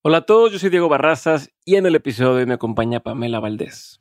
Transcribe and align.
Hola 0.00 0.18
a 0.18 0.20
todos, 0.20 0.52
yo 0.52 0.60
soy 0.60 0.70
Diego 0.70 0.88
Barrazas 0.88 1.50
y 1.64 1.74
en 1.74 1.84
el 1.84 1.96
episodio 1.96 2.34
de 2.34 2.42
hoy 2.42 2.46
me 2.46 2.54
acompaña 2.54 3.00
Pamela 3.00 3.40
Valdés. 3.40 3.98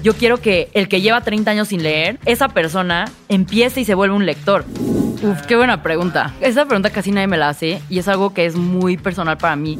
Yo 0.00 0.14
quiero 0.14 0.36
que 0.36 0.68
el 0.74 0.88
que 0.88 1.00
lleva 1.00 1.20
30 1.20 1.50
años 1.50 1.68
sin 1.68 1.82
leer, 1.82 2.20
esa 2.24 2.50
persona 2.50 3.10
empiece 3.28 3.80
y 3.80 3.84
se 3.84 3.96
vuelva 3.96 4.14
un 4.14 4.26
lector. 4.26 4.64
Uf, 5.24 5.44
qué 5.48 5.56
buena 5.56 5.82
pregunta. 5.82 6.32
Esa 6.40 6.66
pregunta 6.66 6.90
casi 6.90 7.10
nadie 7.10 7.26
me 7.26 7.36
la 7.36 7.48
hace 7.48 7.82
y 7.90 7.98
es 7.98 8.06
algo 8.06 8.32
que 8.32 8.46
es 8.46 8.54
muy 8.54 8.96
personal 8.96 9.38
para 9.38 9.56
mí. 9.56 9.76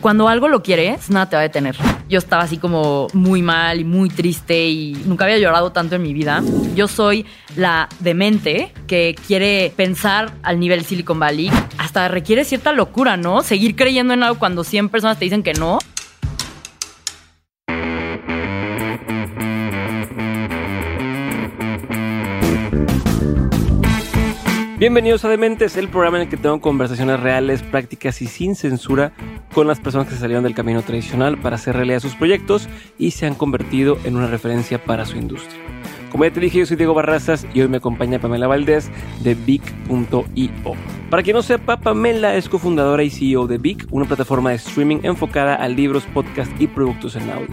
Cuando 0.00 0.28
algo 0.28 0.48
lo 0.48 0.62
quieres, 0.62 1.10
nada 1.10 1.28
te 1.28 1.36
va 1.36 1.40
a 1.40 1.42
detener. 1.42 1.76
Yo 2.08 2.18
estaba 2.18 2.42
así 2.42 2.56
como 2.56 3.08
muy 3.12 3.42
mal 3.42 3.80
y 3.80 3.84
muy 3.84 4.08
triste 4.08 4.68
y 4.68 4.94
nunca 5.04 5.26
había 5.26 5.36
llorado 5.36 5.72
tanto 5.72 5.96
en 5.96 6.02
mi 6.02 6.14
vida. 6.14 6.42
Yo 6.74 6.88
soy 6.88 7.26
la 7.54 7.86
demente 8.00 8.72
que 8.86 9.14
quiere 9.26 9.72
pensar 9.76 10.32
al 10.42 10.58
nivel 10.58 10.86
Silicon 10.86 11.20
Valley. 11.20 11.50
Hasta 11.76 12.08
requiere 12.08 12.46
cierta 12.46 12.72
locura, 12.72 13.18
¿no? 13.18 13.42
Seguir 13.42 13.76
creyendo 13.76 14.14
en 14.14 14.22
algo 14.22 14.38
cuando 14.38 14.64
100 14.64 14.88
personas 14.88 15.18
te 15.18 15.26
dicen 15.26 15.42
que 15.42 15.52
no. 15.52 15.78
Bienvenidos 24.80 25.26
a 25.26 25.28
Dementes, 25.28 25.76
el 25.76 25.90
programa 25.90 26.16
en 26.16 26.22
el 26.22 26.30
que 26.30 26.38
tengo 26.38 26.58
conversaciones 26.58 27.20
reales, 27.20 27.62
prácticas 27.62 28.22
y 28.22 28.26
sin 28.26 28.56
censura 28.56 29.12
con 29.52 29.66
las 29.66 29.78
personas 29.78 30.08
que 30.08 30.14
salieron 30.14 30.42
del 30.42 30.54
camino 30.54 30.80
tradicional 30.80 31.36
para 31.36 31.56
hacer 31.56 31.76
realidad 31.76 32.00
sus 32.00 32.14
proyectos 32.14 32.66
y 32.96 33.10
se 33.10 33.26
han 33.26 33.34
convertido 33.34 33.98
en 34.04 34.16
una 34.16 34.26
referencia 34.26 34.82
para 34.82 35.04
su 35.04 35.18
industria. 35.18 35.60
Como 36.10 36.24
ya 36.24 36.32
te 36.32 36.40
dije, 36.40 36.58
yo 36.58 36.66
soy 36.66 36.76
Diego 36.76 36.92
Barrazas 36.92 37.46
y 37.54 37.60
hoy 37.60 37.68
me 37.68 37.76
acompaña 37.76 38.18
Pamela 38.18 38.48
Valdés 38.48 38.90
de 39.22 39.34
Big.io. 39.34 40.74
Para 41.08 41.22
quien 41.22 41.36
no 41.36 41.42
sepa, 41.42 41.76
Pamela 41.76 42.34
es 42.34 42.48
cofundadora 42.48 43.02
y 43.04 43.10
CEO 43.10 43.46
de 43.46 43.58
Big, 43.58 43.86
una 43.90 44.06
plataforma 44.06 44.50
de 44.50 44.56
streaming 44.56 44.98
enfocada 45.04 45.54
a 45.54 45.68
libros, 45.68 46.04
podcasts 46.12 46.54
y 46.58 46.66
productos 46.66 47.14
en 47.14 47.30
audio. 47.30 47.48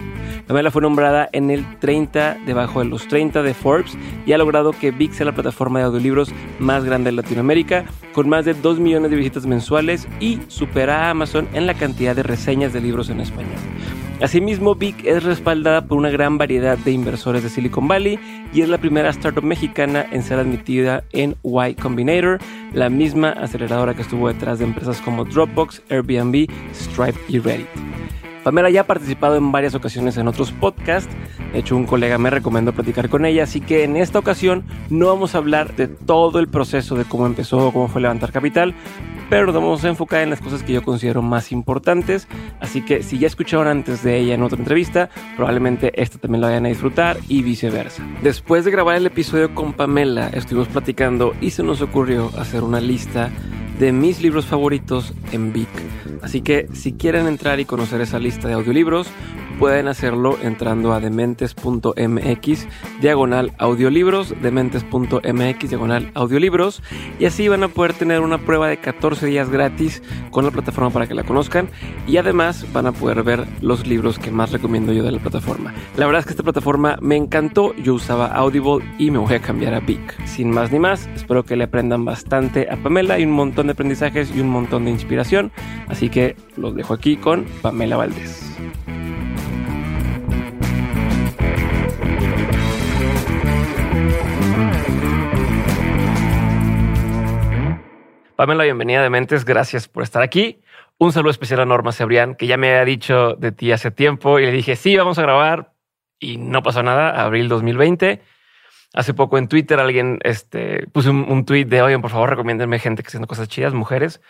Pamela 0.46 0.72
fue 0.72 0.82
nombrada 0.82 1.28
en 1.32 1.50
el 1.50 1.78
30 1.78 2.38
debajo 2.46 2.80
de 2.80 2.86
los 2.86 3.06
30 3.06 3.42
de 3.42 3.54
Forbes 3.54 3.96
y 4.26 4.32
ha 4.32 4.38
logrado 4.38 4.72
que 4.72 4.90
Big 4.90 5.14
sea 5.14 5.26
la 5.26 5.34
plataforma 5.34 5.78
de 5.78 5.86
audiolibros 5.86 6.32
más 6.58 6.84
grande 6.84 7.10
de 7.10 7.16
Latinoamérica, 7.16 7.84
con 8.12 8.28
más 8.28 8.44
de 8.44 8.54
2 8.54 8.80
millones 8.80 9.10
de 9.10 9.16
visitas 9.16 9.46
mensuales 9.46 10.08
y 10.18 10.40
supera 10.48 11.06
a 11.06 11.10
Amazon 11.10 11.46
en 11.52 11.66
la 11.66 11.74
cantidad 11.74 12.16
de 12.16 12.24
reseñas 12.24 12.72
de 12.72 12.80
libros 12.80 13.08
en 13.08 13.20
español. 13.20 13.58
Asimismo, 14.20 14.74
Vic 14.74 15.04
es 15.04 15.22
respaldada 15.22 15.86
por 15.86 15.96
una 15.96 16.10
gran 16.10 16.38
variedad 16.38 16.76
de 16.76 16.90
inversores 16.90 17.44
de 17.44 17.50
Silicon 17.50 17.86
Valley 17.86 18.18
y 18.52 18.62
es 18.62 18.68
la 18.68 18.78
primera 18.78 19.10
startup 19.10 19.44
mexicana 19.44 20.04
en 20.10 20.24
ser 20.24 20.40
admitida 20.40 21.04
en 21.12 21.36
Y 21.44 21.74
Combinator, 21.74 22.40
la 22.72 22.90
misma 22.90 23.30
aceleradora 23.30 23.94
que 23.94 24.02
estuvo 24.02 24.26
detrás 24.26 24.58
de 24.58 24.64
empresas 24.64 25.00
como 25.00 25.24
Dropbox, 25.24 25.82
Airbnb, 25.88 26.48
Stripe 26.74 27.18
y 27.28 27.38
Reddit. 27.38 27.68
Pamela 28.48 28.70
ya 28.70 28.80
ha 28.80 28.84
participado 28.84 29.36
en 29.36 29.52
varias 29.52 29.74
ocasiones 29.74 30.16
en 30.16 30.26
otros 30.26 30.52
podcasts. 30.52 31.14
De 31.52 31.58
hecho, 31.58 31.76
un 31.76 31.84
colega 31.84 32.16
me 32.16 32.30
recomendó 32.30 32.72
platicar 32.72 33.10
con 33.10 33.26
ella, 33.26 33.42
así 33.42 33.60
que 33.60 33.84
en 33.84 33.94
esta 33.94 34.18
ocasión 34.18 34.64
no 34.88 35.08
vamos 35.08 35.34
a 35.34 35.38
hablar 35.38 35.76
de 35.76 35.86
todo 35.86 36.38
el 36.38 36.48
proceso 36.48 36.94
de 36.94 37.04
cómo 37.04 37.26
empezó, 37.26 37.70
cómo 37.74 37.88
fue 37.88 38.00
levantar 38.00 38.32
capital, 38.32 38.74
pero 39.28 39.44
nos 39.44 39.54
vamos 39.54 39.84
a 39.84 39.88
enfocar 39.88 40.22
en 40.22 40.30
las 40.30 40.40
cosas 40.40 40.62
que 40.62 40.72
yo 40.72 40.82
considero 40.82 41.20
más 41.20 41.52
importantes. 41.52 42.26
Así 42.58 42.80
que 42.80 43.02
si 43.02 43.18
ya 43.18 43.26
escucharon 43.26 43.66
antes 43.66 44.02
de 44.02 44.16
ella 44.16 44.32
en 44.32 44.42
otra 44.42 44.58
entrevista, 44.58 45.10
probablemente 45.36 45.92
esta 46.00 46.16
también 46.16 46.40
la 46.40 46.46
vayan 46.46 46.64
a 46.64 46.70
disfrutar 46.70 47.18
y 47.28 47.42
viceversa. 47.42 48.02
Después 48.22 48.64
de 48.64 48.70
grabar 48.70 48.96
el 48.96 49.04
episodio 49.04 49.54
con 49.54 49.74
Pamela, 49.74 50.28
estuvimos 50.28 50.68
platicando 50.68 51.34
y 51.42 51.50
se 51.50 51.62
nos 51.62 51.82
ocurrió 51.82 52.30
hacer 52.38 52.62
una 52.62 52.80
lista 52.80 53.30
de 53.78 53.92
mis 53.92 54.20
libros 54.20 54.46
favoritos 54.46 55.12
en 55.32 55.52
Vic. 55.52 55.68
Así 56.22 56.40
que 56.40 56.68
si 56.72 56.92
quieren 56.92 57.26
entrar 57.26 57.60
y 57.60 57.64
conocer 57.64 58.00
esa 58.00 58.18
lista 58.18 58.48
de 58.48 58.54
audiolibros, 58.54 59.08
pueden 59.58 59.88
hacerlo 59.88 60.38
entrando 60.42 60.92
a 60.92 61.00
dementes.mx 61.00 62.68
diagonal 63.00 63.52
audiolibros, 63.58 64.34
dementes.mx 64.40 65.68
diagonal 65.68 66.10
audiolibros 66.14 66.82
y 67.18 67.24
así 67.24 67.48
van 67.48 67.64
a 67.64 67.68
poder 67.68 67.92
tener 67.92 68.20
una 68.20 68.38
prueba 68.38 68.68
de 68.68 68.78
14 68.78 69.26
días 69.26 69.50
gratis 69.50 70.02
con 70.30 70.44
la 70.44 70.50
plataforma 70.50 70.90
para 70.90 71.06
que 71.06 71.14
la 71.14 71.24
conozcan 71.24 71.68
y 72.06 72.16
además 72.18 72.64
van 72.72 72.86
a 72.86 72.92
poder 72.92 73.22
ver 73.22 73.46
los 73.60 73.86
libros 73.86 74.18
que 74.18 74.30
más 74.30 74.52
recomiendo 74.52 74.92
yo 74.92 75.02
de 75.02 75.12
la 75.12 75.18
plataforma. 75.18 75.74
La 75.96 76.06
verdad 76.06 76.20
es 76.20 76.26
que 76.26 76.32
esta 76.32 76.42
plataforma 76.44 76.96
me 77.00 77.16
encantó, 77.16 77.74
yo 77.76 77.94
usaba 77.94 78.26
Audible 78.28 78.84
y 78.98 79.10
me 79.10 79.18
voy 79.18 79.34
a 79.34 79.40
cambiar 79.40 79.74
a 79.74 79.80
Vic. 79.80 80.24
Sin 80.26 80.50
más 80.50 80.70
ni 80.70 80.78
más, 80.78 81.08
espero 81.16 81.44
que 81.44 81.56
le 81.56 81.64
aprendan 81.64 82.04
bastante 82.04 82.68
a 82.70 82.76
Pamela 82.76 83.18
y 83.18 83.24
un 83.24 83.32
montón 83.32 83.66
de 83.66 83.72
aprendizajes 83.72 84.34
y 84.34 84.40
un 84.40 84.48
montón 84.48 84.84
de 84.84 84.92
inspiración, 84.92 85.50
así 85.88 86.08
que 86.08 86.36
los 86.56 86.74
dejo 86.76 86.94
aquí 86.94 87.16
con 87.16 87.44
Pamela 87.62 87.96
Valdés. 87.96 88.48
Pamela, 98.38 98.62
bienvenida 98.62 99.02
de 99.02 99.10
Mentes, 99.10 99.44
gracias 99.44 99.88
por 99.88 100.04
estar 100.04 100.22
aquí. 100.22 100.62
Un 100.96 101.10
saludo 101.10 101.32
especial 101.32 101.58
a 101.58 101.66
Norma 101.66 101.90
Cebrián, 101.90 102.36
que 102.36 102.46
ya 102.46 102.56
me 102.56 102.68
había 102.68 102.84
dicho 102.84 103.34
de 103.34 103.50
ti 103.50 103.72
hace 103.72 103.90
tiempo 103.90 104.38
y 104.38 104.46
le 104.46 104.52
dije, 104.52 104.76
sí, 104.76 104.96
vamos 104.96 105.18
a 105.18 105.22
grabar 105.22 105.72
y 106.20 106.36
no 106.36 106.62
pasó 106.62 106.84
nada, 106.84 107.20
abril 107.20 107.48
2020. 107.48 108.22
Hace 108.94 109.12
poco 109.12 109.38
en 109.38 109.48
Twitter 109.48 109.80
alguien 109.80 110.20
este, 110.22 110.86
puso 110.92 111.10
un, 111.10 111.26
un 111.28 111.44
tweet 111.46 111.64
de, 111.64 111.82
oigan, 111.82 112.00
por 112.00 112.12
favor, 112.12 112.30
recomiéndenme 112.30 112.78
gente 112.78 113.02
que 113.02 113.08
haciendo 113.08 113.26
cosas 113.26 113.48
chidas, 113.48 113.74
mujeres. 113.74 114.20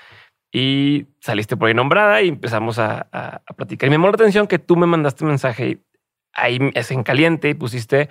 Y 0.51 1.09
saliste 1.21 1.59
por 1.59 1.69
ahí 1.69 1.75
nombrada 1.75 2.23
y 2.23 2.29
empezamos 2.29 2.79
a, 2.79 3.09
a, 3.13 3.43
a 3.45 3.53
platicar. 3.53 3.89
Y 3.89 3.91
me 3.91 3.97
llamó 3.97 4.07
la 4.07 4.15
atención 4.15 4.47
que 4.47 4.59
tú 4.59 4.77
me 4.77 4.87
mandaste 4.87 5.23
un 5.25 5.29
mensaje 5.29 5.83
ahí 6.33 6.59
es 6.73 6.91
en 6.93 7.03
caliente 7.03 7.51
y 7.51 7.55
pusiste, 7.55 8.09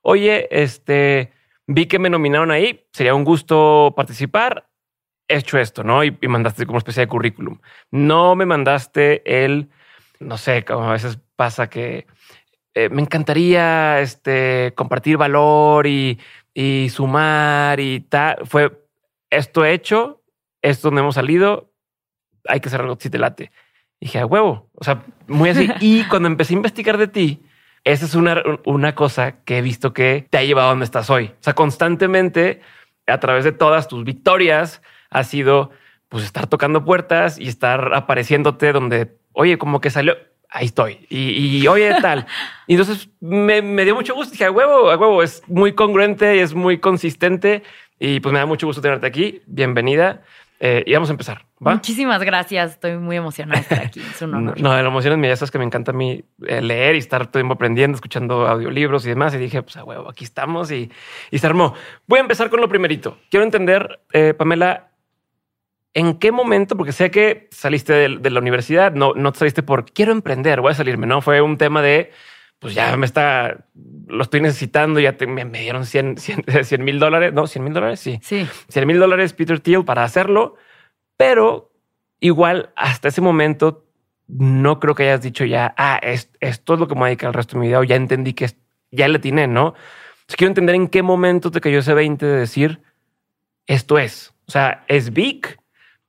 oye, 0.00 0.48
este, 0.50 1.30
vi 1.68 1.86
que 1.86 2.00
me 2.00 2.10
nominaron 2.10 2.50
ahí, 2.50 2.88
sería 2.92 3.14
un 3.14 3.22
gusto 3.22 3.94
participar 3.96 4.66
hecho 5.28 5.58
esto, 5.58 5.82
¿no? 5.84 6.04
Y, 6.04 6.16
y, 6.20 6.28
mandaste 6.28 6.66
como 6.66 6.78
especie 6.78 7.02
de 7.02 7.08
currículum. 7.08 7.58
No 7.90 8.36
me 8.36 8.46
mandaste 8.46 9.44
el, 9.44 9.70
no 10.20 10.38
sé, 10.38 10.64
como 10.64 10.88
a 10.88 10.92
veces 10.92 11.18
pasa 11.36 11.68
que 11.68 12.06
eh, 12.74 12.90
me 12.90 13.00
encantaría 13.00 14.00
este, 14.00 14.74
compartir 14.76 15.16
valor 15.16 15.86
y, 15.86 16.20
y 16.52 16.88
sumar 16.90 17.80
y 17.80 18.00
tal. 18.00 18.44
Fue 18.44 18.70
esto 19.30 19.64
hecho, 19.64 20.22
esto 20.60 20.88
donde 20.88 21.00
hemos 21.00 21.14
salido, 21.14 21.72
hay 22.46 22.60
que 22.60 22.68
hacer 22.68 22.82
algo 22.82 22.98
si 23.00 23.08
te 23.08 23.18
late. 23.18 23.50
Y 23.98 24.06
dije, 24.06 24.18
a 24.18 24.26
huevo, 24.26 24.68
o 24.74 24.84
sea, 24.84 25.02
muy 25.26 25.48
así. 25.48 25.70
y 25.80 26.04
cuando 26.04 26.28
empecé 26.28 26.52
a 26.52 26.58
investigar 26.58 26.98
de 26.98 27.08
ti, 27.08 27.42
esa 27.84 28.04
es 28.04 28.14
una, 28.14 28.42
una 28.66 28.94
cosa 28.94 29.42
que 29.44 29.56
he 29.56 29.62
visto 29.62 29.94
que 29.94 30.26
te 30.28 30.36
ha 30.36 30.44
llevado 30.44 30.68
a 30.68 30.70
donde 30.72 30.84
estás 30.84 31.08
hoy. 31.08 31.32
O 31.40 31.42
sea, 31.42 31.54
constantemente, 31.54 32.60
a 33.06 33.20
través 33.20 33.44
de 33.44 33.52
todas 33.52 33.88
tus 33.88 34.04
victorias, 34.04 34.82
ha 35.16 35.24
sido 35.24 35.70
pues 36.08 36.24
estar 36.24 36.46
tocando 36.46 36.84
puertas 36.84 37.38
y 37.38 37.48
estar 37.48 37.94
apareciéndote 37.94 38.72
donde, 38.72 39.16
oye, 39.32 39.58
como 39.58 39.80
que 39.80 39.90
salió, 39.90 40.14
ahí 40.50 40.66
estoy. 40.66 41.06
Y, 41.08 41.58
y 41.58 41.66
oye, 41.68 41.94
tal. 42.00 42.26
y 42.66 42.74
entonces 42.74 43.08
me, 43.20 43.62
me, 43.62 43.84
dio 43.84 43.94
mucho 43.94 44.14
gusto. 44.14 44.32
Dije, 44.32 44.44
a 44.44 44.50
huevo, 44.50 44.90
a 44.90 44.96
huevo, 44.96 45.22
es 45.22 45.42
muy 45.46 45.72
congruente, 45.72 46.42
es 46.42 46.54
muy 46.54 46.78
consistente. 46.78 47.62
Y 47.98 48.20
pues 48.20 48.32
me 48.32 48.38
da 48.38 48.46
mucho 48.46 48.66
gusto 48.66 48.82
tenerte 48.82 49.06
aquí. 49.06 49.40
Bienvenida. 49.46 50.22
Eh, 50.60 50.84
y 50.86 50.92
vamos 50.92 51.08
a 51.08 51.12
empezar. 51.12 51.44
¿va? 51.64 51.72
Muchísimas 51.72 52.22
gracias. 52.22 52.72
Estoy 52.72 52.96
muy 52.98 53.16
emocionada 53.16 53.60
de 53.60 53.62
estar 53.62 53.80
aquí. 53.80 54.00
Es 54.00 54.22
un 54.22 54.34
honor. 54.34 54.54
No, 54.60 54.70
no 54.70 54.82
la 54.82 54.88
emoción 54.88 55.14
es 55.14 55.18
mía. 55.18 55.30
Ya 55.30 55.36
sabes 55.36 55.50
que 55.50 55.58
me 55.58 55.64
encanta 55.64 55.92
a 55.92 55.94
mí 55.94 56.24
eh, 56.46 56.60
leer 56.60 56.94
y 56.94 56.98
estar 56.98 57.26
todo 57.26 57.38
el 57.38 57.42
tiempo 57.42 57.54
aprendiendo, 57.54 57.96
escuchando 57.96 58.46
audiolibros 58.46 59.04
y 59.06 59.10
demás. 59.10 59.34
Y 59.34 59.38
dije, 59.38 59.62
pues 59.62 59.76
a 59.76 59.84
huevo, 59.84 60.08
aquí 60.08 60.24
estamos 60.24 60.70
y, 60.70 60.90
y 61.30 61.38
se 61.38 61.46
armó. 61.46 61.74
Voy 62.06 62.18
a 62.18 62.22
empezar 62.22 62.50
con 62.50 62.60
lo 62.60 62.68
primerito. 62.68 63.18
Quiero 63.30 63.44
entender, 63.44 64.00
eh, 64.12 64.34
Pamela, 64.34 64.88
¿En 65.96 66.18
qué 66.18 66.30
momento? 66.30 66.76
Porque 66.76 66.92
sé 66.92 67.10
que 67.10 67.48
saliste 67.50 67.94
de, 67.94 68.18
de, 68.18 68.30
la 68.30 68.40
universidad, 68.40 68.92
no, 68.92 69.14
no 69.14 69.32
saliste 69.32 69.62
por 69.62 69.90
quiero 69.90 70.12
emprender, 70.12 70.60
voy 70.60 70.72
a 70.72 70.74
salirme, 70.74 71.06
no 71.06 71.22
fue 71.22 71.40
un 71.40 71.56
tema 71.56 71.80
de 71.80 72.12
pues 72.58 72.74
ya 72.74 72.94
me 72.98 73.06
está, 73.06 73.64
lo 74.06 74.22
estoy 74.22 74.42
necesitando, 74.42 75.00
ya 75.00 75.16
te, 75.16 75.26
me, 75.26 75.46
me, 75.46 75.60
dieron 75.60 75.86
100 75.86 76.16
mil 76.80 76.98
dólares, 76.98 77.32
no 77.32 77.46
100 77.46 77.64
mil 77.64 77.72
dólares. 77.72 77.98
Sí, 78.00 78.18
sí, 78.22 78.46
100 78.68 78.86
mil 78.86 78.98
dólares 78.98 79.32
Peter 79.32 79.58
Thiel 79.58 79.86
para 79.86 80.04
hacerlo, 80.04 80.56
pero 81.16 81.72
igual 82.20 82.74
hasta 82.76 83.08
ese 83.08 83.22
momento 83.22 83.86
no 84.28 84.80
creo 84.80 84.94
que 84.94 85.04
hayas 85.04 85.22
dicho 85.22 85.46
ya, 85.46 85.74
ah, 85.78 85.98
es, 86.02 86.30
esto 86.40 86.74
es 86.74 86.80
lo 86.80 86.88
que 86.88 86.94
me 86.94 87.00
voy 87.00 87.06
a 87.06 87.08
dedicar 87.08 87.28
el 87.28 87.34
resto 87.34 87.54
de 87.56 87.60
mi 87.60 87.68
vida 87.68 87.78
o 87.78 87.84
ya 87.84 87.96
entendí 87.96 88.34
que 88.34 88.44
es, 88.44 88.58
ya 88.90 89.08
le 89.08 89.18
tiene, 89.18 89.46
no? 89.46 89.68
Entonces 89.68 90.36
quiero 90.36 90.50
entender 90.50 90.74
en 90.74 90.88
qué 90.88 91.02
momento 91.02 91.50
te 91.50 91.62
cayó 91.62 91.78
ese 91.78 91.94
20 91.94 92.26
de 92.26 92.36
decir 92.36 92.82
esto 93.66 93.98
es, 93.98 94.34
o 94.46 94.50
sea, 94.50 94.84
es 94.88 95.14
big 95.14 95.56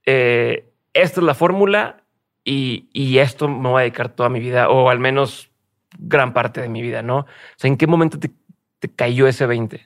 eh, 0.07 0.71
esta 0.93 1.19
es 1.19 1.25
la 1.25 1.35
fórmula 1.35 2.03
y, 2.45 2.87
y, 2.93 3.17
esto 3.17 3.49
me 3.49 3.69
voy 3.69 3.79
a 3.79 3.83
dedicar 3.83 4.07
toda 4.07 4.29
mi 4.29 4.39
vida, 4.39 4.69
o 4.69 4.89
al 4.89 4.99
menos 4.99 5.49
gran 5.99 6.33
parte 6.33 6.61
de 6.61 6.69
mi 6.69 6.81
vida, 6.81 7.01
¿no? 7.01 7.19
O 7.19 7.25
sea, 7.57 7.67
¿en 7.67 7.75
qué 7.75 7.87
momento 7.87 8.17
te, 8.17 8.31
te 8.79 8.87
cayó 8.87 9.27
ese 9.27 9.45
20? 9.45 9.85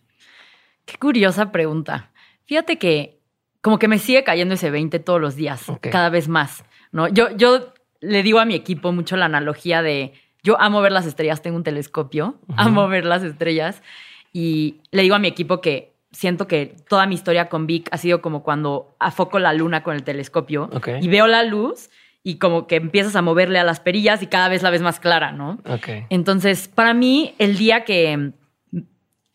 Qué 0.86 0.98
curiosa 0.98 1.52
pregunta. 1.52 2.12
Fíjate 2.46 2.78
que 2.78 3.20
como 3.62 3.80
que 3.80 3.88
me 3.88 3.98
sigue 3.98 4.24
cayendo 4.24 4.54
ese 4.54 4.70
20 4.70 5.00
todos 5.00 5.20
los 5.20 5.36
días, 5.36 5.66
cada 5.82 6.10
vez 6.10 6.28
más, 6.28 6.66
¿no? 6.92 7.08
Yo, 7.08 7.36
yo 7.36 7.74
le 8.00 8.22
digo 8.22 8.40
a 8.40 8.46
mi 8.46 8.54
equipo 8.54 8.92
mucho 8.92 9.18
la 9.18 9.26
analogía 9.26 9.82
de, 9.82 10.14
yo 10.44 10.62
amo 10.62 10.82
ver 10.82 10.92
las 10.92 11.08
estrellas, 11.08 11.42
tengo 11.42 11.58
un 11.58 11.64
telescopio, 11.64 12.36
amo 12.58 12.88
ver 12.88 13.06
las 13.06 13.24
estrellas 13.24 13.82
y 14.34 14.82
le 14.92 15.02
digo 15.02 15.16
a 15.16 15.20
mi 15.20 15.28
equipo 15.28 15.62
que 15.62 15.91
siento 16.12 16.48
que 16.48 16.75
toda 16.88 17.06
mi 17.06 17.16
historia 17.16 17.50
con 17.50 17.68
Vic 17.68 17.88
ha 17.92 17.98
sido 17.98 18.22
como 18.22 18.44
cuando 18.44 18.96
afoco 19.00 19.40
la 19.40 19.54
luna 19.54 19.84
con 19.84 19.96
el 19.96 20.04
telescopio 20.04 20.69
y 21.02 21.08
veo 21.08 21.28
la 21.28 21.44
luz 21.44 21.90
y 22.24 22.36
como 22.36 22.68
que 22.68 22.75
empiezas 22.75 23.16
a 23.16 23.22
moverle 23.22 23.60
a 23.60 23.63
las 23.63 23.80
perillas 23.80 24.22
y 24.22 24.28
cada 24.28 24.48
vez 24.48 24.62
la 24.62 24.69
ves 24.69 24.81
más 24.81 25.00
clara, 25.00 25.31
¿no? 25.31 25.60
Entonces, 26.10 26.68
para 26.68 26.94
mí, 26.94 27.34
el 27.40 27.58
día 27.58 27.84
que. 27.84 28.31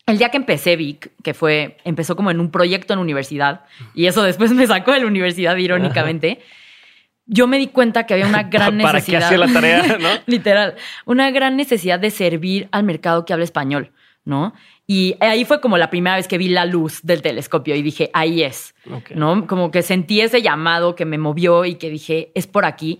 El 0.05 0.17
día 0.17 0.29
que 0.29 0.37
empecé 0.37 0.77
Vic, 0.77 1.11
que 1.21 1.33
fue, 1.33 1.75
empezó 1.83 2.15
como 2.15 2.31
en 2.31 2.39
un 2.39 2.49
proyecto 2.49 2.93
en 2.93 2.99
universidad, 2.99 3.65
y 3.93 4.05
eso 4.05 4.23
después 4.23 4.53
me 4.53 4.65
sacó 4.65 4.93
de 4.93 5.01
la 5.01 5.05
universidad, 5.05 5.57
irónicamente, 5.57 6.39
yo 7.25 7.45
me 7.45 7.57
di 7.57 7.67
cuenta 7.67 8.05
que 8.05 8.13
había 8.13 8.25
una 8.25 8.43
gran 8.49 8.77
¿Para 8.77 9.01
qué 9.01 9.11
necesidad. 9.11 9.23
hacía 9.23 9.37
la 9.37 9.51
tarea, 9.51 9.97
no? 9.99 10.07
Literal, 10.25 10.75
una 11.03 11.29
gran 11.31 11.57
necesidad 11.57 11.99
de 11.99 12.09
servir 12.09 12.69
al 12.71 12.83
mercado 12.83 13.25
que 13.25 13.33
habla 13.33 13.43
español, 13.43 13.91
¿no? 14.27 14.53
Y 14.85 15.15
ahí 15.21 15.45
fue 15.45 15.61
como 15.61 15.77
la 15.77 15.89
primera 15.89 16.17
vez 16.17 16.27
que 16.27 16.37
vi 16.37 16.49
la 16.49 16.65
luz 16.65 16.99
del 17.01 17.21
telescopio 17.21 17.75
y 17.75 17.81
dije, 17.81 18.11
ahí 18.13 18.43
es. 18.43 18.75
¿no? 19.15 19.47
Como 19.47 19.71
que 19.71 19.81
sentí 19.81 20.19
ese 20.19 20.41
llamado 20.41 20.95
que 20.95 21.05
me 21.05 21.17
movió 21.17 21.63
y 21.63 21.75
que 21.75 21.89
dije, 21.89 22.31
es 22.35 22.45
por 22.45 22.65
aquí. 22.65 22.99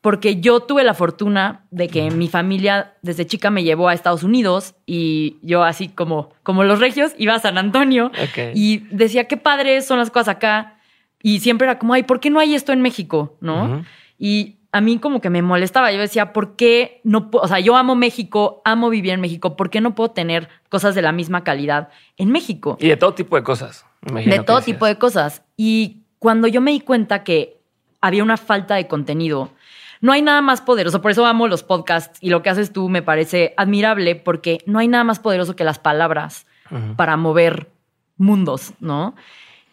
Porque 0.00 0.40
yo 0.40 0.60
tuve 0.60 0.84
la 0.84 0.94
fortuna 0.94 1.66
de 1.70 1.88
que 1.88 2.10
mi 2.10 2.28
familia 2.28 2.94
desde 3.02 3.26
chica 3.26 3.50
me 3.50 3.64
llevó 3.64 3.88
a 3.88 3.94
Estados 3.94 4.22
Unidos 4.22 4.76
y 4.86 5.36
yo 5.42 5.62
así 5.64 5.88
como, 5.88 6.30
como 6.42 6.64
los 6.64 6.78
regios 6.78 7.12
iba 7.18 7.34
a 7.34 7.40
San 7.40 7.58
Antonio 7.58 8.10
y 8.54 8.78
decía, 8.90 9.24
qué 9.24 9.36
padres 9.36 9.86
son 9.86 9.98
las 9.98 10.10
cosas 10.10 10.28
acá. 10.36 10.78
Y 11.20 11.40
siempre 11.40 11.66
era 11.66 11.78
como, 11.78 11.94
ay, 11.94 12.04
¿por 12.04 12.20
qué 12.20 12.30
no 12.30 12.38
hay 12.38 12.54
esto 12.54 12.72
en 12.72 12.80
México? 12.80 13.36
¿no? 13.40 13.84
Y 14.18 14.59
a 14.72 14.80
mí 14.80 14.98
como 14.98 15.20
que 15.20 15.30
me 15.30 15.42
molestaba. 15.42 15.92
Yo 15.92 15.98
decía, 15.98 16.32
¿por 16.32 16.56
qué 16.56 17.00
no 17.04 17.30
puedo? 17.30 17.44
O 17.44 17.48
sea, 17.48 17.58
yo 17.58 17.76
amo 17.76 17.94
México, 17.94 18.62
amo 18.64 18.88
vivir 18.90 19.12
en 19.12 19.20
México. 19.20 19.56
¿Por 19.56 19.70
qué 19.70 19.80
no 19.80 19.94
puedo 19.94 20.10
tener 20.10 20.48
cosas 20.68 20.94
de 20.94 21.02
la 21.02 21.12
misma 21.12 21.44
calidad 21.44 21.88
en 22.16 22.30
México? 22.30 22.76
Y 22.80 22.88
de 22.88 22.96
todo 22.96 23.14
tipo 23.14 23.36
de 23.36 23.42
cosas. 23.42 23.84
imagino 24.08 24.36
de 24.36 24.42
todo 24.42 24.60
tipo 24.60 24.86
de 24.86 24.96
cosas. 24.96 25.42
Y 25.56 26.02
cuando 26.18 26.46
yo 26.46 26.60
me 26.60 26.70
di 26.70 26.80
cuenta 26.80 27.24
que 27.24 27.60
había 28.00 28.22
una 28.22 28.36
falta 28.36 28.76
de 28.76 28.86
contenido, 28.86 29.50
no 30.00 30.12
hay 30.12 30.22
nada 30.22 30.40
más 30.40 30.60
poderoso. 30.60 31.02
Por 31.02 31.10
eso 31.10 31.26
amo 31.26 31.48
los 31.48 31.62
podcasts 31.62 32.18
y 32.20 32.30
lo 32.30 32.42
que 32.42 32.50
haces 32.50 32.72
tú 32.72 32.88
me 32.88 33.02
parece 33.02 33.54
admirable 33.56 34.14
porque 34.14 34.58
no 34.66 34.78
hay 34.78 34.88
nada 34.88 35.04
más 35.04 35.18
poderoso 35.18 35.56
que 35.56 35.64
las 35.64 35.78
palabras 35.78 36.46
para 36.96 37.16
mover 37.16 37.68
mundos, 38.16 38.74
¿no? 38.78 39.16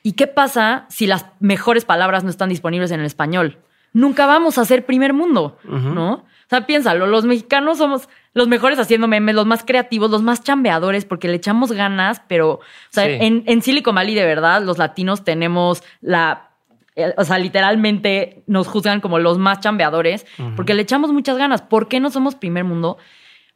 ¿Y 0.01 0.13
qué 0.13 0.25
pasa 0.25 0.88
si 0.89 1.05
las 1.05 1.27
mejores 1.39 1.85
palabras 1.85 2.23
no 2.23 2.31
están 2.31 2.49
disponibles 2.49 2.89
en 2.89 3.01
el 3.01 3.05
español? 3.05 3.59
Nunca 3.93 4.25
vamos 4.25 4.57
a 4.57 4.65
ser 4.65 4.85
primer 4.85 5.13
mundo. 5.13 5.57
¿no? 5.63 6.13
O 6.13 6.49
sea, 6.49 6.65
piénsalo, 6.65 7.07
los 7.07 7.25
mexicanos 7.25 7.77
somos 7.79 8.07
los 8.33 8.47
mejores 8.47 8.77
haciendo 8.79 9.07
memes, 9.07 9.35
los 9.35 9.45
más 9.45 9.63
creativos, 9.65 10.09
los 10.11 10.21
más 10.21 10.43
chambeadores, 10.43 11.03
porque 11.05 11.27
le 11.27 11.35
echamos 11.35 11.71
ganas, 11.71 12.21
pero, 12.27 12.51
o 12.51 12.59
sea, 12.89 13.05
Sí. 13.05 13.17
en, 13.19 13.43
en 13.47 13.61
Silicon 13.61 13.95
Valley, 13.95 14.13
de 14.15 14.25
verdad, 14.25 14.61
los 14.61 14.77
latinos 14.77 15.23
tenemos 15.23 15.83
la. 16.01 16.49
eh, 16.95 17.13
O 17.17 17.23
sea, 17.25 17.37
literalmente 17.39 18.43
nos 18.47 18.67
juzgan 18.67 19.01
como 19.01 19.19
los 19.19 19.37
más 19.39 19.59
chambeadores, 19.59 20.25
porque 20.55 20.73
le 20.73 20.83
echamos 20.83 21.11
muchas 21.11 21.37
ganas. 21.37 21.61
¿Por 21.61 21.87
qué 21.87 21.99
no 21.99 22.09
somos 22.11 22.35
primer 22.35 22.63
mundo? 22.63 22.97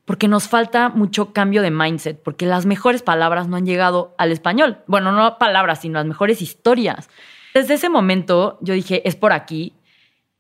Porque 0.06 0.28
nos 0.28 0.48
falta 0.48 0.90
mucho 0.90 1.32
cambio 1.32 1.62
de 1.62 1.70
mindset, 1.72 2.22
porque 2.22 2.46
las 2.48 2.66
mejores 2.66 3.04
palabras 3.04 3.48
no 3.48 3.56
han 3.58 3.66
llegado 3.66 4.16
al 4.18 4.32
español. 4.32 4.80
Bueno, 4.88 5.12
no 5.12 5.38
palabras, 5.38 5.82
sino 5.82 6.00
las 6.00 6.08
mejores 6.08 6.42
historias. 6.42 7.08
Desde 7.54 7.76
ese 7.76 7.88
momento 7.90 8.58
yo 8.62 8.74
dije, 8.74 9.08
es 9.08 9.16
por 9.16 9.32
aquí. 9.32 9.74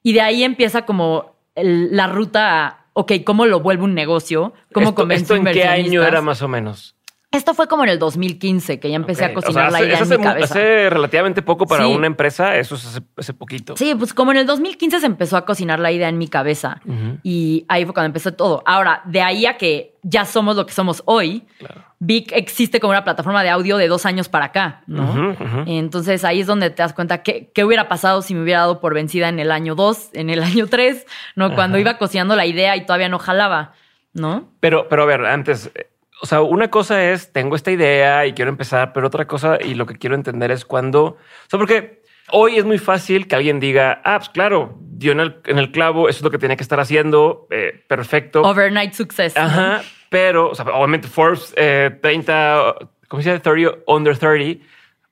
Y 0.03 0.13
de 0.13 0.21
ahí 0.21 0.43
empieza 0.43 0.85
como 0.85 1.35
el- 1.55 1.95
la 1.95 2.07
ruta 2.07 2.65
a, 2.65 2.85
ok, 2.93 3.11
¿cómo 3.25 3.45
lo 3.45 3.59
vuelvo 3.59 3.85
un 3.85 3.93
negocio? 3.93 4.53
¿Cómo 4.73 4.89
¿Esto, 4.89 5.01
convenzo 5.01 5.35
esto 5.35 5.47
en 5.47 5.53
qué 5.53 5.63
año 5.65 6.03
era 6.03 6.21
más 6.21 6.41
o 6.41 6.47
menos? 6.47 6.95
Esto 7.33 7.53
fue 7.53 7.67
como 7.69 7.83
en 7.85 7.89
el 7.91 7.97
2015, 7.97 8.81
que 8.81 8.89
ya 8.89 8.97
empecé 8.97 9.23
a 9.23 9.29
O 9.29 9.33
cocinar 9.35 9.71
la 9.71 9.79
idea 9.81 9.99
en 9.99 10.09
mi 10.09 10.15
hace 10.15 10.21
cabeza. 10.21 10.53
Hace 10.53 10.89
relativamente 10.89 11.41
poco 11.41 11.65
para 11.65 11.85
Sí. 11.85 11.93
una 11.95 12.07
empresa, 12.07 12.57
eso 12.57 12.75
es 12.75 12.85
hace, 12.85 12.99
hace 13.15 13.33
poquito. 13.33 13.77
Sí, 13.77 13.95
pues 13.95 14.13
como 14.13 14.31
en 14.31 14.37
el 14.39 14.45
2015 14.45 14.99
se 14.99 15.05
empezó 15.05 15.37
a 15.37 15.45
cocinar 15.45 15.79
la 15.79 15.93
idea 15.93 16.09
en 16.09 16.17
mi 16.17 16.27
cabeza. 16.27 16.81
Y 17.23 17.65
ahí 17.69 17.85
fue 17.85 17.93
cuando 17.93 18.07
empezó 18.07 18.33
todo. 18.33 18.61
Ahora, 18.65 19.01
de 19.05 19.21
ahí 19.21 19.45
a 19.45 19.55
que 19.57 19.95
ya 20.03 20.25
somos 20.25 20.57
lo 20.57 20.65
que 20.65 20.73
somos 20.73 21.03
hoy, 21.05 21.45
Claro. 21.59 21.85
Vic 22.03 22.31
existe 22.33 22.79
como 22.79 22.91
una 22.91 23.03
plataforma 23.03 23.43
de 23.43 23.49
audio 23.49 23.77
de 23.77 23.87
dos 23.87 24.05
años 24.07 24.27
para 24.27 24.45
acá, 24.45 24.81
¿no? 24.87 25.35
Entonces 25.67 26.25
ahí 26.25 26.41
es 26.41 26.47
donde 26.47 26.69
te 26.71 26.81
das 26.81 26.93
cuenta 26.93 27.21
que, 27.23 27.51
qué 27.53 27.63
hubiera 27.63 27.87
pasado 27.87 28.23
si 28.23 28.33
me 28.33 28.41
hubiera 28.41 28.61
dado 28.61 28.81
por 28.81 28.93
vencida 28.95 29.29
en 29.29 29.39
el 29.39 29.51
año 29.51 29.75
2, 29.75 30.09
en 30.13 30.29
el 30.31 30.41
año 30.43 30.67
3, 30.67 31.05
¿no? 31.35 31.53
Cuando 31.55 31.77
iba 31.77 31.97
cocinando 31.97 32.35
la 32.35 32.45
idea 32.47 32.75
y 32.75 32.85
todavía 32.85 33.07
no 33.07 33.19
jalaba, 33.19 33.71
¿no? 34.13 34.49
Pero, 34.59 34.89
pero 34.89 35.03
a 35.03 35.05
ver, 35.05 35.25
antes, 35.27 35.71
o 36.21 36.25
sea, 36.27 36.41
una 36.41 36.69
cosa 36.69 37.11
es, 37.11 37.33
tengo 37.33 37.55
esta 37.55 37.71
idea 37.71 38.27
y 38.27 38.33
quiero 38.33 38.49
empezar, 38.49 38.93
pero 38.93 39.07
otra 39.07 39.27
cosa 39.27 39.57
y 39.59 39.73
lo 39.73 39.87
que 39.87 39.97
quiero 39.97 40.15
entender 40.15 40.51
es 40.51 40.65
cuando, 40.65 41.03
o 41.03 41.17
sea, 41.49 41.57
porque 41.57 42.03
hoy 42.29 42.57
es 42.57 42.63
muy 42.63 42.77
fácil 42.77 43.27
que 43.27 43.35
alguien 43.35 43.59
diga, 43.59 44.01
ah, 44.05 44.19
pues 44.19 44.29
claro, 44.29 44.77
dio 44.79 45.13
en 45.13 45.19
el, 45.19 45.41
en 45.45 45.57
el 45.57 45.71
clavo, 45.71 46.09
eso 46.09 46.19
es 46.19 46.23
lo 46.23 46.29
que 46.29 46.37
tenía 46.37 46.55
que 46.55 46.63
estar 46.63 46.79
haciendo, 46.79 47.47
eh, 47.49 47.83
perfecto. 47.87 48.43
Overnight 48.43 48.93
success. 48.93 49.35
Ajá, 49.35 49.81
pero, 50.09 50.51
o 50.51 50.55
sea, 50.55 50.65
obviamente 50.65 51.07
Forbes 51.07 51.55
eh, 51.57 51.97
30, 52.01 52.75
¿cómo 53.07 53.23
se 53.23 53.31
dice? 53.31 53.41
30, 53.41 53.79
under 53.87 54.15
30, 54.15 54.63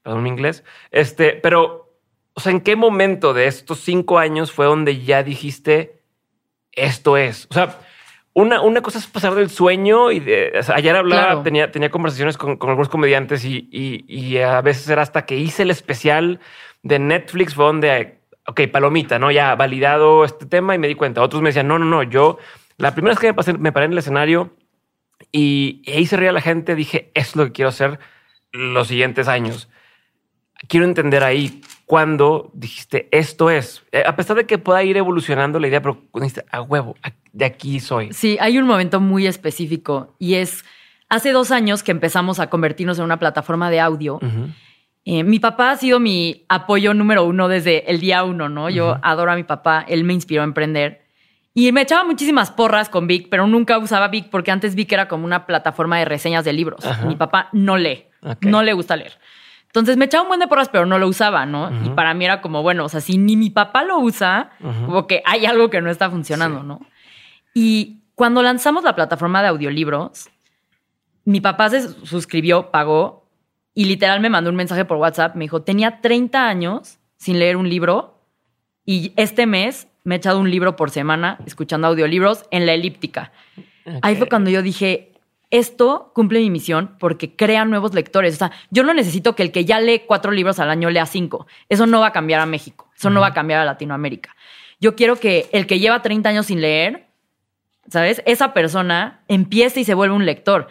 perdón 0.03 0.21
mi 0.21 0.29
inglés, 0.29 0.63
este, 0.91 1.31
pero, 1.33 1.97
o 2.33 2.39
sea, 2.39 2.51
¿en 2.51 2.61
qué 2.61 2.75
momento 2.75 3.33
de 3.33 3.47
estos 3.47 3.79
cinco 3.79 4.19
años 4.19 4.51
fue 4.51 4.67
donde 4.67 5.01
ya 5.01 5.23
dijiste, 5.23 6.03
esto 6.71 7.17
es? 7.17 7.47
O 7.49 7.55
sea, 7.55 7.79
una, 8.33 8.61
una 8.61 8.81
cosa 8.81 8.99
es 8.99 9.07
pasar 9.07 9.33
del 9.35 9.49
sueño 9.49 10.11
y 10.11 10.19
de, 10.19 10.53
o 10.59 10.63
sea, 10.63 10.75
ayer 10.75 10.95
hablaba, 10.95 11.25
Claro. 11.25 11.41
tenía, 11.43 11.71
tenía 11.71 11.89
conversaciones 11.89 12.37
con, 12.37 12.57
con 12.57 12.69
algunos 12.69 12.89
comediantes 12.89 13.43
y, 13.43 13.67
y- 13.71 14.05
y 14.07 14.37
a 14.37 14.61
veces 14.61 14.87
era 14.89 15.01
hasta 15.01 15.25
que 15.25 15.35
hice 15.37 15.63
el 15.63 15.71
especial 15.71 16.39
de 16.83 16.99
Netflix 16.99 17.55
fue 17.55 17.65
donde, 17.65 18.19
ok, 18.47 18.61
palomita, 18.71 19.19
¿no? 19.19 19.31
Ya 19.31 19.55
validado 19.55 20.23
este 20.23 20.45
tema 20.45 20.75
y 20.75 20.77
me 20.79 20.87
di 20.87 20.95
cuenta. 20.95 21.21
Otros 21.21 21.41
me 21.41 21.49
decían, 21.49 21.67
no, 21.67 21.77
no, 21.79 21.85
no, 21.85 22.03
yo, 22.03 22.37
la 22.77 22.93
primera 22.93 23.11
vez 23.13 23.19
que 23.19 23.27
me, 23.27 23.33
pasé, 23.33 23.53
me 23.53 23.71
paré 23.71 23.87
en 23.87 23.91
el 23.93 23.97
escenario 23.97 24.53
y, 25.31 25.81
y 25.85 25.91
ahí 25.91 26.05
se 26.05 26.15
reía 26.17 26.31
la 26.31 26.41
gente, 26.41 26.75
dije, 26.75 27.11
es 27.13 27.35
lo 27.35 27.45
que 27.45 27.51
quiero 27.51 27.69
hacer 27.69 27.99
los 28.51 28.87
siguientes 28.87 29.27
años. 29.27 29.69
Quiero 30.67 30.85
entender 30.85 31.23
ahí 31.23 31.61
cuándo 31.85 32.51
dijiste, 32.53 33.07
esto 33.11 33.49
es, 33.49 33.83
Eh, 33.91 34.03
a 34.05 34.15
pesar 34.15 34.35
de 34.35 34.45
que 34.45 34.57
pueda 34.57 34.83
ir 34.83 34.97
evolucionando 34.97 35.59
la 35.59 35.67
idea, 35.67 35.81
pero 35.81 36.03
dijiste, 36.13 36.45
a 36.51 36.61
huevo, 36.61 36.95
de 37.31 37.45
aquí 37.45 37.79
soy. 37.79 38.13
Sí, 38.13 38.37
hay 38.39 38.57
un 38.57 38.67
momento 38.67 38.99
muy 38.99 39.25
específico 39.25 40.15
y 40.19 40.35
es 40.35 40.63
hace 41.09 41.31
dos 41.31 41.51
años 41.51 41.81
que 41.81 41.91
empezamos 41.91 42.39
a 42.39 42.49
convertirnos 42.49 42.99
en 42.99 43.05
una 43.05 43.17
plataforma 43.17 43.69
de 43.71 43.79
audio. 43.79 44.19
Eh, 45.05 45.23
mi 45.23 45.39
papá 45.39 45.71
ha 45.71 45.77
sido 45.77 45.99
mi 45.99 46.45
apoyo 46.49 46.93
número 46.93 47.23
uno 47.23 47.47
desde 47.47 47.89
el 47.89 47.99
día 47.99 48.23
uno, 48.23 48.49
¿no? 48.49 48.69
Yo 48.69 48.99
adoro 49.01 49.31
a 49.31 49.35
mi 49.35 49.43
papá, 49.43 49.83
él 49.87 50.03
me 50.03 50.13
inspiró 50.13 50.41
a 50.41 50.45
emprender. 50.45 51.05
Y 51.55 51.71
me 51.71 51.81
echaba 51.81 52.03
muchísimas 52.03 52.51
porras 52.51 52.89
con 52.89 53.07
Vic, 53.07 53.27
pero 53.31 53.47
nunca 53.47 53.79
usaba 53.79 54.09
Vic 54.09 54.29
porque 54.29 54.51
antes 54.51 54.75
Vic 54.75 54.91
era 54.91 55.07
como 55.07 55.25
una 55.25 55.47
plataforma 55.47 55.97
de 55.97 56.05
reseñas 56.05 56.45
de 56.45 56.53
libros. 56.53 56.85
Ajá. 56.85 57.05
Mi 57.07 57.15
papá 57.15 57.49
no 57.53 57.75
lee, 57.77 58.05
no 58.41 58.61
le 58.61 58.73
gusta 58.73 58.95
leer. 58.95 59.17
Entonces 59.69 59.97
me 59.97 60.05
echaba 60.05 60.23
un 60.23 60.29
buen 60.29 60.39
de 60.39 60.47
porras, 60.47 60.69
pero 60.69 60.85
no 60.87 60.97
lo 60.97 61.07
usaba, 61.07 61.45
¿no? 61.45 61.69
Y 61.85 61.89
para 61.91 62.13
mí 62.15 62.25
era 62.25 62.41
como, 62.41 62.63
bueno, 62.63 62.85
o 62.85 62.89
sea, 62.89 63.01
si 63.01 63.17
ni 63.19 63.37
mi 63.37 63.51
papá 63.51 63.83
lo 63.83 63.99
usa, 63.99 64.49
como 64.85 65.05
que 65.05 65.21
hay 65.25 65.45
algo 65.45 65.69
que 65.69 65.79
no 65.81 65.89
está 65.91 66.09
funcionando, 66.09 66.61
Sí. 66.61 66.65
¿no? 66.67 66.79
Y 67.53 68.01
cuando 68.15 68.41
lanzamos 68.41 68.83
la 68.83 68.95
plataforma 68.95 69.41
de 69.43 69.49
audiolibros, 69.49 70.29
mi 71.25 71.39
papá 71.39 71.69
se 71.69 71.87
suscribió, 72.05 72.71
pagó 72.71 73.27
y 73.75 73.85
literal 73.85 74.19
me 74.21 74.29
mandó 74.29 74.49
un 74.49 74.55
mensaje 74.55 74.85
por 74.85 74.97
WhatsApp. 74.97 75.35
Me 75.35 75.45
dijo, 75.45 75.61
tenía 75.61 76.01
30 76.01 76.47
años 76.47 76.97
sin 77.17 77.37
leer 77.37 77.55
un 77.55 77.69
libro 77.69 78.19
y 78.85 79.13
este 79.17 79.45
mes 79.45 79.87
me 80.03 80.15
he 80.15 80.17
echado 80.17 80.39
un 80.39 80.49
libro 80.49 80.75
por 80.75 80.89
semana 80.89 81.37
escuchando 81.45 81.87
audiolibros 81.87 82.43
en 82.49 82.65
la 82.65 82.73
elíptica. 82.73 83.31
Ahí 84.01 84.15
fue 84.15 84.27
cuando 84.27 84.49
yo 84.49 84.61
dije, 84.63 85.08
esto 85.51 86.11
cumple 86.13 86.39
mi 86.39 86.49
misión 86.49 86.95
porque 86.99 87.35
crea 87.35 87.65
nuevos 87.65 87.93
lectores. 87.93 88.35
O 88.35 88.37
sea, 88.37 88.51
yo 88.69 88.83
no 88.83 88.93
necesito 88.93 89.35
que 89.35 89.43
el 89.43 89.51
que 89.51 89.65
ya 89.65 89.79
lee 89.79 90.03
cuatro 90.05 90.31
libros 90.31 90.59
al 90.59 90.69
año 90.69 90.89
lea 90.89 91.05
cinco. 91.05 91.47
Eso 91.69 91.87
no 91.87 91.99
va 92.01 92.07
a 92.07 92.11
cambiar 92.11 92.39
a 92.41 92.45
México. 92.45 92.89
Eso 92.95 93.09
no 93.09 93.21
va 93.21 93.27
a 93.27 93.33
cambiar 93.33 93.59
a 93.61 93.65
Latinoamérica. 93.65 94.35
Yo 94.79 94.95
quiero 94.95 95.15
que 95.15 95.49
el 95.51 95.65
que 95.67 95.79
lleva 95.79 96.01
30 96.01 96.29
años 96.29 96.45
sin 96.45 96.61
leer, 96.61 97.07
¿sabes? 97.89 98.21
Esa 98.25 98.53
persona 98.53 99.21
empiece 99.27 99.79
y 99.81 99.83
se 99.85 99.93
vuelve 99.95 100.15
un 100.15 100.25
lector. 100.25 100.67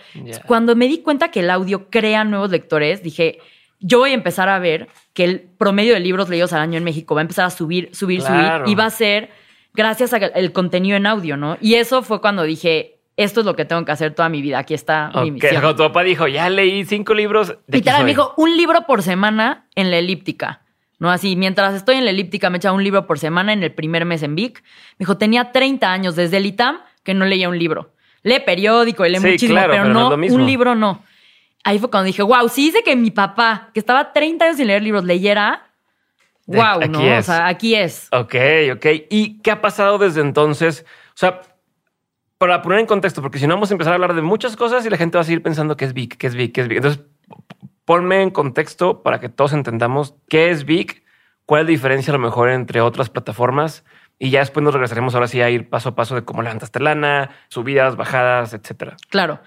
Cuando 0.47 0.77
me 0.77 0.87
di 0.87 0.99
cuenta 0.99 1.31
que 1.31 1.41
el 1.41 1.51
audio 1.51 1.91
crea 1.91 2.25
nuevos 2.25 2.51
lectores, 2.51 3.03
dije, 3.03 3.39
yo 3.81 3.99
voy 3.99 4.11
a 4.11 4.15
empezar 4.15 4.49
a 4.49 4.59
ver 4.59 4.89
que 5.13 5.25
el 5.25 5.41
promedio 5.41 5.95
de 5.95 6.01
libros 6.01 6.29
leídos 6.29 6.53
al 6.53 6.61
año 6.61 6.79
en 6.79 6.85
México 6.85 7.15
va 7.15 7.21
a 7.21 7.23
empezar 7.23 7.45
a 7.47 7.51
subir, 7.51 7.91
subir, 7.95 8.21
Claro. 8.21 8.65
subir 8.65 8.73
y 8.73 8.75
va 8.77 8.87
a 8.87 8.91
ser 8.91 9.31
gracias 9.75 10.13
al 10.13 10.53
contenido 10.53 10.97
en 10.97 11.07
audio, 11.07 11.37
¿no? 11.37 11.59
Y 11.61 11.75
eso 11.75 12.03
fue 12.03 12.21
cuando 12.21 12.45
dije, 12.45 12.98
esto 13.19 13.41
es 13.41 13.47
lo 13.47 13.57
que 13.57 13.65
tengo 13.65 13.85
que 13.85 13.91
hacer 13.91 14.15
toda 14.15 14.29
mi 14.29 14.41
vida, 14.41 14.61
aquí 14.61 14.75
está 14.75 15.11
mi 15.23 15.33
misión. 15.33 15.61
Tu 15.77 15.83
papá 15.83 16.05
dijo, 16.05 16.29
ya 16.29 16.49
leí 16.49 16.85
cinco 16.85 17.15
libros. 17.15 17.49
de 17.49 17.55
aquí 17.55 17.63
Literal, 17.79 18.05
me 18.05 18.11
soy". 18.15 18.15
dijo, 18.15 18.35
un 18.37 18.57
libro 18.57 18.87
por 18.87 19.03
semana 19.03 19.67
en 19.75 19.91
la 19.91 19.99
elíptica. 19.99 20.63
¿no? 21.01 21.11
Así, 21.11 21.35
mientras 21.35 21.75
estoy 21.75 21.97
en 21.97 22.05
la 22.05 22.13
elíptica, 22.13 22.49
me 22.49 22.59
echaba 22.59 22.77
un 22.77 22.85
libro 22.85 23.07
por 23.07 23.19
semana 23.19 23.53
en 23.53 23.63
el 23.65 23.73
primer 23.73 24.05
mes 24.05 24.23
en 24.23 24.35
Vic. 24.37 24.63
Me 24.93 25.05
dijo, 25.05 25.19
tenía 25.19 25.51
30 25.53 25.93
años 25.93 26.15
desde 26.17 26.37
el 26.37 26.47
ITAM 26.47 26.79
que 27.03 27.13
no 27.15 27.25
leía 27.25 27.49
un 27.49 27.59
libro. 27.59 27.93
Lee 28.23 28.41
periódico 28.47 29.05
y 29.05 29.11
lee 29.11 29.19
Sí, 29.19 29.27
muchísimo, 29.27 29.53
claro, 29.55 29.73
pero, 29.73 29.83
pero 29.85 29.95
no 29.95 30.35
un 30.35 30.47
libro 30.47 30.75
no. 30.77 31.03
Ahí 31.65 31.79
fue 31.81 31.91
cuando 31.91 32.07
dije, 32.07 32.23
wow, 32.23 32.49
si 32.49 32.67
dice 32.67 32.83
que 32.85 32.95
mi 32.97 33.11
papá, 33.11 33.71
que 33.75 33.81
estaba 33.81 34.13
30 34.13 34.45
años 34.45 34.57
sin 34.57 34.69
leer 34.69 34.83
libros, 34.83 35.05
leyera, 35.05 35.67
wow, 36.47 36.81
aquí 36.81 36.89
¿no? 36.89 37.01
es. 37.03 37.29
O 37.29 37.33
sea, 37.33 37.47
aquí 37.49 37.75
es. 37.75 38.09
Ok, 38.13 38.35
ok. 38.75 38.87
¿Y 39.11 39.41
qué 39.43 39.51
ha 39.51 39.61
pasado 39.61 39.99
desde 39.99 40.21
entonces? 40.21 40.85
O 41.11 41.17
sea, 41.17 41.41
para 42.39 42.63
poner 42.63 42.79
en 42.79 42.87
contexto, 42.87 43.21
porque 43.21 43.39
si 43.39 43.47
no 43.47 43.55
vamos 43.55 43.71
a 43.71 43.75
empezar 43.75 43.93
a 43.93 43.95
hablar 43.95 44.15
de 44.15 44.23
muchas 44.23 44.57
cosas 44.57 44.87
y 44.87 44.91
la 44.91 44.97
gente 44.97 45.19
va 45.19 45.23
a 45.23 45.25
seguir 45.25 45.43
pensando 45.43 45.77
que 45.77 45.85
es 45.85 45.93
Vic, 45.93 46.17
que 46.17 46.29
es 46.29 46.35
Vic, 46.35 46.55
que 46.55 46.61
es 46.63 46.69
Vic. 46.69 46.79
Entonces, 46.79 47.05
ponme 47.85 48.23
en 48.23 48.31
contexto 48.31 49.03
para 49.03 49.19
que 49.19 49.29
todos 49.29 49.53
entendamos 49.53 50.15
qué 50.29 50.51
es 50.51 50.65
Vic, 50.65 51.03
cuál 51.47 51.63
es 51.63 51.67
la 51.67 51.71
diferencia 51.71 52.13
a 52.13 52.17
lo 52.17 52.23
mejor 52.23 52.51
entre 52.51 52.81
otras 52.81 53.11
plataformas 53.11 53.85
y 54.19 54.31
ya 54.31 54.41
después 54.41 54.63
nos 54.63 54.75
regresaremos 54.75 55.15
ahora 55.15 55.29
sí 55.29 55.41
a 55.41 55.51
ir 55.51 55.69
paso 55.69 55.91
a 55.91 55.95
paso 55.95 56.15
de 56.15 56.25
cómo 56.25 56.43
levantaste 56.43 56.81
lana, 56.81 57.31
subidas, 57.49 57.97
bajadas, 57.97 58.53
etcétera. 58.53 58.97
Claro. 59.11 59.41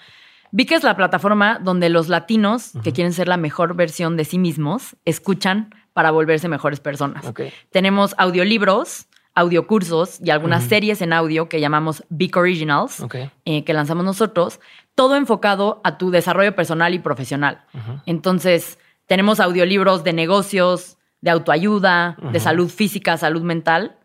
Vi 0.52 0.66
que 0.66 0.76
es 0.76 0.84
la 0.84 0.98
plataforma 0.98 1.60
donde 1.62 1.90
los 1.90 2.10
latinos 2.10 2.74
que 2.84 2.92
quieren 2.92 3.14
ser 3.14 3.28
la 3.28 3.38
mejor 3.38 3.76
versión 3.76 4.18
de 4.18 4.26
sí 4.26 4.38
mismos 4.38 4.98
escuchan 5.06 5.74
para 5.94 6.12
volverse 6.12 6.50
mejores 6.50 6.80
personas. 6.80 7.26
Tenemos 7.70 8.16
audiolibros, 8.18 9.08
audiocursos 9.34 10.20
y 10.24 10.30
algunas 10.30 10.64
series 10.66 11.02
en 11.02 11.14
audio 11.14 11.48
que 11.48 11.60
llamamos 11.60 12.04
Big 12.10 12.36
Originals, 12.38 13.04
eh, 13.46 13.64
que 13.64 13.74
lanzamos 13.74 14.04
nosotros, 14.04 14.60
todo 14.96 15.16
enfocado 15.16 15.82
a 15.84 15.98
tu 15.98 16.12
desarrollo 16.12 16.56
personal 16.56 16.94
y 16.94 17.00
profesional. 17.00 17.64
Entonces, 18.06 18.78
tenemos 19.06 19.40
audiolibros 19.40 20.04
de 20.04 20.14
negocios, 20.14 20.98
de 21.22 21.32
autoayuda, 21.32 22.18
de 22.32 22.40
salud 22.40 22.70
física, 22.70 23.18
salud 23.18 23.42
mental. 23.42 23.98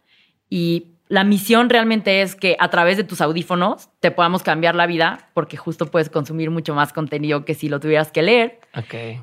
Y 0.48 0.92
la 1.08 1.24
misión 1.24 1.70
realmente 1.70 2.22
es 2.22 2.34
que 2.34 2.56
a 2.58 2.68
través 2.70 2.96
de 2.96 3.04
tus 3.04 3.20
audífonos 3.20 3.88
te 4.00 4.10
podamos 4.10 4.42
cambiar 4.42 4.74
la 4.74 4.86
vida, 4.86 5.30
porque 5.34 5.56
justo 5.56 5.86
puedes 5.86 6.10
consumir 6.10 6.50
mucho 6.50 6.74
más 6.74 6.92
contenido 6.92 7.44
que 7.44 7.54
si 7.54 7.68
lo 7.68 7.80
tuvieras 7.80 8.10
que 8.10 8.22
leer. 8.22 8.60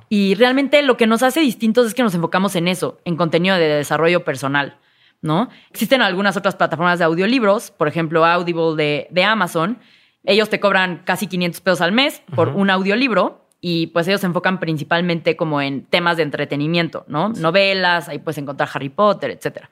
Y 0.09 0.35
realmente 0.35 0.81
lo 0.81 0.97
que 0.97 1.07
nos 1.07 1.23
hace 1.23 1.41
distintos 1.41 1.87
es 1.87 1.93
que 1.93 2.03
nos 2.03 2.15
enfocamos 2.15 2.55
en 2.55 2.67
eso, 2.67 2.99
en 3.05 3.17
contenido 3.17 3.55
de 3.55 3.67
desarrollo 3.67 4.23
personal, 4.23 4.77
¿no? 5.23 5.49
Existen 5.71 6.03
algunas 6.03 6.37
otras 6.37 6.55
plataformas 6.55 6.99
de 6.99 7.05
audiolibros, 7.05 7.71
por 7.71 7.87
ejemplo, 7.87 8.23
Audible 8.25 8.75
de, 8.75 9.07
de 9.09 9.23
Amazon. 9.23 9.79
Ellos 10.23 10.49
te 10.49 10.59
cobran 10.59 11.01
casi 11.05 11.25
500 11.25 11.61
pesos 11.61 11.81
al 11.81 11.91
mes 11.91 12.21
por 12.35 12.49
un 12.49 12.69
audiolibro 12.69 13.47
y 13.59 13.87
pues 13.87 14.07
ellos 14.07 14.21
se 14.21 14.27
enfocan 14.27 14.59
principalmente 14.59 15.35
como 15.35 15.61
en 15.61 15.85
temas 15.85 16.17
de 16.17 16.23
entretenimiento, 16.23 17.05
¿no? 17.07 17.29
Novelas, 17.29 18.09
ahí 18.09 18.19
puedes 18.19 18.37
encontrar 18.37 18.69
Harry 18.73 18.89
Potter, 18.89 19.31
etcétera. 19.31 19.69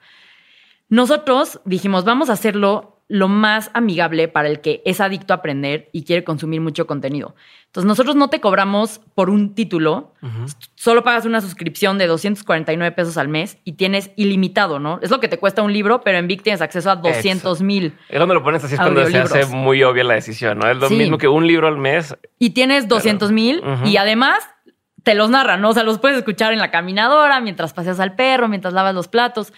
Nosotros 0.88 1.60
dijimos, 1.64 2.04
vamos 2.04 2.30
a 2.30 2.32
hacerlo 2.32 3.01
lo 3.12 3.28
más 3.28 3.70
amigable 3.74 4.26
para 4.26 4.48
el 4.48 4.62
que 4.62 4.80
es 4.86 4.98
adicto 4.98 5.34
a 5.34 5.36
aprender 5.36 5.90
y 5.92 6.04
quiere 6.04 6.24
consumir 6.24 6.62
mucho 6.62 6.86
contenido. 6.86 7.34
Entonces, 7.66 7.86
nosotros 7.86 8.16
no 8.16 8.28
te 8.28 8.40
cobramos 8.40 9.02
por 9.14 9.28
un 9.28 9.54
título, 9.54 10.14
solo 10.76 11.04
pagas 11.04 11.26
una 11.26 11.42
suscripción 11.42 11.98
de 11.98 12.06
249 12.06 12.90
pesos 12.96 13.18
al 13.18 13.28
mes 13.28 13.58
y 13.64 13.72
tienes 13.72 14.12
ilimitado, 14.16 14.78
¿no? 14.78 14.98
Es 15.02 15.10
lo 15.10 15.20
que 15.20 15.28
te 15.28 15.38
cuesta 15.38 15.60
un 15.60 15.74
libro, 15.74 16.00
pero 16.00 16.16
en 16.16 16.26
Vic 16.26 16.42
tienes 16.42 16.62
acceso 16.62 16.90
a 16.90 16.96
200 16.96 17.60
mil. 17.60 17.92
Es 18.08 18.18
donde 18.18 18.34
lo 18.34 18.42
pones 18.42 18.64
así 18.64 18.74
es 18.76 18.80
cuando 18.80 19.04
se 19.06 19.18
hace 19.18 19.44
muy 19.44 19.82
obvia 19.82 20.04
la 20.04 20.14
decisión, 20.14 20.58
¿no? 20.58 20.70
Es 20.70 20.78
lo 20.78 20.88
Sí. 20.88 20.96
mismo 20.96 21.18
que 21.18 21.28
un 21.28 21.46
libro 21.46 21.68
al 21.68 21.76
mes. 21.76 22.16
Y 22.38 22.50
tienes 22.50 22.88
200 22.88 23.30
mil 23.30 23.62
y 23.84 23.98
además 23.98 24.38
te 25.02 25.14
los 25.14 25.28
narran, 25.28 25.60
¿no? 25.60 25.68
O 25.68 25.74
sea, 25.74 25.82
los 25.82 25.98
puedes 25.98 26.16
escuchar 26.16 26.54
en 26.54 26.60
la 26.60 26.70
caminadora, 26.70 27.40
mientras 27.42 27.74
paseas 27.74 28.00
al 28.00 28.14
perro, 28.14 28.48
mientras 28.48 28.72
lavas 28.72 28.94
los 28.94 29.08
platos. 29.08 29.52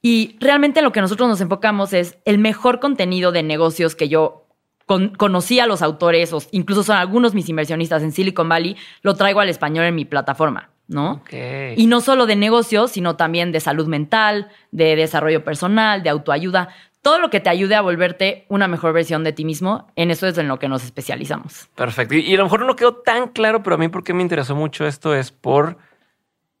Y 0.00 0.36
realmente 0.40 0.80
en 0.80 0.84
lo 0.84 0.92
que 0.92 1.00
nosotros 1.00 1.28
nos 1.28 1.40
enfocamos 1.40 1.92
es 1.92 2.18
el 2.24 2.38
mejor 2.38 2.78
contenido 2.80 3.32
de 3.32 3.42
negocios 3.42 3.96
que 3.96 4.08
yo 4.08 4.46
con- 4.86 5.10
conocí 5.10 5.60
a 5.60 5.66
los 5.66 5.82
autores, 5.82 6.32
o 6.32 6.40
incluso 6.52 6.82
son 6.82 6.96
algunos 6.96 7.34
mis 7.34 7.48
inversionistas 7.48 8.02
en 8.02 8.12
Silicon 8.12 8.48
Valley, 8.48 8.76
lo 9.02 9.14
traigo 9.14 9.40
al 9.40 9.48
español 9.48 9.84
en 9.84 9.94
mi 9.94 10.04
plataforma, 10.04 10.70
¿no? 10.86 11.12
Ok. 11.12 11.32
Y 11.76 11.86
no 11.86 12.00
solo 12.00 12.26
de 12.26 12.36
negocios, 12.36 12.92
sino 12.92 13.16
también 13.16 13.52
de 13.52 13.60
salud 13.60 13.86
mental, 13.86 14.48
de 14.70 14.96
desarrollo 14.96 15.44
personal, 15.44 16.02
de 16.02 16.10
autoayuda. 16.10 16.68
Todo 17.02 17.18
lo 17.18 17.28
que 17.30 17.40
te 17.40 17.48
ayude 17.50 17.74
a 17.74 17.80
volverte 17.80 18.44
una 18.48 18.66
mejor 18.66 18.92
versión 18.92 19.24
de 19.24 19.32
ti 19.32 19.44
mismo, 19.44 19.88
en 19.94 20.10
eso 20.10 20.26
es 20.26 20.38
en 20.38 20.48
lo 20.48 20.58
que 20.58 20.68
nos 20.68 20.84
especializamos. 20.84 21.68
Perfecto. 21.74 22.14
Y, 22.14 22.20
y 22.20 22.34
a 22.34 22.38
lo 22.38 22.44
mejor 22.44 22.64
no 22.64 22.74
quedó 22.76 22.94
tan 22.94 23.28
claro, 23.28 23.62
pero 23.62 23.74
a 23.76 23.78
mí 23.78 23.88
porque 23.88 24.14
me 24.14 24.22
interesó 24.22 24.54
mucho 24.56 24.86
esto 24.86 25.14
es 25.14 25.32
por 25.32 25.76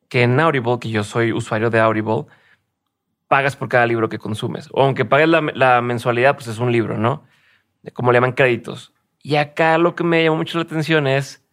que 0.08 0.22
en 0.22 0.38
Audible, 0.38 0.78
que 0.80 0.90
yo 0.90 1.02
soy 1.04 1.32
usuario 1.32 1.70
de 1.70 1.80
Audible, 1.80 2.26
pagas 3.28 3.56
por 3.56 3.68
cada 3.68 3.86
libro 3.86 4.08
que 4.08 4.18
consumes. 4.18 4.68
O 4.72 4.82
aunque 4.82 5.04
pagues 5.04 5.28
la, 5.28 5.40
la 5.54 5.80
mensualidad, 5.82 6.34
pues 6.34 6.48
es 6.48 6.58
un 6.58 6.72
libro, 6.72 6.98
¿no? 6.98 7.24
Como 7.94 8.10
le 8.12 8.16
llaman 8.16 8.32
créditos. 8.32 8.92
Y 9.22 9.36
acá 9.36 9.78
lo 9.78 9.94
que 9.94 10.04
me 10.04 10.24
llamó 10.24 10.36
mucho 10.38 10.58
la 10.58 10.64
atención 10.64 11.06
es, 11.06 11.44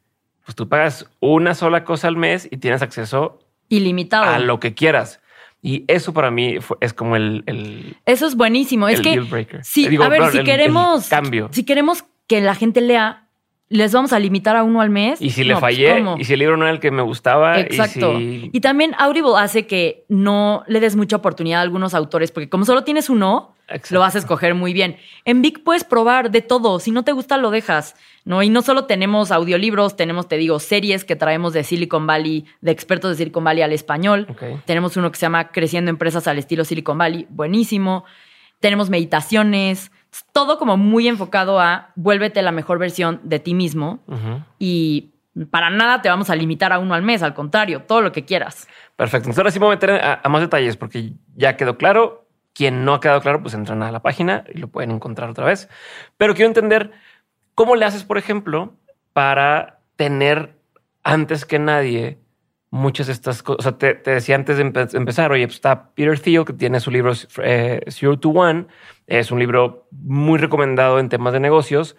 pues 0.46 0.56
tú 0.56 0.68
pagas 0.70 1.10
una 1.20 1.54
sola 1.56 1.84
cosa 1.84 2.08
al 2.08 2.16
mes 2.18 2.48
y 2.50 2.58
tienes 2.58 2.82
acceso 2.82 3.40
Ilimitado. 3.70 4.26
a 4.26 4.40
lo 4.40 4.60
que 4.60 4.74
quieras. 4.74 5.22
Y 5.62 5.84
eso 5.88 6.14
para 6.14 6.30
mí 6.30 6.60
fue- 6.62 6.78
es 6.80 6.94
como 6.94 7.16
el, 7.16 7.44
el- 7.48 7.98
Eso 8.06 8.28
es 8.28 8.36
buenísimo. 8.36 8.88
Es 8.88 9.02
que 9.02 9.12
deal 9.12 9.24
breaker. 9.26 9.64
sí, 9.66 9.86
Eh, 9.86 9.90
digo, 9.90 10.04
a 10.04 10.10
ver, 10.10 10.30
si 10.32 10.38
el 10.40 10.44
queremos 10.46 11.08
cambio. 11.10 11.50
si 11.52 11.64
queremos 11.66 12.06
que 12.28 12.40
la 12.42 12.54
gente 12.56 12.82
lea, 12.82 13.25
les 13.70 13.92
vamos 13.94 14.14
a 14.14 14.20
limitar 14.20 14.56
a 14.56 14.64
uno 14.64 14.82
al 14.82 14.90
mes. 14.90 15.22
Y 15.22 15.32
si 15.32 15.44
le 15.44 15.54
No, 15.54 15.60
pues, 15.60 15.76
fallé, 15.76 16.04
y 16.18 16.24
si 16.26 16.34
el 16.34 16.40
libro 16.40 16.56
no 16.58 16.66
era 16.66 16.74
el 16.74 16.80
que 16.80 16.92
me 16.92 17.02
gustaba, 17.02 17.60
Exacto. 17.60 18.20
y 18.20 18.42
si 18.42 18.50
Y 18.54 18.62
también 18.62 18.96
Audible 18.98 19.34
hace 19.38 19.66
que 19.66 20.06
no 20.08 20.64
le 20.68 20.80
des 20.80 20.96
mucha 20.96 21.16
oportunidad 21.16 21.60
a 21.60 21.64
algunos 21.64 21.94
autores, 21.94 22.32
porque 22.32 22.50
como 22.50 22.66
solo 22.66 22.84
tienes 22.84 23.10
uno, 23.10 23.56
Exacto. 23.68 23.96
lo 23.96 24.00
vas 24.02 24.16
a 24.16 24.20
escoger 24.20 24.54
muy 24.54 24.74
bien. 24.74 24.98
En 25.26 25.42
Vic 25.42 25.64
puedes 25.64 25.84
probar 25.84 26.30
de 26.30 26.42
todo. 26.42 26.80
Si 26.80 26.92
no 26.92 27.04
te 27.04 27.12
gusta, 27.12 27.38
lo 27.38 27.50
dejas. 27.50 27.96
¿no? 28.26 28.42
Y 28.42 28.50
no 28.50 28.64
solo 28.64 28.86
tenemos 28.86 29.32
audiolibros, 29.32 29.96
tenemos, 29.96 30.28
te 30.28 30.38
digo, 30.38 30.60
series 30.60 31.04
que 31.06 31.16
traemos 31.16 31.54
de 31.54 31.64
Silicon 31.64 32.08
Valley, 32.08 32.46
de 32.62 32.72
expertos 32.72 33.12
de 33.12 33.18
Silicon 33.18 33.44
Valley 33.44 33.62
al 33.64 33.72
español. 33.72 34.26
Ok. 34.30 34.44
Tenemos 34.66 34.98
uno 34.98 35.12
que 35.12 35.18
se 35.18 35.28
llama 35.28 35.50
Creciendo 35.50 35.90
Empresas 35.92 36.28
al 36.28 36.40
estilo 36.40 36.66
Silicon 36.66 36.98
Valley, 36.98 37.28
buenísimo. 37.30 38.04
Tenemos 38.60 38.90
meditaciones, 38.90 39.92
todo 40.32 40.58
como 40.58 40.78
muy 40.78 41.08
enfocado 41.08 41.60
a 41.60 41.92
vuélvete 41.96 42.42
la 42.42 42.52
mejor 42.52 42.80
versión 42.80 43.20
de 43.24 43.40
ti 43.40 43.54
mismo 43.54 44.00
y 44.60 45.12
para 45.52 45.70
nada 45.70 46.02
te 46.02 46.10
vamos 46.10 46.30
a 46.30 46.36
limitar 46.36 46.72
a 46.72 46.80
uno 46.80 46.94
al 46.94 47.02
mes, 47.02 47.22
al 47.22 47.34
contrario, 47.34 47.82
todo 47.82 48.02
lo 48.02 48.12
que 48.12 48.24
quieras. 48.24 48.68
Perfecto. 48.96 49.30
Entonces 49.30 49.40
ahora 49.40 49.52
sí 49.52 49.60
me 49.60 49.66
voy 49.66 49.74
a 49.74 49.76
meter 49.76 49.92
a, 49.92 50.22
a 50.24 50.30
más 50.30 50.42
detalles 50.42 50.78
porque 50.78 51.14
ya 51.36 51.58
quedó 51.58 51.78
claro. 51.78 52.22
Quien 52.54 52.86
no 52.86 52.94
ha 52.94 53.02
quedado 53.02 53.20
claro, 53.20 53.42
pues 53.42 53.54
entran 53.54 53.84
a 53.84 53.92
la 53.92 54.02
página 54.02 54.46
y 54.54 54.60
lo 54.60 54.70
pueden 54.70 54.92
encontrar 54.92 55.30
otra 55.30 55.44
vez. 55.46 55.68
Pero 56.16 56.34
quiero 56.36 56.48
entender 56.48 56.94
cómo 57.54 57.76
le 57.76 57.84
haces, 57.84 58.06
por 58.06 58.18
ejemplo, 58.18 58.74
para 59.12 59.80
tener 59.98 60.56
antes 61.04 61.44
que 61.46 61.60
nadie 61.60 62.18
muchas 62.76 63.08
de 63.08 63.14
estas 63.14 63.42
cosas. 63.42 63.78
Te, 63.78 63.96
decía 63.96 64.36
antes 64.36 64.58
de 64.58 64.66
empe- 64.66 64.94
empezar, 64.96 65.32
oye, 65.32 65.48
pues 65.48 65.56
está 65.56 65.92
Peter 65.96 66.20
Thiel, 66.20 66.46
que 66.46 66.54
tiene 66.54 66.80
su 66.80 66.92
libro 66.92 67.14
eh, 67.42 67.82
Zero 67.90 68.20
to 68.20 68.30
One. 68.30 68.68
Es 69.08 69.32
un 69.32 69.40
libro 69.40 69.88
muy 69.92 70.38
recomendado 70.38 71.00
en 71.00 71.10
temas 71.10 71.34
de 71.34 71.40
negocios 71.40 71.96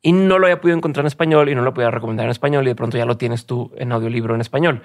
y 0.00 0.12
no 0.12 0.38
lo 0.38 0.46
había 0.46 0.60
podido 0.60 0.76
encontrar 0.76 1.02
en 1.02 1.08
español 1.08 1.48
y 1.48 1.54
no 1.54 1.62
lo 1.62 1.74
podía 1.74 1.90
recomendar 1.90 2.26
en 2.26 2.30
español 2.30 2.64
y 2.64 2.68
de 2.68 2.74
pronto 2.74 2.96
ya 2.96 3.04
lo 3.04 3.16
tienes 3.16 3.46
tú 3.46 3.72
en 3.76 3.92
audiolibro 3.92 4.34
en 4.34 4.40
español. 4.40 4.82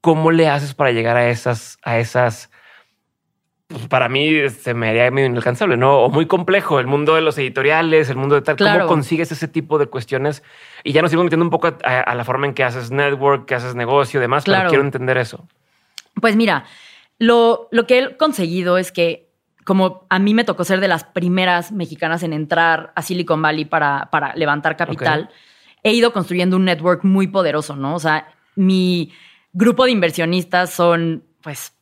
¿Cómo 0.00 0.30
le 0.30 0.48
haces 0.48 0.74
para 0.74 0.92
llegar 0.92 1.16
a 1.16 1.28
esas, 1.28 1.78
a 1.82 1.98
esas? 1.98 2.50
Pues, 3.70 3.86
para 3.86 4.08
mí 4.08 4.48
se 4.50 4.74
me 4.74 4.88
haría 4.90 5.10
medio 5.10 5.28
inalcanzable, 5.28 5.76
¿no? 5.76 6.00
O 6.00 6.10
muy 6.10 6.26
complejo 6.26 6.80
el 6.80 6.86
mundo 6.86 7.14
de 7.14 7.20
los 7.22 7.38
editoriales, 7.38 8.10
el 8.10 8.16
mundo 8.16 8.34
de 8.34 8.42
tal. 8.42 8.56
Claro. 8.56 8.80
¿Cómo 8.80 8.88
consigues 8.88 9.30
ese 9.32 9.48
tipo 9.48 9.78
de 9.78 9.86
cuestiones? 9.86 10.42
Y 10.84 10.92
ya 10.92 11.02
nos 11.02 11.10
seguimos 11.10 11.24
metiendo 11.26 11.44
un 11.44 11.50
poco 11.50 11.68
a, 11.84 12.00
a 12.00 12.14
la 12.14 12.24
forma 12.24 12.46
en 12.46 12.54
que 12.54 12.64
haces 12.64 12.90
network, 12.90 13.46
que 13.46 13.54
haces 13.54 13.74
negocio, 13.74 14.20
demás, 14.20 14.44
pero 14.44 14.56
Claro. 14.56 14.68
quiero 14.70 14.84
entender 14.84 15.16
eso. 15.18 15.46
Pues 16.20 16.34
mira, 16.36 16.64
lo, 17.18 17.68
lo 17.70 17.86
que 17.86 17.98
he 17.98 18.16
conseguido 18.16 18.76
es 18.76 18.90
que, 18.92 19.28
como 19.64 20.06
a 20.10 20.18
mí 20.18 20.34
me 20.34 20.42
tocó 20.44 20.64
ser 20.64 20.80
de 20.80 20.88
las 20.88 21.04
primeras 21.04 21.70
mexicanas 21.70 22.22
en 22.24 22.32
entrar 22.32 22.92
a 22.96 23.02
Silicon 23.02 23.40
Valley 23.40 23.66
para, 23.66 24.08
para 24.10 24.34
levantar 24.34 24.76
capital, 24.76 25.30
he 25.84 25.92
ido 25.92 26.12
construyendo 26.12 26.56
un 26.56 26.64
network 26.64 27.04
muy 27.04 27.28
poderoso, 27.28 27.76
¿no? 27.76 27.94
O 27.94 28.00
sea, 28.00 28.26
mi 28.56 29.12
grupo 29.52 29.84
de 29.84 29.92
inversionistas 29.92 30.70
son, 30.70 31.24
pues, 31.42 31.72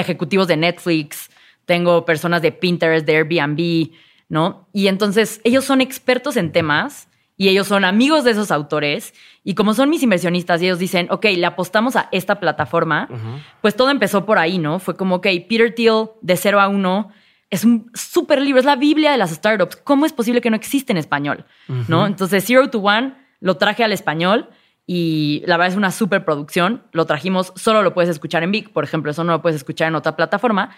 ejecutivos 0.00 0.48
de 0.48 0.56
Netflix, 0.56 1.30
tengo 1.64 2.04
personas 2.04 2.42
de 2.42 2.52
Pinterest, 2.52 3.06
de 3.06 3.16
Airbnb, 3.16 3.90
¿no? 4.28 4.68
Y 4.72 4.88
entonces 4.88 5.40
ellos 5.44 5.64
son 5.64 5.80
expertos 5.80 6.36
en 6.36 6.52
temas 6.52 7.08
y 7.36 7.48
ellos 7.48 7.68
son 7.68 7.84
amigos 7.84 8.24
de 8.24 8.32
esos 8.32 8.50
autores 8.50 9.14
y 9.44 9.54
como 9.54 9.72
son 9.74 9.88
mis 9.88 10.02
inversionistas 10.02 10.60
y 10.60 10.66
ellos 10.66 10.78
dicen, 10.78 11.06
ok, 11.10 11.24
le 11.36 11.46
apostamos 11.46 11.96
a 11.96 12.08
esta 12.12 12.40
plataforma, 12.40 13.08
pues 13.60 13.76
todo 13.76 13.90
empezó 13.90 14.26
por 14.26 14.38
ahí, 14.38 14.58
¿no? 14.58 14.78
Fue 14.78 14.96
como, 14.96 15.16
ok, 15.16 15.26
Peter 15.48 15.74
Thiel 15.74 16.08
de 16.20 16.36
0 16.36 16.60
a 16.60 16.68
1 16.68 17.12
es 17.50 17.64
un 17.64 17.90
súper 17.94 18.40
libro, 18.40 18.60
es 18.60 18.64
la 18.64 18.76
Biblia 18.76 19.10
de 19.10 19.18
las 19.18 19.30
startups. 19.30 19.76
¿Cómo 19.76 20.06
es 20.06 20.12
posible 20.12 20.40
que 20.40 20.50
no 20.50 20.56
existe 20.56 20.92
en 20.92 20.98
español? 20.98 21.44
¿No? 21.88 22.06
Entonces, 22.06 22.44
Zero 22.44 22.70
to 22.70 22.78
One 22.78 23.14
lo 23.40 23.56
traje 23.56 23.82
al 23.82 23.92
español 23.92 24.48
y 24.86 25.42
la 25.46 25.56
verdad 25.56 25.72
es 25.72 25.76
una 25.76 25.90
super 25.90 26.24
producción. 26.24 26.82
Lo 26.92 27.06
trajimos, 27.06 27.52
solo 27.56 27.82
lo 27.82 27.94
puedes 27.94 28.10
escuchar 28.10 28.42
en 28.42 28.52
Vic, 28.52 28.70
por 28.70 28.84
ejemplo, 28.84 29.10
eso 29.10 29.24
no 29.24 29.32
lo 29.32 29.42
puedes 29.42 29.56
escuchar 29.56 29.88
en 29.88 29.94
otra 29.94 30.16
plataforma. 30.16 30.70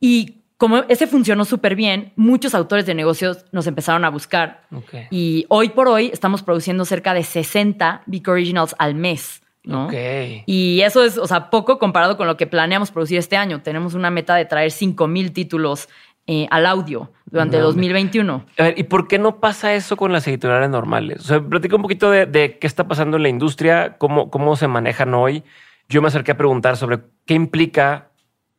Y 0.00 0.42
como 0.56 0.78
ese 0.88 1.08
funcionó 1.08 1.44
súper 1.44 1.74
bien, 1.74 2.12
muchos 2.14 2.54
autores 2.54 2.86
de 2.86 2.94
negocios 2.94 3.44
nos 3.50 3.66
empezaron 3.66 4.04
a 4.04 4.10
buscar. 4.10 4.62
Y 5.10 5.44
hoy 5.48 5.70
por 5.70 5.88
hoy 5.88 6.10
estamos 6.12 6.42
produciendo 6.42 6.84
cerca 6.84 7.14
de 7.14 7.24
60 7.24 8.02
Vic 8.06 8.28
Originals 8.28 8.76
al 8.78 8.94
mes. 8.94 9.42
¿no? 9.64 9.88
Y 10.46 10.80
eso 10.82 11.04
es, 11.04 11.18
o 11.18 11.26
sea, 11.26 11.50
poco 11.50 11.78
comparado 11.78 12.16
con 12.16 12.26
lo 12.26 12.36
que 12.36 12.46
planeamos 12.46 12.90
producir 12.90 13.18
este 13.18 13.36
año. 13.36 13.62
Tenemos 13.62 13.94
una 13.94 14.10
meta 14.10 14.34
de 14.34 14.44
traer 14.44 14.70
5000 14.70 15.32
títulos 15.32 15.88
eh, 16.26 16.46
al 16.50 16.66
audio 16.66 17.12
durante 17.26 17.58
No, 17.58 17.64
2021. 17.64 18.44
A 18.58 18.62
ver, 18.62 18.78
¿y 18.78 18.84
por 18.84 19.08
qué 19.08 19.18
no 19.18 19.40
pasa 19.40 19.74
eso 19.74 19.96
con 19.96 20.12
las 20.12 20.26
editoriales 20.26 20.70
normales? 20.70 21.20
O 21.20 21.24
sea, 21.24 21.40
platica 21.40 21.76
un 21.76 21.82
poquito 21.82 22.10
de, 22.10 22.26
de 22.26 22.58
qué 22.58 22.66
está 22.66 22.86
pasando 22.86 23.16
en 23.16 23.24
la 23.24 23.28
industria, 23.28 23.96
cómo, 23.98 24.30
cómo 24.30 24.56
se 24.56 24.68
manejan 24.68 25.14
hoy. 25.14 25.42
Yo 25.88 26.02
me 26.02 26.08
acerqué 26.08 26.32
a 26.32 26.36
preguntar 26.36 26.76
sobre 26.76 27.00
qué 27.26 27.34
implica 27.34 28.10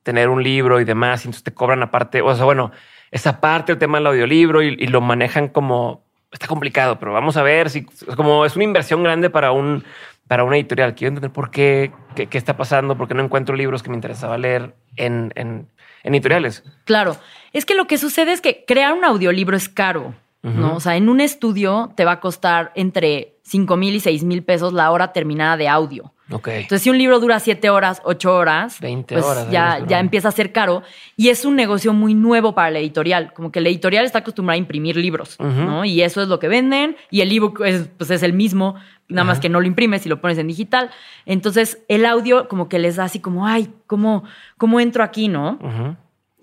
tener 0.04 0.30
un 0.30 0.44
libro 0.44 0.82
y 0.82 0.86
demás, 0.86 1.24
y 1.24 1.30
entonces 1.30 1.44
te 1.44 1.54
cobran 1.54 1.82
aparte, 1.82 2.22
o 2.22 2.36
sea, 2.36 2.44
bueno, 2.44 2.72
esa 3.12 3.40
parte, 3.40 3.72
el 3.72 3.78
tema 3.78 4.00
del 4.00 4.08
audiolibro, 4.08 4.62
y, 4.62 4.76
y 4.78 4.88
lo 4.88 5.00
manejan 5.00 5.48
como, 5.48 6.04
está 6.34 6.48
complicado, 6.48 7.00
pero 7.00 7.14
vamos 7.14 7.38
a 7.38 7.44
ver 7.44 7.70
si, 7.70 7.86
como 8.18 8.46
es 8.46 8.56
una 8.56 8.66
inversión 8.66 9.04
grande 9.04 9.30
para 9.30 9.52
un, 9.52 9.84
para 10.28 10.44
una 10.44 10.56
editorial. 10.56 10.96
Quiero 10.96 11.10
entender 11.10 11.32
por 11.32 11.52
qué, 11.52 11.92
qué, 12.16 12.28
qué 12.28 12.38
está 12.38 12.58
pasando, 12.58 12.98
por 12.98 13.08
qué 13.08 13.14
no 13.14 13.24
encuentro 13.24 13.56
libros 13.56 13.84
que 13.84 13.90
me 13.90 13.96
interesaba 13.96 14.38
leer 14.38 14.74
en, 14.96 15.32
en, 15.36 15.68
en 16.04 16.14
editoriales. 16.14 16.64
Claro, 16.86 17.18
es 17.54 17.66
que 17.66 17.76
lo 17.76 17.88
que 17.88 17.98
sucede 17.98 18.34
es 18.34 18.42
que 18.42 18.64
crear 18.68 18.94
un 18.94 19.06
audiolibro 19.06 19.58
es 19.58 19.70
caro, 19.70 20.14
¿no? 20.42 20.76
O 20.76 20.80
sea, 20.82 20.98
en 20.98 21.08
un 21.08 21.22
estudio 21.22 21.94
te 21.96 22.04
va 22.04 22.14
a 22.14 22.20
costar 22.20 22.74
entre 22.76 23.38
5 23.44 23.78
mil 23.78 23.96
y 23.96 24.02
6 24.02 24.26
mil 24.26 24.44
pesos 24.44 24.74
la 24.74 24.92
hora 24.92 25.14
terminada 25.14 25.56
de 25.56 25.70
audio. 25.70 26.14
Entonces, 26.62 26.82
si 26.82 26.90
un 26.90 26.98
libro 26.98 27.20
dura 27.20 27.40
7 27.40 27.70
horas, 27.70 28.02
8 28.06 28.36
horas, 28.36 28.80
20 28.80 29.16
pues 29.16 29.26
horas, 29.26 29.52
ya, 29.52 29.86
ya 29.88 30.00
empieza 30.00 30.30
a 30.30 30.32
ser 30.32 30.52
caro 30.52 30.84
y 31.16 31.30
es 31.30 31.46
un 31.46 31.56
negocio 31.56 31.94
muy 31.94 32.14
nuevo 32.14 32.56
para 32.56 32.72
la 32.72 32.80
editorial. 32.80 33.34
Como 33.34 33.52
que 33.52 33.62
la 33.62 33.70
editorial 33.70 34.06
está 34.06 34.20
acostumbrada 34.20 34.56
a 34.56 34.58
imprimir 34.58 34.98
libros. 34.98 35.38
¿no? 35.40 35.86
Y 35.86 36.02
eso 36.02 36.22
es 36.22 36.28
lo 36.28 36.40
que 36.40 36.48
venden 36.48 36.96
y 37.10 37.22
el 37.22 37.32
ebook 37.32 37.62
es, 37.66 37.90
pues 37.98 38.10
es 38.12 38.24
el 38.24 38.34
mismo, 38.34 38.76
nada 39.08 39.26
más 39.26 39.40
que 39.40 39.50
no 39.50 39.60
lo 39.62 39.68
imprimes 39.68 40.06
y 40.06 40.10
lo 40.10 40.22
pones 40.22 40.38
en 40.38 40.48
digital. 40.48 40.90
Entonces, 41.26 41.80
el 41.88 42.06
audio 42.06 42.48
como 42.48 42.70
que 42.70 42.80
les 42.80 42.96
da 42.96 43.06
así 43.06 43.20
como, 43.20 43.46
ay, 43.46 43.70
¿cómo, 43.88 44.24
cómo 44.58 44.80
entro 44.80 45.04
aquí, 45.04 45.28
no? 45.28 45.60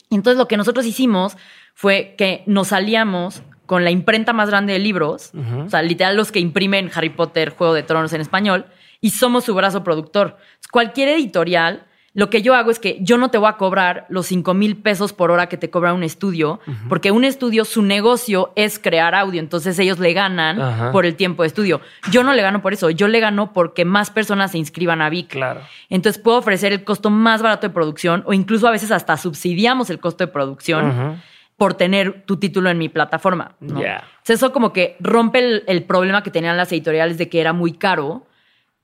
Y 0.08 0.16
Entonces 0.16 0.38
lo 0.38 0.48
que 0.48 0.56
nosotros 0.56 0.86
hicimos 0.86 1.36
fue 1.74 2.14
que 2.18 2.42
nos 2.46 2.72
aliamos 2.72 3.42
con 3.70 3.84
la 3.84 3.92
imprenta 3.92 4.32
más 4.32 4.50
grande 4.50 4.72
de 4.72 4.80
libros, 4.80 5.30
o 5.64 5.70
sea, 5.70 5.80
literal 5.82 6.16
los 6.16 6.32
que 6.32 6.40
imprimen 6.40 6.90
Harry 6.92 7.10
Potter, 7.10 7.50
Juego 7.50 7.72
de 7.72 7.84
Tronos 7.84 8.12
en 8.12 8.20
español, 8.20 8.66
y 9.00 9.10
somos 9.10 9.44
su 9.44 9.54
brazo 9.54 9.82
productor. 9.82 10.36
Cualquier 10.70 11.08
editorial, 11.08 11.86
lo 12.12 12.28
que 12.28 12.42
yo 12.42 12.54
hago 12.54 12.70
es 12.70 12.80
que 12.80 12.98
yo 13.00 13.18
no 13.18 13.30
te 13.30 13.38
voy 13.38 13.48
a 13.48 13.56
cobrar 13.56 14.06
los 14.08 14.26
5 14.26 14.52
mil 14.52 14.76
pesos 14.76 15.12
por 15.12 15.30
hora 15.30 15.48
que 15.48 15.56
te 15.56 15.70
cobra 15.70 15.94
un 15.94 16.02
estudio, 16.02 16.60
porque 16.88 17.12
un 17.12 17.24
estudio, 17.24 17.64
su 17.64 17.82
negocio 17.82 18.52
es 18.56 18.78
crear 18.78 19.14
audio, 19.14 19.40
entonces 19.40 19.78
ellos 19.78 20.00
le 20.00 20.12
ganan 20.12 20.90
por 20.92 21.06
el 21.06 21.14
tiempo 21.14 21.42
de 21.42 21.48
estudio. 21.48 21.80
Yo 22.10 22.24
no 22.24 22.34
le 22.34 22.42
gano 22.42 22.62
por 22.62 22.72
eso, 22.72 22.90
yo 22.90 23.06
le 23.06 23.20
gano 23.20 23.52
porque 23.52 23.84
más 23.84 24.10
personas 24.10 24.50
se 24.50 24.58
inscriban 24.58 25.00
a 25.02 25.08
Vic. 25.08 25.28
Claro. 25.28 25.60
Entonces 25.88 26.20
puedo 26.20 26.38
ofrecer 26.38 26.72
el 26.72 26.82
costo 26.84 27.10
más 27.10 27.42
barato 27.42 27.68
de 27.68 27.72
producción 27.72 28.24
o 28.26 28.32
incluso 28.32 28.66
a 28.66 28.72
veces 28.72 28.90
hasta 28.90 29.16
subsidiamos 29.16 29.88
el 29.88 30.00
costo 30.00 30.24
de 30.24 30.32
producción 30.32 31.22
por 31.56 31.74
tener 31.74 32.22
tu 32.24 32.38
título 32.38 32.70
en 32.70 32.78
mi 32.78 32.88
plataforma. 32.88 33.54
Entonces, 33.60 34.00
eso 34.24 34.50
como 34.50 34.72
que 34.72 34.96
rompe 34.98 35.40
el, 35.40 35.64
el 35.66 35.84
problema 35.84 36.22
que 36.22 36.30
tenían 36.30 36.56
las 36.56 36.72
editoriales 36.72 37.18
de 37.18 37.28
que 37.28 37.40
era 37.40 37.52
muy 37.52 37.72
caro 37.74 38.26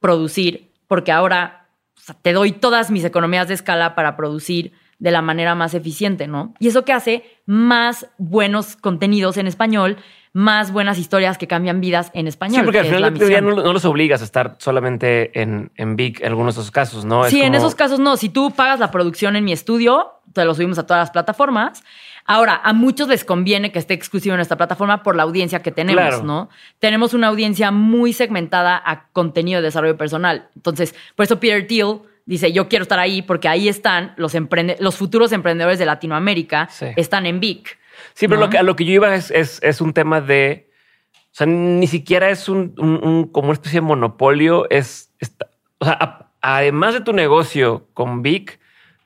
producir, 0.06 0.70
porque 0.86 1.10
ahora 1.10 1.66
o 1.96 2.00
sea, 2.00 2.14
te 2.22 2.32
doy 2.32 2.52
todas 2.52 2.92
mis 2.92 3.04
economías 3.04 3.48
de 3.48 3.54
escala 3.54 3.96
para 3.96 4.16
producir 4.16 4.70
de 5.00 5.10
la 5.10 5.20
manera 5.20 5.56
más 5.56 5.74
eficiente, 5.74 6.28
¿no? 6.28 6.54
Y 6.60 6.68
eso 6.68 6.84
que 6.84 6.92
hace 6.92 7.24
más 7.44 8.06
buenos 8.18 8.76
contenidos 8.76 9.36
en 9.36 9.48
español, 9.48 9.96
más 10.32 10.70
buenas 10.70 10.96
historias 10.96 11.38
que 11.38 11.48
cambian 11.48 11.80
vidas 11.80 12.12
en 12.14 12.28
español. 12.28 12.60
Sí, 12.60 12.64
porque 12.64 12.78
al 12.78 12.86
final 12.86 13.02
la 13.02 13.10
del 13.10 13.28
día 13.28 13.40
no, 13.40 13.56
no 13.56 13.72
los 13.72 13.84
obligas 13.84 14.20
a 14.20 14.24
estar 14.24 14.54
solamente 14.60 15.42
en, 15.42 15.72
en 15.74 15.96
Big 15.96 16.20
en 16.20 16.28
algunos 16.28 16.54
de 16.54 16.60
esos 16.60 16.70
casos, 16.70 17.04
¿no? 17.04 17.26
Es 17.26 17.32
Sí, 17.32 17.42
en 17.42 17.56
esos 17.56 17.74
casos 17.74 17.98
no. 17.98 18.16
Si 18.16 18.28
tú 18.28 18.52
pagas 18.52 18.78
la 18.78 18.92
producción 18.92 19.34
en 19.34 19.44
mi 19.44 19.50
estudio, 19.50 20.20
te 20.32 20.44
lo 20.44 20.54
subimos 20.54 20.78
a 20.78 20.86
todas 20.86 21.00
las 21.00 21.10
plataformas. 21.10 21.82
Ahora, 22.26 22.60
a 22.64 22.72
muchos 22.72 23.08
les 23.08 23.24
conviene 23.24 23.70
que 23.72 23.78
esté 23.78 23.94
exclusivo 23.94 24.34
en 24.34 24.38
nuestra 24.38 24.56
plataforma 24.56 25.02
por 25.02 25.14
la 25.16 25.22
audiencia 25.22 25.62
que 25.62 25.70
tenemos, 25.72 26.02
Claro. 26.04 26.22
¿no? 26.24 26.48
Tenemos 26.78 27.14
una 27.14 27.28
audiencia 27.28 27.70
muy 27.70 28.12
segmentada 28.12 28.80
a 28.84 29.08
contenido 29.12 29.60
de 29.60 29.66
desarrollo 29.68 29.96
personal. 29.96 30.48
Entonces, 30.56 30.94
por 31.14 31.24
eso 31.24 31.38
Peter 31.40 31.66
Thiel 31.66 31.98
dice, 32.24 32.52
yo 32.52 32.68
quiero 32.68 32.82
estar 32.82 32.98
ahí 32.98 33.22
porque 33.22 33.48
ahí 33.48 33.68
están 33.68 34.12
los, 34.16 34.34
emprende- 34.34 34.76
los 34.80 34.96
futuros 34.96 35.30
emprendedores 35.32 35.78
de 35.78 35.86
Latinoamérica, 35.86 36.68
Sí. 36.70 36.86
están 36.96 37.26
en 37.26 37.38
Vic. 37.40 37.78
Sí, 38.14 38.26
pero 38.28 38.40
¿no? 38.40 38.46
lo 38.46 38.50
que, 38.50 38.58
a 38.58 38.62
lo 38.62 38.76
que 38.76 38.84
yo 38.84 38.92
iba 38.92 39.14
es, 39.14 39.30
es, 39.30 39.60
es 39.62 39.80
un 39.80 39.92
tema 39.92 40.20
de. 40.20 40.68
O 41.12 41.36
sea, 41.38 41.46
ni 41.46 41.86
siquiera 41.86 42.30
es 42.30 42.48
un, 42.48 42.74
un- 42.78 43.00
un- 43.06 43.26
como 43.30 43.48
una 43.48 43.54
especie 43.54 43.78
de 43.80 43.86
monopolio. 43.86 44.66
Es. 44.70 45.12
está- 45.20 45.48
o 45.78 45.84
sea, 45.84 45.94
a- 46.00 46.30
además 46.40 46.94
de 46.94 47.00
tu 47.02 47.12
negocio 47.12 47.86
con 47.94 48.22
Vic, 48.22 48.58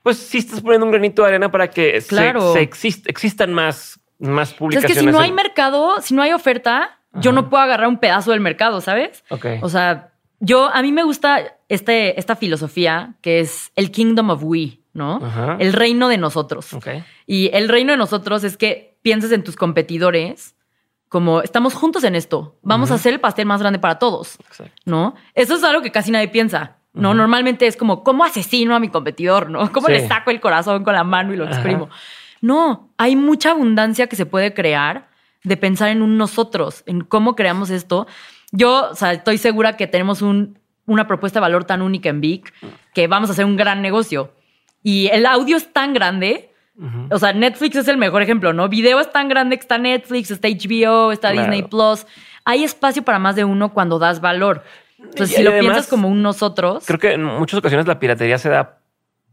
pues 0.02 0.16
sí 0.18 0.38
estás 0.38 0.60
poniendo 0.60 0.86
un 0.86 0.92
granito 0.92 1.22
de 1.22 1.28
arena 1.28 1.50
para 1.50 1.68
que 1.70 2.02
Claro. 2.08 2.52
se, 2.52 2.68
exist- 2.68 3.04
existan 3.06 3.52
más, 3.52 4.00
más 4.18 4.48
sea, 4.48 4.54
es 4.54 4.58
publicaciones. 4.58 4.96
que 4.98 5.00
si 5.00 5.06
no 5.06 5.20
hay 5.20 5.32
mercado, 5.32 6.00
si 6.00 6.14
no 6.14 6.22
hay 6.22 6.32
oferta, 6.32 6.98
yo 7.14 7.32
no 7.32 7.50
puedo 7.50 7.62
agarrar 7.62 7.88
un 7.88 7.98
pedazo 7.98 8.30
del 8.30 8.40
mercado, 8.40 8.80
¿sabes? 8.80 9.24
Ok. 9.30 9.46
O 9.62 9.68
sea, 9.68 10.12
yo, 10.38 10.70
a 10.72 10.80
mí 10.82 10.92
me 10.92 11.02
gusta 11.02 11.56
este, 11.68 12.18
esta 12.18 12.36
filosofía 12.36 13.14
que 13.20 13.40
es 13.40 13.72
el 13.76 13.90
kingdom 13.90 14.30
of 14.30 14.42
we, 14.44 14.78
¿no? 14.94 15.20
Ajá. 15.22 15.56
El 15.58 15.72
reino 15.72 16.08
de 16.08 16.18
nosotros. 16.18 16.72
Ok. 16.72 16.86
Y 17.26 17.50
el 17.52 17.68
reino 17.68 17.92
de 17.92 17.98
nosotros 17.98 18.44
es 18.44 18.56
que 18.56 18.96
pienses 19.02 19.32
en 19.32 19.42
tus 19.44 19.56
competidores 19.56 20.54
como 21.08 21.42
estamos 21.42 21.74
juntos 21.74 22.04
en 22.04 22.14
esto, 22.14 22.56
vamos 22.62 22.92
a 22.92 22.94
hacer 22.94 23.12
el 23.12 23.18
pastel 23.18 23.44
más 23.44 23.60
grande 23.60 23.80
para 23.80 23.98
todos, 23.98 24.36
Exacto. 24.46 24.72
¿no? 24.84 25.16
Eso 25.34 25.56
es 25.56 25.64
algo 25.64 25.82
que 25.82 25.90
casi 25.90 26.12
nadie 26.12 26.28
piensa. 26.28 26.76
No, 26.92 27.14
normalmente 27.14 27.66
es 27.66 27.76
como, 27.76 28.02
¿cómo 28.02 28.24
asesino 28.24 28.74
a 28.74 28.80
mi 28.80 28.88
competidor? 28.88 29.48
¿No? 29.50 29.70
¿Cómo 29.72 29.86
Sí. 29.86 29.92
le 29.92 30.08
saco 30.08 30.30
el 30.30 30.40
corazón 30.40 30.82
con 30.82 30.94
la 30.94 31.04
mano 31.04 31.32
y 31.32 31.36
lo 31.36 31.44
Ajá. 31.44 31.54
exprimo? 31.54 31.88
No, 32.40 32.90
hay 32.98 33.16
mucha 33.16 33.52
abundancia 33.52 34.06
que 34.08 34.16
se 34.16 34.26
puede 34.26 34.54
crear 34.54 35.08
de 35.44 35.56
pensar 35.56 35.88
en 35.90 36.02
un 36.02 36.18
nosotros, 36.18 36.82
en 36.86 37.02
cómo 37.02 37.36
creamos 37.36 37.70
esto. 37.70 38.06
Yo, 38.50 38.90
o 38.90 38.94
sea, 38.94 39.12
estoy 39.12 39.38
segura 39.38 39.76
que 39.76 39.86
tenemos 39.86 40.20
un- 40.22 40.58
una 40.86 41.06
propuesta 41.06 41.38
de 41.38 41.42
valor 41.42 41.64
tan 41.64 41.82
única 41.82 42.08
en 42.08 42.20
Vic 42.20 42.52
que 42.94 43.06
vamos 43.06 43.28
a 43.30 43.32
hacer 43.32 43.44
un 43.44 43.56
gran 43.56 43.80
negocio. 43.82 44.32
Y 44.82 45.06
el 45.08 45.26
audio 45.26 45.56
es 45.56 45.72
tan 45.72 45.92
grande. 45.94 46.48
O 47.10 47.18
sea, 47.18 47.34
Netflix 47.34 47.76
es 47.76 47.88
el 47.88 47.98
mejor 47.98 48.22
ejemplo, 48.22 48.52
¿no? 48.54 48.68
Video 48.70 48.98
es 49.00 49.12
tan 49.12 49.28
grande 49.28 49.56
que 49.56 49.60
está 49.60 49.76
Netflix, 49.76 50.30
está 50.30 50.48
HBO, 50.48 51.12
está 51.12 51.30
Claro. 51.30 51.42
Disney 51.52 51.68
Plus. 51.68 52.06
Hay 52.46 52.64
espacio 52.64 53.02
para 53.04 53.18
más 53.18 53.36
de 53.36 53.44
uno 53.44 53.74
cuando 53.74 53.98
das 53.98 54.20
valor. 54.22 54.64
Entonces, 55.02 55.32
Y 55.32 55.36
si 55.36 55.42
lo 55.42 55.50
además, 55.50 55.72
piensas 55.74 55.88
como 55.88 56.08
un 56.08 56.22
nosotros, 56.22 56.84
Creo 56.86 56.98
que 56.98 57.12
en 57.12 57.24
muchas 57.24 57.58
ocasiones 57.58 57.86
la 57.86 57.98
piratería 57.98 58.38
se 58.38 58.48
da, 58.48 58.80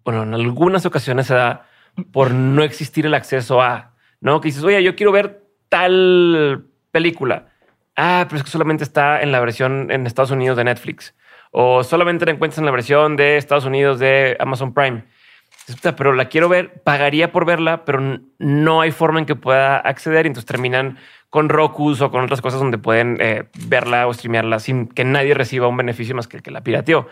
bueno, 0.03 0.23
en 0.23 0.34
algunas 0.34 0.86
ocasiones 0.86 1.27
se 1.27 1.34
da 1.34 1.65
por 2.12 2.32
no 2.32 2.63
existir 2.63 3.06
el 3.06 3.13
acceso 3.13 3.62
a, 3.62 3.95
¿no? 4.21 4.41
Que 4.41 4.47
dices, 4.49 4.63
oye, 4.63 4.82
yo 4.84 4.95
quiero 4.95 5.12
ver 5.12 5.43
tal 5.69 6.65
película. 6.91 7.47
Ah, 7.95 8.25
pero 8.27 8.38
es 8.38 8.43
que 8.43 8.51
solamente 8.51 8.84
está 8.84 9.21
en 9.21 9.32
la 9.32 9.39
versión 9.39 9.89
en 9.91 10.06
Estados 10.06 10.32
Unidos 10.32 10.58
de 10.58 10.63
Netflix. 10.63 11.15
O 11.51 11.84
solamente 11.84 12.25
la 12.25 12.32
encuentras 12.32 12.60
en 12.60 12.65
la 12.65 12.71
versión 12.71 13.15
de 13.17 13.38
Estados 13.38 13.65
Unidos 13.65 13.99
de 13.99 14.38
Amazon 14.39 14.73
Prime. 14.73 15.06
Dices, 15.65 15.75
"Puta, 15.82 15.95
Pero 15.95 16.13
la 16.13 16.25
quiero 16.30 16.47
ver, 16.49 16.82
pagaría 16.84 17.32
por 17.32 17.45
verla, 17.45 17.84
pero 17.86 18.19
no 18.38 18.82
hay 18.82 18.91
forma 18.91 19.19
en 19.19 19.25
que 19.25 19.36
pueda 19.36 19.77
acceder. 19.77 20.25
Y 20.25 20.27
entonces 20.27 20.45
terminan 20.45 20.97
con 21.30 21.50
Roku 21.50 21.94
o 22.00 22.12
con 22.12 22.24
otras 22.24 22.42
cosas 22.42 22.60
donde 22.60 22.78
pueden 22.78 23.18
eh, 23.20 23.46
verla 23.68 24.08
o 24.08 24.13
streamearla 24.13 24.60
sin 24.60 24.88
que 24.88 25.04
nadie 25.04 25.34
reciba 25.34 25.68
un 25.68 25.78
beneficio 25.78 26.16
más 26.16 26.28
que 26.28 26.38
el 26.38 26.44
que 26.44 26.52
la 26.52 26.62
pirateó 26.62 27.08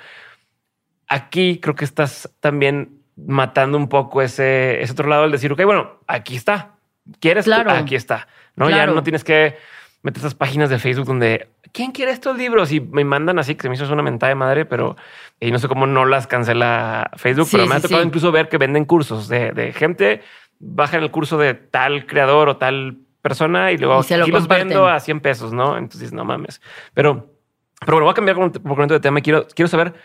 aquí 1.08 1.60
creo 1.62 1.76
que 1.76 1.86
estás 1.86 2.30
también 2.40 3.02
matando 3.16 3.78
un 3.78 3.88
poco 3.88 4.22
ese, 4.22 4.82
ese 4.82 4.92
otro 4.94 5.08
lado 5.08 5.24
del 5.24 5.32
decir, 5.32 5.52
ok, 5.52 5.64
bueno, 5.64 6.00
aquí 6.08 6.36
está. 6.36 6.72
¿Quieres? 7.20 7.46
tú? 7.46 7.52
Claro. 7.52 7.72
Aquí 7.72 7.96
está. 7.96 8.28
No, 8.56 8.68
Claro. 8.68 8.92
ya 8.92 8.96
no 8.96 9.04
tienes 9.04 9.24
que 9.24 9.56
meter 10.02 10.20
esas 10.20 10.36
páginas 10.36 10.70
de 10.70 10.80
Facebook 10.80 11.06
donde 11.06 11.48
¿quién 11.72 11.92
quiere 11.92 12.12
estos 12.12 12.38
libros? 12.38 12.72
Y 12.72 12.80
me 12.82 13.04
mandan 13.04 13.40
así 13.40 13.56
que 13.56 13.62
se 13.64 13.70
me 13.70 13.76
hizo 13.76 13.92
una 13.92 14.04
mentada 14.04 14.30
de 14.30 14.36
madre, 14.36 14.66
pero 14.66 14.96
y 15.40 15.52
no 15.52 15.60
sé 15.60 15.68
cómo 15.68 15.88
no 15.88 16.06
las 16.06 16.28
cancela 16.28 17.10
Facebook, 17.16 17.48
Sí, 17.48 17.58
pero 17.58 17.68
me 17.68 17.76
ha 17.76 17.80
tocado 17.82 18.02
sí. 18.02 18.08
incluso 18.08 18.32
ver 18.32 18.50
que 18.50 18.58
venden 18.58 18.86
cursos 18.86 19.28
de, 19.28 19.52
de 19.52 19.72
gente, 19.74 20.22
bajan 20.60 21.04
el 21.04 21.12
curso 21.12 21.38
de 21.38 21.54
tal 21.54 22.06
creador 22.06 22.50
o 22.50 22.58
tal 22.58 22.98
persona 23.26 23.72
y 23.72 23.78
luego 23.80 24.02
Y 24.02 24.04
se 24.04 24.18
lo 24.18 24.28
los 24.28 24.48
vendo 24.48 24.88
a 24.88 25.00
100 25.00 25.20
pesos, 25.20 25.52
¿no? 25.52 25.80
Entonces, 25.80 26.14
no 26.14 26.24
mames. 26.24 26.62
Pero, 26.94 27.34
pero 27.80 27.94
bueno, 27.94 28.06
voy 28.06 28.12
a 28.12 28.14
cambiar 28.14 28.36
por 28.36 28.52
completo 28.52 28.94
de 28.94 29.00
tema. 29.00 29.20
Quiero, 29.22 29.48
quiero 29.48 29.68
saber 29.68 29.96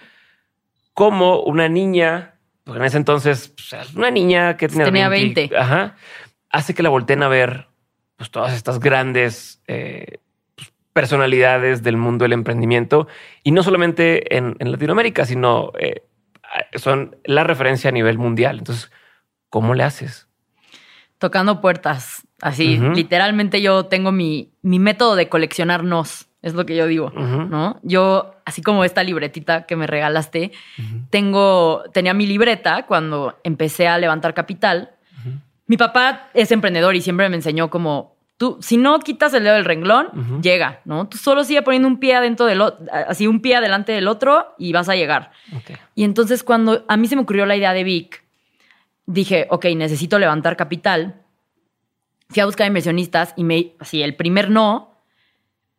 cómo 0.95 1.43
una 1.43 1.69
niña, 1.69 2.37
porque 2.65 2.79
en 2.79 2.87
ese 2.87 2.97
entonces, 2.97 3.55
pues, 3.55 3.95
una 3.95 4.11
niña 4.11 4.57
que 4.57 4.69
tenía, 4.69 4.87
Tenía 4.87 5.09
20, 5.11 5.39
20. 5.39 5.57
ajá, 5.59 5.97
hace 6.49 6.73
que 6.73 6.83
la 6.83 6.89
volteen 6.89 7.23
a 7.23 7.29
ver 7.29 7.69
pues, 8.17 8.31
todas 8.31 8.55
estas 8.55 8.81
grandes 8.81 9.63
eh, 9.69 10.17
pues, 10.57 10.73
personalidades 10.95 11.83
del 11.83 11.99
mundo 11.99 12.23
del 12.23 12.33
emprendimiento 12.33 13.07
y 13.43 13.51
no 13.53 13.63
solamente 13.63 14.35
en, 14.35 14.57
Latinoamérica, 14.59 15.27
sino 15.27 15.73
eh, 15.79 16.07
son 16.77 17.19
la 17.25 17.45
referencia 17.45 17.91
a 17.91 17.93
nivel 17.93 18.17
mundial. 18.17 18.61
Entonces, 18.61 18.91
¿cómo 19.51 19.75
le 19.75 19.83
haces? 19.83 20.27
Tocando 21.19 21.61
puertas. 21.61 22.27
Así, 22.41 22.79
literalmente 22.79 23.61
yo 23.61 23.87
tengo 23.87 24.13
mi, 24.13 24.53
mi 24.63 24.79
método 24.79 25.17
de 25.17 25.29
coleccionar 25.29 25.85
nos, 25.85 26.29
es 26.43 26.55
lo 26.55 26.65
que 26.65 26.75
yo 26.75 26.87
digo, 26.87 27.11
¿no? 27.11 27.79
Yo, 27.83 28.35
así 28.45 28.63
como 28.63 28.85
esta 28.85 29.03
libretita 29.03 29.67
que 29.67 29.77
me 29.77 29.87
regalaste, 29.87 30.53
tengo, 31.11 31.83
tenía 31.93 32.15
mi 32.15 32.27
libreta 32.27 32.87
cuando 32.87 33.39
empecé 33.45 33.89
a 33.89 33.99
levantar 33.99 34.35
capital. 34.35 34.91
Mi 35.67 35.77
papá 35.77 36.31
es 36.35 36.51
emprendedor 36.51 36.97
y 36.97 37.01
siempre 37.01 37.29
me 37.29 37.37
enseñó 37.37 37.71
como 37.71 38.17
tú, 38.41 38.57
si 38.61 38.79
no 38.79 38.99
quitas 39.01 39.35
el 39.35 39.45
dedo 39.45 39.55
del 39.55 39.67
renglón, 39.67 40.41
llega, 40.41 40.81
¿no? 40.87 41.07
Tú 41.09 41.19
solo 41.19 41.45
sigue 41.45 41.61
poniendo 41.61 41.87
un 41.87 42.01
pie 42.01 42.15
adentro 42.15 42.47
del 42.47 42.63
otro, 42.63 42.87
así 43.07 43.27
un 43.27 43.43
pie 43.43 43.57
adelante 43.57 43.93
del 43.93 44.09
otro 44.09 44.55
y 44.57 44.73
vas 44.73 44.89
a 44.89 44.97
llegar. 44.97 45.31
Y 45.95 46.05
entonces 46.05 46.43
cuando 46.43 46.87
a 46.89 46.97
mí 46.97 47.07
se 47.07 47.17
me 47.17 47.23
ocurrió 47.23 47.45
la 47.45 47.55
idea 47.55 47.75
de 47.75 47.85
Vic, 47.85 48.25
dije, 49.05 49.47
ok, 49.51 49.67
necesito 49.77 50.19
levantar 50.19 50.57
capital. 50.57 51.21
Fui 52.31 52.41
a 52.41 52.47
buscar 52.47 52.67
inversionistas 52.67 53.35
y 53.37 53.45
me, 53.45 53.75
así, 53.79 54.03
el 54.03 54.17
primer 54.17 54.51
no, 54.51 54.91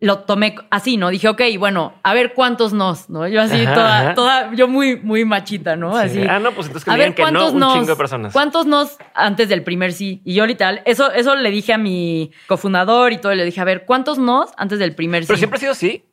lo 0.02 0.20
tomé 0.20 0.56
así, 0.72 0.98
¿no? 0.98 1.10
Dije, 1.10 1.30
ok, 1.30 1.42
bueno, 1.60 1.94
a 2.02 2.16
ver 2.16 2.34
cuántos 2.34 2.74
nos, 2.74 3.10
¿no? 3.10 3.28
Yo 3.28 3.40
así, 3.40 3.64
toda, 3.66 4.16
toda, 4.16 4.54
yo 4.56 4.68
muy, 4.68 4.98
muy 4.98 5.26
machita, 5.26 5.76
¿no? 5.76 5.96
Así. 5.96 6.24
Ah, 6.28 6.40
no, 6.40 6.52
pues 6.54 6.68
entonces 6.68 6.86
que 6.86 6.92
a 6.92 6.98
ver, 6.98 7.14
que 7.14 7.32
no, 7.32 7.52
un 7.52 7.62
chingo 7.74 7.86
de 7.86 7.96
personas. 7.96 8.34
¿Cuántos 8.34 8.66
nos 8.66 8.98
antes 9.14 9.48
del 9.48 9.64
primer 9.64 9.94
sí? 9.94 10.22
Y 10.26 10.34
yo 10.34 10.48
literal, 10.48 10.82
eso, 10.86 11.12
eso 11.12 11.36
le 11.36 11.52
dije 11.52 11.74
a 11.74 11.78
mi 11.78 12.32
cofundador 12.48 13.14
y 13.14 13.20
todo, 13.20 13.36
le 13.36 13.46
dije, 13.46 13.62
a 13.62 13.64
ver, 13.64 13.86
¿cuántos 13.86 14.18
nos 14.18 14.50
antes 14.58 14.80
del 14.80 14.96
primer 14.96 15.24
sí? 15.24 15.28
Pero 15.28 15.38
siempre 15.38 15.58
ha 15.58 15.60
sido 15.60 15.72
así. 15.74 16.04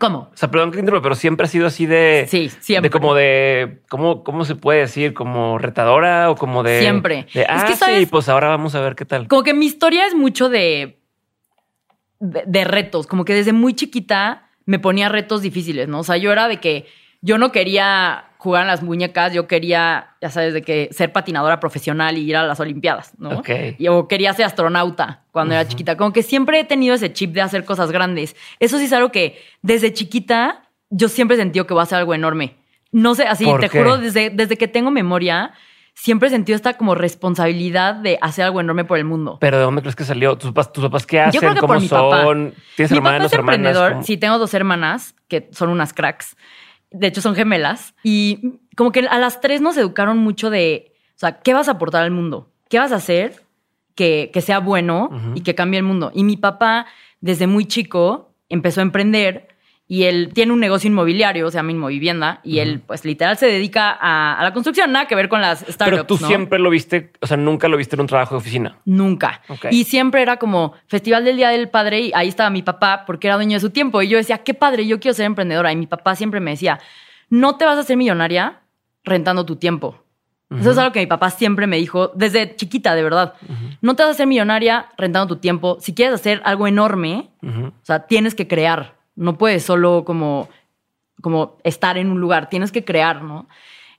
¿Cómo? 0.00 0.30
O 0.32 0.36
sea, 0.36 0.50
perdón 0.50 0.72
que 0.72 0.82
pero 0.82 1.14
siempre 1.14 1.44
ha 1.44 1.48
sido 1.48 1.66
así 1.68 1.86
de. 1.86 2.26
Sí, 2.28 2.48
siempre. 2.60 2.88
De 2.88 2.90
como 2.90 3.14
de. 3.14 3.82
¿Cómo, 3.88 4.24
cómo 4.24 4.44
se 4.44 4.56
puede 4.56 4.80
decir? 4.80 5.14
¿Como 5.14 5.58
retadora 5.58 6.30
o 6.30 6.34
como 6.34 6.62
de. 6.64 6.80
Siempre. 6.80 7.28
De, 7.32 7.46
ah, 7.48 7.66
es 7.68 7.78
que, 7.78 7.84
sí, 7.84 8.06
pues 8.06 8.28
ahora 8.28 8.48
vamos 8.48 8.74
a 8.74 8.80
ver 8.80 8.96
qué 8.96 9.04
tal. 9.04 9.28
Como 9.28 9.42
que 9.42 9.54
mi 9.54 9.66
historia 9.66 10.06
es 10.06 10.14
mucho 10.14 10.48
de 10.48 11.00
de, 12.20 12.64
retos, 12.64 13.06
como 13.06 13.24
que 13.24 13.34
desde 13.34 13.52
muy 13.52 13.74
chiquita 13.74 14.50
me 14.66 14.78
ponía 14.78 15.08
retos 15.08 15.42
difíciles, 15.42 15.88
¿no? 15.88 16.00
O 16.00 16.04
sea, 16.04 16.18
yo 16.18 16.30
era 16.30 16.48
de 16.48 16.58
que 16.58 16.86
yo 17.22 17.38
no 17.38 17.50
quería 17.50 18.29
jugar 18.40 18.62
en 18.62 18.68
las 18.68 18.82
muñecas, 18.82 19.34
yo 19.34 19.46
quería, 19.46 20.16
ya 20.22 20.30
sabes, 20.30 20.54
de 20.54 20.62
que 20.62 20.88
ser 20.92 21.12
patinadora 21.12 21.60
profesional 21.60 22.16
y 22.16 22.22
ir 22.22 22.36
a 22.38 22.46
las 22.46 22.58
Olimpiadas, 22.58 23.12
¿no? 23.18 23.40
Ok. 23.40 23.50
Yo 23.78 24.08
quería 24.08 24.32
ser 24.32 24.46
astronauta 24.46 25.24
cuando 25.30 25.52
era 25.52 25.68
chiquita. 25.68 25.98
Como 25.98 26.14
que 26.14 26.22
siempre 26.22 26.58
he 26.58 26.64
tenido 26.64 26.94
ese 26.94 27.12
chip 27.12 27.34
de 27.34 27.42
hacer 27.42 27.66
cosas 27.66 27.92
grandes. 27.92 28.34
Eso 28.58 28.78
sí 28.78 28.86
es 28.86 28.94
algo 28.94 29.12
que 29.12 29.38
desde 29.60 29.92
chiquita 29.92 30.62
yo 30.88 31.10
siempre 31.10 31.36
he 31.36 31.38
sentido 31.38 31.66
que 31.66 31.74
va 31.74 31.82
a 31.82 31.86
ser 31.86 31.98
algo 31.98 32.14
enorme. 32.14 32.56
No 32.92 33.14
sé, 33.14 33.24
así, 33.24 33.44
te 33.60 33.68
juro, 33.68 33.98
desde, 33.98 34.30
desde 34.30 34.56
que 34.56 34.68
tengo 34.68 34.90
memoria, 34.90 35.52
siempre 35.92 36.28
he 36.28 36.30
sentido 36.30 36.56
esta 36.56 36.78
como 36.78 36.94
responsabilidad 36.94 37.94
de 37.94 38.18
hacer 38.22 38.46
algo 38.46 38.62
enorme 38.62 38.86
por 38.86 38.96
el 38.96 39.04
mundo. 39.04 39.36
Pero 39.38 39.58
¿de 39.58 39.64
dónde 39.64 39.82
crees 39.82 39.96
que 39.96 40.04
salió? 40.04 40.38
¿Tus 40.38 40.50
papás, 40.50 40.72
tus 40.72 40.84
papás 40.84 41.04
qué 41.04 41.20
hacen? 41.20 41.32
Yo 41.32 41.40
creo 41.40 41.54
que 41.54 41.60
¿Cómo 41.60 41.74
por 41.74 41.82
mi 41.82 41.88
son? 41.88 42.10
Papá. 42.10 42.22
¿Tienes 42.74 42.90
mi 42.90 42.96
hermanos, 42.96 43.18
papá 43.18 43.26
es 43.26 43.32
emprendedor. 43.34 43.86
hermanas? 43.88 44.06
Sí, 44.06 44.16
tengo 44.16 44.38
dos 44.38 44.54
hermanas 44.54 45.14
que 45.28 45.50
son 45.52 45.68
unas 45.68 45.92
cracks. 45.92 46.36
De 46.90 47.06
hecho, 47.06 47.20
son 47.20 47.34
gemelas. 47.34 47.94
Y 48.02 48.58
como 48.76 48.92
que 48.92 49.00
a 49.00 49.18
las 49.18 49.40
tres 49.40 49.60
nos 49.60 49.76
educaron 49.76 50.18
mucho 50.18 50.50
de, 50.50 50.92
o 51.16 51.18
sea, 51.18 51.40
¿qué 51.40 51.54
vas 51.54 51.68
a 51.68 51.72
aportar 51.72 52.02
al 52.02 52.10
mundo? 52.10 52.50
¿Qué 52.68 52.78
vas 52.78 52.92
a 52.92 52.96
hacer 52.96 53.42
que, 53.94 54.30
que 54.32 54.40
sea 54.40 54.58
bueno 54.58 55.10
y 55.34 55.42
que 55.42 55.54
cambie 55.54 55.78
el 55.78 55.84
mundo? 55.84 56.10
Y 56.14 56.24
mi 56.24 56.36
papá, 56.36 56.86
desde 57.20 57.46
muy 57.46 57.66
chico, 57.66 58.34
empezó 58.48 58.80
a 58.80 58.82
emprender 58.82 59.49
y 59.90 60.04
él 60.04 60.30
tiene 60.32 60.52
un 60.52 60.60
negocio 60.60 60.86
inmobiliario, 60.86 61.50
se 61.50 61.58
llama 61.58 61.72
Inmovivienda, 61.72 62.38
y 62.44 62.60
él, 62.60 62.80
pues, 62.86 63.04
literal 63.04 63.36
se 63.36 63.46
dedica 63.46 63.90
a, 63.90 64.40
la 64.40 64.52
construcción, 64.52 64.92
nada 64.92 65.08
que 65.08 65.16
ver 65.16 65.28
con 65.28 65.40
las 65.40 65.62
startups. 65.62 65.90
Pero 65.90 66.06
tú 66.06 66.16
siempre 66.16 66.60
lo 66.60 66.70
viste, 66.70 67.10
o 67.20 67.26
sea, 67.26 67.36
nunca 67.36 67.66
lo 67.66 67.76
viste 67.76 67.96
en 67.96 68.02
un 68.02 68.06
trabajo 68.06 68.36
de 68.36 68.38
oficina. 68.38 68.78
Nunca. 68.84 69.42
Y 69.68 69.82
siempre 69.82 70.22
era 70.22 70.36
como 70.36 70.74
Festival 70.86 71.24
del 71.24 71.38
Día 71.38 71.48
del 71.48 71.70
Padre, 71.70 72.02
y 72.02 72.12
ahí 72.14 72.28
estaba 72.28 72.50
mi 72.50 72.62
papá, 72.62 73.02
porque 73.04 73.26
era 73.26 73.34
dueño 73.34 73.54
de 73.54 73.60
su 73.60 73.70
tiempo. 73.70 74.00
Y 74.00 74.06
yo 74.06 74.16
decía, 74.16 74.38
qué 74.38 74.54
padre, 74.54 74.86
yo 74.86 75.00
quiero 75.00 75.12
ser 75.12 75.26
emprendedora. 75.26 75.72
Y 75.72 75.76
mi 75.76 75.88
papá 75.88 76.14
siempre 76.14 76.38
me 76.38 76.52
decía, 76.52 76.78
no 77.28 77.56
te 77.56 77.64
vas 77.64 77.76
a 77.76 77.80
hacer 77.80 77.96
millonaria 77.96 78.60
rentando 79.02 79.44
tu 79.44 79.56
tiempo. 79.56 80.04
Eso 80.56 80.70
es 80.70 80.78
algo 80.78 80.92
que 80.92 81.00
mi 81.00 81.06
papá 81.06 81.30
siempre 81.30 81.66
me 81.66 81.78
dijo 81.78 82.12
desde 82.14 82.54
chiquita, 82.54 82.94
de 82.94 83.02
verdad. 83.02 83.34
No 83.80 83.96
te 83.96 84.04
vas 84.04 84.10
a 84.10 84.12
hacer 84.12 84.28
millonaria 84.28 84.86
rentando 84.96 85.34
tu 85.34 85.40
tiempo. 85.40 85.78
Si 85.80 85.94
quieres 85.94 86.14
hacer 86.14 86.42
algo 86.44 86.68
enorme, 86.68 87.30
o 87.42 87.72
sea, 87.82 88.06
tienes 88.06 88.36
que 88.36 88.46
crear. 88.46 88.99
No 89.16 89.38
puedes 89.38 89.64
solo 89.64 90.04
como, 90.04 90.48
como 91.20 91.58
estar 91.64 91.98
en 91.98 92.10
un 92.10 92.20
lugar, 92.20 92.48
tienes 92.48 92.72
que 92.72 92.84
crear, 92.84 93.22
¿no? 93.22 93.48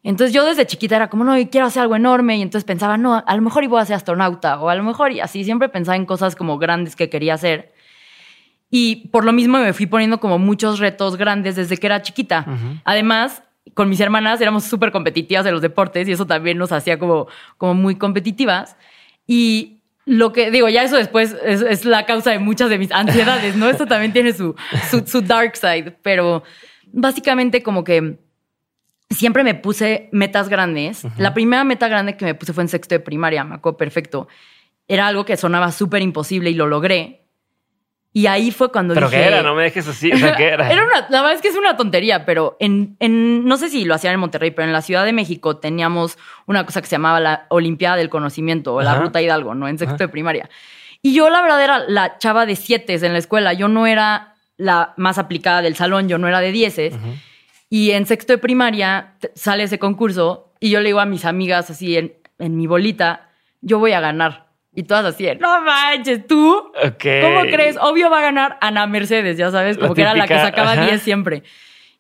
Entonces 0.04 0.34
yo 0.34 0.44
desde 0.46 0.66
chiquita 0.66 0.96
era 0.96 1.10
como, 1.10 1.24
no, 1.24 1.34
quiero 1.50 1.68
hacer 1.68 1.84
algo 1.84 1.96
enorme 1.96 2.38
y 2.38 2.42
entonces 2.42 2.66
pensaba, 2.66 2.98
no, 2.98 3.24
a 3.26 3.36
lo 3.36 3.42
mejor 3.42 3.64
iba 3.64 3.80
a 3.80 3.86
ser 3.86 3.96
astronauta 3.96 4.60
o 4.60 4.70
a 4.70 4.76
lo 4.76 4.84
mejor 4.84 5.12
y 5.12 5.20
así 5.20 5.44
siempre 5.44 5.70
pensaba 5.70 5.96
en 5.96 6.06
cosas 6.06 6.36
como 6.36 6.58
grandes 6.58 6.96
que 6.96 7.10
quería 7.10 7.36
hacer. 7.36 7.74
Y 8.72 9.10
por 9.10 9.26
lo 9.26 9.34
mismo 9.34 9.60
me 9.60 9.74
fui 9.74 9.86
poniendo 9.86 10.20
como 10.20 10.40
muchos 10.40 10.80
retos 10.80 11.18
grandes 11.18 11.56
desde 11.56 11.78
que 11.78 11.86
era 11.86 12.02
chiquita. 12.02 12.46
Además, 12.86 13.44
con 13.74 13.90
mis 13.90 14.00
hermanas 14.00 14.42
éramos 14.42 14.64
súper 14.64 14.92
competitivas 14.92 15.46
en 15.46 15.52
los 15.52 15.62
deportes 15.62 16.08
y 16.08 16.14
eso 16.14 16.26
también 16.26 16.58
nos 16.58 16.72
hacía 16.72 16.98
como, 16.98 17.28
como 17.58 17.74
muy 17.76 17.96
competitivas. 17.96 18.78
Y 19.28 19.81
lo 20.06 20.34
que 20.34 20.52
digo, 20.52 20.68
ya 20.70 20.84
eso 20.84 20.98
después 20.98 21.36
es, 21.44 21.86
la 21.86 22.06
causa 22.06 22.32
de 22.32 22.40
muchas 22.40 22.70
de 22.70 22.78
mis 22.78 22.92
ansiedades, 22.94 23.56
¿no? 23.56 23.70
Esto 23.70 23.86
también 23.86 24.14
tiene 24.14 24.34
su, 24.34 24.56
su, 25.06 25.22
dark 25.22 25.56
side, 25.56 25.92
pero 26.02 26.44
básicamente 26.92 27.64
como 27.64 27.84
que 27.84 28.18
siempre 29.10 29.44
me 29.44 29.56
puse 29.56 30.10
metas 30.12 30.50
grandes. 30.50 31.04
La 31.18 31.34
primera 31.34 31.64
meta 31.64 31.88
grande 31.88 32.18
que 32.18 32.26
me 32.26 32.36
puse 32.36 32.54
fue 32.54 32.64
en 32.64 32.70
sexto 32.70 32.96
de 32.96 33.00
primaria, 33.00 33.44
me 33.44 33.56
acuerdo 33.56 33.78
perfecto. 33.78 34.28
Era 34.88 35.08
algo 35.08 35.26
que 35.26 35.38
sonaba 35.38 35.72
súper 35.72 36.02
imposible 36.02 36.50
y 36.50 36.56
lo 36.56 36.68
logré. 36.68 37.21
Y 38.14 38.26
ahí 38.26 38.52
fue 38.52 38.72
cuando 38.72 38.94
¿Pero 38.94 39.10
dije... 39.10 39.22
qué 39.22 39.28
era? 39.28 39.42
No 39.42 39.56
me 39.56 39.64
dejes 39.64 39.88
así. 39.88 40.12
O 40.12 40.18
sea, 40.18 40.36
¿qué 40.36 40.50
era? 40.50 40.70
era 40.72 40.84
una, 40.84 41.08
la 41.10 41.22
verdad 41.22 41.34
es 41.34 41.42
que 41.42 41.48
es 41.48 41.56
una 41.56 41.78
tontería, 41.78 42.26
pero 42.26 42.58
en, 42.60 42.98
en... 43.00 43.46
No 43.46 43.56
sé 43.58 43.70
si 43.70 43.86
lo 43.86 43.94
hacían 43.94 44.14
en 44.14 44.20
Monterrey, 44.20 44.52
pero 44.52 44.68
en 44.68 44.74
la 44.74 44.82
Ciudad 44.82 45.06
de 45.06 45.14
México 45.14 45.58
teníamos 45.58 46.18
una 46.46 46.66
cosa 46.66 46.82
que 46.82 46.88
se 46.88 46.96
llamaba 46.96 47.22
la 47.22 47.46
Olimpiada 47.50 47.96
del 47.96 48.10
Conocimiento 48.10 48.76
o 48.76 48.82
la 48.82 48.96
Ruta 48.96 49.22
Hidalgo, 49.22 49.56
¿no? 49.56 49.68
En 49.68 49.78
sexto 49.78 49.98
de 49.98 50.10
primaria. 50.10 50.50
Y 51.02 51.14
yo, 51.14 51.30
la 51.30 51.42
verdad, 51.42 51.64
era 51.64 51.80
la 51.80 52.18
chava 52.18 52.46
de 52.46 52.56
siete 52.56 52.94
en 52.94 53.14
la 53.14 53.20
escuela. 53.20 53.54
Yo 53.54 53.70
no 53.70 53.88
era 53.88 54.36
la 54.58 54.94
más 54.98 55.18
aplicada 55.18 55.62
del 55.62 55.76
salón, 55.76 56.10
yo 56.10 56.18
no 56.18 56.28
era 56.28 56.42
de 56.42 56.52
dieces. 56.52 56.94
Y 57.70 57.92
en 57.92 58.06
sexto 58.06 58.34
de 58.34 58.38
primaria 58.38 59.14
sale 59.34 59.64
ese 59.64 59.80
concurso 59.80 60.54
y 60.60 60.70
yo 60.70 60.80
le 60.82 60.88
digo 60.88 61.00
a 61.00 61.06
mis 61.06 61.26
amigas 61.26 61.70
así 61.70 61.98
en, 61.98 62.14
en 62.38 62.58
mi 62.58 62.68
bolita, 62.68 63.30
yo 63.62 63.80
voy 63.80 63.94
a 63.94 64.02
ganar. 64.02 64.51
Y 64.74 64.84
todas 64.84 65.06
así, 65.06 65.28
no 65.40 65.62
manches, 65.62 66.26
tú. 66.28 66.72
¿Cómo 66.74 67.42
crees? 67.42 67.78
Obvio 67.78 68.10
va 68.10 68.20
a 68.20 68.22
ganar 68.22 68.58
Ana 68.62 68.88
Mercedes, 68.88 69.38
ya 69.38 69.52
sabes, 69.52 69.78
como 69.78 69.94
que 69.94 70.02
era 70.02 70.16
la 70.16 70.28
que 70.28 70.36
sacaba 70.36 70.76
10 70.76 71.02
siempre. 71.02 71.44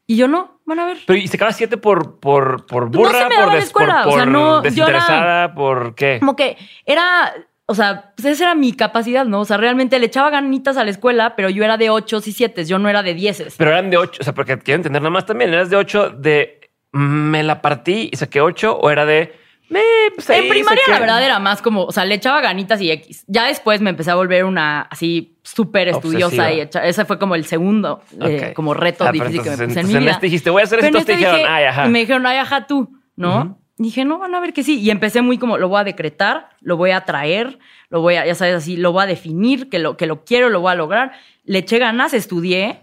Y 0.08 0.16
yo 0.16 0.28
no, 0.28 0.62
van 0.66 0.80
a 0.80 0.86
ver. 0.86 0.98
Pero 1.06 1.20
¿y 1.20 1.28
sacaba 1.28 1.52
7 1.52 1.78
por, 1.78 2.20
por, 2.20 2.66
por 2.66 2.90
burra? 2.90 3.30
No 3.30 3.46
por, 3.46 3.54
des, 3.54 3.72
por, 3.72 3.90
o 3.90 4.12
sea, 4.14 4.26
no, 4.26 4.62
desinteresada, 4.62 5.54
¿por 5.54 5.96
qué? 5.96 6.18
Como 6.20 6.36
que 6.36 6.58
era, 6.86 7.34
o 7.66 7.76
sea, 7.76 8.14
pues 8.16 8.26
esa 8.26 8.46
era 8.46 8.56
mi 8.56 8.74
capacidad, 8.74 9.26
¿no? 9.26 9.42
O 9.42 9.46
sea, 9.46 9.58
realmente 9.58 10.00
le 10.00 10.06
echaba 10.06 10.30
ganitas 10.30 10.78
a 10.78 10.86
la 10.86 10.92
escuela, 10.92 11.36
pero 11.36 11.50
yo 11.50 11.64
era 11.64 11.76
de 11.78 11.90
8 11.90 12.22
y 12.26 12.32
7, 12.32 12.66
yo 12.66 12.80
no 12.80 12.88
era 12.88 13.04
de 13.04 13.14
10. 13.14 13.56
Pero 13.58 13.72
eran 13.72 13.90
de 13.90 13.98
8, 13.98 14.20
o 14.22 14.24
sea, 14.24 14.34
porque 14.34 14.58
quiero 14.60 14.78
entender 14.78 15.02
nada 15.02 15.12
más 15.12 15.26
también, 15.26 15.54
¿eras 15.54 15.70
de 15.70 15.76
8 15.76 16.12
de 16.12 16.62
me 16.94 17.44
la 17.44 17.62
partí 17.62 18.10
y 18.12 18.18
saqué 18.18 18.42
8 18.42 18.78
o 18.78 18.90
era 18.90 19.06
de 19.06 19.41
en 19.72 20.50
primaria 20.50 20.84
la 20.88 21.00
verdad 21.00 21.24
era 21.24 21.40
más 21.40 21.62
como, 21.62 21.86
o 21.86 21.92
sea, 21.92 22.06
le 22.06 22.16
echaba 22.16 22.42
ganitas 22.42 22.82
y 22.82 22.92
X. 22.92 23.24
Ya 23.28 23.46
después 23.46 23.80
me 23.82 23.90
empecé 23.90 24.12
a 24.12 24.16
volver 24.16 24.44
una 24.44 24.82
así 24.82 25.38
súper 25.44 25.88
estudiosa 25.88 26.52
y 26.52 26.60
ese 26.60 27.06
fue 27.06 27.18
como 27.18 27.36
el 27.36 27.46
segundo 27.46 28.02
eh, 28.20 28.54
como 28.56 28.74
reto 28.74 29.06
ah, 29.06 29.12
difícil 29.12 29.42
que 29.42 29.50
me 29.50 29.68
puse 29.68 29.80
en 29.80 29.88
mi 29.88 29.96
vida. 29.96 30.12
Este 30.12 30.26
dijiste, 30.26 30.50
voy 30.50 30.62
a 30.62 30.66
hacer 30.66 30.80
esto, 30.84 31.04
te 31.04 31.16
dijeron, 31.16 31.42
ay, 31.48 31.66
ajá. 31.66 31.88
Y 31.88 31.90
me 31.90 32.00
dijeron, 32.00 32.26
ay, 32.26 32.38
ajá, 32.38 32.68
tú, 32.68 32.92
¿no? 33.16 33.58
Dije, 33.78 34.06
no, 34.06 34.20
van 34.20 34.36
a 34.36 34.40
ver 34.40 34.54
que 34.54 34.62
sí. 34.62 34.80
Y 34.80 34.92
empecé 34.92 35.22
muy 35.22 35.38
como, 35.40 35.58
lo 35.58 35.68
voy 35.68 35.82
a 35.82 35.84
decretar, 35.84 36.50
lo 36.60 36.78
voy 36.78 36.92
a 36.92 37.02
traer, 37.02 37.58
lo 37.90 38.02
voy 38.02 38.16
a, 38.16 38.26
ya 38.26 38.36
sabes, 38.36 38.56
así, 38.56 38.78
lo 38.78 38.92
voy 38.92 39.04
a 39.04 39.08
definir, 39.08 39.70
que 39.70 39.80
lo, 39.80 39.98
que 39.98 40.06
lo 40.06 40.24
quiero, 40.24 40.50
lo 40.50 40.62
voy 40.62 40.72
a 40.72 40.76
lograr. 40.76 41.14
Le 41.46 41.60
eché 41.60 41.80
ganas, 41.80 42.14
estudié. 42.14 42.82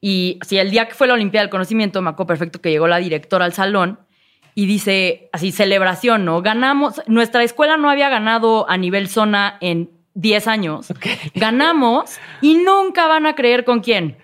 Y 0.00 0.38
si 0.46 0.58
el 0.58 0.70
día 0.70 0.86
que 0.86 0.94
fue 0.94 1.08
la 1.08 1.14
Olimpiada 1.14 1.42
del 1.42 1.50
Conocimiento, 1.50 2.00
me 2.00 2.10
acuerdo 2.10 2.28
perfecto 2.28 2.60
que 2.60 2.70
llegó 2.70 2.86
la 2.86 2.98
directora 2.98 3.44
al 3.44 3.54
salón 3.54 3.98
y 4.56 4.66
dice 4.66 5.28
así, 5.32 5.52
celebración, 5.52 6.24
¿no? 6.24 6.42
Ganamos, 6.42 7.00
nuestra 7.06 7.44
escuela 7.44 7.76
no 7.76 7.90
había 7.90 8.08
ganado 8.08 8.68
a 8.68 8.76
nivel 8.76 9.08
zona 9.08 9.58
en 9.60 9.90
10 10.14 10.48
años. 10.48 10.92
Ganamos 11.34 12.18
y 12.40 12.54
nunca 12.54 13.06
van 13.06 13.26
a 13.26 13.34
creer 13.34 13.64
con 13.64 13.80
quién. 13.80 14.16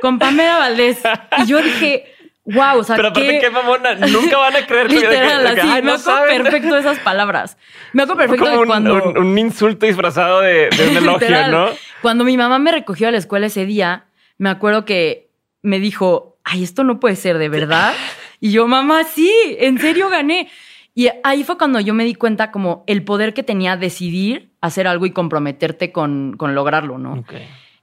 Con 0.00 0.18
Pamela 0.18 0.58
Valdés. 0.58 1.00
Y 1.38 1.46
yo 1.46 1.60
dije, 1.62 2.04
wow, 2.44 2.78
o 2.78 2.84
sea, 2.84 2.96
Pero 2.96 3.08
aparte, 3.08 3.28
qué- 3.28 3.38
qué 3.40 3.50
mamona. 3.50 3.94
Nunca 3.94 4.36
van 4.36 4.56
a 4.56 4.66
creer 4.66 4.88
que- 4.88 4.94
Literal, 4.96 5.42
de 5.48 5.54
que- 5.54 5.60
así, 5.62 5.70
ay, 5.72 5.82
me 5.82 5.90
no 5.90 5.96
acuerdo 5.96 6.18
saben. 6.20 6.42
perfecto 6.42 6.74
de 6.74 6.80
esas 6.80 6.98
palabras. 7.00 7.56
Me 7.94 8.02
acuerdo 8.02 8.18
perfecto 8.20 8.44
como 8.44 8.56
de 8.56 8.62
un, 8.62 8.66
cuando... 8.68 8.94
un- 8.94 9.18
un 9.18 9.38
insulto 9.38 9.86
disfrazado 9.86 10.40
de, 10.42 10.68
de 10.70 10.88
un 10.90 10.96
elogio, 10.98 11.28
Literal. 11.28 11.50
¿no? 11.50 11.68
Cuando 12.02 12.24
mi 12.24 12.36
mamá 12.36 12.58
me 12.58 12.70
recogió 12.72 13.08
a 13.08 13.10
la 13.10 13.18
escuela 13.18 13.46
ese 13.46 13.64
día, 13.66 14.04
me 14.36 14.50
acuerdo 14.50 14.84
que 14.84 15.30
me 15.62 15.80
dijo, 15.80 16.36
ay, 16.44 16.62
esto 16.62 16.84
no 16.84 17.00
puede 17.00 17.16
ser, 17.16 17.38
¿de 17.38 17.48
verdad? 17.48 17.94
Y 18.40 18.50
yo, 18.50 18.66
mamá, 18.68 19.04
sí, 19.04 19.30
en 19.58 19.78
serio 19.78 20.08
gané. 20.10 20.48
Y 20.94 21.08
ahí 21.22 21.44
fue 21.44 21.56
cuando 21.58 21.78
yo 21.80 21.94
me 21.94 22.04
di 22.04 22.14
cuenta 22.14 22.50
como 22.50 22.84
el 22.86 23.04
poder 23.04 23.32
que 23.34 23.42
tenía 23.42 23.76
decidir 23.76 24.50
hacer 24.60 24.86
algo 24.88 25.06
y 25.06 25.12
comprometerte 25.12 25.92
con, 25.92 26.34
con 26.36 26.54
lograrlo, 26.54 26.98
¿no? 26.98 27.14
Ok. 27.20 27.34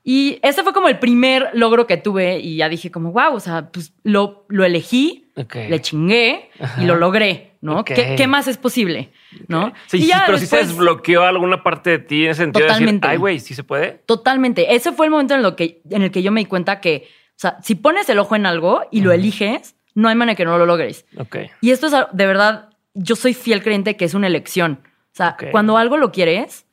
Y 0.03 0.37
ese 0.43 0.61
fue 0.63 0.71
como 0.73 0.87
el 0.87 0.99
primer 0.99 1.49
logro 1.53 1.87
que 1.87 1.97
tuve 1.97 2.39
y 2.39 2.57
ya 2.57 2.69
dije 2.69 2.91
como, 2.91 3.11
wow, 3.11 3.33
o 3.33 3.39
sea, 3.39 3.69
pues 3.71 3.93
lo, 4.03 4.45
lo 4.49 4.63
elegí, 4.63 5.31
Ok. 5.35 5.55
le 5.67 5.81
chingué 5.81 6.49
Ajá. 6.59 6.83
y 6.83 6.85
lo 6.85 6.95
logré, 6.95 7.53
¿no? 7.61 7.79
Ok. 7.79 7.87
¿Qué, 7.95 8.13
qué 8.15 8.27
más 8.27 8.47
es 8.47 8.57
posible? 8.57 9.09
¿no? 9.47 9.73
Sí, 9.87 9.97
y 9.97 10.07
ya 10.07 10.23
pero 10.27 10.37
sí 10.37 10.45
se 10.45 10.57
desbloqueó 10.57 11.23
alguna 11.23 11.63
parte 11.63 11.89
de 11.89 11.99
ti 11.99 12.25
en 12.25 12.31
ese 12.31 12.43
sentido 12.43 12.65
de 12.65 12.71
decir, 12.71 12.85
Totalmente. 12.85 13.07
ay, 13.07 13.17
güey, 13.17 13.39
sí 13.39 13.53
se 13.55 13.63
puede. 13.63 14.01
Totalmente. 14.05 14.75
Ese 14.75 14.91
fue 14.91 15.07
el 15.07 15.11
momento 15.11 15.33
en, 15.33 15.41
lo 15.41 15.55
que, 15.55 15.81
en 15.89 16.03
el 16.03 16.11
que 16.11 16.21
yo 16.21 16.31
me 16.31 16.41
di 16.41 16.45
cuenta 16.45 16.79
que, 16.81 17.07
o 17.31 17.37
sea, 17.37 17.57
si 17.63 17.75
pones 17.75 18.07
el 18.09 18.19
ojo 18.19 18.35
en 18.35 18.45
algo 18.45 18.83
y 18.91 19.01
lo 19.01 19.11
eliges, 19.11 19.74
no 19.95 20.07
hay 20.09 20.15
manera 20.15 20.35
que 20.35 20.45
no 20.45 20.57
lo 20.57 20.65
logres. 20.67 21.05
Ok. 21.17 21.37
Y 21.61 21.71
esto 21.71 21.87
es 21.87 21.93
de 22.11 22.25
verdad, 22.27 22.69
yo 22.93 23.15
soy 23.15 23.33
fiel 23.33 23.63
creyente 23.63 23.97
que 23.97 24.05
es 24.05 24.13
una 24.13 24.27
elección. 24.27 24.79
O 24.83 25.15
sea, 25.17 25.35
cuando 25.51 25.77
algo 25.77 25.97
lo 25.97 26.11
quieres, 26.11 26.65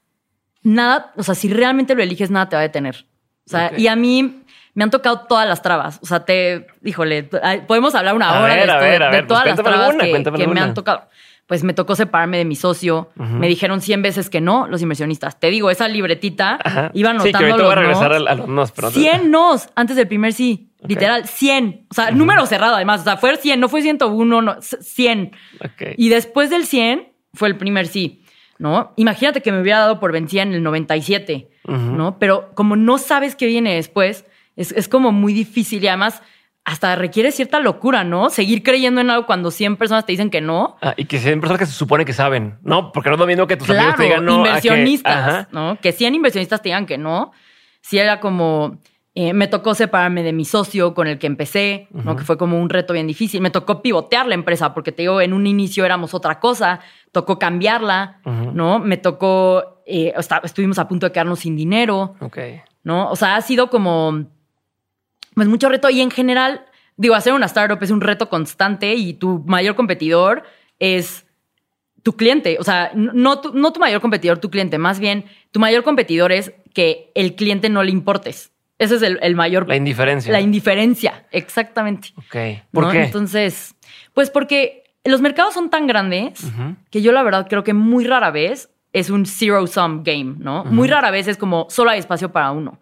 nada, 0.63 1.13
o 1.17 1.23
sea, 1.23 1.35
si 1.35 1.53
realmente 1.53 1.95
lo 1.95 2.03
eliges, 2.03 2.31
nada 2.31 2.49
te 2.49 2.57
va 2.57 2.61
a 2.61 2.63
detener. 2.65 3.07
O 3.47 3.51
sea, 3.51 3.73
y 3.77 3.87
a 3.89 3.97
mí 3.97 4.43
me 4.75 4.85
han 4.85 4.91
tocado 4.91 5.21
todas 5.29 5.49
las 5.49 5.63
trabas. 5.63 5.99
O 6.03 6.07
sea, 6.07 6.25
te, 6.25 6.67
híjole, 6.85 7.25
podemos 7.67 7.95
hablar 7.95 8.15
una 8.15 8.31
A 8.31 8.43
hora 8.43 8.55
ver, 8.55 8.67
de, 8.67 8.73
a 8.73 8.75
esto, 8.77 8.85
ver, 8.85 9.01
de- 9.01 9.05
de 9.07 9.11
pues 9.23 9.27
todas 9.29 9.45
las 9.47 9.55
cuéntame 9.55 9.69
trabas 9.77 9.89
alguna, 9.91 10.05
que, 10.37 10.45
que 10.45 10.47
me 10.49 10.61
han 10.61 10.75
tocado. 10.75 11.09
Pues 11.47 11.65
me 11.65 11.75
tocó 11.75 11.97
separarme 11.97 12.39
de 12.39 12.45
mi 12.45 12.55
socio. 12.57 13.11
Me 13.17 13.47
dijeron 13.49 13.81
100 13.81 14.01
veces 14.01 14.31
que 14.31 14.41
no 14.41 14.69
los 14.69 14.81
inversionistas. 14.81 15.39
Te 15.39 15.51
digo, 15.51 15.71
esa 15.71 15.87
libretita 15.89 16.59
Ajá. 16.65 16.91
iba 16.95 17.11
Sí, 17.11 17.17
anotando 17.17 17.39
que 17.39 17.45
ahorita 17.45 17.57
voy 17.57 17.65
a 17.65 17.75
los 17.75 17.75
regresar 17.75 18.11
nos. 18.21 18.29
a 18.31 18.35
los 18.37 18.49
nos, 18.49 18.73
pero 18.73 18.91
100 18.91 19.31
nos 19.31 19.69
antes 19.75 19.97
del 19.97 20.07
primer 20.09 20.33
sí. 20.33 20.72
Ok. 20.83 20.89
Literal, 20.91 21.27
100. 21.29 21.87
O 21.91 21.95
sea, 21.95 22.11
número 22.11 22.45
cerrado 22.47 22.75
además. 22.77 23.01
O 23.03 23.05
sea, 23.05 23.17
fue 23.17 23.37
100, 23.37 23.61
no 23.61 23.69
fue 23.69 23.83
101, 23.83 24.43
no, 24.43 24.57
100. 24.61 25.33
Ok. 25.65 25.83
Y 25.97 26.09
después 26.09 26.51
del 26.51 26.67
100 26.67 27.13
fue 27.35 27.49
el 27.49 27.57
primer 27.57 27.87
sí, 27.87 28.25
¿no? 28.59 28.93
Imagínate 28.97 29.41
que 29.43 29.53
me 29.53 29.61
hubiera 29.61 29.79
dado 29.79 30.01
por 30.01 30.13
vencida 30.13 30.43
en 30.43 30.53
el 30.55 30.63
97, 30.63 31.49
Ujú. 31.69 31.77
¿no? 31.77 32.19
Pero 32.19 32.51
como 32.55 32.77
no 32.77 32.99
sabes 32.99 33.37
qué 33.37 33.47
viene 33.47 33.75
después, 33.75 34.25
es, 34.57 34.73
es 34.73 34.89
como 34.89 35.13
muy 35.13 35.33
difícil 35.33 35.83
y 35.85 35.89
además 35.89 36.23
hasta 36.65 36.95
requiere 36.95 37.33
cierta 37.33 37.59
locura, 37.59 38.05
¿no? 38.05 38.31
Seguir 38.31 38.63
creyendo 38.63 39.01
en 39.01 39.11
algo 39.11 39.27
cuando 39.27 39.51
100 39.51 39.77
personas 39.77 40.07
te 40.07 40.13
dicen 40.13 40.31
que 40.31 40.41
no. 40.41 40.77
Ah, 40.81 40.95
y 40.97 41.07
que 41.07 41.19
sean 41.19 41.41
personas 41.41 41.59
que 41.61 41.67
se 41.67 41.73
supone 41.73 42.05
que 42.05 42.13
saben, 42.13 42.59
¿no? 42.63 42.93
Porque 42.93 43.09
no 43.09 43.15
es 43.17 43.21
lo 43.21 43.27
mismo 43.27 43.47
que 43.49 43.57
tus 43.57 43.69
amigos 43.71 43.85
Claro, 43.95 43.97
te 43.99 44.03
digan 44.05 44.25
no. 44.25 44.33
a 44.33 44.43
que- 44.43 44.49
inversionistas. 44.69 45.53
¿no? 45.53 45.79
Que 45.81 45.91
100 45.93 46.15
inversionistas 46.15 46.63
te 46.63 46.69
digan 46.69 46.87
que 46.87 46.99
no. 46.99 47.33
Si 47.81 47.99
era 47.99 48.21
como, 48.21 48.79
eh, 49.15 49.35
me 49.35 49.47
tocó 49.47 49.75
separarme 49.75 50.23
de 50.23 50.33
mi 50.33 50.47
socio 50.47 50.95
con 50.95 51.07
el 51.07 51.19
que 51.19 51.27
empecé, 51.27 51.87
¿no? 51.91 52.17
Que 52.17 52.25
fue 52.25 52.39
como 52.39 52.59
un 52.59 52.71
reto 52.71 52.95
bien 52.95 53.07
difícil. 53.07 53.43
Me 53.43 53.51
tocó 53.51 53.83
pivotear 53.83 54.27
la 54.27 54.35
empresa 54.35 54.73
porque 54.73 54.91
te 54.91 55.03
digo, 55.03 55.21
en 55.21 55.35
un 55.35 55.47
inicio 55.47 55.85
éramos 55.85 56.15
otra 56.15 56.41
cosa, 56.41 56.81
tocó 57.11 57.39
cambiarla. 57.39 58.21
¿no? 58.25 58.79
Me 58.79 58.97
tocó, 58.97 59.83
eh, 59.87 60.15
estuvimos 60.45 60.79
a 60.79 60.89
punto 60.89 61.05
de 61.07 61.13
quedarnos 61.13 61.41
sin 61.41 61.57
dinero, 61.57 62.15
Ok. 62.21 62.39
¿no? 62.85 63.11
O 63.11 63.17
sea, 63.17 63.37
ha 63.37 63.43
sido 63.43 63.69
como, 63.69 64.25
pues 65.35 65.47
mucho 65.47 65.69
reto 65.69 65.91
y 65.91 66.01
en 66.01 66.11
general, 66.11 66.65
digo, 66.97 67.15
hacer 67.15 67.35
una 67.35 67.47
startup 67.47 67.83
es 67.83 67.91
un 67.91 68.01
reto 68.01 68.31
constante 68.31 68.95
y 68.95 69.13
tu 69.13 69.45
mayor 69.47 69.75
competidor 69.75 70.43
es 70.79 71.27
tu 72.03 72.17
cliente, 72.17 72.57
o 72.59 72.65
sea, 72.65 72.91
no 72.95 73.41
tu, 73.41 73.53
no 73.53 73.73
tu 73.73 73.79
mayor 73.79 74.01
competidor, 74.01 74.39
tu 74.39 74.51
cliente, 74.51 74.79
más 74.79 74.99
bien 74.99 75.27
tu 75.53 75.61
mayor 75.61 75.85
competidor 75.85 76.33
es 76.33 76.53
que 76.75 77.13
el 77.15 77.35
cliente 77.37 77.69
no 77.69 77.83
le 77.85 77.93
importes. 77.93 78.52
Ese 78.83 78.97
es 78.97 79.03
el, 79.03 79.19
el 79.23 79.35
mayor... 79.37 79.69
La 79.69 79.77
indiferencia. 79.77 80.33
la 80.33 80.41
indiferencia, 80.41 81.25
exactamente. 81.31 82.09
ok. 82.17 82.65
¿Por 82.73 82.85
¿no? 82.85 82.91
qué? 82.91 83.05
Entonces, 83.05 83.77
pues 84.13 84.29
porque 84.31 84.83
los 85.05 85.21
mercados 85.21 85.55
son 85.55 85.71
tan 85.71 85.87
grandes 85.87 86.45
que 86.91 87.03
yo 87.03 87.13
la 87.13 87.23
verdad 87.23 87.47
creo 87.49 87.65
que 87.65 87.75
muy 87.75 88.05
rara 88.05 88.31
vez 88.31 88.71
es 88.93 89.11
un 89.11 89.27
zero 89.27 89.67
sum 89.67 90.03
game, 90.03 90.35
¿no? 90.39 90.65
Muy 90.65 90.89
rara 90.89 91.11
vez 91.11 91.29
es 91.29 91.37
como 91.37 91.67
solo 91.71 91.91
hay 91.91 91.99
espacio 91.99 92.33
para 92.33 92.51
uno. 92.51 92.81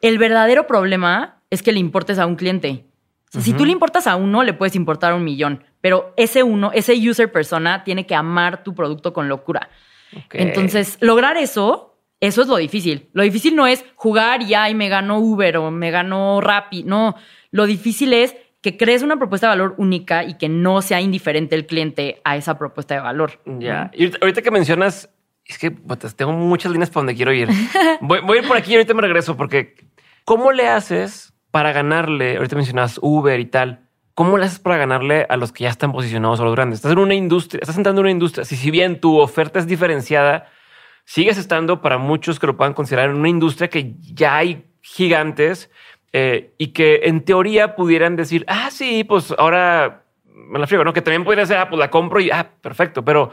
El 0.00 0.18
verdadero 0.18 0.66
problema 0.66 1.40
es 1.50 1.62
que 1.62 1.72
le 1.72 1.80
importes 1.80 2.18
a 2.18 2.26
un 2.26 2.36
cliente. 2.36 2.84
O 3.28 3.32
sea, 3.32 3.42
Si 3.42 3.52
tú 3.52 3.64
le 3.64 3.72
importas 3.72 4.06
a 4.06 4.16
uno, 4.16 4.42
le 4.44 4.54
puedes 4.54 4.76
importar 4.76 5.12
a 5.12 5.14
un 5.16 5.24
millón, 5.24 5.64
pero 5.80 6.14
ese 6.16 6.42
uno, 6.42 6.70
ese 6.72 6.94
user 6.94 7.32
persona 7.32 7.82
tiene 7.82 8.06
que 8.06 8.14
amar 8.14 8.62
tu 8.62 8.74
producto 8.74 9.12
con 9.12 9.28
locura. 9.28 9.68
Entonces, 10.32 10.96
lograr 11.00 11.36
eso, 11.36 11.93
eso 12.26 12.42
es 12.42 12.48
lo 12.48 12.56
difícil. 12.56 13.08
Lo 13.12 13.22
difícil 13.22 13.54
no 13.54 13.66
es 13.66 13.84
jugar 13.96 14.42
y 14.42 14.54
ay, 14.54 14.74
me 14.74 14.88
ganó 14.88 15.18
Uber 15.18 15.58
o 15.58 15.70
me 15.70 15.90
ganó 15.90 16.40
Rappi. 16.40 16.84
No, 16.84 17.16
lo 17.50 17.66
difícil 17.66 18.12
es 18.12 18.36
que 18.60 18.78
crees 18.78 19.02
una 19.02 19.18
propuesta 19.18 19.48
de 19.48 19.58
valor 19.58 19.74
única 19.76 20.24
y 20.24 20.38
que 20.38 20.48
no 20.48 20.80
sea 20.80 21.00
indiferente 21.02 21.54
el 21.54 21.66
cliente 21.66 22.22
a 22.24 22.36
esa 22.36 22.56
propuesta 22.56 22.94
de 22.94 23.00
valor. 23.00 23.40
Ya. 23.44 23.90
Y 23.92 24.10
ahorita, 24.20 24.40
que 24.40 24.50
mencionas, 24.50 25.10
es 25.44 25.58
que 25.58 25.70
tengo 26.16 26.32
muchas 26.32 26.72
líneas 26.72 26.88
para 26.88 27.00
donde 27.00 27.14
quiero 27.14 27.32
ir. 27.34 27.48
voy, 28.00 28.20
voy 28.20 28.38
a 28.38 28.40
ir 28.40 28.48
por 28.48 28.56
aquí 28.56 28.72
y 28.72 28.76
ahorita 28.76 28.94
me 28.94 29.02
regreso 29.02 29.36
porque 29.36 29.74
¿cómo 30.24 30.50
le 30.52 30.66
haces 30.66 31.34
para 31.50 31.72
ganarle? 31.72 32.38
Ahorita 32.38 32.56
mencionas 32.56 32.98
Uber 33.02 33.38
y 33.38 33.44
tal. 33.44 33.80
¿Cómo 34.14 34.38
le 34.38 34.46
haces 34.46 34.60
para 34.60 34.78
ganarle 34.78 35.26
a 35.28 35.36
los 35.36 35.52
que 35.52 35.64
ya 35.64 35.70
están 35.70 35.92
posicionados 35.92 36.40
a 36.40 36.44
los 36.44 36.54
grandes? 36.54 36.78
Estás 36.78 36.92
en 36.92 36.98
una 36.98 37.14
industria, 37.14 37.60
estás 37.60 37.76
entrando 37.76 38.00
en 38.00 38.04
una 38.04 38.12
industria. 38.12 38.46
Si, 38.46 38.56
si 38.56 38.70
bien 38.70 39.00
tu 39.00 39.18
oferta 39.18 39.58
es 39.58 39.66
diferenciada, 39.66 40.46
sigues 41.04 41.38
estando 41.38 41.80
para 41.80 41.98
muchos 41.98 42.38
que 42.38 42.46
lo 42.46 42.56
puedan 42.56 42.74
considerar 42.74 43.10
en 43.10 43.16
una 43.16 43.28
industria 43.28 43.68
que 43.68 43.94
ya 44.00 44.36
hay 44.36 44.64
gigantes 44.80 45.70
eh, 46.12 46.54
y 46.58 46.68
que 46.68 47.02
en 47.04 47.24
teoría 47.24 47.74
pudieran 47.76 48.16
decir, 48.16 48.44
ah, 48.48 48.70
sí, 48.70 49.04
pues 49.04 49.34
ahora 49.36 50.04
me 50.24 50.58
la 50.58 50.66
friego, 50.66 50.84
¿no? 50.84 50.92
Que 50.92 51.02
también 51.02 51.24
podría 51.24 51.46
ser, 51.46 51.58
ah, 51.58 51.68
pues 51.68 51.78
la 51.78 51.90
compro 51.90 52.20
y, 52.20 52.30
ah, 52.30 52.50
perfecto, 52.60 53.04
pero 53.04 53.30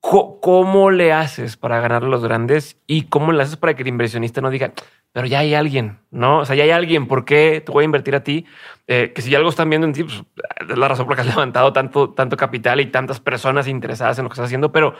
¿cómo 0.00 0.90
le 0.90 1.12
haces 1.12 1.56
para 1.56 1.80
ganar 1.80 2.04
a 2.04 2.08
los 2.08 2.22
grandes 2.22 2.78
y 2.86 3.04
cómo 3.04 3.32
le 3.32 3.42
haces 3.42 3.56
para 3.56 3.74
que 3.74 3.82
el 3.82 3.88
inversionista 3.88 4.42
no 4.42 4.50
diga, 4.50 4.72
pero 5.12 5.26
ya 5.26 5.38
hay 5.38 5.54
alguien, 5.54 5.98
¿no? 6.10 6.40
O 6.40 6.44
sea, 6.44 6.56
ya 6.56 6.64
hay 6.64 6.70
alguien, 6.72 7.06
¿por 7.06 7.24
qué 7.24 7.62
te 7.64 7.72
voy 7.72 7.82
a 7.82 7.86
invertir 7.86 8.14
a 8.14 8.22
ti? 8.22 8.44
Eh, 8.86 9.12
que 9.14 9.22
si 9.22 9.30
ya 9.30 9.38
algo 9.38 9.48
están 9.48 9.70
viendo 9.70 9.86
en 9.86 9.94
ti, 9.94 10.04
pues 10.04 10.22
es 10.68 10.76
la 10.76 10.88
razón 10.88 11.06
por 11.06 11.16
la 11.16 11.22
que 11.22 11.28
has 11.28 11.34
levantado 11.34 11.72
tanto, 11.72 12.10
tanto 12.10 12.36
capital 12.36 12.80
y 12.80 12.86
tantas 12.86 13.20
personas 13.20 13.66
interesadas 13.66 14.18
en 14.18 14.24
lo 14.24 14.30
que 14.30 14.34
estás 14.34 14.46
haciendo, 14.46 14.72
pero 14.72 14.94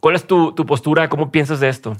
¿cuál 0.00 0.14
es 0.14 0.26
tu, 0.26 0.52
tu 0.52 0.66
postura? 0.66 1.08
¿Cómo 1.08 1.30
piensas 1.30 1.60
de 1.60 1.68
esto? 1.68 1.96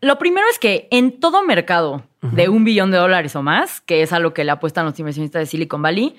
Lo 0.00 0.18
primero 0.18 0.46
es 0.50 0.58
que 0.58 0.88
en 0.90 1.20
todo 1.20 1.44
mercado 1.44 2.02
de 2.20 2.48
un 2.48 2.64
billón 2.64 2.90
de 2.90 2.98
dólares 2.98 3.36
o 3.36 3.42
más, 3.42 3.80
que 3.80 4.02
es 4.02 4.12
a 4.12 4.18
lo 4.18 4.34
que 4.34 4.44
le 4.44 4.50
apuestan 4.50 4.84
los 4.84 4.98
inversionistas 4.98 5.40
de 5.40 5.46
Silicon 5.46 5.82
Valley, 5.82 6.16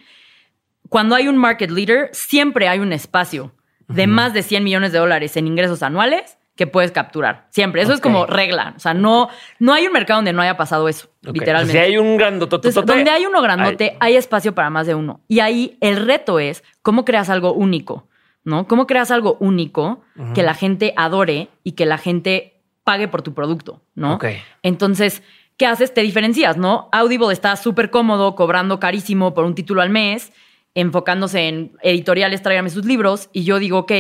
cuando 0.89 1.15
hay 1.15 1.27
un 1.27 1.37
market 1.37 1.71
leader, 1.71 2.09
siempre 2.13 2.67
hay 2.67 2.79
un 2.79 2.93
espacio 2.93 3.51
de 3.87 4.07
más 4.07 4.33
de 4.33 4.43
100 4.43 4.63
millones 4.63 4.91
de 4.91 4.99
dólares 4.99 5.35
en 5.37 5.47
ingresos 5.47 5.83
anuales 5.83 6.37
que 6.55 6.67
puedes 6.67 6.91
capturar. 6.91 7.47
Siempre. 7.49 7.81
Eso 7.81 7.93
es 7.93 7.99
como 7.99 8.25
regla. 8.25 8.73
O 8.77 8.79
sea, 8.79 8.93
no, 8.93 9.29
no 9.59 9.73
hay 9.73 9.87
un 9.87 9.93
mercado 9.93 10.19
donde 10.19 10.33
no 10.33 10.41
haya 10.41 10.55
pasado 10.55 10.87
eso, 10.87 11.09
literalmente. 11.21 11.73
Si 11.73 11.77
hay 11.77 11.97
un 11.97 12.17
grandototote. 12.17 12.69
Entonces, 12.69 12.95
donde 12.95 13.11
hay 13.11 13.25
uno 13.25 13.41
grandote, 13.41 13.97
hay 13.99 14.15
espacio 14.15 14.53
para 14.53 14.69
más 14.69 14.85
de 14.85 14.95
uno. 14.95 15.21
Y 15.27 15.39
ahí 15.39 15.77
el 15.81 16.05
reto 16.05 16.39
es 16.39 16.63
cómo 16.81 17.05
creas 17.05 17.29
algo 17.29 17.53
único, 17.53 18.07
¿no? 18.43 18.67
¿Cómo 18.67 18.87
creas 18.87 19.11
algo 19.11 19.37
único 19.39 20.01
que 20.35 20.43
la 20.43 20.53
gente 20.53 20.93
adore 20.97 21.49
y 21.63 21.73
que 21.73 21.85
la 21.85 21.97
gente 21.97 22.61
pague 22.83 23.07
por 23.07 23.21
tu 23.21 23.33
producto, 23.33 23.81
¿no? 23.95 24.15
Ok. 24.15 24.25
Entonces, 24.61 25.23
¿qué 25.57 25.65
haces? 25.65 25.93
Te 25.93 26.01
diferencias, 26.01 26.57
¿no? 26.57 26.89
Audible 26.91 27.31
está 27.31 27.55
súper 27.55 27.89
cómodo, 27.89 28.35
cobrando 28.35 28.79
carísimo 28.79 29.33
por 29.33 29.45
un 29.45 29.55
título 29.55 29.81
al 29.81 29.89
mes, 29.89 30.33
enfocándose 30.75 31.47
en 31.47 31.77
editoriales, 31.81 32.41
tráigame 32.41 32.69
sus 32.69 32.85
libros, 32.85 33.29
y 33.31 33.43
yo 33.43 33.59
digo, 33.59 33.79
ok, 33.79 33.91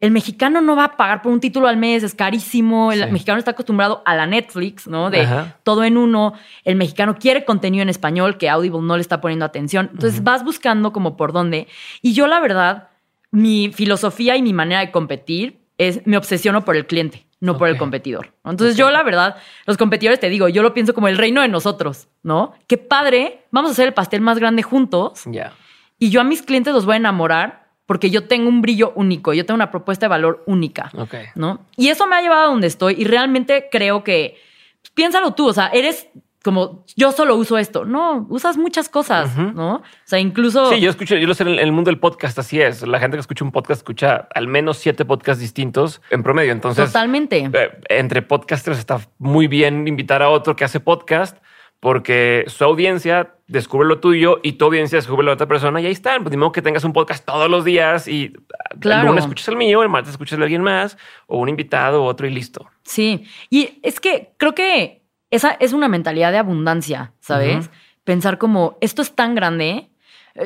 el 0.00 0.10
mexicano 0.10 0.60
no 0.60 0.74
va 0.76 0.84
a 0.84 0.96
pagar 0.96 1.22
por 1.22 1.32
un 1.32 1.40
título 1.40 1.68
al 1.68 1.76
mes, 1.76 2.02
es 2.02 2.14
carísimo, 2.14 2.92
el 2.92 3.04
Sí. 3.04 3.10
mexicano 3.12 3.38
está 3.38 3.52
acostumbrado 3.52 4.02
a 4.04 4.14
la 4.16 4.26
Netflix, 4.26 4.86
¿no? 4.88 5.10
De 5.10 5.22
Ajá. 5.22 5.56
todo 5.62 5.84
en 5.84 5.96
uno, 5.96 6.34
el 6.64 6.76
mexicano 6.76 7.16
quiere 7.16 7.44
contenido 7.44 7.82
en 7.82 7.88
español 7.88 8.36
que 8.36 8.48
Audible 8.50 8.80
no 8.82 8.96
le 8.96 9.00
está 9.00 9.20
poniendo 9.20 9.44
atención, 9.44 9.90
entonces 9.92 10.22
vas 10.22 10.44
buscando 10.44 10.92
como 10.92 11.16
por 11.16 11.32
dónde, 11.32 11.66
y 12.02 12.12
yo 12.14 12.26
la 12.26 12.40
verdad, 12.40 12.88
mi 13.32 13.72
filosofía 13.72 14.36
y 14.36 14.42
mi 14.42 14.52
manera 14.52 14.80
de 14.80 14.90
competir 14.92 15.58
es, 15.78 16.06
me 16.06 16.16
obsesiono 16.16 16.64
por 16.64 16.76
el 16.76 16.86
cliente, 16.86 17.26
no 17.40 17.58
por 17.58 17.68
el 17.68 17.76
competidor. 17.78 18.32
Entonces 18.44 18.76
yo 18.76 18.90
la 18.90 19.02
verdad, 19.02 19.36
los 19.66 19.76
competidores 19.76 20.20
te 20.20 20.28
digo, 20.28 20.48
yo 20.48 20.62
lo 20.62 20.74
pienso 20.74 20.94
como 20.94 21.08
el 21.08 21.18
reino 21.18 21.40
de 21.42 21.48
nosotros, 21.48 22.08
¿no? 22.22 22.52
Qué 22.68 22.78
padre, 22.78 23.44
vamos 23.50 23.70
a 23.70 23.72
hacer 23.72 23.88
el 23.88 23.94
pastel 23.94 24.20
más 24.20 24.38
grande 24.38 24.62
juntos 24.62 25.22
Ya. 25.26 25.52
y 25.98 26.10
yo 26.10 26.20
a 26.20 26.24
mis 26.24 26.42
clientes 26.42 26.72
los 26.72 26.84
voy 26.84 26.94
a 26.94 26.96
enamorar 26.98 27.62
porque 27.86 28.10
yo 28.10 28.28
tengo 28.28 28.48
un 28.48 28.62
brillo 28.62 28.92
único, 28.94 29.32
yo 29.34 29.44
tengo 29.44 29.56
una 29.56 29.70
propuesta 29.70 30.06
de 30.06 30.10
valor 30.10 30.44
única, 30.46 30.90
Ok. 30.96 31.14
¿no? 31.34 31.66
Y 31.76 31.88
eso 31.88 32.06
me 32.06 32.16
ha 32.16 32.20
llevado 32.22 32.42
a 32.42 32.50
donde 32.50 32.66
estoy 32.68 32.94
y 32.98 33.04
realmente 33.04 33.68
creo 33.72 34.04
que, 34.04 34.36
pues, 34.82 34.90
piénsalo 34.92 35.32
tú, 35.32 35.48
o 35.48 35.52
sea, 35.52 35.66
eres 35.68 36.06
como 36.42 36.84
yo 36.96 37.12
solo 37.12 37.36
uso 37.36 37.58
esto. 37.58 37.84
No, 37.84 38.26
usas 38.28 38.56
muchas 38.56 38.88
cosas, 38.88 39.36
¿no? 39.36 39.76
O 39.76 39.82
sea, 40.04 40.18
incluso. 40.18 40.70
Sí, 40.70 40.80
yo 40.80 40.90
escucho, 40.90 41.16
yo 41.16 41.26
lo 41.26 41.34
sé 41.34 41.44
en 41.44 41.58
el 41.58 41.72
mundo 41.72 41.90
del 41.90 41.98
podcast, 41.98 42.38
así 42.38 42.60
es. 42.60 42.86
La 42.86 42.98
gente 42.98 43.16
que 43.16 43.20
escucha 43.20 43.44
un 43.44 43.52
podcast 43.52 43.80
escucha 43.80 44.28
al 44.34 44.48
menos 44.48 44.78
siete 44.78 45.04
podcasts 45.04 45.40
distintos 45.40 46.00
en 46.10 46.22
promedio. 46.22 46.52
Entonces, 46.52 46.86
totalmente. 46.86 47.50
Eh, 47.52 47.70
entre 47.88 48.22
podcasters 48.22 48.78
está 48.78 49.00
muy 49.18 49.46
bien 49.46 49.86
invitar 49.88 50.22
a 50.22 50.28
otro 50.28 50.56
que 50.56 50.64
hace 50.64 50.80
podcast 50.80 51.38
porque 51.82 52.44
su 52.46 52.62
audiencia 52.62 53.34
descubre 53.48 53.88
lo 53.88 53.98
tuyo 53.98 54.38
y 54.44 54.52
tu 54.52 54.66
audiencia 54.66 54.98
descubre 54.98 55.26
la 55.26 55.32
otra 55.32 55.48
persona 55.48 55.80
y 55.80 55.86
ahí 55.86 55.92
están. 55.92 56.22
Pues 56.22 56.30
de 56.30 56.36
modo 56.36 56.52
que 56.52 56.62
tengas 56.62 56.84
un 56.84 56.92
podcast 56.92 57.24
todos 57.24 57.50
los 57.50 57.64
días 57.64 58.06
y 58.06 58.32
claro. 58.80 59.02
el 59.02 59.08
lunes 59.08 59.24
escuchas 59.24 59.48
el 59.48 59.56
mío, 59.56 59.82
el 59.82 59.88
martes 59.88 60.12
escuchas 60.12 60.38
de 60.38 60.44
alguien 60.44 60.62
más 60.62 60.96
o 61.26 61.38
un 61.38 61.48
invitado, 61.48 62.04
otro 62.04 62.26
y 62.28 62.30
listo. 62.30 62.70
Sí, 62.84 63.24
y 63.50 63.80
es 63.82 63.98
que 63.98 64.32
creo 64.36 64.54
que 64.54 65.01
esa 65.32 65.56
es 65.58 65.72
una 65.72 65.88
mentalidad 65.88 66.30
de 66.30 66.38
abundancia, 66.38 67.14
¿sabes? 67.18 67.70
Pensar 68.04 68.36
como 68.36 68.76
esto 68.82 69.00
es 69.00 69.14
tan 69.14 69.34
grande. 69.34 69.88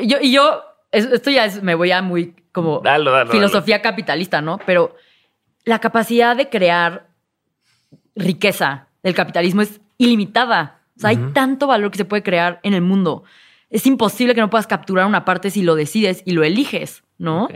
Yo, 0.03 0.19
y 0.23 0.31
yo, 0.31 0.63
esto 0.93 1.31
ya 1.31 1.45
es, 1.45 1.61
me 1.61 1.75
voy 1.75 1.91
a 1.91 2.03
muy 2.03 2.37
como 2.53 2.81
filosofía 3.29 3.83
capitalista, 3.83 4.41
¿no? 4.41 4.59
Pero 4.65 4.95
la 5.65 5.81
capacidad 5.81 6.37
de 6.37 6.49
crear 6.49 7.09
riqueza 8.15 8.87
del 9.03 9.15
capitalismo 9.15 9.63
es 9.63 9.81
ilimitada. 9.99 10.81
O 10.97 11.01
sea, 11.01 11.11
hay 11.11 11.19
tanto 11.35 11.67
valor 11.67 11.91
que 11.91 11.99
se 11.99 12.05
puede 12.05 12.23
crear 12.23 12.61
en 12.63 12.73
el 12.73 12.81
mundo. 12.81 13.25
Es 13.69 13.87
imposible 13.87 14.37
que 14.37 14.41
no 14.41 14.51
puedas 14.51 14.69
capturar 14.69 15.07
una 15.07 15.25
parte 15.25 15.51
si 15.51 15.63
lo 15.63 15.75
decides 15.75 16.23
y 16.25 16.31
lo 16.31 16.45
eliges, 16.45 17.03
¿no? 17.19 17.49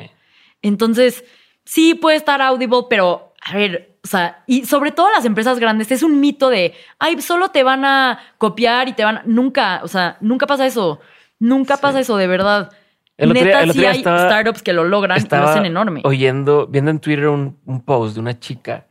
Entonces, 0.63 1.25
sí 1.65 1.95
puede 1.95 2.17
estar 2.17 2.43
Audible, 2.43 2.87
pero 2.91 3.35
a 3.41 3.55
ver, 3.55 3.90
o 4.03 4.09
sea, 4.09 4.43
y 4.47 4.65
sobre 4.65 4.93
todo 4.93 5.11
las 5.11 5.25
empresas 5.25 5.59
grandes, 5.59 5.91
es 5.93 6.03
un 6.03 6.21
mito 6.21 6.49
de, 6.49 6.75
ay, 6.99 7.21
solo 7.21 7.51
te 7.51 7.63
van 7.63 7.85
a 7.85 8.19
copiar 8.39 8.89
y 8.89 8.93
te 8.95 9.05
van 9.05 9.19
a... 9.19 9.23
Nunca, 9.27 9.81
o 9.83 9.89
sea, 9.89 10.17
nunca 10.21 10.47
pasa 10.47 10.67
eso. 10.67 11.01
Nunca 11.39 11.77
pasa 11.77 12.01
eso, 12.01 12.17
de 12.17 12.27
verdad. 12.27 12.73
El 13.17 13.33
Neta, 13.35 13.71
sí 13.73 13.85
hay 13.85 14.01
startups 14.01 14.63
que 14.63 14.73
lo 14.73 14.85
logran 14.85 15.19
y 15.21 15.29
lo 15.29 15.49
hacen 15.49 15.67
enorme. 15.67 16.01
Oyendo, 16.05 16.67
viendo 16.67 16.91
en 16.91 17.01
Twitter 17.01 17.29
un, 17.29 17.59
un 17.67 17.83
post 17.83 18.15
de 18.15 18.21
una 18.21 18.39
chica, 18.39 18.87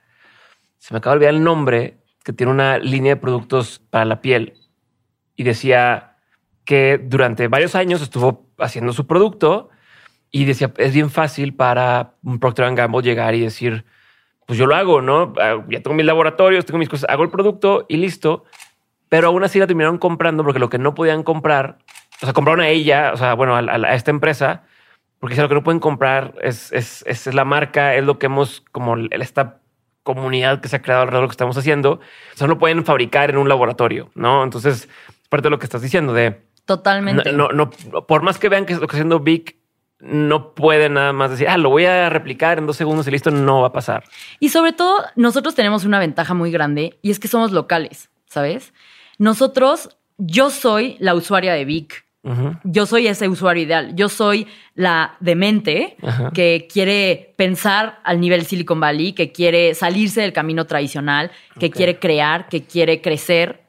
se 0.78 0.94
me 0.94 1.00
acaba 1.00 1.16
de 1.16 1.18
olvidar 1.18 1.34
el 1.34 1.44
nombre, 1.44 1.98
que 2.24 2.34
tiene 2.34 2.52
una 2.52 2.78
línea 2.78 3.16
de 3.16 3.22
productos 3.22 3.82
para 3.90 4.06
la 4.06 4.22
piel 4.22 4.54
y 5.36 5.44
decía 5.44 6.18
que 6.64 7.00
durante 7.04 7.48
varios 7.48 7.74
años 7.74 8.02
estuvo 8.02 8.48
haciendo 8.60 8.94
su 8.94 9.08
producto 9.08 9.70
y 10.30 10.46
decía 10.46 10.72
es 10.78 10.94
bien 10.94 11.10
fácil 11.10 11.56
para 11.56 12.14
un 12.24 12.40
Procter 12.40 12.76
Gamble 12.76 13.02
llegar 13.02 13.34
y 13.34 13.40
decir 13.40 13.86
pues 14.50 14.58
yo 14.58 14.66
lo 14.66 14.76
hago, 14.76 15.00
¿no? 15.00 15.32
Ah, 15.40 15.64
ya 15.70 15.80
tengo 15.84 15.96
mis 15.96 16.08
laboratorios, 16.08 16.66
tengo 16.66 16.80
mis 16.80 16.90
cosas, 16.90 17.08
hago 17.08 17.22
el 17.22 17.30
producto 17.30 17.86
y 17.88 17.98
listo. 17.98 18.46
Pero 19.08 19.28
aún 19.28 19.44
así 19.44 19.60
la 19.60 19.68
terminaron 19.68 20.00
comprando 20.00 20.44
porque 20.44 20.58
lo 20.58 20.70
que 20.70 20.80
no 20.80 20.96
podían 20.96 21.22
comprar, 21.22 21.78
o 22.20 22.26
sea, 22.26 22.34
compraron 22.34 22.62
a 22.62 22.68
ella, 22.68 23.12
o 23.14 23.18
sea, 23.18 23.36
bueno, 23.36 23.56
a, 23.56 23.94
esta 23.94 24.10
empresa, 24.10 24.64
porque 25.20 25.36
si 25.36 25.42
lo 25.42 25.50
que 25.50 25.54
no 25.54 25.64
pueden 25.64 25.80
comprar 25.80 26.34
es, 26.42 26.72
es, 26.72 27.04
es, 27.06 27.32
la 27.32 27.46
marca, 27.46 27.94
es 27.94 28.04
lo 28.04 28.18
que 28.18 28.26
hemos, 28.26 28.62
como 28.72 28.98
esta 29.12 29.60
comunidad 30.02 30.62
que 30.62 30.68
se 30.68 30.78
ha 30.78 30.82
creado 30.82 31.04
alrededor 31.04 31.22
de 31.22 31.26
lo 31.26 31.30
que 31.30 31.34
estamos 31.34 31.56
haciendo, 31.56 31.92
o 31.92 32.38
sea, 32.38 32.48
no 32.48 32.58
pueden 32.58 32.84
fabricar 32.86 33.30
en 33.30 33.38
un 33.38 33.50
laboratorio, 33.50 34.10
¿no? 34.16 34.44
Entonces, 34.44 34.90
parte 35.30 35.44
de 35.44 35.52
lo 35.52 35.60
que 35.60 35.66
estás 35.68 35.84
diciendo 35.84 36.12
de... 36.12 36.42
Totalmente. 36.66 37.34
No, 37.34 37.50
no, 37.50 37.70
por 37.70 38.24
más 38.24 38.40
que 38.40 38.50
vean 38.50 38.66
que 38.66 38.74
lo 38.74 38.80
que 38.80 38.86
está 38.86 38.98
haciendo 38.98 39.20
Vic, 39.20 39.59
no 40.00 40.54
puede 40.54 40.90
nada 40.90 41.14
más 41.14 41.32
decir, 41.32 41.48
ah, 41.50 41.58
lo 41.58 41.70
voy 41.70 41.86
a 41.86 42.10
replicar 42.10 42.58
en 42.58 42.66
dos 42.66 42.78
segundos 42.78 43.08
y 43.08 43.12
listo, 43.12 43.32
no 43.32 43.62
va 43.62 43.68
a 43.68 43.74
pasar. 43.74 44.04
Y 44.40 44.50
sobre 44.50 44.74
todo, 44.74 44.98
nosotros 45.16 45.56
tenemos 45.56 45.86
una 45.86 46.00
ventaja 46.00 46.34
muy 46.34 46.52
grande 46.52 46.98
y 47.02 47.12
es 47.12 47.20
que 47.20 47.28
somos 47.28 47.52
locales, 47.52 48.10
¿sabes? 48.26 48.74
Nosotros, 49.18 49.98
yo 50.18 50.50
soy 50.50 50.96
la 51.00 51.16
usuaria 51.16 51.54
de 51.54 51.66
Vic 51.66 52.06
yo 52.64 52.86
soy 52.86 53.08
ese 53.08 53.28
usuario 53.28 53.64
ideal. 53.64 53.96
Yo 53.96 54.10
soy 54.10 54.48
la 54.76 55.16
demente 55.20 55.96
que 56.34 56.68
quiere 56.72 57.34
pensar 57.38 58.00
al 58.04 58.20
nivel 58.20 58.46
Silicon 58.46 58.80
Valley, 58.80 59.14
que 59.14 59.32
quiere 59.32 59.74
salirse 59.74 60.22
del 60.22 60.34
camino 60.34 60.66
tradicional, 60.66 61.32
que 61.60 61.72
quiere 61.72 61.98
crear, 61.98 62.50
que 62.50 62.64
quiere 62.64 63.02
crecer, 63.02 63.64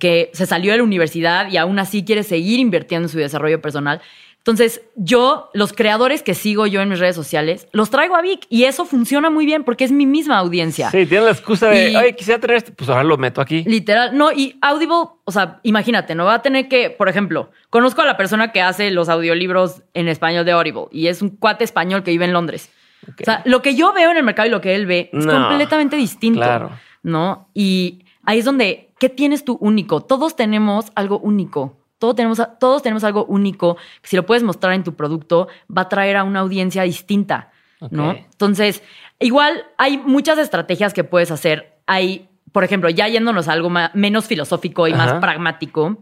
que 0.00 0.30
se 0.34 0.46
salió 0.46 0.72
de 0.72 0.78
la 0.78 0.84
universidad 0.84 1.50
y 1.50 1.56
aún 1.56 1.78
así 1.78 2.04
quiere 2.04 2.24
seguir 2.24 2.58
invirtiendo 2.58 3.06
en 3.06 3.10
su 3.10 3.18
desarrollo 3.18 3.62
personal. 3.62 4.02
Entonces, 4.46 4.82
yo, 4.94 5.48
los 5.54 5.72
creadores 5.72 6.22
que 6.22 6.34
sigo 6.34 6.66
yo 6.66 6.82
en 6.82 6.90
mis 6.90 6.98
redes 6.98 7.16
sociales, 7.16 7.66
los 7.72 7.88
traigo 7.88 8.14
a 8.14 8.20
Vic 8.20 8.46
y 8.50 8.64
eso 8.64 8.84
funciona 8.84 9.30
muy 9.30 9.46
bien 9.46 9.64
porque 9.64 9.84
es 9.84 9.90
mi 9.90 10.04
misma 10.04 10.36
audiencia. 10.36 10.90
Sí, 10.90 11.06
tiene 11.06 11.24
la 11.24 11.30
excusa 11.30 11.70
de, 11.70 11.96
oye, 11.96 12.14
quisiera 12.14 12.38
tener 12.38 12.58
este, 12.58 12.70
pues 12.70 12.90
ahora 12.90 13.04
lo 13.04 13.16
meto 13.16 13.40
aquí. 13.40 13.64
Literal, 13.64 14.14
no, 14.14 14.30
y 14.32 14.58
Audible, 14.60 15.14
o 15.24 15.32
sea, 15.32 15.60
imagínate, 15.62 16.14
no 16.14 16.26
va 16.26 16.34
a 16.34 16.42
tener 16.42 16.68
que, 16.68 16.90
por 16.90 17.08
ejemplo, 17.08 17.52
conozco 17.70 18.02
a 18.02 18.04
la 18.04 18.18
persona 18.18 18.52
que 18.52 18.60
hace 18.60 18.90
los 18.90 19.08
audiolibros 19.08 19.82
en 19.94 20.08
español 20.08 20.44
de 20.44 20.52
Audible 20.52 20.88
y 20.92 21.06
es 21.06 21.22
un 21.22 21.30
cuate 21.30 21.64
español 21.64 22.02
que 22.02 22.10
vive 22.10 22.26
en 22.26 22.34
Londres. 22.34 22.70
O 23.08 23.24
sea, 23.24 23.40
lo 23.46 23.62
que 23.62 23.74
yo 23.74 23.94
veo 23.94 24.10
en 24.10 24.18
el 24.18 24.24
mercado 24.24 24.48
y 24.48 24.50
lo 24.50 24.60
que 24.60 24.74
él 24.74 24.84
ve 24.84 25.08
es 25.10 25.26
completamente 25.26 25.96
distinto. 25.96 26.40
Claro. 26.40 26.70
¿No? 27.02 27.48
Y 27.54 28.04
ahí 28.24 28.40
es 28.40 28.44
donde, 28.44 28.90
¿qué 28.98 29.08
tienes 29.08 29.42
tú 29.42 29.56
único? 29.58 30.02
Todos 30.02 30.36
tenemos 30.36 30.92
algo 30.94 31.18
único 31.18 31.78
tenemos, 32.12 32.40
todos 32.60 32.82
tenemos 32.82 33.04
algo 33.04 33.24
único 33.24 33.76
que 34.02 34.08
si 34.08 34.16
lo 34.16 34.26
puedes 34.26 34.42
mostrar 34.42 34.74
en 34.74 34.84
tu 34.84 34.94
producto 34.94 35.48
va 35.74 35.82
a 35.82 35.88
traer 35.88 36.16
a 36.16 36.24
una 36.24 36.40
audiencia 36.40 36.82
distinta, 36.82 37.52
¿no? 37.90 38.12
Entonces, 38.12 38.82
igual 39.20 39.64
hay 39.78 39.98
muchas 39.98 40.38
estrategias 40.38 40.92
que 40.92 41.04
puedes 41.04 41.30
hacer. 41.30 41.78
Hay, 41.86 42.28
por 42.52 42.64
ejemplo, 42.64 42.90
ya 42.90 43.08
yéndonos 43.08 43.48
a 43.48 43.52
algo 43.52 43.70
menos 43.94 44.26
filosófico 44.26 44.88
y 44.88 44.94
más 44.94 45.14
pragmático, 45.14 45.98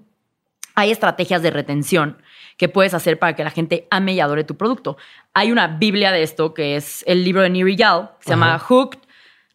hay 0.74 0.90
estrategias 0.90 1.42
de 1.42 1.50
retención 1.50 2.18
que 2.56 2.68
puedes 2.68 2.94
hacer 2.94 3.18
para 3.18 3.34
que 3.34 3.44
la 3.44 3.50
gente 3.50 3.86
ame 3.90 4.14
y 4.14 4.20
adore 4.20 4.44
tu 4.44 4.56
producto. 4.56 4.96
Hay 5.34 5.52
una 5.52 5.66
biblia 5.66 6.12
de 6.12 6.22
esto 6.22 6.54
que 6.54 6.76
es 6.76 7.04
el 7.06 7.24
libro 7.24 7.42
de 7.42 7.50
Niri 7.50 7.76
Yal, 7.76 8.12
que 8.18 8.24
se 8.24 8.30
llama 8.30 8.58
Hooked 8.58 8.98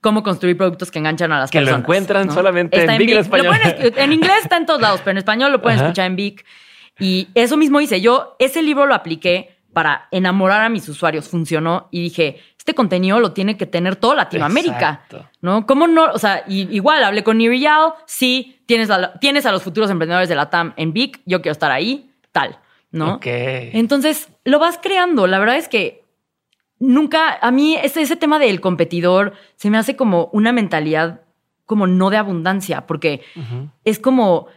cómo 0.07 0.23
construir 0.23 0.55
productos 0.55 0.89
que 0.89 0.99
enganchan 0.99 1.33
a 1.33 1.39
las 1.39 1.51
personas. 1.51 1.67
Que 1.67 1.71
lo 1.71 1.77
encuentran 1.79 2.31
solamente 2.31 2.81
en, 2.81 2.97
Vic 2.97 3.09
en 3.09 3.17
español. 3.17 3.55
en 3.77 4.13
inglés 4.13 4.37
está 4.43 4.55
en 4.55 4.65
todos 4.65 4.79
lados, 4.79 5.01
pero 5.01 5.11
en 5.11 5.17
español 5.17 5.51
lo 5.51 5.61
pueden 5.61 5.79
escuchar 5.79 6.05
en 6.05 6.15
Vic. 6.15 6.45
Y 6.97 7.27
eso 7.35 7.57
mismo 7.57 7.81
hice. 7.81 7.99
Yo 7.99 8.37
ese 8.39 8.61
libro 8.61 8.85
lo 8.85 8.95
apliqué 8.95 9.57
para 9.73 10.07
enamorar 10.11 10.61
a 10.61 10.69
mis 10.69 10.87
usuarios. 10.87 11.27
Funcionó 11.27 11.89
y 11.91 12.03
dije, 12.03 12.39
este 12.57 12.73
contenido 12.73 13.19
lo 13.19 13.33
tiene 13.33 13.57
que 13.57 13.65
tener 13.65 13.97
toda 13.97 14.15
Latinoamérica. 14.15 15.01
¿No? 15.41 15.65
¿Cómo 15.67 15.87
no? 15.87 16.05
O 16.13 16.19
sea, 16.19 16.45
igual 16.47 17.03
hablé 17.03 17.25
con 17.25 17.37
Niri 17.37 17.59
Yao. 17.59 17.95
Sí, 18.05 18.61
tienes 18.65 18.89
a, 18.89 19.19
tienes 19.19 19.45
a 19.45 19.51
los 19.51 19.61
futuros 19.61 19.91
emprendedores 19.91 20.29
de 20.29 20.35
la 20.35 20.49
TAM 20.49 20.73
en 20.77 20.93
Vic. 20.93 21.19
Yo 21.25 21.41
quiero 21.41 21.51
estar 21.51 21.71
ahí. 21.71 22.09
Tal. 22.31 22.57
¿No? 22.91 23.15
Ok. 23.15 23.25
Entonces 23.25 24.29
lo 24.45 24.57
vas 24.59 24.79
creando. 24.81 25.27
La 25.27 25.37
verdad 25.37 25.57
es 25.57 25.67
que 25.67 26.06
nunca, 26.79 27.37
a 27.41 27.51
mí 27.51 27.75
ese, 27.75 28.01
ese 28.01 28.15
tema 28.15 28.39
del 28.39 28.61
competidor 28.61 29.33
se 29.55 29.69
me 29.69 29.77
hace 29.77 29.95
como 29.95 30.29
una 30.33 30.51
mentalidad 30.51 31.21
como 31.67 31.85
no 31.85 32.09
de 32.09 32.17
abundancia, 32.17 32.87
porque 32.87 33.21
es 33.83 33.99
como, 33.99 34.47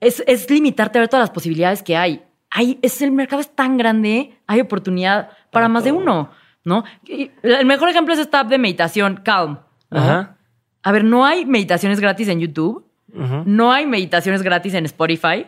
es, 0.00 0.24
es, 0.26 0.50
limitarte 0.50 0.98
a 0.98 1.02
ver 1.02 1.08
todas 1.08 1.24
las 1.24 1.30
posibilidades 1.30 1.82
que 1.82 1.96
hay. 1.96 2.24
hay 2.50 2.78
es, 2.80 3.02
el 3.02 3.12
mercado 3.12 3.40
es 3.40 3.54
tan 3.54 3.76
grande, 3.76 4.38
hay 4.46 4.60
oportunidad 4.60 5.28
para 5.52 5.68
más 5.68 5.84
de 5.84 5.92
uno, 5.92 6.30
¿no? 6.64 6.84
el 7.06 7.66
mejor 7.66 7.90
ejemplo 7.90 8.14
es 8.14 8.20
esta 8.20 8.40
app 8.40 8.48
de 8.48 8.58
meditación, 8.58 9.20
Calm. 9.22 9.58
A 9.90 10.92
ver, 10.92 11.04
no 11.04 11.26
hay 11.26 11.44
meditaciones 11.44 12.00
gratis 12.00 12.28
en 12.28 12.40
YouTube, 12.40 12.86
no 13.12 13.70
hay 13.70 13.86
meditaciones 13.86 14.42
gratis 14.42 14.72
en 14.72 14.86
Spotify, 14.86 15.46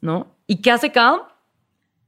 ¿no? 0.00 0.26
¿Y 0.48 0.56
qué 0.56 0.72
hace 0.72 0.90
Calm? 0.90 1.20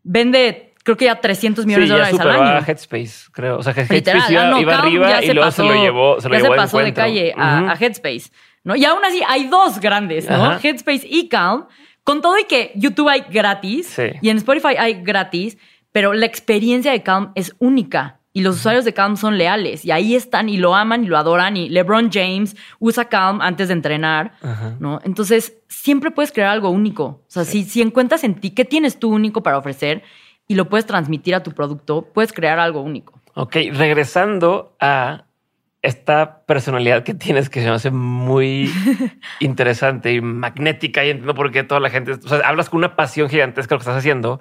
Vende 0.03 0.74
creo 0.85 0.97
que 0.97 1.07
ya 1.07 1.21
300 1.21 1.67
millones 1.67 1.89
de 1.89 1.95
dólares 1.95 2.21
al 2.21 2.31
año. 2.31 2.59
a 2.59 2.61
Headspace, 2.61 3.31
creo. 3.33 3.59
O 3.59 3.63
sea, 3.63 3.73
Headspace 3.73 4.33
iba, 4.33 4.79
arriba 4.79 5.25
y 5.25 5.33
luego 5.33 5.51
se 5.51 5.65
lo 5.65 5.75
llevó, 5.75 6.21
se 6.21 6.29
lo 6.29 6.37
ya 6.37 6.43
se 6.43 6.49
pasó 6.51 6.79
de 6.79 6.93
calle 6.93 7.35
a, 7.37 7.75
Headspace, 7.81 8.31
¿no? 8.63 8.77
Y 8.77 8.85
aún 8.85 9.05
así 9.05 9.23
hay 9.27 9.49
dos 9.49 9.81
grandes, 9.81 10.31
¿no? 10.31 10.59
Headspace 10.63 11.07
y 11.11 11.29
Calm. 11.29 11.67
Con 12.05 12.21
todo 12.21 12.39
y 12.39 12.45
que 12.45 12.71
YouTube 12.75 13.09
hay 13.09 13.25
gratis 13.31 13.99
y 14.21 14.29
en 14.29 14.37
Spotify 14.37 14.77
hay 14.79 15.03
gratis, 15.03 15.57
pero 15.91 16.13
la 16.13 16.27
experiencia 16.27 16.93
de 16.93 17.03
Calm 17.03 17.33
es 17.35 17.57
única. 17.59 18.21
Y 18.37 18.43
los 18.43 18.57
usuarios 18.57 18.85
de 18.85 18.93
Calm 18.93 19.17
son 19.17 19.39
leales 19.39 19.85
y 19.85 19.93
ahí 19.93 20.17
están 20.17 20.49
y 20.49 20.59
lo 20.59 20.75
aman 20.75 21.05
y 21.05 21.07
lo 21.07 21.17
adoran. 21.17 21.57
Y 21.57 21.71
LeBron 21.71 22.11
James 22.13 22.57
usa 22.79 23.07
Calm 23.07 23.41
antes 23.41 23.69
de 23.69 23.75
entrenar, 23.75 24.33
¿no? 24.81 25.01
Entonces, 25.05 25.63
siempre 25.69 26.11
puedes 26.11 26.31
crear 26.33 26.51
algo 26.51 26.69
único. 26.69 27.05
O 27.05 27.25
sea, 27.29 27.45
si, 27.45 27.63
si 27.63 27.81
encuentras 27.81 28.25
en 28.25 28.35
ti 28.35 28.51
qué 28.51 28.65
tienes 28.65 28.99
tú 28.99 29.15
único 29.15 29.43
para 29.43 29.57
ofrecer 29.57 30.03
y 30.47 30.55
lo 30.55 30.69
puedes 30.69 30.87
transmitir 30.87 31.35
a 31.35 31.43
tu 31.43 31.53
producto, 31.53 32.03
puedes 32.13 32.33
crear 32.33 32.59
algo 32.59 32.81
único. 32.81 33.21
Ok, 33.35 33.57
regresando 33.73 34.77
a 34.81 35.25
esta 35.83 36.47
personalidad 36.47 37.03
que 37.03 37.13
tienes 37.13 37.51
que 37.51 37.61
se 37.61 37.67
me 37.67 37.75
hace 37.75 37.91
muy 37.91 38.71
interesante 39.41 40.13
y 40.13 40.21
magnética 40.21 41.05
y 41.05 41.11
entiendo 41.11 41.35
por 41.35 41.51
qué 41.51 41.63
toda 41.63 41.81
la 41.81 41.91
gente, 41.91 42.13
o 42.13 42.29
sea, 42.29 42.39
hablas 42.39 42.71
con 42.71 42.79
una 42.79 42.97
pasión 42.97 43.29
gigantesca 43.29 43.75
lo 43.75 43.79
que 43.79 43.83
estás 43.83 43.99
haciendo. 43.99 44.41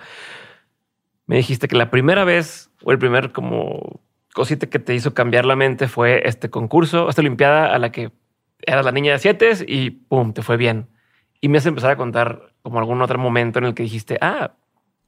Me 1.25 1.37
dijiste 1.37 1.67
que 1.67 1.75
la 1.75 1.89
primera 1.89 2.23
vez 2.23 2.69
o 2.83 2.91
el 2.91 2.99
primer 2.99 3.31
como 3.31 4.01
cosita 4.33 4.67
que 4.67 4.79
te 4.79 4.95
hizo 4.95 5.13
cambiar 5.13 5.45
la 5.45 5.55
mente 5.55 5.87
fue 5.87 6.27
este 6.27 6.49
concurso, 6.49 7.09
esta 7.09 7.21
olimpiada 7.21 7.73
a 7.73 7.77
la 7.77 7.91
que 7.91 8.11
eras 8.65 8.85
la 8.85 8.91
niña 8.91 9.11
de 9.11 9.19
siete 9.19 9.51
y 9.67 9.89
pum, 9.91 10.33
te 10.33 10.41
fue 10.41 10.57
bien. 10.57 10.87
y 11.41 11.49
me 11.49 11.57
has 11.57 11.65
empezar 11.65 11.91
a 11.91 11.97
contar 11.97 12.53
como 12.61 12.79
algún 12.79 13.01
otro 13.01 13.19
momento 13.19 13.59
en 13.59 13.65
el 13.65 13.73
que 13.73 13.83
dijiste, 13.83 14.17
ah, 14.21 14.53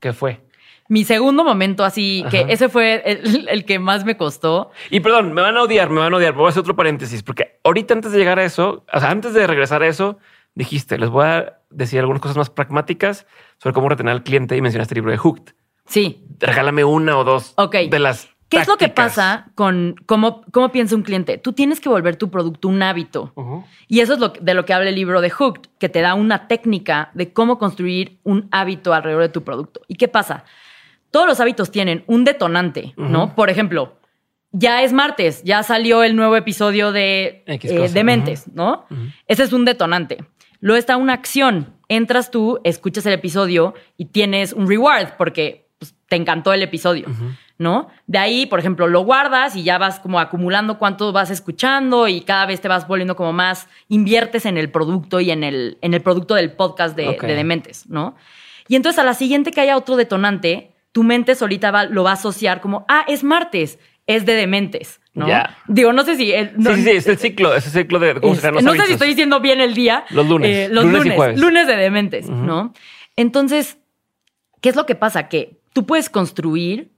¿qué 0.01 0.11
fue? 0.11 0.41
Mi 0.87 1.03
segundo 1.03 1.43
momento 1.43 1.83
así, 1.83 2.23
que 2.29 2.45
ese 2.49 2.69
fue 2.69 3.01
el, 3.05 3.65
que 3.65 3.79
más 3.79 4.05
me 4.05 4.17
costó. 4.17 4.71
Y 4.91 4.99
perdón, 4.99 5.33
me 5.33 5.41
van 5.41 5.57
a 5.57 5.63
odiar, 5.63 5.89
me 5.89 5.99
van 5.99 6.13
a 6.13 6.17
odiar. 6.17 6.33
Voy 6.33 6.45
a 6.45 6.49
hacer 6.49 6.61
otro 6.61 6.75
paréntesis, 6.75 7.23
porque 7.23 7.59
ahorita 7.63 7.93
antes 7.93 8.11
de 8.11 8.19
llegar 8.19 8.37
a 8.37 8.43
eso, 8.43 8.85
o 8.91 8.99
sea, 8.99 9.09
antes 9.09 9.33
de 9.33 9.47
regresar 9.47 9.81
a 9.81 9.87
eso, 9.87 10.19
dijiste, 10.53 10.97
les 10.99 11.09
voy 11.09 11.25
a 11.25 11.59
decir 11.71 11.99
algunas 11.99 12.21
cosas 12.21 12.37
más 12.37 12.49
pragmáticas 12.49 13.25
sobre 13.57 13.73
cómo 13.73 13.89
retener 13.89 14.11
al 14.11 14.23
cliente 14.23 14.55
y 14.55 14.61
mencionaste 14.61 14.93
el 14.93 14.97
libro 14.97 15.11
de 15.11 15.17
Hooked. 15.17 15.53
Sí. 15.87 16.23
Regálame 16.39 16.83
una 16.83 17.17
o 17.17 17.23
dos 17.23 17.55
de 17.71 17.99
las 17.99 18.35
¿Qué 18.49 18.57
es 18.57 18.67
lo 18.67 18.77
que 18.77 18.89
pasa 18.89 19.47
con 19.55 19.95
cómo, 20.05 20.43
cómo 20.51 20.71
piensa 20.71 20.95
un 20.95 21.01
cliente? 21.01 21.37
Tú 21.37 21.53
tienes 21.53 21.79
que 21.79 21.89
volver 21.89 22.15
tu 22.15 22.29
producto 22.29 22.67
un 22.67 22.81
hábito. 22.83 23.33
Y 23.87 24.01
eso 24.01 24.13
es 24.13 24.19
lo, 24.19 24.29
de 24.29 24.53
lo 24.53 24.65
que 24.65 24.73
habla 24.73 24.89
el 24.89 24.95
libro 24.95 25.21
de 25.21 25.31
Hooked, 25.31 25.69
que 25.79 25.89
te 25.89 26.01
da 26.01 26.13
una 26.13 26.47
técnica 26.47 27.09
de 27.15 27.33
cómo 27.33 27.57
construir 27.57 28.19
un 28.23 28.47
hábito 28.51 28.93
alrededor 28.93 29.23
de 29.23 29.29
tu 29.29 29.43
producto. 29.43 29.81
¿Y 29.87 29.95
qué 29.95 30.07
pasa? 30.07 30.45
Todos 31.15 31.29
los 31.29 31.39
hábitos 31.39 31.71
tienen 31.71 32.03
un 32.07 32.25
detonante, 32.25 32.93
¿no? 32.97 33.35
Por 33.35 33.49
ejemplo, 33.49 33.95
ya 34.51 34.83
es 34.83 34.91
martes, 34.91 35.43
ya 35.45 35.63
salió 35.63 36.03
el 36.03 36.17
nuevo 36.17 36.35
episodio 36.35 36.91
de 36.91 37.45
eh, 37.47 37.89
Dementes, 37.93 38.53
¿no? 38.53 38.85
Ese 39.25 39.43
es 39.43 39.53
un 39.53 39.63
detonante. 39.63 40.25
Luego 40.59 40.77
está 40.77 40.97
una 40.97 41.13
acción. 41.13 41.73
Entras 41.87 42.31
tú, 42.31 42.59
escuchas 42.65 43.05
el 43.05 43.13
episodio 43.13 43.75
y 43.95 44.07
tienes 44.07 44.51
un 44.51 44.67
reward 44.67 45.13
porque 45.17 45.69
pues, 45.79 45.95
te 46.09 46.17
encantó 46.17 46.51
el 46.51 46.61
episodio. 46.63 47.07
¿no? 47.57 47.87
De 48.07 48.17
ahí, 48.17 48.45
por 48.45 48.59
ejemplo, 48.59 48.85
lo 48.85 49.05
guardas 49.05 49.55
y 49.55 49.63
ya 49.63 49.77
vas 49.77 50.01
como 50.01 50.19
acumulando 50.19 50.77
cuánto 50.77 51.13
vas 51.13 51.31
escuchando 51.31 52.09
y 52.09 52.19
cada 52.19 52.45
vez 52.45 52.59
te 52.59 52.67
vas 52.67 52.89
volviendo 52.89 53.15
como 53.15 53.31
más, 53.31 53.69
inviertes 53.87 54.45
en 54.45 54.57
el 54.57 54.69
producto 54.69 55.21
y 55.21 55.31
en 55.31 55.45
el, 55.45 55.77
en 55.79 55.93
el 55.93 56.01
producto 56.01 56.35
del 56.35 56.51
podcast 56.51 56.97
de, 56.97 57.17
Dementes, 57.21 57.87
¿no? 57.87 58.17
Y 58.67 58.75
entonces 58.75 58.99
a 58.99 59.05
la 59.05 59.13
siguiente 59.13 59.51
que 59.51 59.61
haya 59.61 59.77
otro 59.77 59.95
detonante, 59.95 60.74
tu 60.95 61.03
mente 61.03 61.35
solita 61.35 61.71
va, 61.71 61.83
lo 61.83 62.05
va 62.05 62.11
a 62.11 62.13
asociar 62.13 62.61
como, 62.61 62.85
ah, 62.87 63.03
es 63.09 63.21
martes, 63.21 63.79
es 64.07 64.25
de 64.25 64.33
Dementes. 64.33 65.01
¿no? 65.13 65.27
Digo, 65.67 65.91
no 65.91 66.05
sé 66.05 66.15
si. 66.15 66.31
sí, 66.31 66.83
sí, 66.83 66.89
es 66.89 67.07
el 67.07 67.17
ciclo, 67.17 67.53
es 67.53 67.65
el 67.67 67.71
ciclo 67.83 67.99
de. 67.99 68.15
¿cómo 68.15 68.33
se 68.35 68.51
no 68.51 68.73
sé 68.73 68.85
si 68.85 68.93
estoy 68.93 69.09
diciendo 69.09 69.41
bien 69.41 69.59
el 69.59 69.73
día. 69.73 70.05
Los 70.09 70.27
lunes. 70.27 70.49
Eh, 70.49 70.69
los 70.71 70.85
lunes. 70.85 71.37
Lunes, 71.37 71.67
de 71.67 71.75
dementes, 71.75 72.29
¿no? 72.29 72.73
Entonces, 73.17 73.77
¿qué 74.61 74.69
es 74.69 74.77
lo 74.77 74.85
que 74.85 74.95
pasa? 74.95 75.27
Que 75.27 75.59
tú 75.73 75.85
puedes 75.85 76.09
construir 76.09 76.95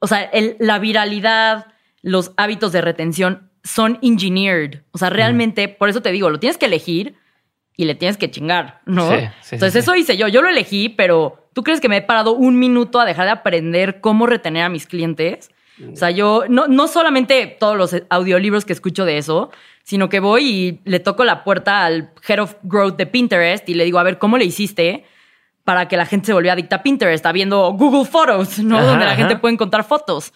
o 0.00 0.06
sea, 0.06 0.30
la 0.58 0.78
viralidad, 0.78 1.66
los 2.02 2.32
hábitos 2.36 2.72
de 2.72 2.80
retención 2.80 3.50
son 3.64 3.98
engineered. 4.02 4.82
O 4.92 4.98
sea, 4.98 5.10
realmente, 5.10 5.68
por 5.68 5.88
eso 5.88 6.02
te 6.02 6.12
digo, 6.12 6.30
lo 6.30 6.38
tienes 6.38 6.58
que 6.58 6.66
elegir 6.66 7.16
y 7.78 7.84
le 7.84 7.94
tienes 7.94 8.16
que 8.16 8.28
chingar, 8.28 8.80
¿no? 8.86 9.08
Sí, 9.08 9.20
sí, 9.40 9.54
Entonces, 9.54 9.84
eso 9.84 9.94
hice 9.94 10.16
yo. 10.16 10.26
Yo 10.26 10.42
lo 10.42 10.48
elegí, 10.48 10.88
pero 10.88 11.48
¿tú 11.52 11.62
crees 11.62 11.80
que 11.80 11.88
me 11.88 11.98
he 11.98 12.02
parado 12.02 12.32
un 12.32 12.58
minuto 12.58 12.98
a 13.00 13.06
dejar 13.06 13.26
de 13.26 13.30
aprender 13.30 14.00
cómo 14.00 14.26
retener 14.26 14.64
a 14.64 14.68
mis 14.68 14.86
clientes? 14.86 15.50
O 15.92 15.94
sea, 15.94 16.10
yo 16.10 16.42
no, 16.48 16.66
no 16.66 16.88
solamente 16.88 17.46
todos 17.46 17.76
los 17.76 17.94
audiolibros 18.10 18.64
que 18.64 18.72
escucho 18.72 19.04
de 19.04 19.16
eso, 19.16 19.52
sino 19.84 20.08
que 20.08 20.18
voy 20.18 20.44
y 20.44 20.80
le 20.90 20.98
toco 20.98 21.22
la 21.22 21.44
puerta 21.44 21.84
al 21.84 22.10
Head 22.26 22.40
of 22.40 22.56
Growth 22.64 22.96
de 22.96 23.06
Pinterest 23.06 23.68
y 23.68 23.74
le 23.74 23.84
digo, 23.84 24.00
a 24.00 24.02
ver, 24.02 24.18
¿cómo 24.18 24.36
le 24.36 24.44
hiciste? 24.44 25.04
para 25.62 25.86
que 25.86 25.98
la 25.98 26.06
gente 26.06 26.24
se 26.24 26.32
volviera 26.32 26.54
adicta 26.54 26.76
a 26.76 26.82
Pinterest, 26.82 27.16
está 27.16 27.30
viendo 27.30 27.72
Google 27.72 28.06
Photos, 28.06 28.58
¿no? 28.58 28.82
Donde 28.82 29.04
la 29.04 29.14
gente 29.14 29.36
puede 29.36 29.52
encontrar 29.52 29.84
fotos, 29.84 30.32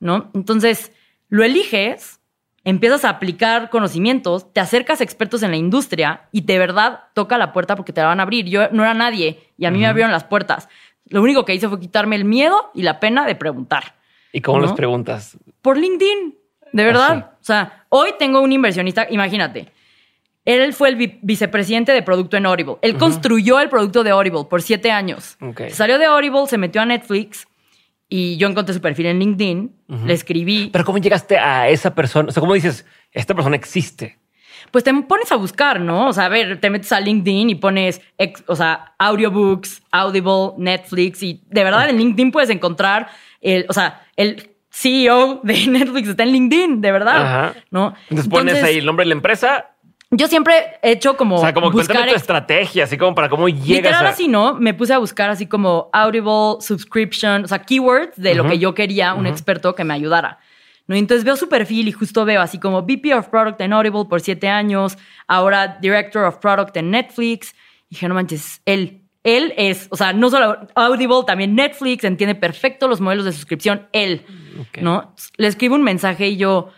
¿no? 0.00 0.28
Entonces, 0.34 0.90
lo 1.28 1.44
eliges, 1.44 2.18
empiezas 2.64 3.04
a 3.04 3.10
aplicar 3.10 3.70
conocimientos, 3.70 4.52
te 4.52 4.60
acercas 4.60 5.00
a 5.00 5.04
expertos 5.04 5.42
en 5.42 5.50
la 5.50 5.56
industria 5.56 6.28
y 6.32 6.42
de 6.42 6.58
verdad 6.58 7.00
toca 7.14 7.38
la 7.38 7.52
puerta 7.52 7.76
porque 7.76 7.92
te 7.92 8.00
la 8.00 8.08
van 8.08 8.20
a 8.20 8.24
abrir. 8.24 8.46
Yo 8.46 8.68
no 8.70 8.82
era 8.82 8.94
nadie 8.94 9.40
y 9.58 9.64
a 9.66 9.70
mí 9.70 9.78
me 9.78 9.86
abrieron 9.86 10.12
las 10.12 10.24
puertas. 10.24 10.68
Lo 11.06 11.22
único 11.22 11.44
que 11.44 11.54
hice 11.54 11.68
fue 11.68 11.80
quitarme 11.80 12.16
el 12.16 12.24
miedo 12.24 12.70
y 12.74 12.82
la 12.82 13.00
pena 13.00 13.26
de 13.26 13.34
preguntar. 13.34 13.96
¿Y 14.32 14.40
cómo 14.40 14.60
les 14.60 14.72
preguntas? 14.72 15.36
Por 15.60 15.76
LinkedIn, 15.76 16.36
de 16.72 16.84
verdad. 16.84 17.32
O 17.40 17.44
sea, 17.44 17.84
hoy 17.88 18.10
tengo 18.18 18.40
un 18.40 18.52
inversionista, 18.52 19.06
imagínate, 19.10 19.70
él 20.44 20.72
fue 20.72 20.88
el 20.88 21.18
vicepresidente 21.22 21.92
de 21.92 22.02
producto 22.02 22.36
en 22.36 22.46
Audible. 22.46 22.76
Él 22.82 22.96
construyó 22.96 23.60
el 23.60 23.68
producto 23.68 24.02
de 24.02 24.10
Audible 24.10 24.44
por 24.48 24.62
siete 24.62 24.90
años. 24.90 25.36
Salió 25.70 25.98
de 25.98 26.06
Audible, 26.06 26.46
se 26.46 26.58
metió 26.58 26.80
a 26.80 26.86
Netflix 26.86 27.46
y 28.14 28.36
yo 28.36 28.46
encontré 28.46 28.74
su 28.74 28.82
perfil 28.82 29.06
en 29.06 29.20
LinkedIn, 29.20 29.72
le 30.04 30.12
escribí. 30.12 30.68
Pero 30.70 30.84
¿cómo 30.84 30.98
llegaste 30.98 31.38
a 31.38 31.70
esa 31.70 31.94
persona? 31.94 32.28
O 32.28 32.30
sea, 32.30 32.42
¿cómo 32.42 32.52
dices, 32.52 32.84
esta 33.10 33.34
persona 33.34 33.56
existe? 33.56 34.18
Pues 34.70 34.84
te 34.84 34.92
pones 34.92 35.32
a 35.32 35.36
buscar, 35.36 35.80
¿no? 35.80 36.08
O 36.08 36.12
sea, 36.12 36.26
a 36.26 36.28
ver, 36.28 36.60
te 36.60 36.68
metes 36.68 36.92
a 36.92 37.00
LinkedIn 37.00 37.48
y 37.48 37.54
pones, 37.54 38.02
o 38.48 38.54
sea, 38.54 38.94
audiobooks, 38.98 39.82
Audible, 39.90 40.52
Netflix 40.58 41.22
y 41.22 41.42
de 41.48 41.64
verdad 41.64 41.88
en 41.88 41.96
LinkedIn 41.96 42.32
puedes 42.32 42.50
encontrar 42.50 43.08
el, 43.40 43.64
o 43.70 43.72
sea, 43.72 44.02
el 44.16 44.50
CEO 44.70 45.40
de 45.42 45.66
Netflix 45.68 46.08
está 46.10 46.24
en 46.24 46.32
LinkedIn, 46.32 46.80
de 46.82 46.92
verdad, 46.92 47.54
¿no? 47.70 47.94
Entonces, 48.10 48.28
pones 48.28 48.62
ahí 48.62 48.76
el 48.76 48.84
nombre 48.84 49.04
de 49.04 49.08
la 49.08 49.14
empresa 49.14 49.71
yo 50.12 50.28
siempre 50.28 50.54
he 50.82 50.92
hecho 50.92 51.16
como. 51.16 51.36
O 51.36 51.40
sea, 51.40 51.54
como 51.54 51.70
buscar 51.70 52.08
tu 52.08 52.14
estrategia, 52.14 52.84
así 52.84 52.98
como 52.98 53.14
para 53.14 53.28
cómo 53.28 53.48
llegas. 53.48 53.68
Literal, 53.68 54.06
así, 54.06 54.28
¿no? 54.28 54.54
Me 54.54 54.74
puse 54.74 54.92
a 54.92 54.98
buscar 54.98 55.30
así 55.30 55.46
como 55.46 55.88
Audible, 55.92 56.60
subscription, 56.60 57.44
o 57.44 57.48
sea, 57.48 57.62
keywords 57.62 58.20
de 58.20 58.34
lo 58.34 58.46
que 58.46 58.58
yo 58.58 58.74
quería, 58.74 59.14
un 59.14 59.26
experto 59.26 59.74
que 59.74 59.84
me 59.84 59.94
ayudara. 59.94 60.38
¿no? 60.86 60.96
Entonces 60.96 61.24
veo 61.24 61.36
su 61.36 61.48
perfil 61.48 61.88
y 61.88 61.92
justo 61.92 62.24
veo 62.24 62.40
así 62.40 62.58
como 62.58 62.82
VP 62.82 63.14
of 63.14 63.28
Product 63.28 63.60
en 63.60 63.72
Audible 63.72 64.04
por 64.04 64.20
siete 64.20 64.48
años, 64.48 64.98
ahora 65.26 65.78
Director 65.80 66.24
of 66.24 66.36
Product 66.38 66.76
en 66.76 66.90
Netflix. 66.90 67.54
Y 67.88 67.94
dije, 67.94 68.08
no 68.08 68.14
manches, 68.14 68.60
él. 68.66 68.98
Él 69.24 69.54
es, 69.56 69.86
o 69.90 69.96
sea, 69.96 70.12
no 70.12 70.30
solo 70.30 70.66
Audible, 70.74 71.22
también 71.24 71.54
Netflix, 71.54 72.02
entiende 72.02 72.34
perfecto 72.34 72.88
los 72.88 73.00
modelos 73.00 73.24
de 73.24 73.30
suscripción, 73.30 73.86
él, 73.92 74.26
¿no? 74.80 75.14
Le 75.36 75.46
escribo 75.46 75.76
un 75.76 75.84
mensaje 75.84 76.26
y 76.26 76.36
yo, 76.36 76.70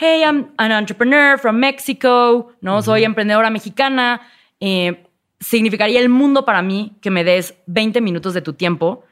hey, 0.00 0.22
I'm 0.24 0.52
an 0.56 0.72
entrepreneur 0.72 1.38
from 1.38 1.56
Mexico, 1.56 2.52
¿no? 2.62 2.80
Soy 2.80 3.04
emprendedora 3.04 3.50
mexicana. 3.50 4.22
Eh, 4.58 5.04
significaría 5.38 6.00
el 6.00 6.08
mundo 6.08 6.44
para 6.46 6.62
mí 6.62 6.96
que 7.02 7.10
me 7.10 7.22
des 7.22 7.54
20 7.66 8.00
minutos 8.00 8.32
de 8.32 8.40
tu 8.40 8.54
tiempo 8.54 9.04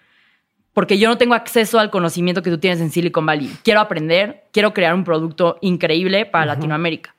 porque 0.72 0.98
yo 0.98 1.08
no 1.08 1.18
tengo 1.18 1.34
acceso 1.34 1.78
al 1.78 1.90
conocimiento 1.90 2.42
que 2.42 2.50
tú 2.50 2.58
tienes 2.58 2.80
en 2.80 2.90
Silicon 2.90 3.26
Valley. 3.26 3.50
Quiero 3.64 3.80
aprender, 3.80 4.44
quiero 4.52 4.72
crear 4.72 4.94
un 4.94 5.04
producto 5.04 5.58
increíble 5.60 6.24
para 6.24 6.46
Latinoamérica. 6.46 7.14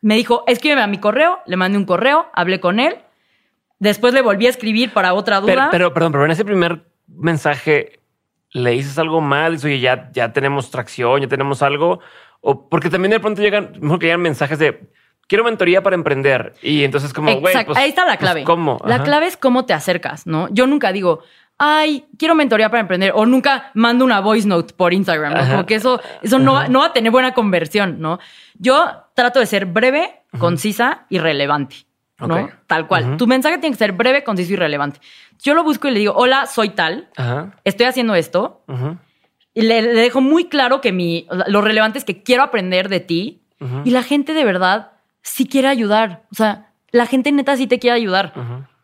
Me 0.00 0.16
dijo, 0.16 0.44
escríbeme 0.46 0.80
a 0.80 0.86
mi 0.86 0.98
correo, 0.98 1.40
le 1.46 1.56
mandé 1.56 1.76
un 1.76 1.84
correo, 1.84 2.26
hablé 2.32 2.58
con 2.58 2.80
él, 2.80 2.96
después 3.78 4.14
le 4.14 4.22
volví 4.22 4.46
a 4.46 4.50
escribir 4.50 4.92
para 4.92 5.12
otra 5.12 5.40
duda. 5.40 5.68
Pero, 5.70 5.92
perdón, 5.92 6.12
pero 6.12 6.24
en 6.24 6.30
ese 6.30 6.44
primer 6.44 6.86
mensaje 7.06 8.00
le 8.52 8.70
dices 8.70 8.98
algo 8.98 9.20
mal, 9.20 9.52
dices, 9.52 9.66
oye, 9.66 9.80
ya, 9.80 10.10
ya 10.12 10.32
tenemos 10.32 10.70
tracción, 10.70 11.20
ya 11.20 11.28
tenemos 11.28 11.62
algo, 11.62 12.00
o 12.40 12.68
porque 12.68 12.90
también 12.90 13.10
de 13.10 13.20
pronto 13.20 13.42
llegan, 13.42 13.72
mejor 13.80 13.98
que 13.98 14.06
llegan 14.06 14.22
mensajes 14.22 14.58
de 14.58 14.90
quiero 15.30 15.44
mentoría 15.44 15.82
para 15.82 15.94
emprender. 15.94 16.54
Y 16.60 16.82
entonces 16.82 17.12
como, 17.12 17.32
güey, 17.40 17.54
pues, 17.64 17.78
ahí 17.78 17.88
está 17.88 18.02
la 18.02 18.08
pues, 18.08 18.18
clave. 18.18 18.44
¿Cómo? 18.44 18.80
La 18.84 19.02
clave 19.02 19.26
es 19.28 19.36
cómo 19.36 19.64
te 19.64 19.72
acercas, 19.72 20.26
¿no? 20.26 20.48
Yo 20.50 20.66
nunca 20.66 20.90
digo, 20.90 21.20
ay, 21.56 22.06
quiero 22.18 22.34
mentoría 22.34 22.68
para 22.68 22.80
emprender. 22.80 23.12
O 23.14 23.24
nunca 23.26 23.70
mando 23.74 24.04
una 24.04 24.20
voice 24.20 24.48
note 24.48 24.74
por 24.74 24.92
Instagram, 24.92 25.34
¿no? 25.34 25.48
Como 25.48 25.66
que 25.66 25.76
eso, 25.76 26.00
eso 26.20 26.38
no, 26.40 26.54
va 26.54 26.86
a 26.86 26.92
tener 26.92 27.12
buena 27.12 27.32
conversión, 27.32 28.00
¿no? 28.00 28.18
Yo 28.58 28.90
trato 29.14 29.38
de 29.38 29.46
ser 29.46 29.66
breve, 29.66 30.22
concisa 30.38 31.06
y 31.08 31.18
relevante. 31.18 31.86
¿no? 32.18 32.50
Tal 32.66 32.86
cual. 32.86 33.16
Tu 33.16 33.26
mensaje 33.26 33.58
tiene 33.58 33.74
que 33.74 33.78
ser 33.78 33.92
breve, 33.92 34.24
conciso 34.24 34.52
y 34.52 34.56
relevante. 34.56 35.00
Yo 35.38 35.54
lo 35.54 35.64
busco 35.64 35.88
y 35.88 35.92
le 35.92 36.00
digo, 36.00 36.12
hola, 36.14 36.46
soy 36.46 36.70
tal, 36.70 37.08
estoy 37.64 37.86
haciendo 37.86 38.14
esto, 38.14 38.64
y 39.60 39.66
le, 39.66 39.82
dejo 39.82 40.20
muy 40.20 40.46
claro 40.46 40.80
que 40.80 40.92
mi, 40.92 41.26
lo 41.46 41.60
relevante 41.60 41.98
es 41.98 42.04
que 42.04 42.22
quiero 42.22 42.42
aprender 42.42 42.88
de 42.88 43.00
ti 43.00 43.42
y 43.84 43.90
la 43.90 44.02
gente 44.02 44.32
de 44.32 44.44
verdad 44.44 44.92
sí 45.22 45.46
quiere 45.46 45.68
ayudar. 45.68 46.22
O 46.32 46.34
sea, 46.34 46.72
la 46.92 47.06
gente 47.06 47.30
neta 47.32 47.56
sí 47.56 47.66
te 47.66 47.78
quiere 47.78 47.96
ayudar. 47.96 48.32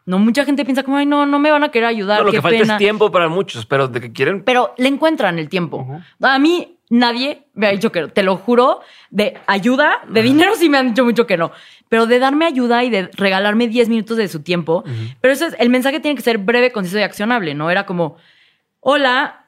No, 0.05 0.19
mucha 0.19 0.45
gente 0.45 0.65
piensa 0.65 0.85
como, 0.85 0.99
ay, 0.99 1.07
no, 1.07 1.27
no 1.27 1.39
me 1.39 1.51
van 1.51 1.65
a 1.65 1.71
querer 1.71 1.89
ayudar. 1.89 2.25
lo 2.25 2.31
que 2.31 2.41
falta 2.41 2.75
es 2.75 2.79
tiempo 2.79 3.11
para 3.11 3.29
muchos, 3.29 3.67
pero 3.67 3.89
de 3.89 4.01
que 4.01 4.13
quieren. 4.13 4.43
Pero 4.45 4.75
le 4.77 4.89
encuentran 4.89 5.39
el 5.39 5.49
tiempo. 5.49 5.87
A 6.21 6.39
mí 6.39 6.79
nadie 6.91 7.47
me 7.55 7.67
ha 7.67 7.71
dicho 7.71 7.91
que 7.91 8.03
no. 8.03 8.09
Te 8.09 8.23
lo 8.23 8.37
juro, 8.37 8.81
de 9.11 9.39
ayuda, 9.47 10.01
de 10.09 10.23
dinero 10.23 10.53
sí 10.57 10.69
me 10.69 10.79
han 10.79 10.89
dicho 10.89 11.05
mucho 11.05 11.27
que 11.27 11.37
no. 11.37 11.51
Pero 11.89 12.07
de 12.07 12.19
darme 12.19 12.45
ayuda 12.45 12.85
y 12.85 12.91
de 12.91 13.11
regalarme 13.15 13.69
10 13.69 13.89
minutos 13.89 14.17
de 14.17 14.29
su 14.29 14.43
tiempo. 14.43 14.85
Pero 15.21 15.33
eso 15.33 15.47
es, 15.47 15.57
el 15.59 15.71
mensaje 15.71 16.01
tiene 16.01 16.17
que 16.17 16.23
ser 16.23 16.39
breve, 16.39 16.71
conciso 16.71 16.99
y 16.99 17.03
accionable, 17.03 17.55
¿no? 17.55 17.71
Era 17.71 17.87
como, 17.87 18.17
hola, 18.81 19.46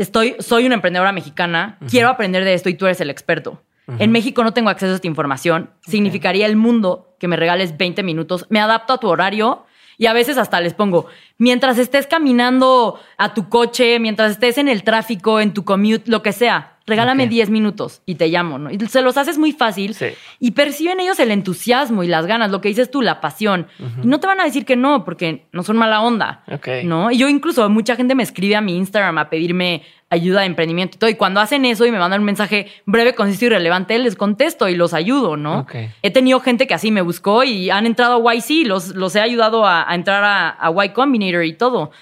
estoy, 0.00 0.36
soy 0.38 0.66
una 0.66 0.74
emprendedora 0.74 1.12
mexicana, 1.12 1.78
quiero 1.88 2.08
aprender 2.08 2.44
de 2.44 2.54
esto 2.54 2.68
y 2.68 2.74
tú 2.74 2.86
eres 2.86 3.00
el 3.00 3.10
experto. 3.10 3.62
En 3.98 4.12
México 4.12 4.44
no 4.44 4.52
tengo 4.52 4.70
acceso 4.70 4.92
a 4.92 4.94
esta 4.94 5.08
información. 5.08 5.70
Significaría 5.80 6.46
el 6.46 6.54
mundo 6.54 7.16
que 7.18 7.26
me 7.26 7.36
regales 7.36 7.76
20 7.76 8.04
minutos. 8.04 8.46
Me 8.48 8.60
adapto 8.60 8.92
a 8.92 8.98
tu 8.98 9.08
horario 9.08 9.64
y 9.98 10.06
a 10.06 10.12
veces 10.12 10.38
hasta 10.38 10.60
les 10.60 10.74
pongo, 10.74 11.06
mientras 11.36 11.76
estés 11.76 12.06
caminando 12.06 12.98
a 13.18 13.34
tu 13.34 13.48
coche, 13.48 13.98
mientras 13.98 14.30
estés 14.30 14.56
en 14.58 14.68
el 14.68 14.82
tráfico, 14.82 15.40
en 15.40 15.52
tu 15.52 15.64
commute, 15.64 16.10
lo 16.10 16.22
que 16.22 16.32
sea, 16.32 16.78
regálame 16.90 17.24
Ok. 17.24 17.30
10 17.30 17.48
minutos 17.50 18.02
y 18.04 18.16
te 18.16 18.28
llamo, 18.28 18.58
¿no? 18.58 18.70
Y 18.70 18.78
se 18.86 19.00
los 19.00 19.16
haces 19.16 19.38
muy 19.38 19.52
fácil 19.52 19.94
Sí. 19.94 20.08
y 20.38 20.50
perciben 20.50 21.00
ellos 21.00 21.18
el 21.20 21.30
entusiasmo 21.30 22.02
y 22.02 22.08
las 22.08 22.26
ganas, 22.26 22.50
lo 22.50 22.60
que 22.60 22.68
dices 22.68 22.90
tú, 22.90 23.00
la 23.00 23.22
pasión. 23.22 23.66
Y 24.02 24.06
no 24.06 24.20
te 24.20 24.26
van 24.26 24.40
a 24.40 24.44
decir 24.44 24.66
que 24.66 24.76
no, 24.76 25.04
porque 25.06 25.46
no 25.52 25.62
son 25.62 25.78
mala 25.78 26.02
onda. 26.02 26.44
¿no? 26.84 27.10
Y 27.10 27.16
yo 27.16 27.28
incluso, 27.30 27.68
mucha 27.70 27.96
gente 27.96 28.14
me 28.14 28.22
escribe 28.22 28.56
a 28.56 28.60
mi 28.60 28.76
Instagram 28.76 29.16
a 29.16 29.30
pedirme 29.30 29.82
ayuda 30.12 30.40
de 30.40 30.46
emprendimiento 30.46 30.96
y 30.96 30.98
todo. 30.98 31.08
Y 31.10 31.14
cuando 31.14 31.38
hacen 31.40 31.64
eso 31.64 31.86
y 31.86 31.92
me 31.92 31.98
mandan 32.00 32.20
un 32.20 32.26
mensaje 32.26 32.66
breve, 32.84 33.14
conciso 33.14 33.44
y 33.46 33.48
relevante, 33.48 33.96
les 33.98 34.16
contesto 34.16 34.68
y 34.68 34.74
los 34.74 34.92
ayudo, 34.92 35.36
¿no? 35.36 35.66
He 36.02 36.10
tenido 36.10 36.40
gente 36.40 36.66
que 36.66 36.74
así 36.74 36.90
me 36.90 37.00
buscó 37.00 37.44
y 37.44 37.70
han 37.70 37.86
entrado 37.86 38.28
a 38.28 38.34
YC, 38.34 38.66
los, 38.66 38.88
los 38.96 39.14
he 39.14 39.20
ayudado 39.20 39.64
a, 39.64 39.88
a 39.88 39.94
entrar 39.94 40.24
a, 40.24 40.56
a 40.60 40.84
Y 40.84 40.88
Combinator 40.88 41.44
y 41.44 41.52
todo. 41.52 41.92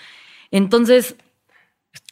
Entonces, 0.51 1.16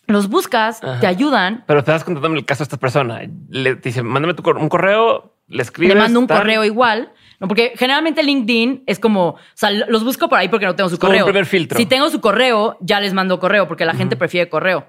los 0.06 0.28
buscas, 0.28 0.82
Ajá. 0.82 1.00
te 1.00 1.06
ayudan. 1.06 1.64
Pero 1.66 1.82
te 1.84 1.90
das 1.90 2.04
contándome 2.04 2.38
el 2.38 2.44
caso 2.44 2.60
de 2.60 2.64
esta 2.64 2.76
persona. 2.76 3.20
Le 3.48 3.76
te 3.76 3.88
dice, 3.88 4.02
mándame 4.02 4.34
tu 4.34 4.42
cor- 4.42 4.56
un 4.58 4.68
correo, 4.68 5.34
le 5.48 5.62
escribes. 5.62 5.94
Le 5.94 6.00
mando 6.00 6.20
un 6.20 6.26
tal. 6.26 6.38
correo 6.38 6.64
igual. 6.64 7.12
¿no? 7.38 7.48
Porque 7.48 7.72
generalmente 7.76 8.22
LinkedIn 8.22 8.84
es 8.86 8.98
como, 8.98 9.28
o 9.30 9.38
sea, 9.54 9.70
los 9.70 10.04
busco 10.04 10.28
por 10.28 10.38
ahí 10.38 10.48
porque 10.48 10.64
no 10.66 10.74
tengo 10.74 10.88
su 10.88 10.96
como 10.98 11.10
un 11.10 11.14
correo. 11.18 11.26
primer 11.26 11.44
filtro. 11.46 11.76
Si 11.78 11.84
tengo 11.86 12.08
su 12.08 12.20
correo, 12.20 12.78
ya 12.80 12.98
les 13.00 13.12
mando 13.12 13.38
correo 13.38 13.68
porque 13.68 13.84
la 13.84 13.92
gente 13.94 14.16
prefiere 14.16 14.48
correo. 14.48 14.86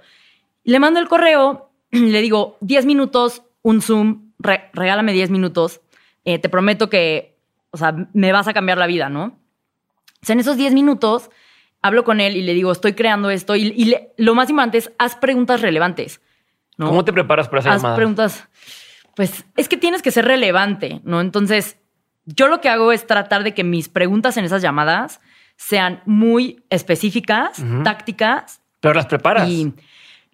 Le 0.63 0.79
mando 0.79 0.99
el 0.99 1.07
correo, 1.09 1.71
le 1.91 2.21
digo 2.21 2.57
10 2.61 2.85
minutos, 2.85 3.41
un 3.63 3.81
Zoom, 3.81 4.31
re- 4.39 4.69
regálame 4.73 5.11
10 5.13 5.29
minutos. 5.29 5.81
eh, 6.23 6.39
te 6.39 6.47
prometo 6.49 6.89
que, 6.89 7.37
o 7.71 7.77
sea, 7.77 7.93
me 8.13 8.31
vas 8.31 8.47
a 8.47 8.53
cambiar 8.53 8.77
la 8.77 8.87
vida, 8.87 9.09
¿no? 9.09 9.23
O 10.21 10.25
sea, 10.25 10.33
en 10.33 10.39
esos 10.39 10.57
10 10.57 10.73
minutos 10.73 11.29
hablo 11.81 12.03
con 12.03 12.19
él 12.19 12.35
y 12.35 12.41
le 12.43 12.53
digo, 12.53 12.71
estoy 12.71 12.93
creando 12.93 13.29
esto. 13.29 13.55
Y, 13.55 13.73
y 13.75 13.85
le- 13.85 14.13
lo 14.17 14.35
más 14.35 14.49
importante 14.49 14.77
es, 14.79 14.91
haz 14.97 15.15
preguntas 15.15 15.61
relevantes. 15.61 16.21
¿no? 16.77 16.87
¿Cómo 16.87 17.03
te 17.05 17.13
preparas 17.13 17.47
para 17.49 17.59
esa 17.61 17.73
haz 17.73 17.95
preguntas. 17.95 18.47
Pues 19.15 19.45
es 19.55 19.67
que 19.67 19.77
tienes 19.77 20.01
que 20.03 20.11
ser 20.11 20.25
relevante, 20.25 21.01
¿no? 21.03 21.21
Entonces, 21.21 21.77
yo 22.25 22.47
lo 22.47 22.61
que 22.61 22.69
hago 22.69 22.91
es 22.91 23.07
tratar 23.07 23.43
de 23.43 23.53
que 23.55 23.63
mis 23.63 23.89
preguntas 23.89 24.37
en 24.37 24.45
esas 24.45 24.61
llamadas 24.61 25.19
sean 25.55 26.01
muy 26.05 26.63
específicas, 26.69 27.59
tácticas 27.83 28.61
Pero 28.79 28.93
las 28.93 29.07
preparas. 29.07 29.49
y 29.49 29.73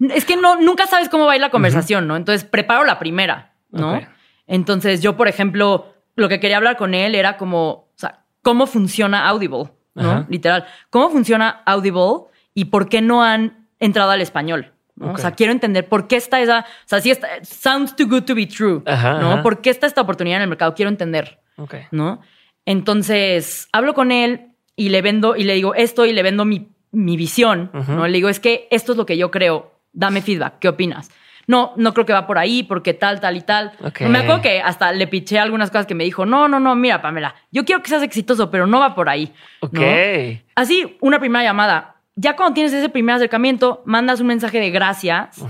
es 0.09 0.25
que 0.25 0.35
no, 0.35 0.59
nunca 0.59 0.85
sabes 0.85 1.07
cómo 1.07 1.25
va 1.25 1.31
a 1.33 1.35
ir 1.35 1.41
la 1.41 1.49
conversación, 1.49 2.07
¿no? 2.07 2.17
Entonces 2.17 2.43
preparo 2.43 2.83
la 2.83 2.99
primera, 2.99 3.53
¿no? 3.71 4.01
Entonces 4.47 5.01
yo, 5.01 5.15
por 5.15 5.29
ejemplo, 5.29 5.93
lo 6.17 6.27
que 6.27 6.41
quería 6.41 6.57
hablar 6.57 6.75
con 6.75 6.93
él 6.93 7.15
era 7.15 7.37
como, 7.37 7.69
o 7.69 7.91
sea, 7.95 8.25
cómo 8.41 8.67
funciona 8.67 9.29
Audible, 9.29 9.69
¿no? 9.95 10.11
Ajá. 10.11 10.25
Literal, 10.29 10.65
cómo 10.89 11.09
funciona 11.09 11.61
Audible 11.65 12.25
y 12.53 12.65
por 12.65 12.89
qué 12.89 13.01
no 13.01 13.23
han 13.23 13.67
entrado 13.79 14.11
al 14.11 14.21
español. 14.21 14.71
O 14.99 15.17
sea, 15.17 15.31
quiero 15.31 15.51
entender 15.51 15.89
por 15.89 16.07
qué 16.07 16.15
está 16.17 16.39
esa, 16.39 16.59
o 16.59 16.87
sea, 16.87 17.01
si 17.01 17.09
está, 17.09 17.27
sounds 17.43 17.95
too 17.95 18.07
good 18.07 18.23
to 18.23 18.35
be 18.35 18.45
true, 18.45 18.83
Ajá, 18.85 19.19
¿no? 19.19 19.33
ajá. 19.33 19.43
¿Por 19.43 19.59
qué 19.59 19.71
está 19.71 19.87
esta 19.87 20.01
oportunidad 20.01 20.37
en 20.37 20.43
el 20.43 20.49
mercado? 20.49 20.75
Quiero 20.75 20.89
entender. 20.89 21.39
Ok. 21.57 21.75
¿no? 21.91 22.21
Entonces, 22.65 23.67
hablo 23.71 23.93
con 23.93 24.11
él 24.11 24.51
y 24.75 24.89
le 24.89 25.01
vendo, 25.01 25.35
y 25.35 25.43
le 25.43 25.55
digo 25.55 25.75
esto 25.75 26.05
y 26.05 26.13
le 26.13 26.23
vendo 26.23 26.45
mi, 26.45 26.69
mi 26.91 27.17
visión. 27.17 27.71
¿no? 27.73 28.07
Le 28.07 28.13
digo, 28.13 28.29
es 28.29 28.39
que 28.39 28.67
esto 28.71 28.91
es 28.93 28.97
lo 28.97 29.05
que 29.05 29.17
yo 29.17 29.31
creo, 29.31 29.73
dame 29.91 30.21
feedback, 30.21 30.59
¿qué 30.59 30.69
opinas? 30.69 31.09
No, 31.45 31.73
no 31.75 31.93
creo 31.93 32.05
que 32.05 32.13
va 32.13 32.25
por 32.25 32.37
ahí, 32.37 32.63
porque 32.63 32.93
tal, 32.93 33.19
tal 33.19 33.35
y 33.35 33.41
tal. 33.41 33.73
Me 33.99 34.19
acuerdo 34.19 34.41
que 34.41 34.61
hasta 34.61 34.91
le 34.93 35.07
piché 35.07 35.39
algunas 35.39 35.69
cosas 35.71 35.85
que 35.85 35.95
me 35.95 36.03
dijo, 36.03 36.25
no, 36.25 36.47
no, 36.47 36.59
no, 36.59 36.75
mira, 36.75 37.01
Pamela, 37.01 37.35
yo 37.51 37.65
quiero 37.65 37.81
que 37.81 37.89
seas 37.89 38.03
exitoso, 38.03 38.49
pero 38.49 38.65
no 38.65 38.79
va 38.79 38.95
por 38.95 39.09
ahí. 39.09 39.33
Ok. 39.59 39.73
¿no? 39.73 40.39
Así, 40.55 40.97
una 41.01 41.19
primera 41.19 41.43
llamada. 41.43 41.95
Ya 42.15 42.35
cuando 42.35 42.53
tienes 42.53 42.71
ese 42.73 42.89
primer 42.89 43.15
acercamiento, 43.15 43.81
mandas 43.85 44.21
un 44.21 44.27
mensaje 44.27 44.59
de 44.59 44.69
gracias 44.69 45.43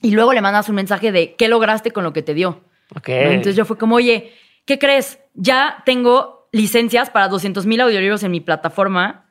y 0.00 0.12
luego 0.12 0.32
le 0.32 0.40
mandas 0.40 0.68
un 0.68 0.76
mensaje 0.76 1.12
de 1.12 1.34
qué 1.34 1.48
lograste 1.48 1.90
con 1.90 2.04
lo 2.04 2.12
que 2.12 2.22
te 2.22 2.34
dio. 2.34 2.62
Ok. 2.94 3.08
¿no? 3.08 3.14
Entonces 3.14 3.56
yo 3.56 3.64
fue 3.64 3.76
como, 3.76 3.96
oye, 3.96 4.32
¿qué 4.64 4.78
crees? 4.78 5.18
Ya 5.34 5.82
tengo 5.84 6.48
licencias 6.52 7.10
para 7.10 7.28
200 7.28 7.66
mil 7.66 7.80
audiolibros 7.80 8.22
en 8.22 8.30
mi 8.30 8.40
plataforma. 8.40 9.26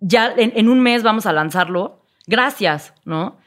Ya 0.00 0.34
en, 0.36 0.52
en 0.56 0.68
un 0.68 0.80
mes 0.80 1.02
vamos 1.02 1.26
a 1.26 1.32
lanzarlo. 1.32 2.02
Gracias, 2.26 2.92
¿no? 3.04 3.38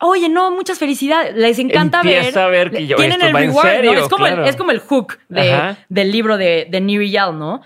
Oye, 0.00 0.28
no, 0.28 0.50
muchas 0.52 0.78
felicidades. 0.78 1.34
Les 1.34 1.58
encanta 1.58 1.98
Empieza 2.02 2.46
ver. 2.46 2.46
a 2.46 2.48
ver 2.48 2.70
que 2.70 2.86
yo- 2.86 2.96
tienen 2.96 3.20
el 3.20 3.32
reward, 3.32 3.64
¿no? 3.64 3.70
serio, 3.72 3.92
Es 3.94 4.08
como, 4.08 4.24
claro. 4.26 4.42
el, 4.44 4.48
es 4.48 4.56
como 4.56 4.70
el 4.70 4.78
hook 4.78 5.18
de- 5.28 5.76
del 5.88 6.12
libro 6.12 6.36
de, 6.36 6.66
de 6.70 6.80
Niri 6.80 7.10
Yal, 7.10 7.38
¿no? 7.38 7.62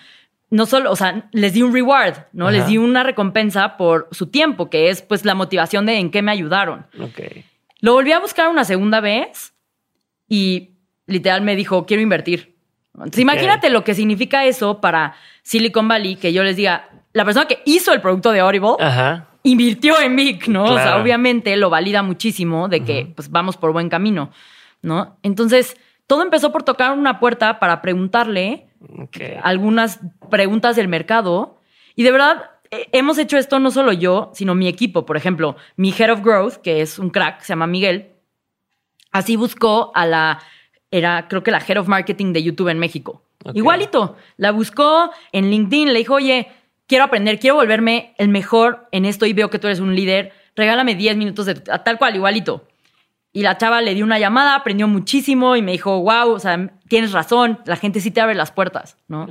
No 0.51 0.67
solo, 0.67 0.91
o 0.91 0.97
sea, 0.97 1.29
les 1.33 1.53
di 1.55 1.63
un 1.63 1.73
reward, 1.73 2.15
¿no? 2.33 2.49
Ajá. 2.49 2.57
Les 2.59 2.67
di 2.67 2.79
una 2.79 3.03
recompensa 3.03 3.77
por 3.77 4.09
su 4.13 4.27
tiempo, 4.29 4.69
que 4.71 4.89
es 4.91 5.01
pues 5.03 5.25
la 5.25 5.35
motivación 5.35 5.87
de 5.87 5.97
en 5.99 6.11
qué 6.11 6.21
me 6.23 6.31
ayudaron. 6.33 6.87
Ok. 7.01 7.21
Lo 7.81 7.95
volví 7.95 8.13
a 8.13 8.19
buscar 8.21 8.49
una 8.49 8.65
segunda 8.65 9.01
vez 9.01 9.55
y 10.29 10.71
literal 11.07 11.43
me 11.43 11.57
dijo, 11.57 11.85
quiero 11.87 12.03
invertir. 12.03 12.55
Entonces, 12.95 13.21
imagínate 13.21 13.71
lo 13.71 13.85
que 13.85 13.95
significa 13.95 14.45
eso 14.45 14.81
para 14.81 15.15
Silicon 15.43 15.89
Valley, 15.89 16.17
que 16.17 16.33
yo 16.33 16.43
les 16.45 16.57
diga, 16.57 16.89
la 17.15 17.25
persona 17.25 17.47
que 17.47 17.61
hizo 17.65 17.93
el 17.93 18.01
producto 18.03 18.31
de 18.33 18.41
Audible 18.41 18.77
Ajá. 18.81 19.29
Invirtió 19.43 20.01
en 20.01 20.17
Vic, 20.17 20.49
¿no? 20.49 20.65
O 20.65 20.77
sea, 20.77 21.01
obviamente 21.01 21.57
lo 21.57 21.71
valida 21.71 22.03
muchísimo 22.03 22.69
de 22.69 22.85
que 22.85 23.13
pues, 23.15 23.31
vamos 23.31 23.57
por 23.57 23.73
buen 23.73 23.89
camino, 23.89 24.31
¿no? 24.83 25.17
Entonces, 25.23 25.77
todo 26.07 26.23
empezó 26.23 26.53
por 26.53 26.63
tocar 26.63 26.93
una 26.97 27.19
puerta 27.21 27.59
para 27.59 27.83
preguntarle 27.83 28.67
algunas 29.43 30.01
preguntas 30.31 30.77
del 30.77 30.89
mercado. 30.89 31.61
Y 31.95 32.03
de 32.03 32.13
verdad, 32.13 32.51
eh, 32.71 32.89
hemos 32.93 33.19
hecho 33.19 33.37
esto 33.37 33.59
no 33.59 33.71
solo 33.71 33.93
yo, 33.93 34.31
sino 34.35 34.55
mi 34.55 34.69
equipo. 34.69 35.07
Por 35.07 35.17
ejemplo, 35.17 35.57
mi 35.77 35.93
Head 35.97 36.13
of 36.13 36.23
Growth, 36.23 36.57
que 36.57 36.81
es 36.81 36.99
un 36.99 37.11
crack, 37.11 37.41
se 37.41 37.53
llama 37.53 37.67
Miguel, 37.67 38.11
así 39.11 39.37
buscó 39.37 39.93
a 39.95 40.07
la, 40.07 40.41
era 40.91 41.29
creo 41.29 41.43
que 41.43 41.51
la 41.51 41.63
Head 41.67 41.79
of 41.79 41.89
Marketing 41.89 42.33
de 42.33 42.43
YouTube 42.43 42.69
en 42.69 42.79
México. 42.79 43.23
Igualito, 43.55 44.17
la 44.37 44.53
buscó 44.53 45.11
en 45.33 45.51
LinkedIn, 45.51 45.93
le 45.93 45.99
dijo, 45.99 46.15
oye, 46.15 46.49
quiero 46.87 47.05
aprender, 47.05 47.39
quiero 47.39 47.57
volverme 47.57 48.15
el 48.19 48.29
mejor 48.29 48.89
en 48.93 49.05
esto 49.05 49.27
y 49.27 49.33
veo 49.33 49.51
que 49.51 49.59
tú 49.59 49.67
eres 49.67 49.81
un 49.81 49.95
líder, 49.95 50.33
regálame 50.57 50.95
10 50.95 51.17
minutos 51.17 51.47
de 51.47 51.55
tal 51.55 51.99
cual, 51.99 52.15
igualito. 52.17 52.67
Y 53.35 53.43
la 53.43 53.57
chava 53.57 53.81
le 53.81 53.95
dio 53.95 54.05
una 54.05 54.19
llamada, 54.19 54.55
aprendió 54.55 54.87
muchísimo 54.89 55.57
y 55.57 55.63
me 55.63 55.73
dijo, 55.73 56.01
wow, 56.03 56.33
o 56.33 56.39
sea, 56.39 56.71
tienes 56.89 57.13
razón, 57.13 57.61
la 57.65 57.77
gente 57.77 58.01
sí 58.01 58.11
te 58.11 58.21
abre 58.21 58.35
las 58.35 58.53
puertas, 58.53 58.99
¿no? 59.09 59.27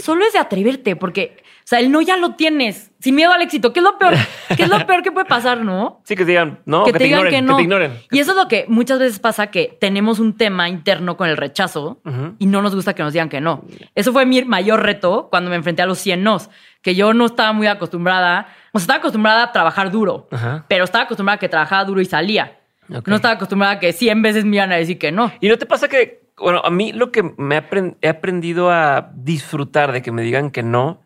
Solo 0.00 0.24
es 0.24 0.34
de 0.34 0.38
atreverte, 0.38 0.94
porque, 0.94 1.38
o 1.40 1.62
sea, 1.64 1.80
el 1.80 1.90
no 1.90 2.00
ya 2.00 2.16
lo 2.16 2.36
tienes, 2.36 2.92
sin 3.00 3.16
miedo 3.16 3.32
al 3.32 3.42
éxito, 3.42 3.72
¿qué 3.72 3.80
es 3.80 3.84
lo 3.84 3.98
peor? 3.98 4.14
¿Qué 4.56 4.62
es 4.62 4.68
lo 4.68 4.86
peor 4.86 5.02
que 5.02 5.10
puede 5.10 5.26
pasar, 5.26 5.64
no? 5.64 6.00
Sí, 6.04 6.14
que 6.14 6.24
te 6.24 6.30
digan, 6.30 6.60
no, 6.64 6.84
que, 6.84 6.92
que, 6.92 6.98
te, 6.98 7.04
digan 7.04 7.18
ignoren, 7.18 7.34
que 7.34 7.42
no. 7.42 7.56
te 7.56 7.62
ignoren. 7.62 7.92
Y 8.12 8.20
eso 8.20 8.30
es 8.30 8.36
lo 8.36 8.46
que 8.46 8.66
muchas 8.68 9.00
veces 9.00 9.18
pasa, 9.18 9.48
que 9.48 9.76
tenemos 9.80 10.20
un 10.20 10.36
tema 10.36 10.68
interno 10.68 11.16
con 11.16 11.28
el 11.28 11.36
rechazo 11.36 12.00
y 12.38 12.46
no 12.46 12.62
nos 12.62 12.76
gusta 12.76 12.94
que 12.94 13.02
nos 13.02 13.12
digan 13.12 13.28
que 13.28 13.40
no. 13.40 13.64
Eso 13.96 14.12
fue 14.12 14.26
mi 14.26 14.44
mayor 14.44 14.84
reto 14.84 15.26
cuando 15.28 15.50
me 15.50 15.56
enfrenté 15.56 15.82
a 15.82 15.86
los 15.86 15.98
100 15.98 16.22
nos, 16.22 16.50
que 16.82 16.94
yo 16.94 17.14
no 17.14 17.26
estaba 17.26 17.52
muy 17.52 17.66
acostumbrada, 17.66 18.46
o 18.70 18.78
sea, 18.78 18.84
estaba 18.84 18.98
acostumbrada 19.00 19.42
a 19.42 19.50
trabajar 19.50 19.90
duro, 19.90 20.28
pero 20.68 20.84
estaba 20.84 21.02
acostumbrada 21.02 21.34
a 21.34 21.40
que 21.40 21.48
trabajaba 21.48 21.84
duro 21.84 22.00
y 22.00 22.04
salía. 22.04 22.59
No 23.06 23.16
estaba 23.16 23.34
acostumbrada 23.34 23.74
a 23.74 23.78
que 23.78 23.92
100 23.92 24.22
veces 24.22 24.44
me 24.44 24.56
iban 24.56 24.72
a 24.72 24.76
decir 24.76 24.98
que 24.98 25.12
no. 25.12 25.32
¿Y 25.40 25.48
no 25.48 25.58
te 25.58 25.66
pasa 25.66 25.88
que, 25.88 26.22
bueno, 26.36 26.60
a 26.64 26.70
mí 26.70 26.92
lo 26.92 27.12
que 27.12 27.22
me 27.22 27.62
he 28.00 28.08
aprendido 28.08 28.70
a 28.70 29.12
disfrutar 29.14 29.92
de 29.92 30.02
que 30.02 30.12
me 30.12 30.22
digan 30.22 30.50
que 30.50 30.62
no 30.62 31.02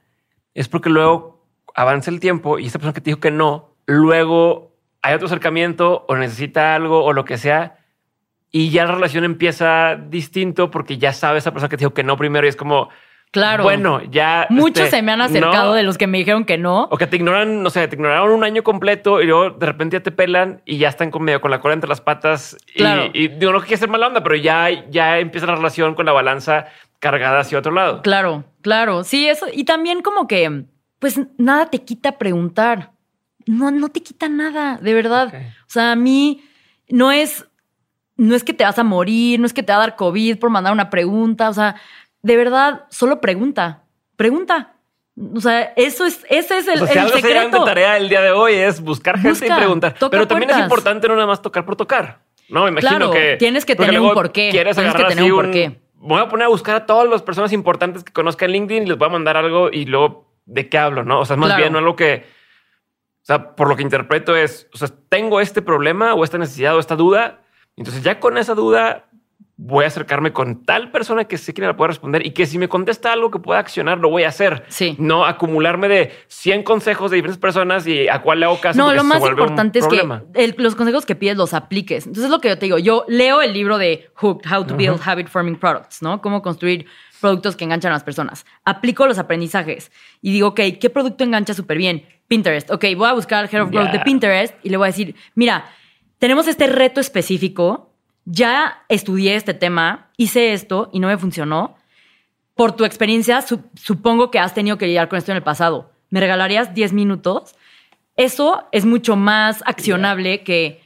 es 0.55 0.69
porque 0.69 0.89
luego 0.89 1.47
avanza 1.75 2.11
el 2.11 2.21
tiempo 2.21 2.59
y 2.59 2.67
esta 2.67 2.79
persona 2.79 2.95
que 2.95 3.01
te 3.01 3.11
dijo 3.11 3.21
que 3.21 3.31
no, 3.31 3.77
luego 3.87 4.77
hay 5.03 5.15
otro 5.15 5.27
acercamiento 5.27 6.07
o 6.09 6.17
necesita 6.17 6.75
algo 6.75 7.05
o 7.05 7.13
lo 7.13 7.25
que 7.25 7.37
sea 7.37 7.79
y 8.51 8.71
ya 8.71 8.85
la 8.85 8.95
relación 8.95 9.25
empieza 9.25 9.97
distinto 9.97 10.71
porque 10.71 10.97
ya 10.97 11.13
sabe 11.13 11.39
esa 11.39 11.51
persona 11.51 11.69
que 11.69 11.77
te 11.77 11.83
dijo 11.83 11.93
que 11.93 12.05
no 12.05 12.17
primero 12.17 12.47
y 12.47 12.51
es 12.51 12.57
como, 12.57 12.89
Claro. 13.35 13.65
bueno, 13.65 14.01
ya... 14.11 14.47
Muchos 14.49 14.85
este, 14.85 14.99
se 14.99 15.03
me 15.03 15.11
han 15.11 15.21
acercado 15.21 15.71
no. 15.71 15.75
de 15.75 15.83
los 15.83 15.99
que 15.99 16.07
me 16.07 16.19
dijeron 16.19 16.45
que 16.45 16.57
no. 16.57 16.85
O 16.85 16.97
que 16.97 17.09
te 17.09 17.17
ignoran, 17.17 17.65
no 17.65 17.69
sé, 17.69 17.87
te 17.89 17.97
ignoraron 17.97 18.31
un 18.31 18.45
año 18.45 18.63
completo 18.63 19.21
y 19.21 19.27
luego 19.27 19.51
de 19.51 19.67
repente 19.67 19.97
ya 19.97 20.03
te 20.05 20.13
pelan 20.13 20.63
y 20.65 20.79
ya 20.79 20.89
están 20.89 21.11
con 21.11 21.25
medio 21.25 21.41
con 21.41 21.51
la 21.51 21.61
cola 21.61 21.75
entre 21.75 21.89
las 21.89 22.01
patas. 22.01 22.57
Y- 22.75 22.79
Claro. 22.79 23.11
Y, 23.13 23.27
digo, 23.27 23.53
no 23.53 23.61
quiero 23.61 23.77
ser 23.77 23.89
mala 23.89 24.07
onda, 24.07 24.23
pero 24.23 24.37
ya, 24.37 24.69
ya 24.89 25.19
empieza 25.19 25.47
la 25.47 25.57
relación 25.57 25.95
con 25.97 26.07
la 26.07 26.13
balanza 26.13 26.67
cargada 27.01 27.41
hacia 27.41 27.59
otro 27.59 27.73
lado. 27.73 28.03
Claro, 28.03 28.45
claro. 28.63 29.03
Sí, 29.05 29.27
eso. 29.29 29.47
Y 29.53 29.65
también 29.65 30.01
como 30.01 30.29
que, 30.29 30.65
pues 31.01 31.21
nada 31.37 31.67
te 31.67 31.83
quita 31.83 32.13
preguntar. 32.19 32.93
No, 33.47 33.71
no 33.71 33.89
te 33.89 34.01
quita 34.01 34.29
nada, 34.29 34.79
de 34.81 34.95
verdad. 34.95 35.35
O 35.35 35.71
sea, 35.71 35.93
a 35.93 35.97
mí 35.97 36.43
no 36.89 37.13
es, 37.13 37.47
no 38.17 38.35
es 38.35 38.45
que 38.45 38.55
te 38.55 38.65
vas 38.65 38.79
a 38.79 38.85
morir, 38.85 39.41
no 39.41 39.47
es 39.47 39.53
que 39.53 39.63
te 39.63 39.73
va 39.73 39.79
a 39.79 39.81
dar 39.81 39.97
COVID 39.97 40.39
por 40.39 40.51
mandar 40.51 40.73
una 40.73 40.89
pregunta. 40.89 41.49
O 41.49 41.53
sea, 41.53 41.75
de 42.25 42.37
verdad, 42.39 42.87
solo 42.89 43.21
pregunta. 43.21 43.83
Pregunta. 44.17 44.73
O 45.37 45.41
sea, 45.41 45.75
eso 45.77 46.07
es, 46.07 46.25
ese 46.31 46.57
es 46.59 46.69
el, 46.69 46.83
O 46.83 46.87
sea, 46.87 46.89
si 46.89 46.93
el 46.93 46.99
algo 47.05 47.17
de 47.17 47.23
secreto. 47.23 47.65
tarea 47.65 47.99
el 47.99 48.09
día 48.09 48.23
de 48.23 48.31
hoy 48.31 48.55
es 48.55 48.81
buscar 48.81 49.17
gente 49.17 49.29
Busca, 49.29 49.47
y 49.47 49.59
preguntar. 49.59 49.95
Pero 50.11 50.27
también 50.27 50.51
es 50.51 50.59
importante 50.59 51.07
no 51.07 51.15
nada 51.17 51.27
más 51.27 51.43
tocar 51.43 51.67
por 51.67 51.77
tocar. 51.77 52.21
No, 52.49 52.65
me 52.65 52.71
imagino 52.71 52.91
Claro, 52.91 53.11
que 53.11 53.37
tienes 53.39 53.67
que 53.67 53.77
tener 53.77 54.01
un 54.01 54.15
porqué, 54.15 54.49
Quieres 54.51 54.75
tienes 54.75 54.93
que 54.95 54.99
agarrar 55.03 55.17
tener 55.17 55.33
un 55.33 55.39
porqué. 55.39 55.81
Voy 55.97 56.21
a 56.21 56.29
poner 56.29 56.47
a 56.47 56.49
buscar 56.49 56.77
a 56.77 56.87
todas 56.87 57.09
las 57.09 57.21
personas 57.21 57.53
importantes 57.53 58.03
que 58.03 58.13
conozca 58.13 58.47
en 58.47 58.53
LinkedIn 58.53 58.85
y 58.85 58.87
les 58.87 58.97
voy 58.99 59.07
a 59.07 59.11
mandar 59.13 59.37
algo 59.37 59.69
y 59.71 59.85
luego 59.85 60.33
de 60.47 60.69
qué 60.71 60.79
hablo, 60.79 61.05
¿no? 61.05 61.21
O 61.21 61.25
sea, 61.27 61.35
es 61.35 61.41
más 61.41 61.49
Claro. 61.49 61.63
bien 61.63 61.73
no 61.75 61.79
algo 61.79 61.95
que, 61.95 62.25
o 63.23 63.27
sea, 63.27 63.55
por 63.55 63.69
lo 63.69 63.77
que 63.77 63.83
interpreto 63.83 64.35
es, 64.35 64.69
o 64.73 64.79
sea, 64.79 64.89
tengo 65.11 65.41
este 65.43 65.61
problema 65.61 66.15
o 66.15 66.25
esta 66.25 66.39
necesidad 66.39 66.75
o 66.75 66.81
esta 66.81 66.97
duda, 66.97 67.43
Entonces 67.77 68.03
ya 68.03 68.19
con 68.19 68.39
esa 68.39 68.55
duda 68.55 69.07
voy 69.57 69.85
a 69.85 69.87
acercarme 69.87 70.33
con 70.33 70.65
tal 70.65 70.91
persona 70.91 71.25
que 71.27 71.39
sé 71.39 71.55
que 71.55 71.63
la 71.63 71.77
puede 71.77 71.89
responder 71.89 72.27
y 72.27 72.33
que 72.33 72.45
si 72.45 72.59
me 72.59 72.69
contesta 72.69 73.13
algo 73.13 73.31
que 73.31 73.39
pueda 73.39 73.61
accionar, 73.61 73.99
lo 73.99 74.11
voy 74.11 74.25
a 74.25 74.29
hacer. 74.29 74.65
Sí. 74.69 74.97
No 74.99 75.25
acumularme 75.25 75.87
de 75.89 76.13
100 76.27 76.65
consejos 76.65 77.11
de 77.13 77.17
diferentes 77.19 77.39
personas 77.41 77.87
y 77.87 78.09
a 78.09 78.21
cuál 78.21 78.41
le 78.41 78.47
hago 78.47 78.61
caso. 78.61 78.77
No, 78.79 78.93
lo 78.93 79.05
más 79.05 79.21
importante 79.25 79.79
es 79.79 79.87
que 79.87 80.03
el- 80.35 80.55
los 80.59 80.75
consejos 80.75 81.07
que 81.07 81.15
pides 81.15 81.37
los 81.37 81.55
apliques. 81.55 82.05
Entonces 82.07 82.25
es 82.25 82.31
lo 82.31 82.41
que 82.41 82.49
yo 82.49 82.59
te 82.59 82.67
digo. 82.67 82.79
Yo 82.79 83.05
leo 83.07 83.43
el 83.43 83.53
libro 83.53 83.79
de 83.79 84.09
Hooked, 84.15 84.51
How 84.53 84.65
to 84.67 84.75
Build 84.77 85.01
Habit 85.05 85.29
Forming 85.29 85.57
Products, 85.57 86.03
¿no? 86.03 86.21
Cómo 86.21 86.43
construir 86.43 86.87
productos 87.21 87.55
que 87.55 87.65
enganchan 87.65 87.93
a 87.93 87.95
las 87.95 88.05
personas. 88.05 88.45
Aplico 88.65 89.07
los 89.07 89.19
aprendizajes 89.19 89.93
y 90.21 90.33
digo, 90.33 90.49
ok, 90.49 90.61
¿qué 90.81 90.91
producto 90.91 91.23
engancha 91.25 91.55
súper 91.55 91.79
bien? 91.79 92.05
Pinterest. 92.27 92.71
Ok, 92.73 92.85
voy 92.97 93.09
a 93.09 93.13
buscar 93.13 93.45
al 93.45 93.51
Head 93.55 93.63
of 93.63 93.71
Growth 93.71 93.93
de 93.93 94.01
Pinterest 94.01 94.55
y 94.65 94.71
le 94.71 94.77
voy 94.79 94.87
a 94.87 94.91
decir, 94.91 95.15
mira, 95.37 95.65
tenemos 96.19 96.49
este 96.49 96.67
reto 96.67 97.01
específico, 97.01 97.94
ya 98.25 98.85
estudié 98.89 99.35
este 99.37 99.55
tema, 99.55 100.09
hice 100.17 100.53
esto 100.53 100.91
y 100.93 101.01
no 101.01 101.09
me 101.09 101.19
funcionó. 101.19 101.77
Por 102.55 102.73
tu 102.73 102.85
experiencia, 102.85 103.43
su- 103.43 103.65
supongo 103.75 104.31
que 104.31 104.39
has 104.39 104.55
tenido 104.55 104.79
que 104.79 104.87
lidiar 104.87 105.09
con 105.09 105.19
esto 105.19 105.33
en 105.33 105.37
el 105.37 105.43
pasado. 105.43 105.91
¿Me 106.11 106.21
regalarías 106.21 106.73
10 106.75 106.93
minutos? 106.93 107.57
Eso 108.17 108.69
es 108.71 108.85
mucho 108.85 109.17
más 109.17 109.63
accionable 109.67 110.45
que, 110.45 110.81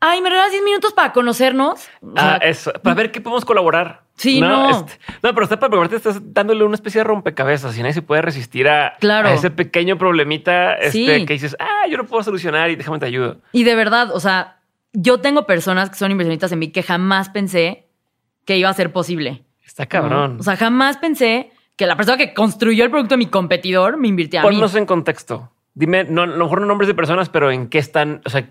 ay, 0.00 0.22
¿me 0.22 0.30
regalas 0.30 0.52
10 0.52 0.64
minutos 0.64 0.94
para 0.94 1.12
conocernos? 1.12 1.88
O 2.00 2.12
sea, 2.16 2.34
Ah, 2.34 2.36
eso. 2.42 2.72
Para 2.82 2.94
ver 2.94 3.12
qué 3.12 3.20
podemos 3.20 3.44
colaborar. 3.44 4.02
Sí, 4.16 4.40
no. 4.40 4.70
Este, 4.70 4.92
no, 5.22 5.34
pero 5.34 5.42
está 5.42 5.58
para 5.58 5.70
probarte, 5.70 5.96
estás 5.96 6.20
dándole 6.32 6.64
una 6.64 6.76
especie 6.76 7.00
de 7.00 7.04
rompecabezas 7.04 7.76
y 7.76 7.80
nadie 7.82 7.92
se 7.94 8.00
puede 8.02 8.22
resistir 8.22 8.68
a, 8.68 8.94
Claro. 9.00 9.28
a 9.28 9.34
ese 9.34 9.50
pequeño 9.50 9.98
problemita 9.98 10.74
este, 10.74 10.90
Sí. 11.18 11.26
que 11.26 11.32
dices, 11.34 11.54
ah, 11.58 11.86
yo 11.90 11.98
no 11.98 12.04
puedo 12.06 12.22
solucionar 12.22 12.70
y 12.70 12.76
déjame 12.76 12.98
te 13.00 13.06
ayudo. 13.06 13.38
Y 13.52 13.64
de 13.64 13.74
verdad, 13.74 14.10
o 14.14 14.20
sea, 14.20 14.58
yo 14.94 15.20
tengo 15.20 15.44
personas 15.46 15.90
que 15.90 15.96
son 15.96 16.10
inversionistas 16.10 16.50
en 16.52 16.58
mí 16.60 16.68
que 16.68 16.82
jamás 16.82 17.28
pensé 17.28 17.88
que 18.46 18.56
iba 18.56 18.70
a 18.70 18.74
ser 18.74 18.92
posible. 18.92 19.44
Está 19.66 19.86
cabrón. 19.86 20.34
¿no? 20.36 20.40
O 20.40 20.42
sea, 20.42 20.56
jamás 20.56 20.96
pensé 20.96 21.50
que 21.76 21.86
la 21.86 21.96
persona 21.96 22.16
que 22.16 22.32
construyó 22.32 22.84
el 22.84 22.90
producto 22.90 23.14
de 23.14 23.18
mi 23.18 23.26
competidor 23.26 23.96
me 23.98 24.08
invirtiera 24.08 24.46
a 24.46 24.48
mí. 24.48 24.54
Ponnos 24.56 24.74
en 24.76 24.86
contexto. 24.86 25.50
Dime, 25.74 26.04
no, 26.04 26.22
a 26.22 26.26
lo 26.26 26.44
mejor 26.44 26.60
no 26.60 26.66
nombres 26.68 26.86
de 26.86 26.94
personas, 26.94 27.28
pero 27.28 27.50
en 27.50 27.68
qué 27.68 27.78
están, 27.78 28.22
o 28.24 28.30
sea, 28.30 28.48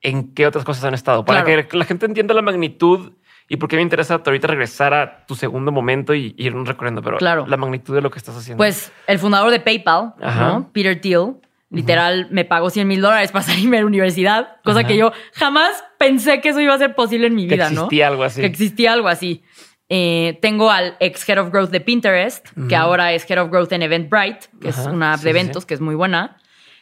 en 0.00 0.32
qué 0.34 0.46
otras 0.46 0.64
cosas 0.64 0.84
han 0.84 0.94
estado. 0.94 1.24
Para 1.24 1.42
Claro. 1.42 1.66
que 1.68 1.76
la 1.76 1.84
gente 1.84 2.06
entienda 2.06 2.34
la 2.34 2.42
magnitud 2.42 3.12
y 3.48 3.56
por 3.56 3.68
qué 3.68 3.76
me 3.76 3.82
interesa 3.82 4.22
ahorita 4.24 4.46
regresar 4.46 4.94
a 4.94 5.26
tu 5.26 5.34
segundo 5.34 5.72
momento 5.72 6.14
y 6.14 6.34
ir 6.38 6.54
recorriendo, 6.54 7.02
pero 7.02 7.16
Claro. 7.18 7.46
la 7.46 7.56
magnitud 7.56 7.94
de 7.94 8.00
lo 8.02 8.10
que 8.10 8.18
estás 8.18 8.36
haciendo. 8.36 8.58
Pues 8.58 8.92
el 9.08 9.18
fundador 9.18 9.50
de 9.50 9.58
PayPal. 9.60 10.14
¿no? 10.20 10.70
Peter 10.72 11.00
Thiel, 11.00 11.34
literal 11.76 12.28
me 12.30 12.44
pagó 12.44 12.70
100 12.70 12.88
mil 12.88 13.00
dólares 13.00 13.30
para 13.32 13.44
salirme 13.46 13.76
de 13.76 13.82
la 13.82 13.86
universidad, 13.86 14.56
cosa 14.64 14.84
que 14.84 14.96
yo 14.96 15.12
jamás 15.34 15.84
pensé 15.98 16.40
que 16.40 16.48
eso 16.48 16.60
iba 16.60 16.74
a 16.74 16.78
ser 16.78 16.94
posible 16.94 17.26
en 17.28 17.34
mi 17.34 17.46
que 17.46 17.54
vida, 17.54 17.70
¿no? 17.70 17.82
existía 17.82 18.08
algo 18.08 18.24
así. 18.24 18.40
Que 18.40 18.46
existía 18.46 18.92
algo 18.92 19.08
así. 19.08 19.42
Eh, 19.88 20.38
tengo 20.42 20.70
al 20.70 20.96
ex 20.98 21.28
Head 21.28 21.38
of 21.38 21.52
Growth 21.52 21.70
de 21.70 21.80
Pinterest, 21.80 22.48
que 22.68 22.74
ahora 22.74 23.12
es 23.12 23.28
Head 23.30 23.40
of 23.40 23.50
Growth 23.50 23.72
en 23.72 23.82
Eventbrite, 23.82 24.48
que 24.60 24.70
es 24.70 24.78
una 24.78 25.12
app 25.12 25.18
sí, 25.20 25.24
de 25.24 25.30
eventos 25.30 25.62
sí. 25.62 25.68
que 25.68 25.74
es 25.74 25.80
muy 25.80 25.94
buena. 25.94 26.38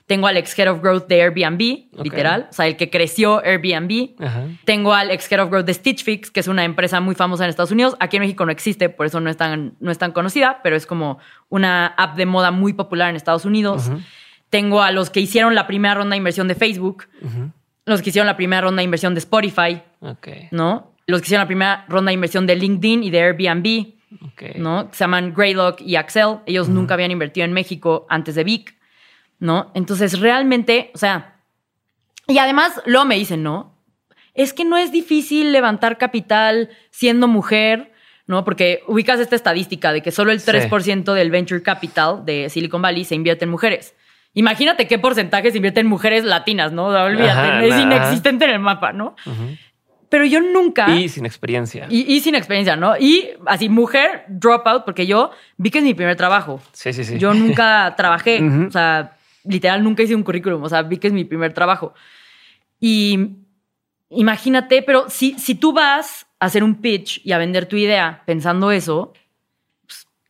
Tengo 0.06 0.26
al 0.26 0.36
ex 0.36 0.58
Head 0.58 0.70
of 0.70 0.82
Growth 0.82 1.06
de 1.06 1.22
Airbnb, 1.22 2.02
literal, 2.02 2.48
o 2.50 2.52
sea, 2.52 2.66
el 2.66 2.76
que 2.76 2.90
creció 2.90 3.42
Airbnb. 3.42 4.16
Tengo 4.64 4.92
al 4.92 5.10
ex 5.10 5.30
Head 5.32 5.42
of 5.42 5.50
Growth 5.50 5.64
de 5.64 5.74
Stitch 5.74 6.04
Fix, 6.04 6.30
que 6.30 6.40
es 6.40 6.48
una 6.48 6.64
empresa 6.64 7.00
muy 7.00 7.14
famosa 7.14 7.44
en 7.44 7.50
Estados 7.50 7.70
Unidos. 7.70 7.96
Aquí 8.00 8.16
en 8.16 8.22
México 8.22 8.44
no 8.44 8.52
existe, 8.52 8.90
por 8.90 9.06
eso 9.06 9.20
no 9.20 9.30
es 9.30 9.36
tan, 9.38 9.76
no 9.80 9.90
es 9.90 9.96
tan 9.96 10.12
conocida, 10.12 10.60
pero 10.62 10.76
es 10.76 10.86
como 10.86 11.18
una 11.48 11.86
app 11.86 12.16
de 12.16 12.26
moda 12.26 12.50
muy 12.50 12.74
popular 12.74 13.08
en 13.08 13.16
Estados 13.16 13.46
Unidos. 13.46 13.90
Tengo 14.54 14.82
a 14.82 14.92
los 14.92 15.10
que 15.10 15.18
hicieron 15.18 15.56
la 15.56 15.66
primera 15.66 15.96
ronda 15.96 16.14
de 16.14 16.18
inversión 16.18 16.46
de 16.46 16.54
Facebook, 16.54 17.08
los 17.86 18.02
que 18.02 18.10
hicieron 18.10 18.28
la 18.28 18.36
primera 18.36 18.62
ronda 18.62 18.82
de 18.82 18.84
inversión 18.84 19.12
de 19.12 19.18
Spotify. 19.18 19.82
¿no? 20.52 20.92
Los 21.08 21.20
que 21.20 21.24
hicieron 21.24 21.42
la 21.42 21.48
primera 21.48 21.84
ronda 21.88 22.10
de 22.10 22.14
inversión 22.14 22.46
de 22.46 22.54
LinkedIn 22.54 23.02
y 23.02 23.10
de 23.10 23.20
Airbnb. 23.20 23.94
¿no? 24.58 24.88
Que 24.90 24.94
se 24.96 25.00
llaman 25.02 25.34
Greylock 25.36 25.80
y 25.80 25.96
Axel. 25.96 26.36
Ellos 26.46 26.68
nunca 26.68 26.94
habían 26.94 27.10
invertido 27.10 27.44
en 27.44 27.52
México 27.52 28.06
antes 28.08 28.36
de 28.36 28.44
Vic, 28.44 28.76
¿no? 29.40 29.72
Entonces, 29.74 30.20
realmente, 30.20 30.92
o 30.94 30.98
sea, 30.98 31.40
y 32.28 32.38
además 32.38 32.80
luego 32.86 33.06
me 33.06 33.16
dicen, 33.16 33.42
¿no? 33.42 33.76
Es 34.34 34.52
que 34.52 34.64
no 34.64 34.76
es 34.76 34.92
difícil 34.92 35.50
levantar 35.50 35.98
capital 35.98 36.70
siendo 36.92 37.26
mujer, 37.26 37.92
¿no? 38.28 38.44
Porque 38.44 38.84
ubicas 38.86 39.18
esta 39.18 39.34
estadística 39.34 39.92
de 39.92 40.00
que 40.00 40.12
solo 40.12 40.30
el 40.30 40.38
Sí. 40.38 40.48
3% 40.52 41.12
del 41.12 41.32
venture 41.32 41.60
capital 41.60 42.24
de 42.24 42.48
Silicon 42.50 42.82
Valley 42.82 43.04
se 43.04 43.16
invierte 43.16 43.46
en 43.46 43.50
mujeres. 43.50 43.96
Imagínate 44.34 44.86
qué 44.88 44.98
porcentaje 44.98 45.50
se 45.50 45.58
invierte 45.58 45.80
en 45.80 45.86
mujeres 45.86 46.24
latinas, 46.24 46.72
¿no? 46.72 46.86
O 46.86 46.92
sea, 46.92 47.04
olvídate, 47.04 47.30
Ajá, 47.30 47.64
es 47.64 47.70
nah. 47.70 47.82
inexistente 47.82 48.44
en 48.44 48.50
el 48.50 48.58
mapa, 48.58 48.92
¿no? 48.92 49.14
Pero 50.08 50.24
yo 50.24 50.40
nunca... 50.40 50.90
Y 50.90 51.08
sin 51.08 51.24
experiencia. 51.24 51.86
Y, 51.88 52.12
y 52.12 52.20
sin 52.20 52.34
experiencia, 52.34 52.76
¿no? 52.76 52.96
Y 52.98 53.30
así, 53.46 53.68
mujer, 53.68 54.24
dropout, 54.28 54.84
porque 54.84 55.06
yo 55.06 55.30
vi 55.56 55.70
que 55.70 55.78
es 55.78 55.84
mi 55.84 55.94
primer 55.94 56.16
trabajo. 56.16 56.60
sí, 56.72 56.92
sí, 56.92 57.04
sí. 57.04 57.18
Yo 57.18 57.32
nunca 57.32 57.94
trabajé, 57.96 58.42
o 58.42 58.70
sea, 58.70 59.16
literal 59.44 59.82
nunca 59.82 60.02
hice 60.02 60.14
un 60.14 60.22
currículum, 60.22 60.62
o 60.62 60.68
sea, 60.68 60.82
vi 60.82 60.98
que 60.98 61.08
es 61.08 61.12
mi 61.12 61.24
primer 61.24 61.52
trabajo. 61.52 61.94
Y 62.80 63.36
imagínate, 64.10 64.82
pero 64.82 65.08
si, 65.08 65.38
si 65.38 65.54
tú 65.54 65.72
vas 65.72 66.26
a 66.38 66.46
hacer 66.46 66.62
un 66.64 66.76
pitch 66.76 67.20
y 67.24 67.32
a 67.32 67.38
vender 67.38 67.66
tu 67.66 67.76
idea 67.76 68.22
pensando 68.26 68.70
eso, 68.70 69.12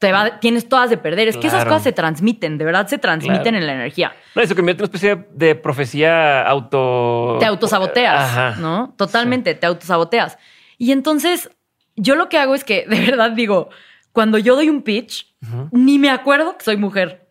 te 0.05 0.13
va, 0.13 0.39
tienes 0.39 0.69
todas 0.69 0.91
de 0.91 0.99
perder. 0.99 1.29
Es 1.29 1.37
que 1.39 1.47
esas 1.47 1.65
cosas 1.65 1.83
se 1.83 1.93
transmiten, 1.93 2.59
de 2.59 2.65
verdad 2.67 2.87
se 2.89 2.99
transmiten 2.99 3.41
Claro. 3.43 3.57
en 3.59 3.67
la 3.67 3.73
energía. 3.73 4.13
No, 4.35 4.43
eso 4.43 4.55
convierte 4.55 4.83
en 4.83 4.91
una 4.91 4.95
especie 4.97 5.27
de 5.33 5.55
profecía 5.55 6.47
auto. 6.47 7.37
te 7.41 7.47
autosaboteas, 7.47 8.23
Ajá. 8.23 8.57
¿no? 8.61 8.93
Totalmente, 8.99 9.55
te 9.55 9.67
autosaboteas. 9.67 10.37
Y 10.77 10.93
entonces, 10.93 11.49
yo 11.97 12.17
lo 12.17 12.29
que 12.29 12.37
hago 12.39 12.55
es 12.55 12.65
que, 12.65 12.85
de 12.89 13.01
verdad 13.01 13.31
digo, 13.31 13.71
cuando 14.13 14.37
yo 14.39 14.57
doy 14.57 14.69
un 14.69 14.83
pitch, 14.83 15.35
ni 15.73 15.99
me 15.99 16.11
acuerdo 16.11 16.59
que 16.59 16.65
soy 16.65 16.77
mujer. 16.77 17.27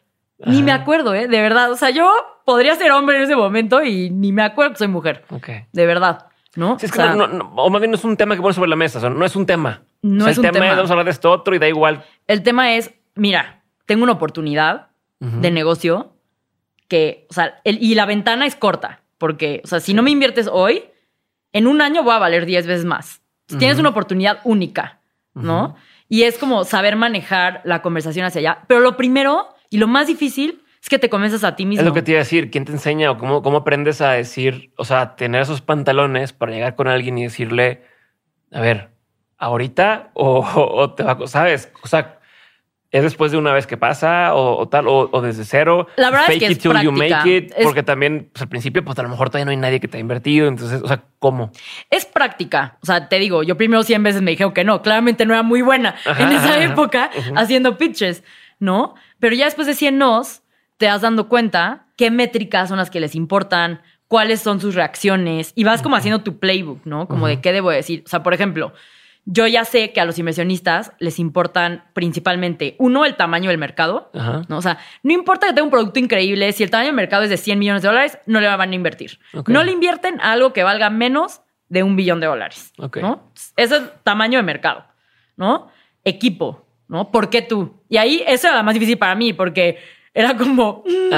Ni 0.45 0.63
me 0.63 0.71
acuerdo, 0.71 1.13
¿eh? 1.13 1.27
De 1.27 1.41
verdad. 1.41 1.71
O 1.71 1.75
sea, 1.77 1.89
yo 1.91 2.11
podría 2.43 2.75
ser 2.75 2.91
hombre 2.91 3.17
en 3.17 3.23
ese 3.23 3.35
momento 3.35 3.83
y 3.83 4.09
ni 4.09 4.31
me 4.33 4.41
acuerdo 4.43 4.71
que 4.73 4.79
soy 4.79 4.87
mujer. 4.89 5.23
Ok. 5.29 5.47
De 5.71 5.85
verdad, 5.85 6.25
¿no? 6.55 6.77
Sí, 6.79 6.87
es 6.87 6.91
O 6.91 6.95
que 6.95 7.01
no, 7.17 7.27
no- 7.27 7.53
o 7.55 7.69
más 7.69 7.79
bien 7.79 7.91
no 7.91 7.97
es 7.97 8.03
un 8.03 8.17
tema 8.17 8.35
que 8.35 8.41
pones 8.41 8.55
sobre 8.55 8.69
la 8.69 8.75
mesa, 8.75 8.97
o 8.97 9.01
sea, 9.01 9.09
no 9.09 9.23
es 9.25 9.35
un 9.35 9.45
tema. 9.45 9.83
No 10.03 10.25
O 10.25 10.27
sea, 10.27 10.31
es 10.33 10.37
el 10.37 10.45
un 10.45 10.51
tema. 10.51 10.67
vamos 10.75 10.89
a 10.89 10.93
hablar 10.93 11.05
de 11.05 11.11
esto 11.11 11.31
otro 11.31 11.55
y 11.55 11.59
da 11.59 11.67
igual. 11.67 12.03
El 12.27 12.43
tema 12.43 12.75
es, 12.75 12.93
mira, 13.15 13.63
tengo 13.85 14.03
una 14.03 14.13
oportunidad 14.13 14.89
de 15.19 15.49
negocio 15.51 16.13
que, 16.89 17.25
o 17.29 17.33
sea, 17.33 17.61
el- 17.63 17.81
y 17.81 17.95
la 17.95 18.05
ventana 18.05 18.45
es 18.45 18.55
corta, 18.55 19.01
porque, 19.17 19.61
o 19.63 19.67
sea, 19.67 19.79
si 19.79 19.93
no 19.93 20.03
me 20.03 20.11
inviertes 20.11 20.49
hoy, 20.51 20.83
en 21.53 21.65
un 21.67 21.81
año 21.81 22.03
voy 22.03 22.13
a 22.13 22.19
valer 22.19 22.45
10 22.45 22.67
veces 22.67 22.85
más. 22.85 23.21
Entonces, 23.43 23.59
Tienes 23.59 23.79
una 23.79 23.89
oportunidad 23.89 24.39
única, 24.43 24.99
¿no? 25.33 25.75
Y 26.09 26.23
es 26.23 26.37
como 26.37 26.63
saber 26.65 26.95
manejar 26.95 27.61
la 27.63 27.81
conversación 27.81 28.25
hacia 28.25 28.39
allá. 28.39 28.59
Pero 28.67 28.79
lo 28.81 28.97
primero 28.97 29.47
y 29.69 29.77
lo 29.77 29.87
más 29.87 30.07
difícil 30.07 30.61
es 30.81 30.89
que 30.89 30.99
te 30.99 31.09
convences 31.09 31.43
a 31.43 31.55
ti 31.55 31.65
mismo. 31.65 31.81
Es 31.81 31.87
lo 31.87 31.93
que 31.93 32.01
te 32.01 32.11
iba 32.11 32.19
a 32.19 32.23
decir. 32.23 32.51
¿Quién 32.51 32.65
te 32.65 32.71
enseña 32.73 33.09
o 33.11 33.17
cómo, 33.17 33.41
cómo 33.41 33.57
aprendes 33.59 34.01
a 34.01 34.11
decir, 34.11 34.71
o 34.77 34.83
sea, 34.85 35.15
tener 35.15 35.41
esos 35.41 35.61
pantalones 35.61 36.33
para 36.33 36.51
llegar 36.51 36.75
con 36.75 36.87
alguien 36.87 37.17
y 37.17 37.23
decirle, 37.23 37.83
a 38.51 38.59
ver, 38.61 38.89
ahorita 39.43 40.11
o, 40.13 40.39
o 40.55 40.91
te 40.93 41.03
va, 41.03 41.13
a- 41.23 41.27
sabes? 41.27 41.71
O 41.83 41.87
sea, 41.87 42.19
es 42.91 43.01
después 43.01 43.31
de 43.31 43.39
una 43.39 43.51
vez 43.53 43.65
que 43.65 43.75
pasa 43.75 44.35
o, 44.35 44.55
o 44.55 44.67
tal, 44.69 44.87
o, 44.87 45.09
o 45.11 45.21
desde 45.21 45.45
cero. 45.45 45.87
La 45.95 46.11
verdad 46.11 46.25
es 46.25 46.27
Fake 46.27 46.39
que 46.39 46.45
it 46.45 46.51
es 46.51 46.59
till 46.59 46.79
you 46.81 46.91
make 46.91 47.27
it. 47.37 47.51
Es- 47.57 47.65
Porque 47.65 47.81
también, 47.81 48.29
pues 48.31 48.43
al 48.43 48.49
principio, 48.49 48.85
pues 48.85 48.99
a 48.99 49.03
lo 49.03 49.09
mejor 49.09 49.29
todavía 49.31 49.45
no 49.45 49.51
hay 49.51 49.57
nadie 49.57 49.79
que 49.79 49.87
te 49.87 49.97
ha 49.97 49.99
invertido. 49.99 50.47
Entonces, 50.47 50.79
o 50.83 50.87
sea, 50.87 51.03
¿cómo? 51.17 51.51
Es 51.89 52.05
práctica. 52.05 52.77
O 52.83 52.85
sea, 52.85 53.09
te 53.09 53.17
digo, 53.17 53.41
yo 53.41 53.57
primero 53.57 53.81
100 53.81 54.03
veces 54.03 54.21
me 54.21 54.29
dijeron 54.31 54.53
que 54.53 54.63
no. 54.63 54.83
Claramente 54.83 55.25
no 55.25 55.33
era 55.33 55.41
muy 55.41 55.63
buena 55.63 55.95
Ajá, 56.05 56.21
en 56.23 56.33
esa 56.33 56.49
ajá, 56.53 56.63
época 56.65 57.09
haciendo 57.35 57.77
pitches, 57.79 58.23
¿no? 58.59 58.93
Pero 59.19 59.35
ya 59.35 59.45
después 59.45 59.65
de 59.65 59.73
100 59.73 59.97
nos, 59.97 60.43
te 60.77 60.85
das 60.85 61.01
dando 61.01 61.27
cuenta 61.29 61.87
qué 61.97 62.11
métricas 62.11 62.69
son 62.69 62.77
las 62.77 62.91
que 62.91 62.99
les 62.99 63.15
importan, 63.15 63.81
cuáles 64.07 64.39
son 64.41 64.59
sus 64.61 64.75
reacciones 64.75 65.51
y 65.55 65.63
vas 65.63 65.81
como 65.81 65.95
haciendo 65.95 66.21
tu 66.21 66.37
playbook, 66.37 66.85
¿no? 66.85 67.07
Como 67.07 67.25
de 67.25 67.41
qué 67.41 67.51
debo 67.53 67.71
decir. 67.71 68.03
O 68.05 68.09
sea, 68.09 68.21
por 68.21 68.35
ejemplo, 68.35 68.71
yo 69.25 69.47
ya 69.47 69.63
sé 69.63 69.93
que 69.93 70.01
a 70.01 70.05
los 70.05 70.19
inversionistas 70.19 70.91
les 70.99 71.17
importan 71.17 71.85
principalmente, 71.93 72.75
uno, 72.77 73.05
el 73.05 73.15
tamaño 73.15 73.49
del 73.49 73.57
mercado, 73.57 74.11
Ajá. 74.13 74.41
¿no? 74.49 74.57
O 74.57 74.61
sea, 74.61 74.79
no 75.01 75.13
importa 75.13 75.47
que 75.47 75.53
tenga 75.53 75.63
un 75.63 75.71
producto 75.71 75.99
increíble, 75.99 76.51
si 76.51 76.63
el 76.63 76.69
tamaño 76.69 76.87
del 76.87 76.95
mercado 76.95 77.23
es 77.23 77.29
de 77.29 77.37
100 77.37 77.57
millones 77.57 77.81
de 77.81 77.87
dólares, 77.87 78.17
no 78.25 78.41
le 78.41 78.47
van 78.47 78.71
a 78.71 78.75
invertir. 78.75 79.19
No 79.47 79.63
le 79.63 79.71
invierten 79.71 80.19
a 80.19 80.33
algo 80.33 80.51
que 80.51 80.63
valga 80.63 80.89
menos 80.89 81.41
de 81.69 81.83
un 81.83 81.95
billón 81.95 82.19
de 82.19 82.27
dólares, 82.27 82.73
Ok. 82.77 82.97
¿no? 82.97 83.31
Ese 83.55 83.75
es 83.75 83.81
el 83.81 83.89
tamaño 84.03 84.37
de 84.37 84.43
mercado, 84.43 84.85
¿no? 85.37 85.69
Equipo, 86.03 86.67
¿no? 86.87 87.09
¿Por 87.09 87.29
qué 87.29 87.41
tú? 87.41 87.81
Y 87.89 87.97
ahí 87.97 88.23
eso 88.27 88.47
era 88.47 88.57
la 88.57 88.63
más 88.63 88.73
difícil 88.73 88.97
para 88.97 89.15
mí 89.15 89.31
porque 89.33 89.79
era 90.13 90.35
como, 90.37 90.83
mm, 90.85 91.13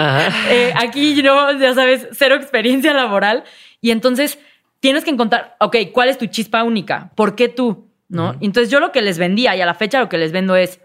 eh, 0.50 0.74
aquí 0.78 1.22
yo, 1.22 1.52
ya 1.60 1.74
sabes, 1.74 2.08
cero 2.14 2.36
experiencia 2.36 2.94
laboral. 2.94 3.44
Y 3.82 3.92
entonces 3.92 4.40
tienes 4.80 5.04
que 5.04 5.10
encontrar, 5.12 5.58
ok, 5.60 5.78
¿cuál 5.92 6.10
es 6.10 6.18
tu 6.18 6.28
chispa 6.28 6.64
única? 6.64 7.12
¿Por 7.16 7.36
qué 7.36 7.50
tú? 7.50 7.85
¿No? 8.08 8.36
Entonces 8.40 8.70
yo 8.70 8.80
lo 8.80 8.92
que 8.92 9.02
les 9.02 9.18
vendía 9.18 9.56
y 9.56 9.62
a 9.62 9.66
la 9.66 9.74
fecha 9.74 10.00
lo 10.00 10.10
que 10.10 10.18
les 10.18 10.32
vendo 10.32 10.56
es, 10.56 10.80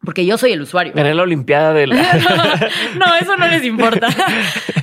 porque 0.00 0.26
yo 0.26 0.36
soy 0.36 0.52
el 0.52 0.62
usuario. 0.62 0.92
Gané 0.94 1.14
la 1.14 1.22
Olimpiada 1.24 1.72
del. 1.72 1.90
no, 1.90 3.14
eso 3.20 3.36
no 3.36 3.46
les 3.48 3.64
importa. 3.64 4.08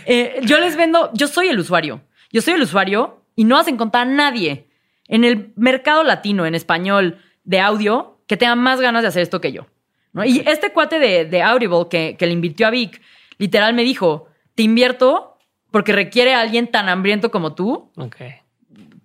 Eh, 0.06 0.42
yo 0.44 0.60
les 0.60 0.76
vendo, 0.76 1.12
yo 1.14 1.30
soy 1.30 1.48
el 1.48 1.58
usuario. 1.58 2.02
Yo 2.30 2.42
soy 2.42 2.56
el 2.56 2.62
usuario 2.62 3.22
y 3.38 3.46
no 3.46 3.56
vas 3.56 3.68
a 3.68 3.70
encontrar 3.70 4.06
a 4.06 4.12
nadie 4.12 4.68
en 5.08 5.24
el 5.24 5.54
mercado 5.56 6.04
latino, 6.04 6.46
en 6.46 6.56
español, 6.56 7.20
de 7.46 7.62
audio, 7.62 8.20
que 8.28 8.36
tenga 8.36 8.56
más 8.56 8.82
ganas 8.82 9.04
de 9.04 9.08
hacer 9.08 9.22
esto 9.22 9.40
que 9.40 9.54
yo. 9.54 9.66
¿no? 10.12 10.26
Y 10.26 10.44
este 10.46 10.74
cuate 10.74 11.00
de, 11.00 11.24
de 11.24 11.42
Audible 11.42 11.88
que, 11.90 12.18
que 12.20 12.26
le 12.26 12.34
invirtió 12.34 12.68
a 12.68 12.70
Vic, 12.70 13.02
literal 13.38 13.74
me 13.74 13.84
dijo, 13.84 14.28
te 14.56 14.64
invierto 14.64 15.38
porque 15.72 15.92
requiere 15.92 16.34
a 16.36 16.42
alguien 16.42 16.68
tan 16.68 16.88
hambriento 16.88 17.32
como 17.32 17.56
tú 17.56 17.92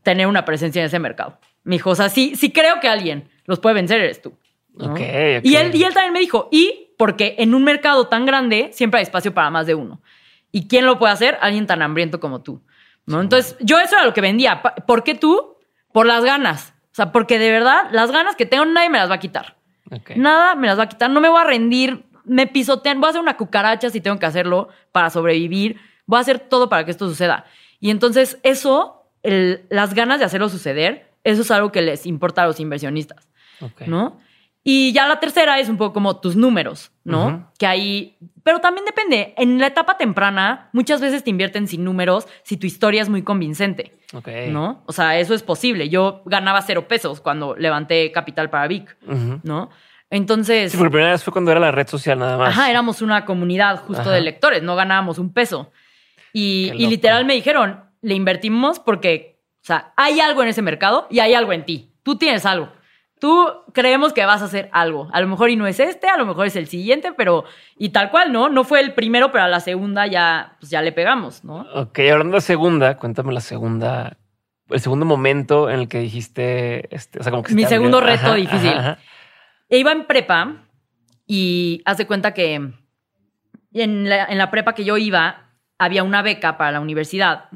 tener 0.02 0.26
una 0.26 0.44
presencia 0.44 0.80
en 0.80 0.86
ese 0.86 0.98
mercado. 0.98 1.38
Me 1.68 1.76
dijo, 1.76 1.90
o 1.90 1.94
sea, 1.94 2.08
sí, 2.08 2.34
sí 2.36 2.50
creo 2.52 2.80
que 2.80 2.88
alguien 2.88 3.28
los 3.44 3.58
puede 3.60 3.74
vencer, 3.74 4.00
eres 4.00 4.22
tú. 4.22 4.32
¿no? 4.74 4.94
Y, 5.44 5.56
él, 5.56 5.74
y 5.74 5.84
él 5.84 5.92
también 5.94 6.12
me 6.12 6.20
dijo, 6.20 6.48
y 6.50 6.92
porque 6.96 7.34
en 7.38 7.54
un 7.54 7.62
mercado 7.64 8.06
tan 8.06 8.24
grande 8.26 8.70
siempre 8.72 8.98
hay 8.98 9.02
espacio 9.02 9.34
para 9.34 9.50
más 9.50 9.66
de 9.66 9.74
uno. 9.74 10.00
¿Y 10.50 10.66
quién 10.66 10.86
lo 10.86 10.98
puede 10.98 11.12
hacer? 11.12 11.36
Alguien 11.40 11.66
tan 11.66 11.82
hambriento 11.82 12.20
como 12.20 12.42
tú. 12.42 12.62
¿no? 13.06 13.20
Entonces, 13.20 13.56
yo 13.60 13.78
eso 13.78 13.96
era 13.96 14.04
lo 14.04 14.14
que 14.14 14.20
vendía. 14.20 14.62
¿Por 14.62 15.04
qué 15.04 15.14
tú? 15.14 15.56
Por 15.92 16.06
las 16.06 16.24
ganas. 16.24 16.74
O 16.92 16.94
sea, 16.94 17.12
porque 17.12 17.38
de 17.38 17.50
verdad, 17.50 17.88
las 17.92 18.10
ganas 18.12 18.34
que 18.36 18.46
tengo 18.46 18.64
nadie 18.64 18.88
me 18.90 18.98
las 18.98 19.10
va 19.10 19.14
a 19.16 19.20
quitar. 19.20 19.56
Ok. 19.90 20.10
Nada 20.16 20.54
me 20.54 20.66
las 20.66 20.78
va 20.78 20.84
a 20.84 20.88
quitar. 20.88 21.10
No 21.10 21.20
me 21.20 21.28
voy 21.28 21.40
a 21.40 21.44
rendir. 21.44 22.04
Me 22.24 22.46
pisotean. 22.46 23.00
Voy 23.00 23.08
a 23.08 23.10
hacer 23.10 23.20
una 23.22 23.36
cucaracha 23.36 23.90
si 23.90 24.00
tengo 24.00 24.18
que 24.18 24.26
hacerlo 24.26 24.68
para 24.92 25.10
sobrevivir. 25.10 25.78
Voy 26.06 26.18
a 26.18 26.20
hacer 26.20 26.38
todo 26.38 26.68
para 26.68 26.84
que 26.84 26.90
esto 26.90 27.08
suceda. 27.08 27.44
Y 27.80 27.90
entonces, 27.90 28.38
eso, 28.42 29.04
el- 29.22 29.66
las 29.70 29.94
ganas 29.94 30.18
de 30.18 30.24
hacerlo 30.26 30.48
suceder, 30.48 31.07
eso 31.24 31.42
es 31.42 31.50
algo 31.50 31.72
que 31.72 31.82
les 31.82 32.06
importa 32.06 32.42
a 32.42 32.46
los 32.46 32.60
inversionistas. 32.60 33.28
¿no? 33.86 34.18
Y 34.64 34.92
ya 34.92 35.08
la 35.08 35.18
tercera 35.18 35.58
es 35.58 35.68
un 35.68 35.76
poco 35.78 35.94
como 35.94 36.20
tus 36.20 36.36
números, 36.36 36.92
¿no? 37.04 37.50
Que 37.58 37.66
ahí, 37.66 38.18
pero 38.42 38.60
también 38.60 38.84
depende. 38.84 39.32
En 39.38 39.58
la 39.58 39.68
etapa 39.68 39.96
temprana, 39.96 40.68
muchas 40.72 41.00
veces 41.00 41.24
te 41.24 41.30
invierten 41.30 41.66
sin 41.66 41.84
números 41.84 42.26
si 42.42 42.56
tu 42.56 42.66
historia 42.66 43.00
es 43.02 43.08
muy 43.08 43.22
convincente. 43.22 43.94
¿no? 44.50 44.82
O 44.86 44.92
sea, 44.92 45.18
eso 45.18 45.34
es 45.34 45.42
posible. 45.42 45.88
Yo 45.88 46.22
ganaba 46.26 46.60
cero 46.62 46.86
pesos 46.88 47.20
cuando 47.20 47.56
levanté 47.56 48.12
capital 48.12 48.50
para 48.50 48.66
Vic. 48.68 48.96
¿no? 49.42 49.70
Entonces, 50.10 50.72
Sí, 50.72 50.78
por 50.78 50.90
primera 50.90 51.12
vez 51.12 51.22
fue 51.24 51.32
cuando 51.32 51.50
era 51.50 51.60
la 51.60 51.70
red 51.70 51.86
social 51.86 52.18
nada 52.18 52.36
más. 52.38 52.48
ajá, 52.50 52.70
éramos 52.70 53.00
una 53.02 53.24
comunidad 53.24 53.80
justo 53.80 54.02
Ajá. 54.02 54.12
de 54.12 54.20
lectores, 54.22 54.62
no 54.62 54.74
ganábamos 54.76 55.18
un 55.18 55.32
peso. 55.32 55.70
Y, 56.32 56.72
y 56.74 56.86
literal 56.86 57.24
me 57.24 57.34
dijeron, 57.34 57.84
le 58.02 58.14
invertimos 58.14 58.80
porque, 58.80 59.37
sea, 59.68 59.92
hay 59.96 60.20
algo 60.20 60.42
en 60.42 60.48
ese 60.48 60.62
mercado 60.62 61.06
y 61.10 61.20
hay 61.20 61.34
algo 61.34 61.52
en 61.52 61.64
ti. 61.64 61.92
Tú 62.02 62.16
tienes 62.16 62.44
algo. 62.46 62.70
Tú 63.20 63.48
creemos 63.72 64.12
que 64.12 64.24
vas 64.24 64.42
a 64.42 64.44
hacer 64.46 64.68
algo. 64.72 65.08
A 65.12 65.20
lo 65.20 65.26
mejor 65.26 65.50
y 65.50 65.56
no 65.56 65.66
es 65.66 65.80
este, 65.80 66.08
a 66.08 66.16
lo 66.16 66.24
mejor 66.24 66.46
es 66.46 66.54
el 66.56 66.68
siguiente, 66.68 67.12
pero 67.12 67.44
y 67.76 67.88
tal 67.88 68.10
cual, 68.10 68.32
¿no? 68.32 68.48
No 68.48 68.62
fue 68.64 68.80
el 68.80 68.94
primero, 68.94 69.32
pero 69.32 69.44
a 69.44 69.48
la 69.48 69.58
segunda 69.60 70.06
ya, 70.06 70.56
pues 70.60 70.70
ya 70.70 70.82
le 70.82 70.92
pegamos, 70.92 71.42
¿no? 71.44 71.66
Ok, 71.74 71.98
hablando 72.10 72.36
de 72.36 72.40
segunda, 72.42 72.96
cuéntame 72.96 73.32
la 73.32 73.40
segunda, 73.40 74.16
el 74.68 74.80
segundo 74.80 75.04
momento 75.04 75.68
en 75.68 75.80
el 75.80 75.88
que 75.88 75.98
dijiste, 75.98 76.94
este, 76.94 77.18
o 77.18 77.22
sea, 77.24 77.32
como 77.32 77.42
que 77.42 77.48
se 77.50 77.54
Mi 77.56 77.64
abrió. 77.64 77.76
segundo 77.78 78.00
reto 78.00 78.26
Ajá, 78.26 78.34
difícil. 78.36 78.68
ajá, 78.70 78.78
ajá. 78.92 78.98
E 79.68 79.78
iba 79.78 79.90
en 79.92 80.06
prepa 80.06 80.62
y 81.26 81.82
haz 81.84 81.98
de 81.98 82.06
cuenta 82.06 82.32
que 82.34 82.54
en 82.54 84.08
la, 84.08 84.24
en 84.26 84.38
la 84.38 84.50
prepa 84.50 84.74
que 84.74 84.84
yo 84.84 84.96
iba 84.96 85.50
había 85.78 86.02
una 86.04 86.22
beca 86.22 86.56
para 86.56 86.72
la 86.72 86.80
universidad 86.80 87.46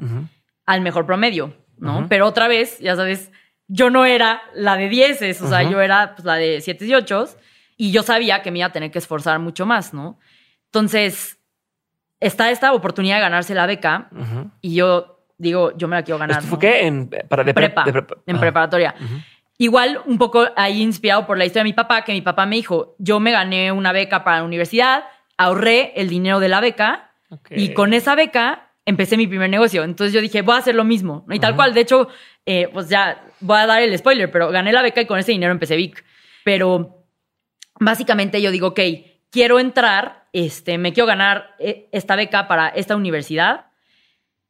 al 0.65 0.81
mejor 0.81 1.05
promedio, 1.05 1.55
¿no? 1.77 2.07
Pero 2.09 2.27
otra 2.27 2.47
vez, 2.47 2.79
ya 2.79 2.95
sabes, 2.95 3.31
yo 3.67 3.89
no 3.89 4.05
era 4.05 4.41
la 4.53 4.75
de 4.75 4.89
dieces, 4.89 5.41
o 5.41 5.47
sea, 5.47 5.63
yo 5.63 5.81
era 5.81 6.13
pues, 6.15 6.25
la 6.25 6.35
de 6.35 6.61
siete 6.61 6.85
y 6.85 6.93
ocho 6.93 7.25
y 7.77 7.91
yo 7.91 8.03
sabía 8.03 8.41
que 8.41 8.51
me 8.51 8.59
iba 8.59 8.67
a 8.67 8.71
tener 8.71 8.91
que 8.91 8.99
esforzar 8.99 9.39
mucho 9.39 9.65
más, 9.65 9.93
¿no? 9.93 10.19
Entonces, 10.65 11.39
está 12.19 12.51
esta 12.51 12.73
oportunidad 12.73 13.15
de 13.15 13.21
ganarse 13.21 13.53
la 13.55 13.65
beca 13.65 14.09
y 14.61 14.75
yo 14.75 15.25
digo, 15.37 15.75
yo 15.77 15.87
me 15.87 15.95
la 15.95 16.03
quiero 16.03 16.19
ganar. 16.19 16.37
¿Esto 16.37 16.47
fue 16.49 16.55
¿no? 16.55 16.59
qué? 16.59 16.87
En, 16.87 17.09
para, 17.27 17.43
de 17.43 17.53
pre- 17.53 17.67
prepa, 17.69 17.83
de 17.83 17.91
prepa. 17.93 18.15
en 18.25 18.35
Ah. 18.35 18.39
preparatoria. 18.39 18.95
Ujú. 18.99 19.15
Igual 19.57 20.01
un 20.05 20.17
poco 20.17 20.45
ahí 20.55 20.81
inspirado 20.81 21.25
por 21.27 21.37
la 21.37 21.45
historia 21.45 21.63
de 21.63 21.69
mi 21.69 21.73
papá, 21.73 22.03
que 22.03 22.11
mi 22.13 22.21
papá 22.21 22.45
me 22.45 22.55
dijo, 22.55 22.95
yo 22.97 23.19
me 23.19 23.31
gané 23.31 23.71
una 23.71 23.91
beca 23.91 24.23
para 24.23 24.37
la 24.39 24.43
universidad, 24.43 25.03
ahorré 25.37 25.93
el 25.95 26.09
dinero 26.09 26.39
de 26.39 26.49
la 26.49 26.59
beca 26.59 27.11
y 27.49 27.73
con 27.73 27.93
esa 27.93 28.15
beca 28.15 28.72
empecé 28.85 29.17
mi 29.17 29.27
primer 29.27 29.49
negocio. 29.49 29.83
Entonces 29.83 30.13
yo 30.13 30.21
dije, 30.21 30.41
voy 30.41 30.55
a 30.55 30.59
hacer 30.59 30.75
lo 30.75 30.83
mismo. 30.83 31.25
Y 31.29 31.39
tal 31.39 31.55
cual, 31.55 31.73
de 31.73 31.81
hecho, 31.81 32.07
eh, 32.45 32.69
pues 32.73 32.89
ya 32.89 33.23
voy 33.39 33.57
a 33.57 33.67
dar 33.67 33.81
el 33.81 33.97
spoiler, 33.97 34.31
pero 34.31 34.49
gané 34.49 34.71
la 34.71 34.81
beca 34.81 35.01
y 35.01 35.05
con 35.05 35.19
ese 35.19 35.31
dinero 35.31 35.51
empecé 35.51 35.75
Vic. 35.75 36.03
Pero 36.43 37.05
básicamente 37.79 38.41
yo 38.41 38.51
digo, 38.51 38.67
ok, 38.67 38.79
quiero 39.29 39.59
entrar, 39.59 40.25
este, 40.33 40.77
me 40.77 40.93
quiero 40.93 41.07
ganar 41.07 41.55
eh, 41.59 41.87
esta 41.91 42.15
beca 42.15 42.47
para 42.47 42.69
esta 42.69 42.95
universidad. 42.95 43.67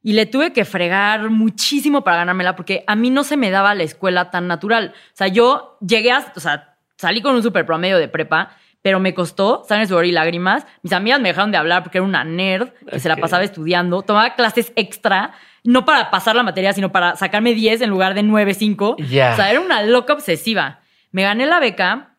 Y 0.06 0.14
le 0.14 0.26
tuve 0.26 0.52
que 0.52 0.66
fregar 0.66 1.30
muchísimo 1.30 2.04
para 2.04 2.18
ganármela 2.18 2.58
porque 2.58 2.84
a 2.88 2.96
mí 2.96 3.10
no 3.10 3.24
se 3.24 3.38
me 3.38 3.52
daba 3.52 3.74
la 3.74 3.84
escuela 3.84 4.32
tan 4.32 4.48
natural. 4.48 4.94
O 4.94 5.16
sea, 5.16 5.28
yo 5.28 5.78
llegué 5.80 6.12
a, 6.12 6.34
o 6.36 6.40
sea, 6.42 6.76
salí 6.98 7.22
con 7.22 7.36
un 7.36 7.44
super 7.44 7.66
promedio 7.66 7.98
de 7.98 8.10
prepa, 8.10 8.58
pero 8.84 9.00
me 9.00 9.16
costó 9.16 9.64
sangre, 9.68 9.88
sudor 9.88 10.06
y 10.06 10.12
lágrimas. 10.12 10.68
Mis 10.84 10.94
amigas 10.94 11.20
me 11.20 11.30
dejaron 11.30 11.52
de 11.52 11.58
hablar 11.58 11.82
porque 11.82 11.98
era 11.98 12.06
una 12.06 12.24
nerd 12.24 12.70
que 12.92 13.00
se 13.00 13.10
la 13.10 13.16
pasaba 13.18 13.44
estudiando. 13.44 14.04
Tomaba 14.04 14.36
clases 14.36 14.72
extra, 14.76 15.34
no 15.64 15.86
para 15.86 16.12
pasar 16.12 16.36
la 16.36 16.44
materia, 16.44 16.74
sino 16.74 16.92
para 16.92 17.16
sacarme 17.16 17.56
10 17.56 17.82
en 17.82 17.90
lugar 17.90 18.14
de 18.14 18.22
9, 18.24 18.54
5. 18.54 18.98
Ya. 19.10 19.32
O 19.34 19.36
sea, 19.36 19.50
era 19.50 19.62
una 19.62 19.82
loca 19.82 20.14
obsesiva. 20.14 20.82
Me 21.12 21.24
gané 21.24 21.48
la 21.48 21.60
beca. 21.60 22.18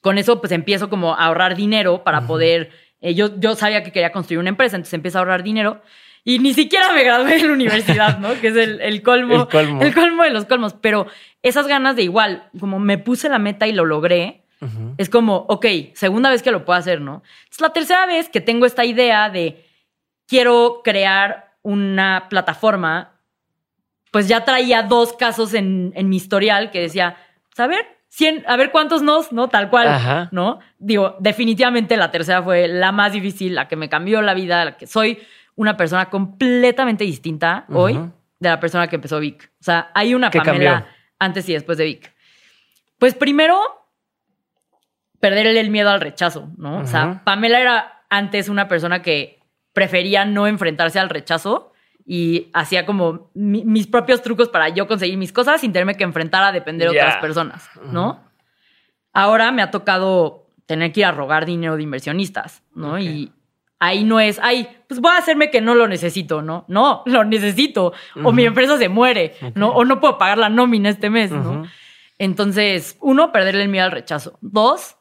Con 0.00 0.18
eso, 0.18 0.40
pues 0.40 0.52
empiezo 0.52 0.88
como 0.90 1.14
a 1.14 1.24
ahorrar 1.24 1.56
dinero 1.56 2.04
para 2.04 2.26
poder. 2.26 2.70
eh, 3.00 3.14
yo, 3.14 3.38
yo 3.40 3.54
sabía 3.56 3.82
que 3.82 3.92
quería 3.92 4.12
construir 4.12 4.38
una 4.40 4.48
empresa, 4.50 4.76
entonces 4.76 4.94
empiezo 4.94 5.18
a 5.18 5.20
ahorrar 5.20 5.42
dinero. 5.42 5.82
Y 6.24 6.40
ni 6.40 6.52
siquiera 6.54 6.92
me 6.92 7.04
gradué 7.04 7.36
en 7.36 7.46
la 7.46 7.52
universidad, 7.52 8.18
¿no? 8.18 8.30
Que 8.40 8.48
es 8.48 8.56
el, 8.56 8.80
el 8.80 9.02
colmo. 9.02 9.42
El 9.42 9.46
colmo. 9.48 9.82
El 9.82 9.94
colmo 9.94 10.24
de 10.24 10.30
los 10.30 10.44
colmos. 10.46 10.74
Pero 10.80 11.06
esas 11.42 11.68
ganas 11.68 11.94
de 11.94 12.02
igual, 12.02 12.48
como 12.58 12.80
me 12.80 12.98
puse 12.98 13.28
la 13.28 13.38
meta 13.38 13.68
y 13.68 13.72
lo 13.72 13.84
logré, 13.84 14.42
Es 14.96 15.10
como, 15.10 15.44
ok, 15.48 15.66
segunda 15.94 16.30
vez 16.30 16.42
que 16.42 16.50
lo 16.50 16.64
puedo 16.64 16.78
hacer, 16.78 17.00
¿no? 17.00 17.22
Es 17.50 17.60
la 17.60 17.70
tercera 17.70 18.06
vez 18.06 18.28
que 18.28 18.40
tengo 18.40 18.64
esta 18.66 18.84
idea 18.84 19.28
de 19.28 19.64
quiero 20.26 20.80
crear 20.82 21.56
una 21.62 22.26
plataforma, 22.30 23.12
pues 24.10 24.28
ya 24.28 24.44
traía 24.44 24.82
dos 24.82 25.12
casos 25.12 25.52
en, 25.52 25.92
en 25.94 26.08
mi 26.08 26.16
historial 26.16 26.70
que 26.70 26.80
decía, 26.80 27.16
pues, 27.48 27.60
a 27.60 27.66
ver, 27.66 27.86
100, 28.08 28.44
a 28.46 28.56
ver 28.56 28.70
cuántos 28.70 29.02
nos, 29.02 29.30
¿no? 29.30 29.48
Tal 29.48 29.68
cual, 29.68 29.88
Ajá. 29.88 30.28
¿no? 30.32 30.60
Digo, 30.78 31.16
definitivamente 31.20 31.96
la 31.98 32.10
tercera 32.10 32.42
fue 32.42 32.66
la 32.66 32.92
más 32.92 33.12
difícil, 33.12 33.54
la 33.54 33.68
que 33.68 33.76
me 33.76 33.90
cambió 33.90 34.22
la 34.22 34.32
vida, 34.32 34.64
la 34.64 34.76
que 34.78 34.86
soy 34.86 35.18
una 35.54 35.76
persona 35.76 36.08
completamente 36.08 37.04
distinta 37.04 37.66
hoy 37.68 37.94
de 38.38 38.48
la 38.48 38.58
persona 38.58 38.88
que 38.88 38.96
empezó 38.96 39.20
Vic. 39.20 39.50
O 39.60 39.64
sea, 39.64 39.90
hay 39.94 40.14
una 40.14 40.30
¿Qué 40.30 40.38
Pamela 40.38 40.72
cambió? 40.72 40.92
antes 41.18 41.48
y 41.48 41.52
después 41.52 41.76
de 41.76 41.84
Vic. 41.84 42.14
Pues 42.98 43.14
primero, 43.14 43.58
perder 45.28 45.46
el 45.56 45.70
miedo 45.70 45.90
al 45.90 46.00
rechazo, 46.00 46.48
¿no? 46.56 46.78
O 46.78 46.86
sea. 46.86 47.22
Pamela 47.24 47.60
era 47.60 48.02
antes 48.10 48.48
una 48.48 48.68
persona 48.68 49.02
que 49.02 49.40
prefería 49.72 50.24
no 50.24 50.46
enfrentarse 50.46 50.98
al 50.98 51.08
rechazo 51.08 51.72
y 52.06 52.48
hacía 52.54 52.86
como 52.86 53.30
mi- 53.34 53.64
mis 53.64 53.86
propios 53.86 54.22
trucos 54.22 54.48
para 54.48 54.68
yo 54.68 54.86
conseguir 54.86 55.16
mis 55.18 55.32
cosas 55.32 55.60
sin 55.60 55.72
tenerme 55.72 55.96
que 55.96 56.04
enfrentar 56.04 56.42
a 56.44 56.52
depender 56.52 56.88
de 56.90 56.96
otras 57.00 57.16
personas, 57.20 57.68
¿no? 57.92 58.22
Ahora 59.12 59.50
me 59.50 59.62
ha 59.62 59.70
tocado 59.70 60.46
tener 60.66 60.92
que 60.92 61.00
ir 61.00 61.06
a 61.06 61.12
rogar 61.12 61.46
dinero 61.46 61.76
de 61.76 61.82
inversionistas, 61.82 62.62
¿no? 62.74 62.98
Y 62.98 63.32
ahí 63.78 64.04
no 64.04 64.20
es, 64.20 64.38
ay, 64.42 64.68
pues 64.88 65.00
voy 65.00 65.12
a 65.12 65.18
hacerme 65.18 65.50
que 65.50 65.60
no 65.60 65.74
lo 65.74 65.88
necesito, 65.88 66.42
¿no? 66.42 66.64
No, 66.68 67.02
lo 67.06 67.24
necesito. 67.24 67.92
O 68.22 68.32
mi 68.32 68.44
empresa 68.44 68.76
se 68.78 68.88
muere, 68.88 69.34
¿no? 69.54 69.68
O 69.70 69.84
no 69.84 70.00
puedo 70.00 70.16
pagar 70.18 70.38
la 70.38 70.48
nómina 70.48 70.88
este 70.90 71.10
mes, 71.10 71.30
¿no? 71.30 71.62
Entonces, 72.18 72.96
uno, 73.00 73.30
perderle 73.32 73.62
el 73.62 73.68
miedo 73.68 73.84
al 73.84 73.90
rechazo. 73.92 74.38
Dos, 74.40 74.96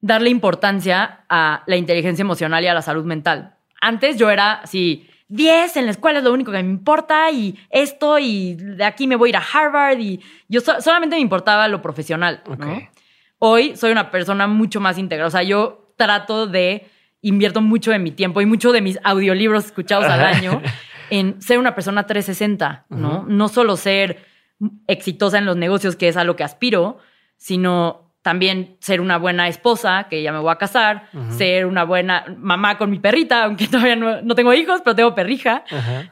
darle 0.00 0.30
importancia 0.30 1.20
a 1.28 1.62
la 1.66 1.76
inteligencia 1.76 2.22
emocional 2.22 2.64
y 2.64 2.66
a 2.68 2.74
la 2.74 2.82
salud 2.82 3.04
mental. 3.04 3.54
Antes 3.80 4.16
yo 4.16 4.30
era 4.30 4.54
así, 4.54 5.06
10 5.28 5.76
en 5.76 5.84
la 5.86 5.90
escuela 5.92 6.18
es 6.18 6.24
lo 6.24 6.32
único 6.32 6.50
que 6.52 6.62
me 6.62 6.68
importa 6.70 7.30
y 7.30 7.56
esto 7.70 8.18
y 8.18 8.54
de 8.54 8.84
aquí 8.84 9.06
me 9.06 9.16
voy 9.16 9.28
a 9.28 9.30
ir 9.30 9.36
a 9.36 9.42
Harvard 9.52 9.98
y 9.98 10.20
yo 10.48 10.60
so- 10.60 10.80
solamente 10.80 11.16
me 11.16 11.22
importaba 11.22 11.68
lo 11.68 11.80
profesional. 11.82 12.42
¿no? 12.46 12.54
Ok. 12.54 12.64
Hoy 13.38 13.76
soy 13.76 13.92
una 13.92 14.10
persona 14.10 14.46
mucho 14.46 14.80
más 14.80 14.98
integral. 14.98 15.28
O 15.28 15.30
sea, 15.30 15.42
yo 15.42 15.92
trato 15.96 16.46
de, 16.46 16.86
invierto 17.22 17.60
mucho 17.60 17.90
de 17.90 17.98
mi 17.98 18.10
tiempo 18.10 18.40
y 18.40 18.46
mucho 18.46 18.72
de 18.72 18.80
mis 18.80 18.98
audiolibros 19.04 19.66
escuchados 19.66 20.06
al 20.06 20.20
año 20.24 20.60
en 21.10 21.40
ser 21.40 21.58
una 21.58 21.74
persona 21.74 22.06
360, 22.06 22.86
¿no? 22.88 23.24
No 23.28 23.48
solo 23.48 23.76
ser 23.76 24.24
exitosa 24.88 25.38
en 25.38 25.46
los 25.46 25.56
negocios, 25.56 25.96
que 25.96 26.08
es 26.08 26.16
a 26.16 26.24
lo 26.24 26.36
que 26.36 26.44
aspiro, 26.44 26.98
sino 27.36 28.09
también 28.22 28.76
ser 28.80 29.00
una 29.00 29.16
buena 29.16 29.48
esposa, 29.48 30.06
que 30.10 30.22
ya 30.22 30.32
me 30.32 30.38
voy 30.38 30.52
a 30.52 30.56
casar, 30.56 31.08
ser 31.30 31.64
una 31.64 31.84
buena 31.84 32.24
mamá 32.36 32.76
con 32.76 32.90
mi 32.90 32.98
perrita, 32.98 33.44
aunque 33.44 33.66
todavía 33.68 33.96
no, 33.96 34.20
no 34.22 34.34
tengo 34.34 34.52
hijos, 34.52 34.82
pero 34.84 34.94
tengo 34.94 35.14
perrija, 35.14 35.64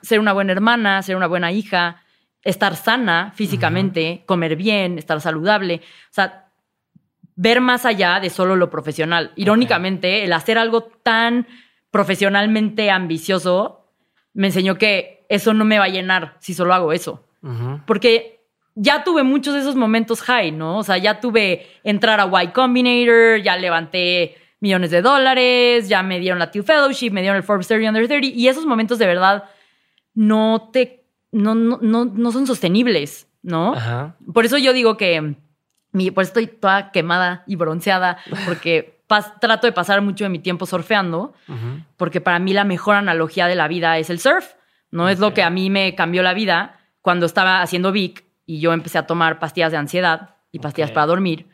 ser 0.03 0.21
una 0.21 0.33
buena 0.33 0.53
hermana, 0.53 1.03
ser 1.03 1.17
una 1.17 1.27
buena 1.27 1.53
hija, 1.53 2.03
estar 2.43 2.77
sana 2.77 3.33
físicamente, 3.35 4.23
comer 4.27 4.57
bien, 4.57 4.99
estar 4.99 5.21
saludable. 5.21 5.83
O 6.11 6.13
sea, 6.13 6.47
ver 7.37 7.61
más 7.61 7.85
allá 7.85 8.21
de 8.21 8.31
solo 8.31 8.57
lo 8.57 8.71
profesional. 8.71 9.33
Irónicamente, 9.37 10.25
el 10.25 10.33
hacer 10.33 10.59
algo 10.59 10.85
tan 11.03 11.47
profesionalmente 11.91 12.91
ambicioso 12.91 13.87
me 14.33 14.49
enseñó 14.49 14.77
que 14.77 15.27
eso 15.29 15.53
no 15.55 15.65
me 15.65 15.79
va 15.79 15.85
a 15.85 15.89
llenar 15.89 16.37
si 16.41 16.55
solo 16.55 16.75
hago 16.75 16.93
eso. 16.93 17.25
Porque 17.87 18.38
ya 18.81 19.03
tuve 19.05 19.23
muchos 19.25 19.55
de 19.55 19.61
esos 19.61 19.75
momentos 19.77 20.21
high, 20.23 20.53
¿no? 20.53 20.79
O 20.79 20.83
sea, 20.85 20.99
ya 20.99 21.21
tuve 21.21 21.67
entrar 21.85 22.21
a 22.21 22.43
Y 22.45 22.49
Combinator, 22.49 23.41
ya 23.43 23.57
levanté 23.57 24.37
millones 24.61 24.91
de 24.91 25.03
dólares, 25.03 25.89
ya 25.89 26.03
me 26.03 26.19
dieron 26.21 26.39
la 26.39 26.51
Teal 26.51 26.65
Fellowship, 26.65 27.11
me 27.11 27.21
dieron 27.21 27.37
el 27.37 27.43
Forbes 27.43 27.67
30 27.69 27.89
Under 27.89 28.07
30 28.09 28.27
y 28.29 28.49
esos 28.49 28.67
momentos 28.67 28.99
de 28.99 29.07
verdad 29.07 29.45
no 30.15 30.71
te 30.73 31.05
no, 31.31 31.55
no, 31.55 31.79
no, 31.83 32.05
no 32.07 32.33
son 32.33 32.47
sostenibles, 32.47 33.29
¿no? 33.43 33.75
Ajá. 33.75 34.17
Por 34.33 34.45
eso 34.47 34.57
yo 34.59 34.73
digo 34.73 34.97
que 34.97 35.35
mi, 35.93 36.11
por 36.11 36.23
eso 36.23 36.31
estoy 36.31 36.47
toda 36.47 36.91
quemada 36.91 37.45
y 37.47 37.57
bronceada 37.57 38.19
porque 38.47 39.01
pas- 39.09 39.39
trato 39.41 39.67
de 39.67 39.73
pasar 39.73 40.01
mucho 40.01 40.25
de 40.25 40.31
mi 40.31 40.39
tiempo 40.39 40.65
surfeando 40.67 41.35
porque 41.97 42.21
para 42.21 42.39
mí 42.39 42.53
la 42.53 42.65
mejor 42.65 42.97
analogía 42.97 43.47
de 43.47 43.55
la 43.57 43.69
vida 43.69 43.99
es 43.99 44.09
el 44.11 44.19
surf. 44.21 44.55
No 44.91 45.09
es 45.11 45.19
lo 45.19 45.35
que 45.35 45.43
a 45.43 45.51
mí 45.51 45.69
me 45.69 45.95
cambió 45.95 46.23
la 46.23 46.33
vida 46.33 46.81
cuando 47.03 47.27
estaba 47.27 47.61
haciendo 47.61 47.93
Vic 47.93 48.25
y 48.49 48.61
yo 48.61 48.73
empecé 48.73 48.97
a 48.97 49.07
tomar 49.07 49.39
pastillas 49.39 49.71
de 49.73 49.77
ansiedad 49.77 50.31
y 50.51 50.59
pastillas 50.59 50.89
Ok. 50.91 50.95
para 50.95 51.07
dormir, 51.07 51.47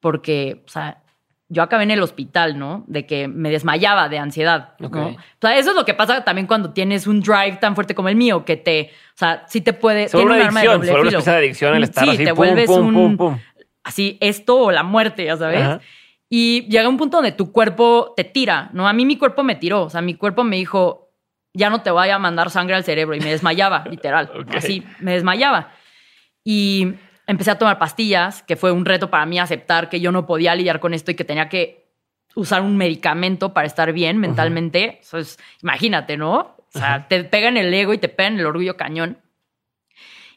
porque, 0.00 0.62
o 0.66 0.68
sea, 0.70 1.02
yo 1.48 1.62
acabé 1.62 1.82
en 1.84 1.90
el 1.90 2.02
hospital, 2.02 2.58
¿no? 2.58 2.84
De 2.86 3.06
que 3.06 3.26
me 3.26 3.50
desmayaba 3.50 4.08
de 4.08 4.18
ansiedad, 4.18 4.74
¿no? 4.78 4.88
Ok. 4.88 4.96
O 4.96 5.16
sea, 5.40 5.56
eso 5.58 5.70
es 5.70 5.76
lo 5.76 5.84
que 5.84 5.94
pasa 5.94 6.22
también 6.22 6.46
cuando 6.46 6.70
tienes 6.72 7.06
un 7.06 7.20
drive 7.20 7.56
tan 7.60 7.74
fuerte 7.74 7.94
como 7.94 8.08
el 8.08 8.16
mío, 8.16 8.44
que 8.44 8.56
te, 8.56 8.90
o 9.14 9.16
sea, 9.18 9.44
sí 9.48 9.60
te 9.62 9.72
puede... 9.72 10.08
Vuelve 10.08 10.10
tiene 10.12 10.24
una 10.26 10.34
un 10.36 10.42
arma 10.42 10.60
de 10.60 10.68
adicción, 10.68 10.80
doble 10.80 10.90
una 10.92 11.00
filo. 11.00 11.18
especie 11.18 11.32
de 11.32 11.38
adicción 11.38 11.74
el 11.74 11.82
estar 11.84 12.04
Sí, 12.04 12.10
así, 12.10 12.18
te 12.24 12.30
pum, 12.30 12.36
vuelves 12.36 12.66
pum, 12.66 12.86
un- 12.86 12.94
pum, 12.94 13.16
pum. 13.16 13.38
así 13.82 14.18
esto 14.20 14.58
o 14.60 14.70
la 14.70 14.82
muerte, 14.84 15.24
ya 15.24 15.36
sabes. 15.36 15.60
Ajá. 15.62 15.80
Y 16.30 16.68
llega 16.68 16.88
un 16.88 16.98
punto 16.98 17.16
donde 17.16 17.32
tu 17.32 17.50
cuerpo 17.50 18.12
te 18.14 18.22
tira, 18.24 18.68
¿no? 18.74 18.86
A 18.86 18.92
mí 18.92 19.06
mi 19.06 19.16
cuerpo 19.16 19.42
me 19.42 19.56
tiró, 19.56 19.84
o 19.84 19.90
sea, 19.90 20.02
mi 20.02 20.14
cuerpo 20.14 20.44
me 20.44 20.56
dijo, 20.56 21.10
ya 21.54 21.70
no 21.70 21.80
te 21.80 21.90
voy 21.90 22.10
a 22.10 22.18
mandar 22.18 22.50
sangre 22.50 22.76
al 22.76 22.84
cerebro 22.84 23.16
y 23.16 23.20
me 23.20 23.30
desmayaba, 23.30 23.84
literal, 23.90 24.30
Ok. 24.38 24.54
así, 24.54 24.84
me 25.00 25.14
desmayaba. 25.14 25.72
Y 26.50 26.94
empecé 27.26 27.50
a 27.50 27.58
tomar 27.58 27.78
pastillas, 27.78 28.42
que 28.42 28.56
fue 28.56 28.72
un 28.72 28.86
reto 28.86 29.10
para 29.10 29.26
mí 29.26 29.38
aceptar 29.38 29.90
que 29.90 30.00
yo 30.00 30.12
no 30.12 30.24
podía 30.24 30.54
lidiar 30.54 30.80
con 30.80 30.94
esto 30.94 31.10
y 31.10 31.14
que 31.14 31.24
tenía 31.24 31.50
que 31.50 31.90
usar 32.34 32.62
un 32.62 32.78
medicamento 32.78 33.52
para 33.52 33.66
estar 33.66 33.92
bien 33.92 34.16
mentalmente. 34.16 34.98
Eso 35.02 35.18
es, 35.18 35.38
imagínate, 35.62 36.16
¿no? 36.16 36.56
O 36.74 36.78
sea, 36.78 37.06
te 37.06 37.22
pega 37.24 37.48
en 37.48 37.58
el 37.58 37.74
ego 37.74 37.92
y 37.92 37.98
te 37.98 38.08
pega 38.08 38.28
en 38.28 38.38
el 38.38 38.46
orgullo 38.46 38.78
cañón. 38.78 39.18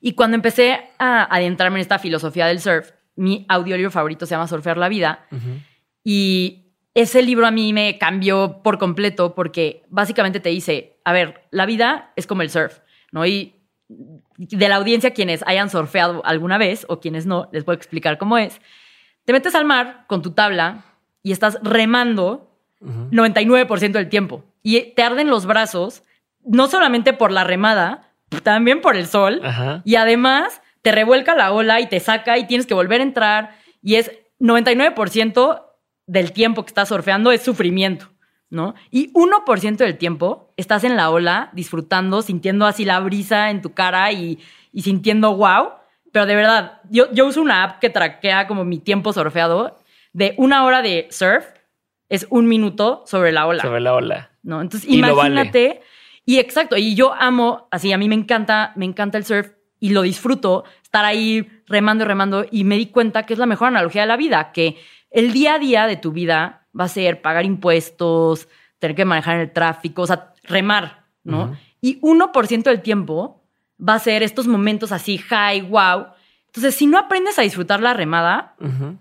Y 0.02 0.12
cuando 0.12 0.36
empecé 0.36 0.82
a 1.00 1.34
adentrarme 1.34 1.78
en 1.78 1.82
esta 1.82 1.98
filosofía 1.98 2.46
del 2.46 2.60
surf, 2.60 2.92
mi 3.16 3.46
audiolibro 3.48 3.90
favorito 3.90 4.26
se 4.26 4.32
llama 4.32 4.50
Surfear 4.50 4.78
la 4.78 4.90
Vida. 4.90 5.28
Y 6.04 6.74
ese 6.94 7.22
libro 7.22 7.48
a 7.48 7.52
mí 7.52 7.72
me 7.72 7.98
cambió 7.98 8.60
por 8.62 8.78
completo 8.78 9.34
porque 9.34 9.86
básicamente 9.88 10.42
te 10.42 10.50
dice, 10.50 11.00
a 11.06 11.14
ver, 11.14 11.48
la 11.52 11.66
vida 11.66 12.12
es 12.18 12.28
como 12.28 12.42
el 12.42 12.50
surf, 12.50 12.80
¿no? 13.14 13.26
Y 13.26 13.61
de 14.38 14.70
la 14.70 14.76
audiencia, 14.76 15.12
quienes 15.12 15.44
hayan 15.46 15.70
surfeado 15.70 16.22
alguna 16.26 16.58
vez 16.58 16.86
o 16.90 17.00
quienes 17.00 17.26
no, 17.26 17.50
les 17.52 17.66
voy 17.66 17.74
a 17.74 17.78
explicar 17.78 18.18
cómo 18.18 18.38
es. 18.38 18.60
Te 19.26 19.34
metes 19.34 19.56
al 19.56 19.66
mar 19.66 20.06
con 20.08 20.22
tu 20.22 20.32
tabla 20.32 20.84
y 21.24 21.32
estás 21.32 21.60
remando 21.62 22.48
Ujú. 22.80 23.10
99% 23.12 23.92
del 23.92 24.10
tiempo. 24.10 24.44
Y 24.64 24.94
te 24.96 25.04
arden 25.04 25.30
los 25.30 25.46
brazos, 25.46 26.04
no 26.44 26.68
solamente 26.68 27.14
por 27.14 27.32
la 27.32 27.44
remada, 27.44 28.12
también 28.44 28.82
por 28.82 28.96
el 28.96 29.06
sol. 29.08 29.40
Ajá. 29.44 29.82
Y 29.86 29.96
además 29.96 30.62
te 30.82 30.92
revuelca 30.92 31.36
la 31.36 31.52
ola 31.52 31.80
y 31.80 31.88
te 31.88 32.00
saca 32.00 32.38
y 32.38 32.48
tienes 32.48 32.66
que 32.66 32.74
volver 32.74 33.02
a 33.02 33.04
entrar. 33.04 33.56
Y 33.84 33.96
es 33.96 34.12
99% 34.40 35.64
del 36.08 36.32
tiempo 36.32 36.64
que 36.64 36.70
estás 36.70 36.90
surfeando 36.90 37.32
es 37.32 37.42
sufrimiento, 37.42 38.10
¿no? 38.52 38.76
Y 38.92 39.12
1% 39.14 39.78
del 39.78 39.98
tiempo 39.98 40.54
estás 40.58 40.84
en 40.84 40.96
la 40.96 41.10
ola 41.10 41.50
disfrutando, 41.54 42.22
sintiendo 42.22 42.68
así 42.68 42.86
la 42.86 43.00
brisa 43.00 43.50
en 43.50 43.62
tu 43.62 43.74
cara 43.74 44.12
y, 44.12 44.38
y 44.72 44.84
sintiendo 44.84 45.36
wow. 45.36 45.70
Pero 46.12 46.28
de 46.28 46.36
verdad, 46.36 46.82
yo, 46.90 47.12
yo 47.12 47.26
uso 47.26 47.42
una 47.42 47.64
app 47.64 47.80
que 47.80 47.90
traquea 47.90 48.46
como 48.46 48.64
mi 48.66 48.78
tiempo 48.78 49.14
surfeado 49.14 49.80
de 50.14 50.36
una 50.38 50.66
hora 50.66 50.82
de 50.82 51.08
surf 51.10 51.46
es 52.10 52.28
un 52.30 52.48
minuto 52.48 53.04
sobre 53.08 53.32
la 53.32 53.48
ola. 53.48 53.64
Sobre 53.64 53.80
la 53.80 53.94
ola. 53.96 54.32
¿no? 54.44 54.62
Entonces, 54.62 54.88
Y 54.88 54.98
lo 55.02 55.16
vale. 55.16 55.32
imagínate. 55.32 55.82
Y 56.26 56.38
exacto, 56.38 56.78
y 56.78 56.94
yo 56.94 57.14
amo, 57.14 57.68
así, 57.72 57.92
a 57.94 57.98
mí 57.98 58.08
me 58.08 58.16
encanta, 58.16 58.74
me 58.76 58.86
encanta 58.86 59.18
el 59.18 59.26
surf 59.26 59.52
y 59.80 59.90
lo 59.90 60.04
disfruto, 60.04 60.66
estar 60.84 61.04
ahí 61.04 61.50
remando 61.68 62.04
y 62.04 62.08
remando, 62.08 62.46
y 62.52 62.64
me 62.64 62.78
di 62.78 62.88
cuenta 62.88 63.24
que 63.24 63.34
es 63.34 63.40
la 63.40 63.48
mejor 63.48 63.70
analogía 63.70 64.02
de 64.02 64.08
la 64.08 64.18
vida, 64.18 64.52
que 64.52 64.78
el 65.10 65.34
día 65.34 65.56
a 65.56 65.60
día 65.60 65.88
de 65.88 65.98
tu 65.98 66.12
vida 66.12 66.61
va 66.78 66.86
a 66.86 66.88
ser 66.90 67.22
pagar 67.22 67.46
impuestos, 67.46 68.48
tener 68.80 68.96
que 68.96 69.06
manejar 69.06 69.40
el 69.40 69.52
tráfico, 69.52 70.04
o 70.04 70.08
sea, 70.08 70.34
remar, 70.44 71.06
¿no? 71.24 71.44
Ujú. 71.46 71.56
Y 71.82 72.00
1% 72.02 72.64
del 72.70 72.82
tiempo 72.82 73.42
va 73.80 73.96
a 73.96 74.00
ser 74.00 74.24
estos 74.24 74.48
momentos 74.48 74.92
así, 74.92 75.18
high, 75.18 75.62
wow. 75.62 76.08
Entonces, 76.48 76.76
si 76.76 76.86
no 76.88 76.98
aprendes 76.98 77.40
a 77.40 77.42
disfrutar 77.44 77.82
la 77.82 77.94
remada, 77.94 78.56
Ujú. 78.60 78.98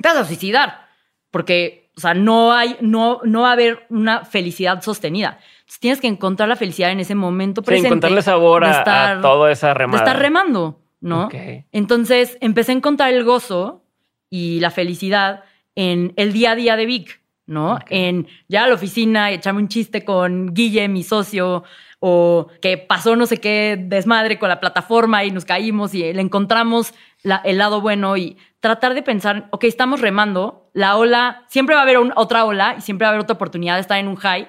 te 0.00 0.08
vas 0.08 0.16
a 0.16 0.24
suicidar. 0.24 0.88
Porque, 1.30 1.90
o 1.96 2.00
sea, 2.00 2.14
no 2.14 2.52
hay, 2.52 2.76
no, 2.80 3.20
no 3.24 3.42
va 3.42 3.50
a 3.50 3.52
haber 3.52 3.86
una 3.88 4.24
felicidad 4.24 4.82
sostenida. 4.82 5.38
Entonces 5.60 5.80
tienes 5.80 6.00
que 6.00 6.08
encontrar 6.08 6.48
la 6.48 6.56
felicidad 6.56 6.90
en 6.90 7.00
ese 7.00 7.14
momento 7.14 7.60
Sí, 7.62 7.66
presente. 7.66 7.88
encontrarle 7.88 8.22
sabor 8.22 8.64
de 8.64 8.70
a, 8.70 8.78
estar- 8.80 9.18
a 9.18 9.20
toda 9.20 9.52
esa 9.52 9.68
De 9.68 9.74
remada. 9.74 9.98
estar 10.04 10.18
remando, 10.18 10.80
¿no? 11.00 11.26
Ok. 11.26 11.34
Entonces 11.72 12.36
empecé 12.40 12.72
a 12.72 12.74
encontrar 12.74 13.12
el 13.12 13.22
gozo 13.24 13.84
y 14.28 14.58
la 14.60 14.70
felicidad 14.70 15.44
en 15.80 16.12
el 16.16 16.32
día 16.34 16.50
a 16.50 16.56
día 16.56 16.76
de 16.76 16.84
Vic, 16.84 17.22
¿no? 17.46 17.78
En 17.88 18.28
ya 18.48 18.64
a 18.64 18.68
la 18.68 18.74
oficina 18.74 19.30
echarme 19.30 19.60
un 19.60 19.68
chiste 19.68 20.04
con 20.04 20.52
Guille, 20.52 20.88
mi 20.88 21.02
socio, 21.02 21.64
o 22.00 22.48
que 22.60 22.76
pasó 22.76 23.16
no 23.16 23.24
sé 23.26 23.38
qué 23.38 23.76
desmadre 23.78 24.38
con 24.38 24.48
la 24.50 24.60
plataforma 24.60 25.24
y 25.24 25.30
nos 25.30 25.44
caímos 25.46 25.94
y 25.94 26.12
le 26.12 26.20
encontramos 26.20 26.92
la- 27.22 27.40
el 27.44 27.56
lado 27.58 27.80
bueno 27.80 28.16
y 28.18 28.36
tratar 28.60 28.92
de 28.94 29.02
pensar, 29.02 29.48
ok, 29.52 29.64
estamos 29.64 30.00
remando, 30.02 30.70
la 30.74 30.96
ola, 30.96 31.44
siempre 31.48 31.74
va 31.74 31.80
a 31.80 31.84
haber 31.84 31.98
un- 31.98 32.12
otra 32.14 32.44
ola 32.44 32.74
y 32.78 32.82
siempre 32.82 33.04
va 33.06 33.08
a 33.08 33.12
haber 33.12 33.22
otra 33.22 33.34
oportunidad 33.36 33.76
de 33.76 33.80
estar 33.80 33.98
en 33.98 34.08
un 34.08 34.16
high, 34.16 34.48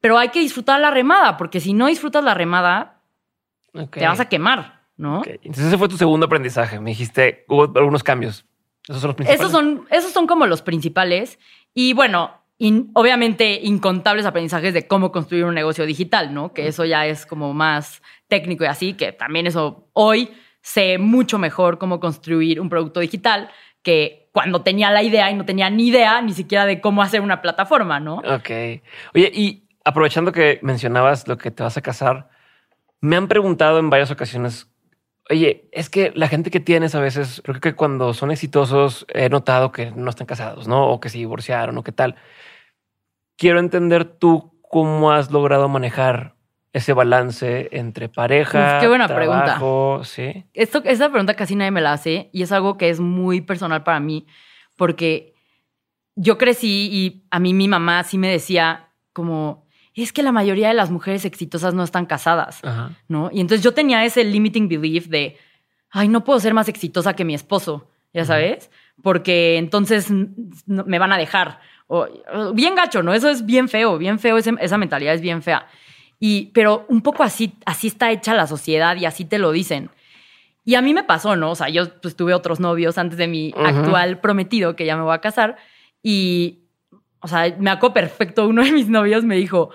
pero 0.00 0.16
hay 0.18 0.30
que 0.30 0.40
disfrutar 0.40 0.80
la 0.80 0.90
remada, 0.90 1.36
porque 1.36 1.60
si 1.60 1.72
no 1.74 1.86
disfrutas 1.88 2.24
la 2.24 2.32
remada, 2.34 3.02
te 4.00 4.06
vas 4.06 4.20
a 4.20 4.28
quemar, 4.30 4.80
¿no? 4.96 5.22
Entonces 5.42 5.66
ese 5.66 5.78
fue 5.78 5.88
tu 5.88 5.96
segundo 5.98 6.26
aprendizaje. 6.26 6.80
Me 6.80 6.90
dijiste, 6.90 7.44
hubo 7.48 7.64
algunos 7.78 8.02
cambios. 8.02 8.44
Esos 8.88 9.00
son 9.00 9.08
los 9.08 9.16
principales. 9.16 9.40
Esos 9.40 9.52
son, 9.52 9.86
esos 9.90 10.12
son 10.12 10.26
como 10.26 10.46
los 10.46 10.62
principales. 10.62 11.38
Y 11.72 11.92
bueno, 11.94 12.32
in- 12.58 12.90
obviamente 12.94 13.60
incontables 13.62 14.26
aprendizajes 14.26 14.74
de 14.74 14.86
cómo 14.86 15.10
construir 15.12 15.44
un 15.44 15.54
negocio 15.54 15.86
digital, 15.86 16.32
¿no? 16.34 16.52
Que 16.52 16.68
eso 16.68 16.84
ya 16.84 17.06
es 17.06 17.26
como 17.26 17.54
más 17.54 18.02
técnico 18.28 18.64
y 18.64 18.66
así, 18.68 18.94
que 18.94 19.12
también 19.12 19.46
eso 19.46 19.88
hoy 19.92 20.30
sé 20.60 20.98
mucho 20.98 21.38
mejor 21.38 21.78
cómo 21.78 22.00
construir 22.00 22.60
un 22.60 22.68
producto 22.68 23.00
digital 23.00 23.50
que 23.82 24.28
cuando 24.32 24.62
tenía 24.62 24.90
la 24.90 25.02
idea 25.02 25.30
y 25.30 25.34
no 25.34 25.44
tenía 25.44 25.68
ni 25.70 25.88
idea 25.88 26.20
ni 26.22 26.32
siquiera 26.32 26.64
de 26.66 26.80
cómo 26.80 27.02
hacer 27.02 27.20
una 27.20 27.42
plataforma, 27.42 28.00
¿no? 28.00 28.16
Ok. 28.16 28.50
Oye, 29.14 29.30
y 29.32 29.68
aprovechando 29.84 30.32
que 30.32 30.58
mencionabas 30.62 31.28
lo 31.28 31.36
que 31.36 31.50
te 31.50 31.62
vas 31.62 31.76
a 31.76 31.82
casar, 31.82 32.30
me 33.00 33.16
han 33.16 33.28
preguntado 33.28 33.78
en 33.78 33.90
varias 33.90 34.10
ocasiones, 34.10 34.66
oye, 35.30 35.68
es 35.72 35.90
que 35.90 36.12
la 36.14 36.28
gente 36.28 36.50
que 36.50 36.60
tienes 36.60 36.94
a 36.94 37.00
veces, 37.00 37.42
creo 37.44 37.60
que 37.60 37.74
cuando 37.74 38.14
son 38.14 38.30
exitosos 38.30 39.06
he 39.08 39.28
notado 39.28 39.72
que 39.72 39.90
no 39.90 40.10
están 40.10 40.26
casados, 40.26 40.68
¿no? 40.68 40.88
O 40.88 41.00
que 41.00 41.08
se 41.08 41.18
divorciaron 41.18 41.76
o 41.78 41.82
qué 41.82 41.92
tal. 41.92 42.16
Quiero 43.36 43.58
entender 43.58 44.04
tú 44.04 44.60
cómo 44.70 45.12
has 45.12 45.30
logrado 45.30 45.68
manejar 45.68 46.34
ese 46.72 46.92
balance 46.92 47.68
entre 47.70 48.08
pareja, 48.08 48.76
Uf, 48.76 48.80
qué 48.80 48.88
buena 48.88 49.06
pregunta. 49.06 49.60
sí. 50.02 50.44
Esto, 50.54 50.82
esa 50.84 51.08
pregunta 51.08 51.34
casi 51.34 51.54
nadie 51.54 51.70
me 51.70 51.80
la 51.80 51.92
hace 51.92 52.30
y 52.32 52.42
es 52.42 52.50
algo 52.50 52.76
que 52.76 52.90
es 52.90 52.98
muy 52.98 53.40
personal 53.40 53.84
para 53.84 54.00
mí 54.00 54.26
porque 54.76 55.34
yo 56.16 56.36
crecí 56.36 56.88
y 56.92 57.26
a 57.30 57.38
mí 57.38 57.54
mi 57.54 57.68
mamá 57.68 58.02
sí 58.02 58.18
me 58.18 58.28
decía 58.28 58.88
como, 59.12 59.63
es 60.02 60.12
que 60.12 60.22
la 60.22 60.32
mayoría 60.32 60.68
de 60.68 60.74
las 60.74 60.90
mujeres 60.90 61.24
exitosas 61.24 61.72
no 61.74 61.84
están 61.84 62.06
casadas, 62.06 62.64
Ajá. 62.64 62.90
¿no? 63.08 63.30
Y 63.32 63.40
entonces 63.40 63.62
yo 63.62 63.72
tenía 63.72 64.04
ese 64.04 64.24
limiting 64.24 64.68
belief 64.68 65.06
de, 65.06 65.36
ay, 65.90 66.08
no 66.08 66.24
puedo 66.24 66.40
ser 66.40 66.52
más 66.54 66.68
exitosa 66.68 67.14
que 67.14 67.24
mi 67.24 67.34
esposo, 67.34 67.88
ya 68.12 68.24
sabes, 68.24 68.70
porque 69.02 69.56
entonces 69.56 70.08
me 70.66 70.98
van 70.98 71.12
a 71.12 71.18
dejar. 71.18 71.60
O, 71.86 72.06
bien 72.54 72.74
gacho, 72.74 73.02
¿no? 73.02 73.12
Eso 73.14 73.28
es 73.28 73.44
bien 73.46 73.68
feo, 73.68 73.98
bien 73.98 74.18
feo, 74.18 74.38
ese- 74.38 74.54
esa 74.60 74.78
mentalidad 74.78 75.14
es 75.14 75.20
bien 75.20 75.42
fea. 75.42 75.66
Y, 76.18 76.46
pero 76.54 76.86
un 76.88 77.02
poco 77.02 77.22
así, 77.22 77.54
así 77.66 77.88
está 77.88 78.10
hecha 78.10 78.34
la 78.34 78.46
sociedad 78.46 78.96
y 78.96 79.04
así 79.04 79.24
te 79.24 79.38
lo 79.38 79.52
dicen. 79.52 79.90
Y 80.64 80.76
a 80.76 80.82
mí 80.82 80.94
me 80.94 81.04
pasó, 81.04 81.36
¿no? 81.36 81.50
O 81.50 81.54
sea, 81.54 81.68
yo 81.68 82.00
pues 82.00 82.16
tuve 82.16 82.32
otros 82.34 82.58
novios 82.58 82.96
antes 82.98 83.18
de 83.18 83.26
mi 83.28 83.52
actual 83.56 84.18
prometido, 84.20 84.74
que 84.76 84.86
ya 84.86 84.96
me 84.96 85.02
voy 85.02 85.14
a 85.14 85.20
casar. 85.20 85.56
Y, 86.02 86.63
o 87.24 87.28
sea, 87.28 87.56
me 87.58 87.70
acuerdo 87.70 87.94
perfecto, 87.94 88.46
uno 88.46 88.62
de 88.62 88.70
mis 88.70 88.86
novios 88.86 89.24
me 89.24 89.34
dijo, 89.36 89.70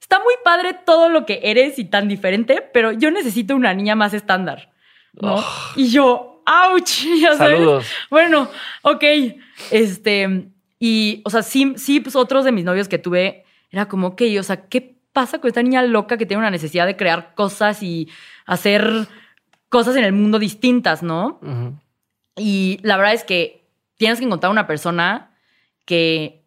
está 0.00 0.20
muy 0.20 0.34
padre 0.44 0.72
todo 0.86 1.08
lo 1.08 1.26
que 1.26 1.40
eres 1.42 1.80
y 1.80 1.84
tan 1.84 2.06
diferente, 2.06 2.62
pero 2.72 2.92
yo 2.92 3.10
necesito 3.10 3.56
una 3.56 3.74
niña 3.74 3.96
más 3.96 4.14
estándar, 4.14 4.70
¿no? 5.20 5.34
Oh. 5.34 5.44
Y 5.74 5.90
yo, 5.90 6.44
ouch, 6.46 7.02
ya 7.20 7.36
sabes. 7.36 7.58
Saludos. 7.58 7.86
Bueno, 8.08 8.48
ok. 8.82 9.02
Este, 9.72 10.46
y, 10.78 11.22
o 11.24 11.30
sea, 11.30 11.42
sí, 11.42 11.74
sí, 11.76 11.98
pues 11.98 12.14
otros 12.14 12.44
de 12.44 12.52
mis 12.52 12.64
novios 12.64 12.86
que 12.86 12.98
tuve, 12.98 13.46
era 13.72 13.88
como, 13.88 14.06
ok, 14.08 14.22
o 14.38 14.44
sea, 14.44 14.68
¿qué 14.68 14.94
pasa 15.12 15.40
con 15.40 15.48
esta 15.48 15.62
niña 15.64 15.82
loca 15.82 16.16
que 16.16 16.26
tiene 16.26 16.38
una 16.38 16.50
necesidad 16.50 16.86
de 16.86 16.96
crear 16.96 17.34
cosas 17.34 17.82
y 17.82 18.08
hacer 18.46 19.08
cosas 19.68 19.96
en 19.96 20.04
el 20.04 20.12
mundo 20.12 20.38
distintas, 20.38 21.02
¿no? 21.02 21.40
Y 22.36 22.78
la 22.82 22.96
verdad 22.96 23.14
es 23.14 23.24
que 23.24 23.66
tienes 23.96 24.20
que 24.20 24.24
encontrar 24.24 24.52
una 24.52 24.68
persona 24.68 25.34
que, 25.84 26.41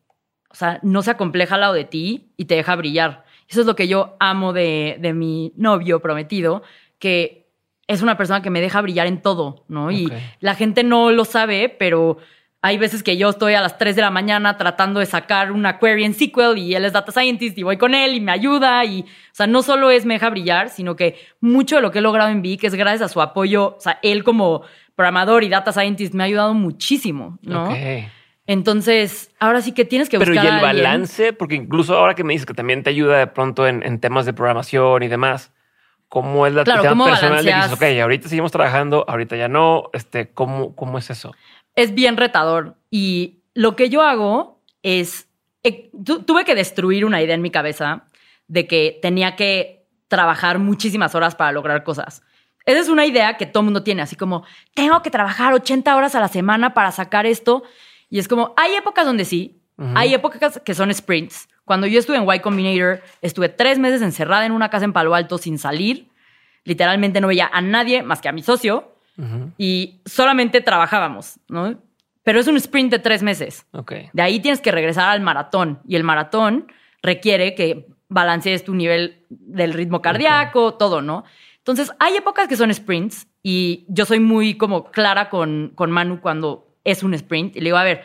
o 0.56 0.58
sea, 0.58 0.80
no 0.84 1.02
se 1.02 1.12
acompleja 1.12 1.56
al 1.56 1.62
lado 1.62 1.74
de 1.74 1.84
ti 1.84 2.32
y 2.38 2.46
te 2.46 2.56
deja 2.56 2.78
brillar. 2.78 3.26
Eso 3.50 3.60
es 3.60 3.68
lo 3.68 3.76
que 3.76 3.90
yo 3.90 4.16
amo 4.22 4.54
de, 4.54 4.96
de 5.02 5.12
mi 5.12 5.52
novio 5.58 6.00
prometido, 6.00 6.64
que 6.98 7.50
es 7.88 8.02
una 8.02 8.16
persona 8.16 8.42
que 8.42 8.50
me 8.50 8.62
deja 8.62 8.80
brillar 8.80 9.06
en 9.06 9.22
todo, 9.22 9.66
¿no? 9.68 9.92
Y 9.92 10.10
la 10.40 10.56
gente 10.56 10.84
no 10.86 11.12
lo 11.12 11.26
sabe, 11.26 11.68
pero 11.68 12.20
hay 12.62 12.78
veces 12.78 13.04
que 13.04 13.18
yo 13.18 13.32
estoy 13.32 13.54
a 13.54 13.60
las 13.60 13.78
3 13.78 13.98
de 13.98 14.02
la 14.02 14.12
mañana 14.12 14.56
tratando 14.56 15.02
de 15.02 15.06
sacar 15.08 15.52
una 15.52 15.78
query 15.78 16.06
en 16.06 16.14
SQL 16.14 16.58
y 16.58 16.74
él 16.74 16.86
es 16.86 16.94
data 16.94 17.12
scientist 17.12 17.58
y 17.58 17.64
voy 17.64 17.76
con 17.76 17.94
él 17.94 18.14
y 18.14 18.22
me 18.22 18.32
ayuda 18.32 18.86
y, 18.86 19.02
o 19.02 19.34
sea, 19.34 19.46
no 19.46 19.62
solo 19.62 19.92
es 19.92 20.06
me 20.06 20.14
deja 20.14 20.30
brillar, 20.30 20.70
sino 20.70 20.96
que 20.96 21.20
mucho 21.42 21.76
de 21.76 21.82
lo 21.82 21.92
que 21.92 22.00
he 22.00 22.02
logrado 22.02 22.30
en 22.30 22.42
Vic 22.42 22.64
es 22.64 22.76
gracias 22.76 23.02
a 23.02 23.14
su 23.14 23.22
apoyo, 23.22 23.76
o 23.76 23.82
sea, 23.82 24.00
él 24.04 24.24
como 24.24 24.62
programador 24.96 25.44
y 25.44 25.50
data 25.50 25.74
scientist 25.74 26.14
me 26.14 26.24
ha 26.24 26.28
ayudado 26.28 26.54
muchísimo, 26.54 27.38
¿no? 27.42 27.76
Entonces, 28.48 29.32
ahora 29.40 29.62
sí 29.62 29.72
que 29.72 29.86
tienes 29.86 30.10
que 30.10 30.20
Pero 30.20 30.32
buscar 30.32 30.46
y 30.46 30.48
el 30.48 30.54
a 30.60 30.62
balance, 30.62 31.34
porque 31.34 31.56
incluso 31.56 31.98
ahora 31.98 32.14
que 32.16 32.24
me 32.24 32.34
dices 32.34 32.46
que 32.46 32.54
también 32.54 32.84
te 32.84 32.90
ayuda 32.92 33.18
de 33.18 33.28
pronto 33.28 33.68
en, 33.68 33.82
en 33.84 34.00
temas 34.00 34.26
de 34.26 34.34
programación 34.34 35.02
y 35.04 35.08
demás, 35.08 35.52
¿cómo 36.10 36.46
es 36.46 36.54
la 36.54 36.64
Claro, 36.64 36.82
tema 36.82 36.92
¿cómo 36.92 37.06
personal 37.06 37.44
de 37.44 37.52
que 37.52 37.56
dices, 37.56 37.72
balanceas? 37.72 37.96
ok, 37.98 38.02
ahorita 38.04 38.30
seguimos 38.30 38.52
trabajando, 38.52 39.04
ahorita 39.08 39.36
ya 39.36 39.48
no, 39.48 39.90
este, 39.94 40.30
¿cómo, 40.32 40.76
cómo 40.76 40.98
es 40.98 41.10
eso? 41.10 41.34
es 41.76 41.94
bien 41.94 42.16
retador. 42.16 42.76
Y 42.90 43.40
lo 43.54 43.76
que 43.76 43.90
yo 43.90 44.02
hago 44.02 44.62
es, 44.82 45.28
eh, 45.64 45.90
tu- 46.06 46.24
tuve 46.24 46.46
que 46.46 46.56
destruir 46.56 47.04
una 47.04 47.22
idea 47.22 47.36
en 47.36 47.42
mi 47.42 47.52
cabeza 47.52 48.06
de 48.48 48.66
que 48.66 48.98
tenía 49.02 49.36
que 49.36 49.86
trabajar 50.08 50.60
muchísimas 50.60 51.16
horas 51.16 51.36
para 51.36 51.52
lograr 51.52 51.84
cosas. 51.84 52.22
Esa 52.66 52.80
es 52.80 52.88
una 52.88 53.06
idea 53.06 53.36
que 53.36 53.46
todo 53.46 53.60
el 53.62 53.66
mundo 53.66 53.84
tiene, 53.84 54.04
así 54.04 54.16
como, 54.16 54.46
tengo 54.74 55.02
que 55.02 55.12
trabajar 55.12 55.54
80 55.54 55.96
horas 55.98 56.16
a 56.16 56.22
la 56.22 56.30
semana 56.30 56.74
para 56.74 56.92
sacar 56.94 57.26
esto. 57.26 57.64
Y 58.10 58.20
es 58.20 58.28
como, 58.28 58.54
hay 58.58 58.76
épocas 58.76 59.06
donde 59.06 59.26
sí, 59.26 59.62
hay 59.78 60.14
épocas 60.14 60.62
que 60.64 60.74
son 60.74 60.94
sprints. 60.94 61.50
Cuando 61.66 61.88
yo 61.88 62.00
estuve 62.00 62.18
en 62.18 62.26
Y 62.32 62.40
Combinator, 62.40 63.02
estuve 63.22 63.50
tres 63.50 63.80
meses 63.80 64.02
encerrada 64.02 64.46
en 64.46 64.52
una 64.52 64.70
casa 64.70 64.86
en 64.86 64.94
Palo 64.94 65.16
Alto 65.16 65.38
sin 65.38 65.58
salir. 65.58 66.08
Literalmente 66.64 67.20
no 67.20 67.28
veía 67.28 67.50
a 67.52 67.62
nadie 67.62 68.04
más 68.04 68.22
que 68.22 68.30
a 68.30 68.32
mi 68.32 68.42
socio 68.42 68.92
y 69.58 70.02
solamente 70.06 70.62
trabajábamos, 70.62 71.40
¿no? 71.48 71.80
Pero 72.24 72.40
es 72.40 72.48
un 72.48 72.58
sprint 72.58 72.92
de 72.92 73.00
tres 73.00 73.22
meses. 73.22 73.66
Ok. 73.72 73.94
De 74.14 74.22
ahí 74.22 74.40
tienes 74.40 74.62
que 74.62 74.72
regresar 74.72 75.10
al 75.10 75.22
maratón 75.22 75.80
y 75.88 75.96
el 75.96 76.04
maratón 76.04 76.72
requiere 77.02 77.54
que 77.54 77.88
balancees 78.10 78.64
tu 78.64 78.74
nivel 78.74 79.24
del 79.30 79.74
ritmo 79.74 80.02
cardíaco, 80.02 80.74
todo, 80.74 81.02
¿no? 81.02 81.24
Entonces, 81.58 81.92
hay 82.00 82.16
épocas 82.16 82.48
que 82.48 82.56
son 82.56 82.74
sprints 82.74 83.28
y 83.42 83.86
yo 83.88 84.06
soy 84.06 84.20
muy 84.20 84.56
como 84.56 84.92
clara 84.92 85.30
con, 85.30 85.72
con 85.76 85.92
Manu 85.92 86.22
cuando 86.22 86.65
es 86.86 87.04
un 87.04 87.14
sprint 87.14 87.58
y 87.58 87.60
le 87.60 87.66
digo, 87.66 87.78
a 87.78 87.84
ver, 87.84 88.04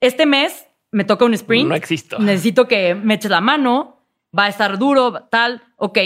este 0.00 0.24
mes 0.24 0.66
me 0.90 1.04
toca 1.04 1.26
un 1.26 1.34
sprint. 1.34 1.68
No 1.68 1.74
existo. 1.74 2.18
Necesito 2.18 2.66
que 2.66 2.94
me 2.94 3.14
eches 3.14 3.30
la 3.30 3.42
mano, 3.42 3.98
va 4.36 4.44
a 4.44 4.48
estar 4.48 4.78
duro, 4.78 5.24
tal, 5.30 5.62
ok, 5.76 5.98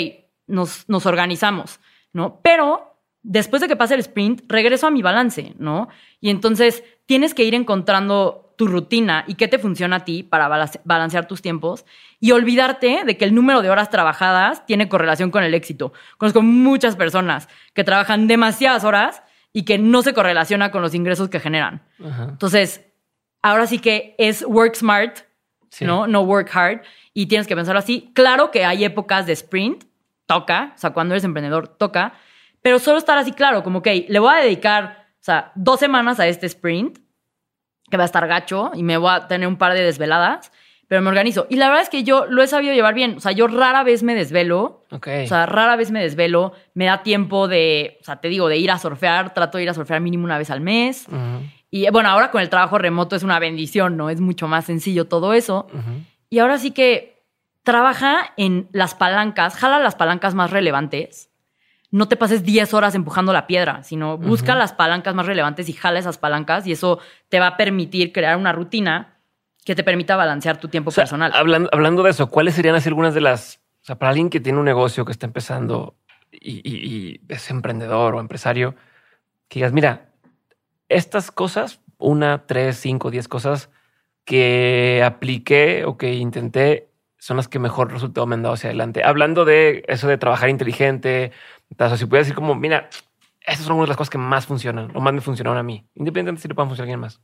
nos, 0.49 0.89
nos 0.89 1.07
organizamos, 1.07 1.79
¿no? 2.13 2.41
Pero 2.43 2.99
después 3.23 3.63
de 3.63 3.69
que 3.69 3.77
pase 3.77 3.95
el 3.95 4.01
sprint, 4.01 4.43
regreso 4.49 4.87
a 4.87 4.91
mi 4.91 5.01
balance, 5.03 5.55
¿no? 5.59 5.89
Y 6.21 6.31
entonces 6.31 6.83
tienes 7.07 7.33
que 7.35 7.45
ir 7.45 7.55
encontrando 7.55 8.41
tu 8.57 8.69
rutina 8.69 9.25
y 9.27 9.35
qué 9.35 9.49
te 9.49 9.59
funciona 9.59 9.97
a 9.97 10.05
ti 10.05 10.23
para 10.23 10.47
balance- 10.49 10.81
balancear 10.85 11.27
tus 11.27 11.43
tiempos 11.43 11.85
y 12.21 12.31
olvidarte 12.31 13.03
de 13.05 13.17
que 13.17 13.25
el 13.25 13.35
número 13.35 13.63
de 13.63 13.71
horas 13.71 13.91
trabajadas 13.91 14.65
tiene 14.65 14.89
correlación 14.89 15.31
con 15.33 15.43
el 15.43 15.55
éxito. 15.55 15.93
Conozco 16.19 16.41
muchas 16.41 16.95
personas 16.95 17.49
que 17.73 17.83
trabajan 17.83 18.29
demasiadas 18.29 18.85
horas 18.85 19.24
y 19.55 19.63
que 19.65 19.79
no 19.79 20.03
se 20.03 20.13
correlaciona 20.13 20.71
con 20.71 20.83
los 20.83 20.95
ingresos 20.95 21.31
que 21.31 21.41
generan. 21.41 21.83
Ajá. 22.05 22.25
Entonces, 22.31 22.85
ahora 23.41 23.67
sí 23.67 23.79
que 23.79 24.15
es 24.19 24.45
work 24.47 24.75
smart, 24.75 25.21
Sí. 25.71 25.85
¿no? 25.85 26.07
No 26.07 26.21
work 26.23 26.51
hard. 26.55 26.83
Y 27.15 27.27
tienes 27.27 27.47
que 27.49 27.57
pensarlo 27.57 27.81
así. 27.81 28.13
Claro 28.15 28.51
que 28.53 28.65
hay 28.65 28.85
épocas 28.85 29.27
de 29.27 29.33
sprint, 29.33 29.85
toca, 30.27 30.73
o 30.77 30.79
sea, 30.79 30.91
cuando 30.91 31.15
eres 31.15 31.25
emprendedor, 31.25 31.67
toca, 31.67 32.13
pero 32.63 32.79
solo 32.79 32.99
estar 32.99 33.19
así 33.19 33.33
claro, 33.33 33.63
como 33.65 33.83
que 33.83 34.07
le 34.09 34.19
voy 34.21 34.33
a 34.35 34.39
dedicar, 34.43 35.07
o 35.15 35.25
sea, 35.25 35.51
dos 35.57 35.81
semanas 35.81 36.21
a 36.21 36.27
este 36.29 36.47
sprint, 36.47 36.99
que 37.91 37.97
va 37.97 38.05
a 38.05 38.07
estar 38.07 38.27
gacho 38.29 38.71
y 38.75 38.83
me 38.85 38.97
voy 38.97 39.11
a 39.13 39.27
tener 39.27 39.47
un 39.49 39.57
par 39.57 39.75
de 39.75 39.83
desveladas, 39.83 40.53
pero 40.95 41.03
me 41.03 41.09
organizo. 41.09 41.49
Y 41.51 41.57
la 41.57 41.67
verdad 41.67 41.83
es 41.83 41.89
que 41.89 42.05
yo 42.05 42.25
lo 42.27 42.41
he 42.41 42.47
sabido 42.47 42.73
llevar 42.73 42.95
bien, 42.95 43.17
o 43.17 43.21
sea, 43.21 43.33
yo 43.33 43.49
rara 43.49 43.83
vez 43.83 44.05
me 44.05 44.15
desvelo, 44.15 44.85
Ok. 44.93 45.09
o 45.25 45.27
sea, 45.27 45.45
rara 45.45 45.75
vez 45.75 45.91
me 45.91 46.01
desvelo, 46.01 46.53
me 46.73 46.85
da 46.85 47.03
tiempo 47.03 47.49
de, 47.49 47.99
o 48.01 48.05
sea, 48.05 48.21
te 48.21 48.29
digo, 48.29 48.47
de 48.49 48.59
ir 48.59 48.71
a 48.71 48.79
surfear, 48.79 49.35
trato 49.35 49.59
de 49.59 49.65
ir 49.65 49.71
a 49.71 49.75
surfear 49.75 50.01
mínimo 50.01 50.23
una 50.23 50.39
vez 50.39 50.51
al 50.51 50.61
mes. 50.61 51.07
Y 51.69 51.91
bueno, 51.91 52.11
ahora 52.11 52.31
con 52.31 52.43
el 52.43 52.49
trabajo 52.49 52.79
remoto 52.79 53.17
es 53.17 53.25
una 53.25 53.41
bendición, 53.41 53.97
¿no? 53.97 54.09
Es 54.09 54.21
mucho 54.21 54.47
más 54.47 54.67
sencillo 54.67 55.07
todo 55.09 55.33
eso. 55.33 55.67
Y 56.31 56.39
ahora 56.39 56.59
sí 56.59 56.71
que 56.71 57.25
trabaja 57.65 58.33
en 58.37 58.69
las 58.71 58.95
palancas, 58.95 59.57
jala 59.57 59.81
las 59.81 59.97
palancas 59.97 60.37
más 60.37 60.53
relevantes. 60.53 61.29
No 61.91 62.07
te 62.07 62.15
pases 62.17 62.45
10 62.45 62.73
horas 62.73 62.95
empujando 62.95 63.33
la 63.33 63.49
piedra, 63.49 63.83
sino 63.83 64.17
busca 64.17 64.55
las 64.55 64.73
palancas 64.73 65.13
más 65.17 65.27
relevantes 65.27 65.69
y 65.69 65.73
jala 65.73 65.99
esas 65.99 66.19
palancas 66.19 66.69
y 66.69 66.71
eso 66.73 67.01
te 67.29 67.41
va 67.41 67.49
a 67.49 67.57
permitir 67.57 68.13
crear 68.13 68.37
una 68.37 68.53
rutina 68.53 69.14
que 69.65 69.75
te 69.75 69.83
permita 69.85 70.17
balancear 70.17 70.59
tu 70.59 70.69
tiempo 70.69 70.89
O 70.89 70.93
sea, 70.93 71.03
personal. 71.03 71.33
Hablando, 71.35 71.69
hablando 71.73 72.03
de 72.03 72.11
eso, 72.11 72.29
¿cuáles 72.29 72.55
serían 72.55 72.75
así 72.75 72.89
algunas 72.89 73.15
de 73.15 73.21
las, 73.23 73.61
o 73.83 73.87
sea, 73.87 73.97
para 73.99 74.11
alguien 74.11 74.31
que 74.31 74.41
tiene 74.41 74.59
un 74.59 74.65
negocio 74.65 75.05
que 75.05 75.13
está 75.13 75.27
empezando 75.27 75.97
y, 76.31 76.61
y- 76.69 76.87
y 76.87 77.21
es 77.29 77.51
emprendedor 77.51 78.15
o 78.15 78.21
empresario, 78.21 78.75
que 79.49 79.61
digas, 79.61 79.73
mira, 79.73 80.11
estas 80.89 81.31
cosas, 81.31 81.81
una, 81.99 82.47
tres, 82.47 82.77
cinco, 82.79 83.11
diez 83.11 83.29
cosas 83.29 83.71
que 84.25 85.03
apliqué 85.05 85.85
o 85.85 85.97
que 85.97 86.15
intenté 86.15 86.91
son 87.19 87.37
las 87.39 87.49
que 87.49 87.59
mejor 87.59 87.93
resultado 87.93 88.27
me 88.27 88.35
han 88.35 88.43
dado 88.43 88.55
hacia 88.55 88.69
adelante. 88.69 89.03
Hablando 89.05 89.45
de 89.45 89.85
eso 89.89 90.09
de 90.09 90.19
trabajar 90.19 90.51
inteligente, 90.51 91.33
o 91.79 91.89
sea, 91.89 91.97
si 91.97 92.05
puedes 92.07 92.27
decir 92.27 92.35
como, 92.35 92.55
mira, 92.55 92.91
esas 93.47 93.65
son 93.65 93.73
algunas 93.73 93.87
de 93.89 93.91
las 93.91 93.97
cosas 93.97 94.11
que 94.11 94.19
más 94.19 94.47
funcionan 94.47 94.91
o 94.95 95.01
más 95.01 95.15
me 95.15 95.21
funcionaron 95.21 95.59
a 95.59 95.63
mí, 95.63 95.87
independientemente 95.95 96.43
si 96.43 96.49
le 96.49 96.55
puedan 96.55 96.69
funcionar 96.69 96.85
a 96.85 96.93
alguien 96.93 97.01
más. 97.01 97.21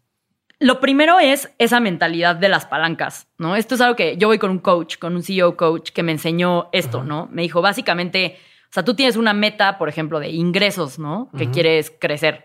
Lo 0.61 0.79
primero 0.79 1.19
es 1.19 1.51
esa 1.59 1.81
mentalidad 1.81 2.37
de 2.37 2.49
las 2.51 2.67
palancas, 2.67 3.27
¿no? 3.39 3.57
Esto 3.57 3.75
es 3.75 3.81
algo 3.81 3.97
que 3.97 4.17
yo 4.19 4.29
voy 4.29 4.39
con 4.39 4.51
un 4.51 4.59
coach, 4.59 4.99
con 4.99 5.17
un 5.17 5.23
CEO 5.23 5.57
coach 5.57 5.91
que 5.91 6.03
me 6.03 6.13
enseñó 6.13 6.69
esto. 6.73 7.03
¿no? 7.03 7.29
Me 7.33 7.43
dijo, 7.43 7.63
básicamente, 7.63 8.39
o 8.69 8.73
sea, 8.73 8.85
tú 8.85 8.95
tienes 8.95 9.17
una 9.17 9.33
meta, 9.33 9.79
por 9.79 9.89
ejemplo, 9.89 10.21
de 10.21 10.29
ingresos, 10.29 10.99
¿no? 10.99 11.31
Que 11.37 11.51
quieres 11.51 11.91
crecer, 11.99 12.45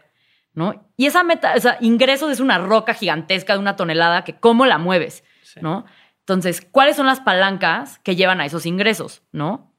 ¿no? 0.53 0.89
Y 0.95 1.07
esa 1.07 1.23
meta, 1.23 1.53
o 1.57 1.59
sea, 1.59 1.77
ingresos 1.81 2.31
es 2.31 2.39
una 2.39 2.57
roca 2.57 2.93
gigantesca 2.93 3.53
de 3.53 3.59
una 3.59 3.75
tonelada 3.75 4.23
que 4.23 4.37
cómo 4.39 4.65
la 4.65 4.77
mueves, 4.77 5.23
Sí. 5.43 5.59
¿no? 5.61 5.85
Entonces, 6.21 6.61
¿cuáles 6.71 6.95
son 6.95 7.05
las 7.05 7.19
palancas 7.19 7.99
que 7.99 8.15
llevan 8.15 8.39
a 8.41 8.45
esos 8.45 8.65
ingresos, 8.65 9.21
¿no? 9.31 9.73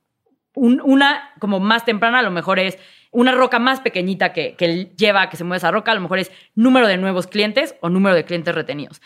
Un- 0.55 0.81
una 0.85 1.31
como 1.41 1.59
más 1.59 1.85
temprana 1.85 2.19
a 2.21 2.23
lo 2.23 2.31
mejor 2.31 2.59
es 2.59 2.79
una 3.17 3.33
roca 3.33 3.59
más 3.59 3.81
pequeñita 3.81 4.35
que, 4.35 4.57
que 4.57 4.93
lleva 4.95 5.23
a 5.23 5.31
que 5.31 5.39
se 5.39 5.45
mueva 5.45 5.57
esa 5.57 5.71
roca, 5.71 5.91
a 5.91 5.95
lo 5.95 6.03
mejor 6.03 6.19
es 6.19 6.31
número 6.55 6.87
de 6.87 6.99
nuevos 6.99 7.27
clientes 7.27 7.75
o 7.81 7.89
número 7.89 8.15
de 8.15 8.27
clientes 8.27 8.55
retenidos. 8.55 9.01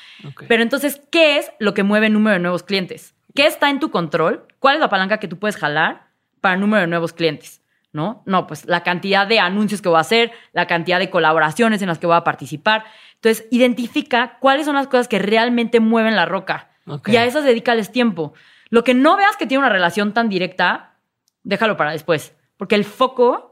Pero 0.48 0.64
entonces, 0.64 1.00
¿qué 1.12 1.38
es 1.38 1.52
lo 1.61 1.74
que 1.74 1.84
mueve 1.84 2.08
el 2.08 2.12
número 2.12 2.34
de 2.34 2.40
nuevos 2.40 2.64
clientes? 2.64 3.14
¿Qué 3.36 3.46
está 3.46 3.70
en 3.70 3.78
tu 3.78 3.92
control? 3.92 4.48
¿Cuál 4.58 4.74
es 4.74 4.80
la 4.80 4.88
palanca 4.88 5.18
que 5.18 5.28
tú 5.28 5.38
puedes 5.38 5.56
jalar 5.56 6.08
para 6.40 6.54
el 6.56 6.61
número 6.61 6.80
de 6.80 6.88
nuevos 6.88 7.12
clientes? 7.12 7.62
¿No? 7.92 8.24
No, 8.26 8.48
pues 8.48 8.66
la 8.66 8.82
cantidad 8.82 9.28
de 9.28 9.38
anuncios 9.38 9.80
que 9.80 9.88
voy 9.88 9.98
a 9.98 10.00
hacer, 10.00 10.32
la 10.52 10.66
cantidad 10.66 10.98
de 10.98 11.08
colaboraciones 11.08 11.80
en 11.80 11.86
las 11.86 12.00
que 12.00 12.08
voy 12.08 12.16
a 12.16 12.24
participar. 12.24 12.86
Entonces, 13.14 13.46
identifica 13.52 14.38
cuáles 14.40 14.66
son 14.66 14.74
las 14.74 14.88
cosas 14.88 15.06
que 15.06 15.20
realmente 15.20 15.78
mueven 15.78 16.16
la 16.16 16.26
roca. 16.26 16.70
Y 17.06 17.14
a 17.14 17.24
esas 17.24 17.44
dedícales 17.44 17.92
tiempo. 17.92 18.34
Lo 18.70 18.82
que 18.82 18.94
no 18.94 19.16
veas 19.16 19.36
que 19.36 19.46
tiene 19.46 19.61
una 19.61 19.72
relación 19.72 20.12
tan 20.14 20.28
directa, 20.28 20.96
déjalo 21.44 21.76
para 21.76 21.92
después. 21.92 22.34
Porque 22.56 22.74
el 22.74 22.84
foco, 22.84 23.49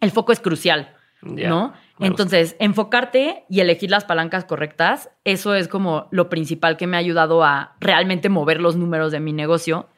el 0.00 0.10
foco 0.10 0.32
es 0.32 0.40
crucial. 0.40 0.94
¿no? 1.22 1.74
Entonces, 1.98 2.56
enfocarte 2.60 3.44
y 3.50 3.60
elegir 3.60 3.90
las 3.90 4.04
palancas 4.06 4.46
correctas, 4.46 5.10
eso 5.24 5.54
es 5.54 5.68
como 5.68 6.08
lo 6.12 6.30
principal 6.30 6.78
que 6.78 6.86
me 6.86 6.96
ha 6.96 7.00
ayudado 7.00 7.44
a 7.44 7.74
realmente 7.78 8.30
mover 8.30 8.58
los 8.58 8.76
números 8.76 9.12
de 9.12 9.20
mi 9.20 9.34
negocio. 9.34 9.88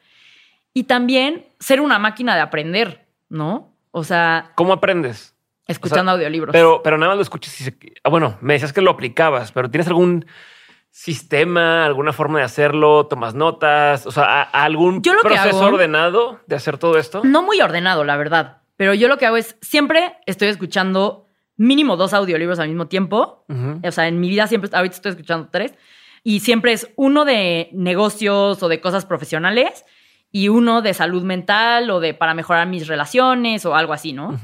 Y 0.73 0.83
también 0.83 1.45
ser 1.59 1.79
una 1.79 1.97
máquina 1.99 2.35
de 2.35 2.41
aprender, 2.41 3.05
¿no? 3.29 3.73
O 3.91 4.03
sea, 4.03 4.51
¿Cómo 4.55 4.73
aprendes? 4.73 5.33
escuchando 5.65 6.11
O 6.11 6.15
sea, 6.15 6.17
audiolibros. 6.17 6.51
Pero, 6.51 6.81
pero 6.83 6.97
nada 6.97 7.11
más 7.11 7.17
lo 7.17 7.21
escuchas 7.23 7.61
y 7.61 7.63
se- 7.63 7.77
ah, 8.03 8.09
bueno, 8.09 8.37
me 8.41 8.53
decías 8.53 8.73
que 8.73 8.81
lo 8.81 8.91
aplicabas, 8.91 9.53
pero 9.53 9.69
¿tienes 9.71 9.87
algún 9.87 10.25
sistema, 10.91 11.85
alguna 11.85 12.11
forma 12.11 12.39
de 12.39 12.45
hacerlo? 12.45 13.05
¿Tomas 13.07 13.33
notas? 13.33 14.05
O 14.05 14.11
sea, 14.11 14.23
¿a- 14.23 14.41
a 14.43 14.63
algún 14.65 15.01
Yo 15.01 15.13
lo 15.13 15.21
que 15.21 15.29
proceso 15.29 15.57
hago- 15.59 15.67
ordenado 15.75 16.39
de 16.47 16.55
hacer 16.55 16.77
todo 16.77 16.97
esto? 16.97 17.21
No 17.23 17.43
muy 17.43 17.61
ordenado, 17.61 18.03
la 18.03 18.17
verdad. 18.17 18.57
Pero 18.75 18.93
yo 18.93 19.07
lo 19.07 19.17
que 19.17 19.25
hago 19.25 19.37
es 19.37 19.55
siempre 19.61 20.15
estoy 20.25 20.47
escuchando 20.47 21.27
mínimo 21.55 21.95
dos 21.97 22.13
audiolibros 22.13 22.59
al 22.59 22.69
mismo 22.69 22.87
tiempo. 22.87 23.45
O 23.83 23.91
sea, 23.91 24.07
en 24.07 24.19
mi 24.19 24.29
vida 24.29 24.47
siempre, 24.47 24.69
ahorita 24.73 24.95
estoy 24.95 25.11
escuchando 25.11 25.49
tres. 25.51 25.73
Y 26.23 26.39
siempre 26.39 26.71
es 26.73 26.89
uno 26.95 27.25
de 27.25 27.69
negocios 27.73 28.63
o 28.63 28.67
de 28.67 28.79
cosas 28.79 29.05
profesionales 29.05 29.85
y 30.31 30.47
uno 30.49 30.81
de 30.81 30.93
salud 30.93 31.23
mental 31.23 31.89
o 31.91 31.99
de 31.99 32.13
para 32.13 32.33
mejorar 32.33 32.67
mis 32.67 32.87
relaciones 32.87 33.65
o 33.65 33.75
algo 33.75 33.93
así, 33.93 34.13
¿no? 34.13 34.39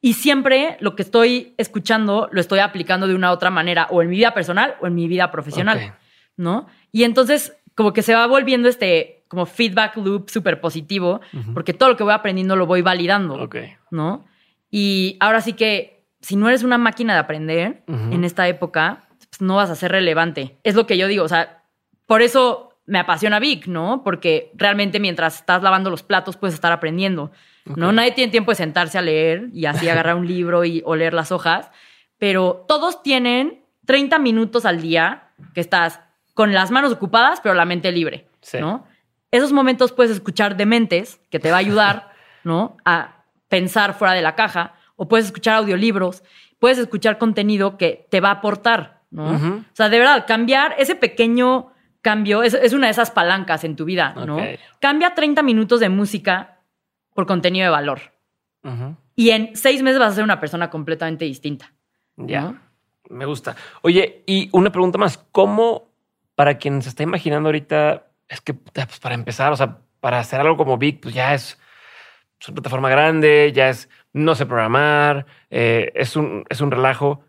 Y 0.00 0.14
siempre 0.14 0.76
lo 0.80 0.94
que 0.94 1.02
estoy 1.02 1.54
escuchando 1.58 2.28
lo 2.30 2.40
estoy 2.40 2.60
aplicando 2.60 3.08
de 3.08 3.14
una 3.14 3.30
u 3.30 3.34
otra 3.34 3.50
manera, 3.50 3.88
o 3.90 4.00
en 4.00 4.08
mi 4.08 4.16
vida 4.16 4.32
personal 4.32 4.76
o 4.80 4.86
en 4.86 4.94
mi 4.94 5.08
vida 5.08 5.30
profesional. 5.30 5.96
¿no? 6.38 6.68
Y 6.92 7.02
entonces 7.02 7.52
como 7.74 7.92
que 7.92 8.02
se 8.02 8.14
va 8.14 8.26
volviendo 8.26 8.68
este 8.68 9.17
como 9.28 9.46
feedback 9.46 9.96
loop 9.96 10.30
súper 10.30 10.60
positivo, 10.60 11.20
porque 11.54 11.74
todo 11.74 11.90
lo 11.90 11.96
que 11.96 12.02
voy 12.04 12.12
aprendiendo 12.14 12.56
lo 12.56 12.66
voy 12.66 12.82
validando, 12.82 13.34
Ok. 13.34 13.56
¿no? 13.90 14.24
Y 14.70 15.16
ahora 15.20 15.40
sí 15.40 15.52
que 15.52 16.04
si 16.20 16.36
no 16.36 16.48
eres 16.48 16.62
una 16.62 16.78
máquina 16.78 17.12
de 17.14 17.20
aprender 17.20 17.82
Ujú. 17.86 18.12
en 18.12 18.24
esta 18.24 18.48
época, 18.48 19.04
pues 19.30 19.40
no 19.40 19.56
vas 19.56 19.70
a 19.70 19.74
ser 19.76 19.92
relevante. 19.92 20.58
Es 20.64 20.74
lo 20.74 20.86
que 20.86 20.96
yo 20.98 21.06
digo, 21.06 21.24
o 21.24 21.28
sea, 21.28 21.62
por 22.06 22.22
eso 22.22 22.64
me 22.86 22.98
apasiona 22.98 23.38
Vic, 23.38 23.66
¿no? 23.66 24.02
Porque 24.02 24.50
realmente 24.54 24.98
mientras 24.98 25.36
estás 25.36 25.62
lavando 25.62 25.90
los 25.90 26.02
platos 26.02 26.36
puedes 26.38 26.54
estar 26.54 26.72
aprendiendo, 26.72 27.30
¿no? 27.66 27.92
Nadie 27.92 28.12
tiene 28.12 28.30
tiempo 28.30 28.50
de 28.50 28.56
sentarse 28.56 28.96
a 28.98 29.02
leer 29.02 29.50
y 29.52 29.66
así 29.66 29.88
agarrar 29.90 30.16
un 30.16 30.26
libro 30.26 30.64
y 30.64 30.82
o 30.86 30.96
leer 30.96 31.12
las 31.12 31.30
hojas, 31.32 31.70
pero 32.18 32.64
todos 32.66 33.02
tienen 33.02 33.62
30 33.84 34.18
minutos 34.18 34.64
al 34.64 34.80
día 34.80 35.28
que 35.54 35.60
estás 35.60 36.00
con 36.34 36.52
las 36.54 36.70
manos 36.70 36.92
ocupadas, 36.92 37.40
pero 37.42 37.54
la 37.54 37.64
mente 37.66 37.92
libre, 37.92 38.26
Sí. 38.40 38.58
¿no? 38.58 38.86
Esos 39.30 39.52
momentos 39.52 39.92
puedes 39.92 40.12
escuchar 40.12 40.56
dementes, 40.56 41.20
que 41.30 41.38
te 41.38 41.50
va 41.50 41.56
a 41.56 41.60
ayudar, 41.60 42.12
¿no? 42.44 42.76
A 42.84 43.24
pensar 43.48 43.94
fuera 43.94 44.14
de 44.14 44.22
la 44.22 44.34
caja, 44.34 44.74
o 44.96 45.08
puedes 45.08 45.26
escuchar 45.26 45.56
audiolibros, 45.56 46.22
puedes 46.58 46.78
escuchar 46.78 47.18
contenido 47.18 47.76
que 47.78 48.06
te 48.10 48.20
va 48.20 48.28
a 48.30 48.32
aportar, 48.32 49.02
¿no? 49.10 49.30
O 49.30 49.64
sea, 49.74 49.88
de 49.88 49.98
verdad, 49.98 50.26
cambiar 50.26 50.74
ese 50.78 50.94
pequeño 50.94 51.72
cambio 52.02 52.42
es, 52.42 52.54
es 52.54 52.72
una 52.72 52.86
de 52.86 52.92
esas 52.92 53.10
palancas 53.10 53.64
en 53.64 53.76
tu 53.76 53.84
vida, 53.84 54.14
¿no? 54.14 54.38
Cambia 54.80 55.14
30 55.14 55.42
minutos 55.42 55.80
de 55.80 55.88
música 55.88 56.58
por 57.14 57.26
contenido 57.26 57.64
de 57.64 57.70
valor. 57.70 58.00
Y 59.16 59.30
en 59.30 59.56
seis 59.56 59.82
meses 59.82 59.98
vas 59.98 60.12
a 60.12 60.14
ser 60.16 60.24
una 60.24 60.40
persona 60.40 60.70
completamente 60.70 61.24
distinta. 61.24 61.72
Ya. 62.16 62.42
¿no? 62.42 62.58
Me 63.08 63.24
gusta. 63.24 63.56
Oye, 63.82 64.22
y 64.26 64.48
una 64.52 64.70
pregunta 64.70 64.98
más. 64.98 65.18
¿Cómo, 65.32 65.88
para 66.34 66.58
quien 66.58 66.82
se 66.82 66.90
está 66.90 67.02
imaginando 67.02 67.48
ahorita, 67.48 68.07
es 68.28 68.40
que 68.40 68.54
pues, 68.54 68.98
para 69.00 69.14
empezar, 69.14 69.52
o 69.52 69.56
sea, 69.56 69.78
para 70.00 70.18
hacer 70.18 70.40
algo 70.40 70.56
como 70.56 70.78
Big, 70.78 71.00
pues 71.00 71.14
ya 71.14 71.34
es, 71.34 71.58
una 72.46 72.54
plataforma 72.56 72.88
grande, 72.88 73.52
ya 73.54 73.68
es, 73.68 73.88
no 74.12 74.34
sé 74.34 74.46
programar, 74.46 75.26
eh, 75.50 75.92
es, 75.94 76.16
un, 76.16 76.44
es 76.48 76.60
un 76.60 76.70
relajo. 76.70 77.24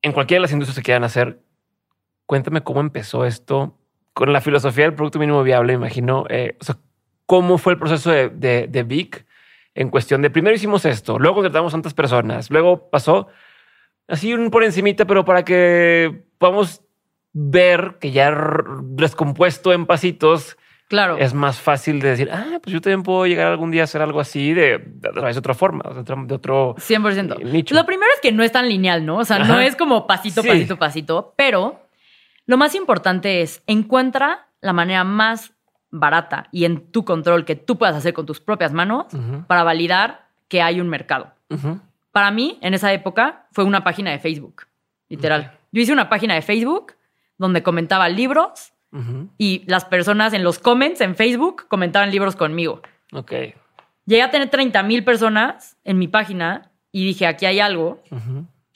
En 0.00 0.12
cualquiera 0.12 0.38
de 0.38 0.42
las 0.42 0.52
industrias 0.52 0.76
que 0.76 0.84
quieran 0.84 1.04
hacer, 1.04 1.40
cuéntame 2.26 2.62
cómo 2.62 2.80
empezó 2.80 3.24
esto 3.24 3.76
con 4.14 4.32
la 4.32 4.40
filosofía 4.40 4.84
del 4.84 4.94
producto 4.94 5.18
mínimo 5.18 5.42
viable, 5.42 5.72
imagino. 5.74 6.24
eh, 6.30 6.56
o 6.60 6.64
sea, 6.64 6.78
¿cómo 7.26 7.58
fue 7.58 7.74
el 7.74 7.78
proceso 7.78 8.10
de, 8.10 8.30
de, 8.30 8.66
de 8.68 8.82
Vic 8.82 9.26
en 9.74 9.90
cuestión 9.90 10.22
de 10.22 10.30
primero 10.30 10.56
hicimos 10.56 10.84
esto, 10.84 11.20
luego 11.20 11.36
contratamos 11.36 11.70
tantas 11.70 11.94
personas, 11.94 12.50
luego 12.50 12.90
pasó 12.90 13.28
así 14.08 14.34
un 14.34 14.50
por 14.50 14.64
encimita, 14.64 15.04
pero 15.06 15.24
para 15.24 15.44
que 15.44 16.24
podamos 16.38 16.82
ver 17.32 17.96
que 18.00 18.10
ya 18.10 18.34
descompuesto 18.82 19.72
en 19.72 19.86
pasitos 19.86 20.56
Claro. 20.88 21.18
es 21.18 21.34
más 21.34 21.60
fácil 21.60 22.00
de 22.00 22.08
decir, 22.10 22.30
ah, 22.32 22.60
pues 22.62 22.72
yo 22.72 22.80
también 22.80 23.02
puedo 23.02 23.26
llegar 23.26 23.48
algún 23.48 23.70
día 23.70 23.82
a 23.82 23.84
hacer 23.84 24.00
algo 24.00 24.20
así 24.20 24.54
de, 24.54 24.78
de, 24.86 25.10
otra 25.38 25.52
forma, 25.52 25.82
de 25.92 26.00
otro, 26.00 26.24
de 26.24 26.34
otro 26.34 26.74
100%. 26.76 27.36
eh, 27.40 27.44
nicho. 27.44 27.74
Lo 27.74 27.84
primero 27.84 28.10
es 28.14 28.20
que 28.22 28.32
no 28.32 28.42
es 28.42 28.52
tan 28.52 28.66
lineal, 28.68 29.04
¿no? 29.04 29.18
O 29.18 29.24
sea, 29.26 29.38
no 29.40 29.60
es 29.60 29.76
como 29.76 30.06
pasito, 30.06 30.40
Sí. 30.40 30.48
pasito, 30.48 30.78
pasito, 30.78 31.34
pero 31.36 31.82
lo 32.46 32.56
más 32.56 32.74
importante 32.74 33.42
es 33.42 33.62
encuentra 33.66 34.46
la 34.62 34.72
manera 34.72 35.04
más 35.04 35.52
barata 35.90 36.48
y 36.52 36.64
en 36.64 36.90
tu 36.90 37.04
control 37.04 37.44
que 37.44 37.54
tú 37.54 37.76
puedas 37.76 37.94
hacer 37.94 38.14
con 38.14 38.24
tus 38.24 38.40
propias 38.40 38.72
manos 38.72 39.06
para 39.46 39.62
validar 39.64 40.26
que 40.48 40.62
hay 40.62 40.80
un 40.80 40.88
mercado. 40.88 41.32
Para 42.12 42.30
mí, 42.30 42.58
en 42.62 42.72
esa 42.72 42.92
época, 42.94 43.46
fue 43.52 43.64
una 43.64 43.84
página 43.84 44.10
de 44.10 44.18
Facebook, 44.18 44.62
literal. 45.10 45.52
Yo 45.70 45.82
hice 45.82 45.92
una 45.92 46.08
página 46.08 46.34
de 46.34 46.40
Facebook 46.42 46.94
donde 47.38 47.62
comentaba 47.62 48.08
libros 48.08 48.72
y 49.36 49.64
las 49.66 49.84
personas 49.84 50.32
en 50.32 50.42
los 50.42 50.58
comments 50.58 51.00
en 51.00 51.14
Facebook 51.14 51.66
comentaban 51.68 52.10
libros 52.10 52.36
conmigo. 52.36 52.80
Ok. 53.12 53.32
Llegué 54.06 54.22
a 54.22 54.30
tener 54.30 54.48
30 54.48 54.82
mil 54.84 55.04
personas 55.04 55.76
en 55.84 55.98
mi 55.98 56.08
página 56.08 56.72
y 56.90 57.04
dije, 57.04 57.26
aquí 57.26 57.44
hay 57.46 57.60
algo. 57.60 58.02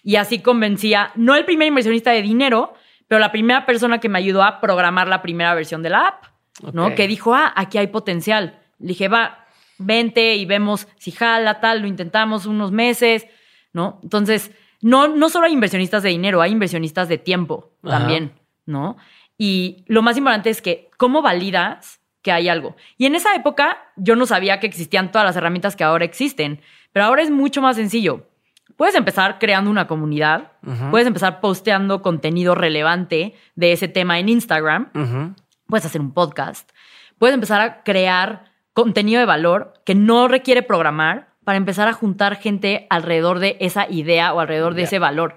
Y 0.02 0.16
así 0.16 0.40
convencía, 0.40 1.12
no 1.14 1.34
el 1.34 1.44
primer 1.44 1.68
inversionista 1.68 2.10
de 2.10 2.22
dinero, 2.22 2.74
pero 3.08 3.18
la 3.18 3.32
primera 3.32 3.64
persona 3.66 3.98
que 3.98 4.08
me 4.08 4.18
ayudó 4.18 4.42
a 4.42 4.60
programar 4.60 5.08
la 5.08 5.22
primera 5.22 5.54
versión 5.54 5.82
de 5.82 5.90
la 5.90 6.08
app, 6.08 6.24
¿no? 6.72 6.94
Que 6.94 7.08
dijo, 7.08 7.34
ah, 7.34 7.52
aquí 7.56 7.78
hay 7.78 7.86
potencial. 7.86 8.58
Le 8.78 8.88
dije, 8.88 9.08
va, 9.08 9.46
vente 9.78 10.34
y 10.36 10.44
vemos 10.44 10.88
si 10.98 11.10
jala, 11.10 11.60
tal, 11.60 11.80
lo 11.80 11.86
intentamos 11.86 12.46
unos 12.46 12.70
meses, 12.72 13.26
¿no? 13.72 14.00
Entonces, 14.02 14.50
no, 14.80 15.08
no 15.08 15.28
solo 15.30 15.46
hay 15.46 15.52
inversionistas 15.52 16.02
de 16.02 16.10
dinero, 16.10 16.42
hay 16.42 16.52
inversionistas 16.52 17.08
de 17.08 17.18
tiempo 17.18 17.72
Ajá. 17.82 17.98
también, 17.98 18.32
¿no? 18.66 18.96
Y 19.38 19.84
lo 19.86 20.02
más 20.02 20.16
importante 20.16 20.50
es 20.50 20.62
que, 20.62 20.90
¿cómo 20.96 21.22
validas 21.22 22.00
que 22.22 22.32
hay 22.32 22.48
algo? 22.48 22.76
Y 22.96 23.06
en 23.06 23.14
esa 23.14 23.34
época 23.34 23.78
yo 23.96 24.16
no 24.16 24.26
sabía 24.26 24.60
que 24.60 24.66
existían 24.66 25.10
todas 25.10 25.26
las 25.26 25.36
herramientas 25.36 25.76
que 25.76 25.84
ahora 25.84 26.04
existen, 26.04 26.60
pero 26.92 27.06
ahora 27.06 27.22
es 27.22 27.30
mucho 27.30 27.60
más 27.60 27.76
sencillo. 27.76 28.28
Puedes 28.76 28.94
empezar 28.94 29.38
creando 29.38 29.70
una 29.70 29.86
comunidad, 29.86 30.52
puedes 30.90 31.06
empezar 31.06 31.40
posteando 31.40 32.02
contenido 32.02 32.54
relevante 32.54 33.34
de 33.54 33.72
ese 33.72 33.88
tema 33.88 34.18
en 34.18 34.28
Instagram, 34.28 35.34
puedes 35.66 35.84
hacer 35.84 36.00
un 36.00 36.12
podcast, 36.12 36.70
puedes 37.18 37.34
empezar 37.34 37.60
a 37.60 37.82
crear 37.82 38.52
contenido 38.72 39.20
de 39.20 39.26
valor 39.26 39.74
que 39.84 39.94
no 39.94 40.26
requiere 40.26 40.62
programar 40.62 41.28
para 41.44 41.58
empezar 41.58 41.88
a 41.88 41.92
juntar 41.92 42.36
gente 42.36 42.86
alrededor 42.88 43.40
de 43.40 43.56
esa 43.60 43.90
idea 43.90 44.32
o 44.32 44.40
alrededor 44.40 44.74
de 44.74 44.84
ese 44.84 44.98
valor. 44.98 45.36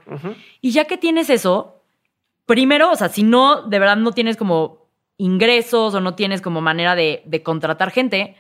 Y 0.62 0.72
ya 0.72 0.86
que 0.86 0.98
tienes 0.98 1.30
eso, 1.30 1.75
primero, 2.46 2.92
o 2.92 2.96
sea, 2.96 3.10
si 3.10 3.24
no, 3.24 3.64
de 3.64 3.80
verdad 3.80 3.98
no 3.98 4.12
tienes 4.12 4.38
como 4.38 4.90
ingresos 5.18 5.94
o 5.94 6.02
no 6.02 6.16
tienes 6.16 6.42
como 6.42 6.62
manera 6.62 6.96
de, 6.96 7.24
de 7.26 7.44
contratar 7.44 7.92
gente, 7.92 8.36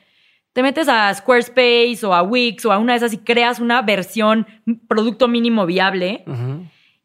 te 0.56 0.64
metes 0.64 0.88
a 0.88 1.14
Squarespace 1.14 2.00
o 2.06 2.14
a 2.14 2.24
Wix 2.24 2.66
o 2.66 2.72
a 2.72 2.78
una 2.78 2.94
de 2.94 2.98
esas 2.98 3.12
y 3.12 3.18
creas 3.18 3.60
una 3.60 3.82
versión 3.82 4.48
producto 4.88 5.28
mínimo 5.28 5.66
viable. 5.66 6.24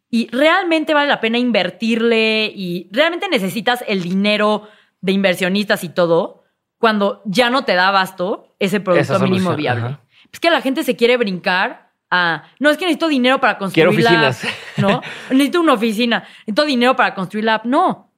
Y 0.08 0.28
realmente 0.28 0.94
vale 0.94 1.08
la 1.08 1.20
pena 1.20 1.36
invertirle 1.36 2.52
y 2.54 2.88
realmente 2.92 3.28
necesitas 3.28 3.84
el 3.88 4.02
dinero 4.02 4.68
de 5.00 5.12
inversionistas 5.12 5.82
y 5.82 5.88
todo 5.88 6.44
cuando 6.78 7.22
ya 7.24 7.50
no 7.50 7.64
te 7.64 7.74
da 7.74 7.88
abasto 7.88 8.54
ese 8.60 8.78
producto 8.78 9.18
mínimo 9.18 9.56
viable. 9.56 9.98
Es 10.32 10.38
que 10.38 10.50
la 10.50 10.60
gente 10.60 10.84
se 10.84 10.94
quiere 10.94 11.16
brincar 11.16 11.89
a, 12.10 12.44
no, 12.58 12.70
es 12.70 12.76
que 12.76 12.84
necesito 12.86 13.08
dinero 13.08 13.40
para 13.40 13.56
construir 13.58 13.88
Quiero 13.88 14.10
la 14.10 14.28
oficinas. 14.30 14.54
¿no? 14.78 15.00
Necesito 15.30 15.60
una 15.60 15.74
oficina, 15.74 16.24
necesito 16.40 16.64
dinero 16.64 16.96
para 16.96 17.14
construir 17.14 17.44
la 17.44 17.54
app. 17.56 17.64
No. 17.66 18.12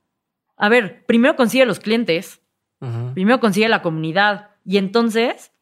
A 0.57 0.69
ver, 0.69 1.05
primero 1.07 1.37
consigue 1.37 1.67
los 1.67 1.79
clientes, 1.81 2.41
primero 3.15 3.39
consigue 3.41 3.69
la 3.69 3.83
comunidad 3.83 4.51
y 4.65 4.79
entonces 4.79 5.53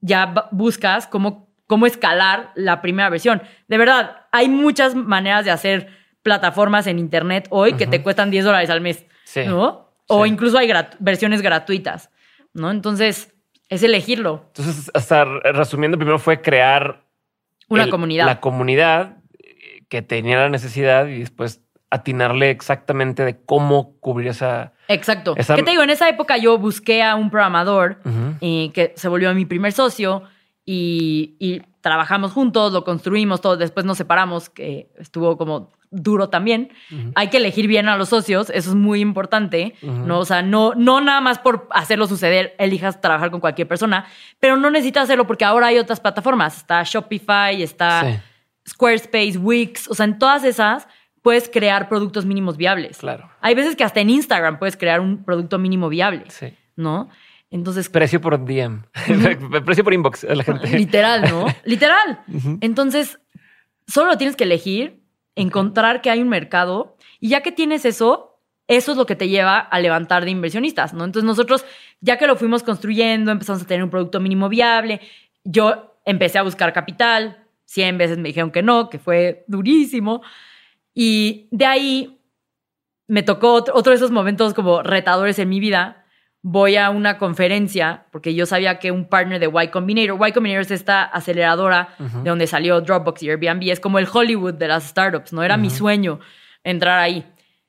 ya 0.00 0.48
buscas 0.50 1.06
cómo, 1.06 1.48
cómo 1.66 1.86
escalar 1.86 2.52
la 2.54 2.80
primera 2.82 3.08
versión. 3.10 3.42
De 3.68 3.78
verdad, 3.78 4.26
hay 4.32 4.48
muchas 4.48 4.94
maneras 4.94 5.44
de 5.44 5.50
hacer 5.50 5.88
plataformas 6.22 6.86
en 6.86 6.98
Internet 6.98 7.46
hoy 7.50 7.74
que 7.74 7.86
te 7.86 8.02
cuestan 8.02 8.30
10 8.30 8.44
dólares 8.44 8.70
al 8.70 8.80
mes, 8.80 9.06
Sí. 9.24 9.44
¿no? 9.46 9.88
O 10.06 10.24
Sí. 10.24 10.30
incluso 10.30 10.58
hay 10.58 10.68
grat- 10.68 10.96
versiones 10.98 11.40
gratuitas, 11.42 12.10
¿no? 12.52 12.70
Entonces, 12.70 13.32
es 13.68 13.82
elegirlo. 13.84 14.44
Entonces, 14.48 14.90
hasta 14.94 15.24
resumiendo, 15.24 15.96
primero 15.96 16.18
fue 16.18 16.42
crear 16.42 17.04
Una 17.70 17.84
el- 17.84 17.90
comunidad. 17.90 18.26
La 18.26 18.40
comunidad 18.40 19.16
eh, 19.38 19.82
que 19.88 20.02
tenía 20.02 20.36
la 20.38 20.48
necesidad 20.50 21.06
y 21.06 21.20
después 21.20 21.62
atinarle 21.92 22.50
exactamente 22.50 23.24
de 23.24 23.40
cómo 23.44 23.94
cubrir 24.00 24.28
esa. 24.28 24.74
Exacto. 24.88 25.34
Esa- 25.36 25.56
¿Qué 25.56 25.62
te 25.62 25.70
digo? 25.72 25.82
En 25.82 25.90
esa 25.90 26.08
época 26.08 26.36
yo 26.36 26.56
busqué 26.58 27.02
a 27.02 27.16
un 27.16 27.30
programador 27.30 27.98
Ujú. 28.04 28.34
eh, 28.42 28.70
que 28.74 28.92
se 28.96 29.08
volvió 29.08 29.32
mi 29.34 29.44
primer 29.46 29.72
socio 29.72 30.22
y, 30.64 31.36
y 31.40 31.62
trabajamos 31.80 32.32
juntos, 32.32 32.72
lo 32.72 32.84
construimos 32.84 33.40
todo, 33.40 33.56
después 33.56 33.86
nos 33.86 33.96
separamos, 33.96 34.50
que 34.50 34.90
estuvo 34.98 35.36
como 35.36 35.72
duro 35.90 36.28
también. 36.28 36.72
Hay 37.16 37.28
que 37.28 37.38
elegir 37.38 37.66
bien 37.66 37.88
a 37.88 37.96
los 37.96 38.08
socios, 38.10 38.50
eso 38.50 38.70
es 38.70 38.76
muy 38.76 39.00
importante. 39.00 39.74
¿no? 39.82 40.20
O 40.20 40.24
sea, 40.24 40.40
no, 40.42 40.72
no 40.76 41.00
nada 41.00 41.20
más 41.20 41.38
por 41.38 41.66
hacerlo 41.70 42.06
suceder, 42.06 42.54
elijas 42.58 43.00
trabajar 43.00 43.30
con 43.30 43.40
cualquier 43.40 43.66
persona, 43.68 44.06
pero 44.38 44.56
no 44.56 44.70
necesitas 44.70 45.04
hacerlo 45.04 45.26
porque 45.26 45.44
ahora 45.44 45.66
hay 45.68 45.78
otras 45.78 46.00
plataformas, 46.00 46.56
está 46.58 46.82
Shopify, 46.84 47.62
está 47.62 48.02
Sí. 48.04 48.18
Squarespace, 48.68 49.36
Wix, 49.38 49.88
o 49.88 49.94
sea, 49.94 50.04
en 50.04 50.18
todas 50.18 50.44
esas 50.44 50.86
puedes 51.22 51.48
crear 51.48 51.88
productos 51.88 52.24
mínimos 52.24 52.56
viables. 52.56 52.98
Claro. 52.98 53.28
Hay 53.40 53.54
veces 53.54 53.74
que 53.74 53.84
hasta 53.84 54.00
en 54.00 54.10
Instagram 54.10 54.58
puedes 54.58 54.76
crear 54.76 55.00
un 55.00 55.24
producto 55.24 55.58
mínimo 55.58 55.88
viable, 55.88 56.24
Sí. 56.28 56.54
¿no? 56.76 57.08
Entonces, 57.50 57.88
Precio 57.88 58.20
por 58.20 58.38
DM. 58.44 58.84
Precio 59.64 59.82
por 59.82 59.92
inbox 59.92 60.22
a 60.24 60.34
la 60.36 60.44
gente. 60.44 60.68
literal, 60.78 61.22
¿no? 61.28 61.46
literal. 61.64 62.20
Entonces, 62.60 63.18
solo 63.88 64.16
tienes 64.16 64.36
que 64.36 64.44
elegir, 64.44 64.99
encontrar 65.40 66.00
que 66.02 66.10
hay 66.10 66.20
un 66.20 66.28
mercado 66.28 66.96
y 67.18 67.28
ya 67.30 67.40
que 67.42 67.52
tienes 67.52 67.84
eso, 67.84 68.38
eso 68.68 68.92
es 68.92 68.98
lo 68.98 69.06
que 69.06 69.16
te 69.16 69.28
lleva 69.28 69.58
a 69.58 69.80
levantar 69.80 70.24
de 70.24 70.30
inversionistas, 70.30 70.94
¿no? 70.94 71.04
Entonces 71.04 71.26
nosotros, 71.26 71.64
ya 72.00 72.18
que 72.18 72.26
lo 72.26 72.36
fuimos 72.36 72.62
construyendo, 72.62 73.32
empezamos 73.32 73.62
a 73.62 73.66
tener 73.66 73.82
un 73.82 73.90
producto 73.90 74.20
mínimo 74.20 74.48
viable, 74.48 75.00
yo 75.44 75.96
empecé 76.04 76.38
a 76.38 76.42
buscar 76.42 76.72
capital, 76.72 77.46
100 77.64 77.98
veces 77.98 78.18
me 78.18 78.28
dijeron 78.28 78.50
que 78.50 78.62
no, 78.62 78.90
que 78.90 78.98
fue 78.98 79.44
durísimo. 79.46 80.22
Y 80.92 81.48
de 81.52 81.66
ahí 81.66 82.20
me 83.06 83.22
tocó 83.22 83.52
otro, 83.52 83.74
otro 83.76 83.90
de 83.90 83.96
esos 83.96 84.10
momentos 84.10 84.54
como 84.54 84.82
retadores 84.82 85.38
en 85.38 85.48
mi 85.48 85.60
vida. 85.60 85.99
Voy 86.42 86.76
a 86.76 86.88
una 86.88 87.18
conferencia 87.18 88.06
porque 88.10 88.34
yo 88.34 88.46
sabía 88.46 88.78
que 88.78 88.90
un 88.90 89.04
partner 89.04 89.38
de 89.40 89.50
Y 89.62 89.68
Combinator, 89.68 90.18
Y 90.28 90.32
Combinator 90.32 90.62
es 90.62 90.70
esta 90.70 91.02
aceleradora 91.04 91.90
de 91.98 92.30
donde 92.30 92.46
salió 92.46 92.80
Dropbox 92.80 93.22
y 93.22 93.28
Airbnb, 93.30 93.70
es 93.70 93.78
como 93.80 93.98
el 93.98 94.08
Hollywood 94.10 94.54
de 94.54 94.68
las 94.68 94.84
startups, 94.84 95.32
¿no? 95.34 95.42
Era 95.42 95.56
mi 95.58 95.68
sueño 95.68 96.18
entrar 96.64 96.98
ahí. 96.98 97.26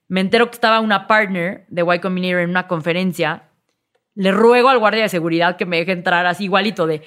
Me 0.08 0.22
entero 0.22 0.48
que 0.50 0.56
estaba 0.56 0.80
una 0.80 1.06
partner 1.08 1.66
de 1.68 1.82
Y 1.96 2.00
Combinator 2.00 2.40
en 2.42 2.50
una 2.50 2.68
conferencia. 2.68 3.44
Le 4.16 4.32
ruego 4.32 4.70
al 4.70 4.78
guardia 4.80 5.04
de 5.04 5.10
seguridad 5.10 5.58
que 5.58 5.66
me 5.66 5.78
deje 5.78 5.92
entrar 5.92 6.26
así 6.26 6.46
igualito 6.46 6.88
de 6.88 7.02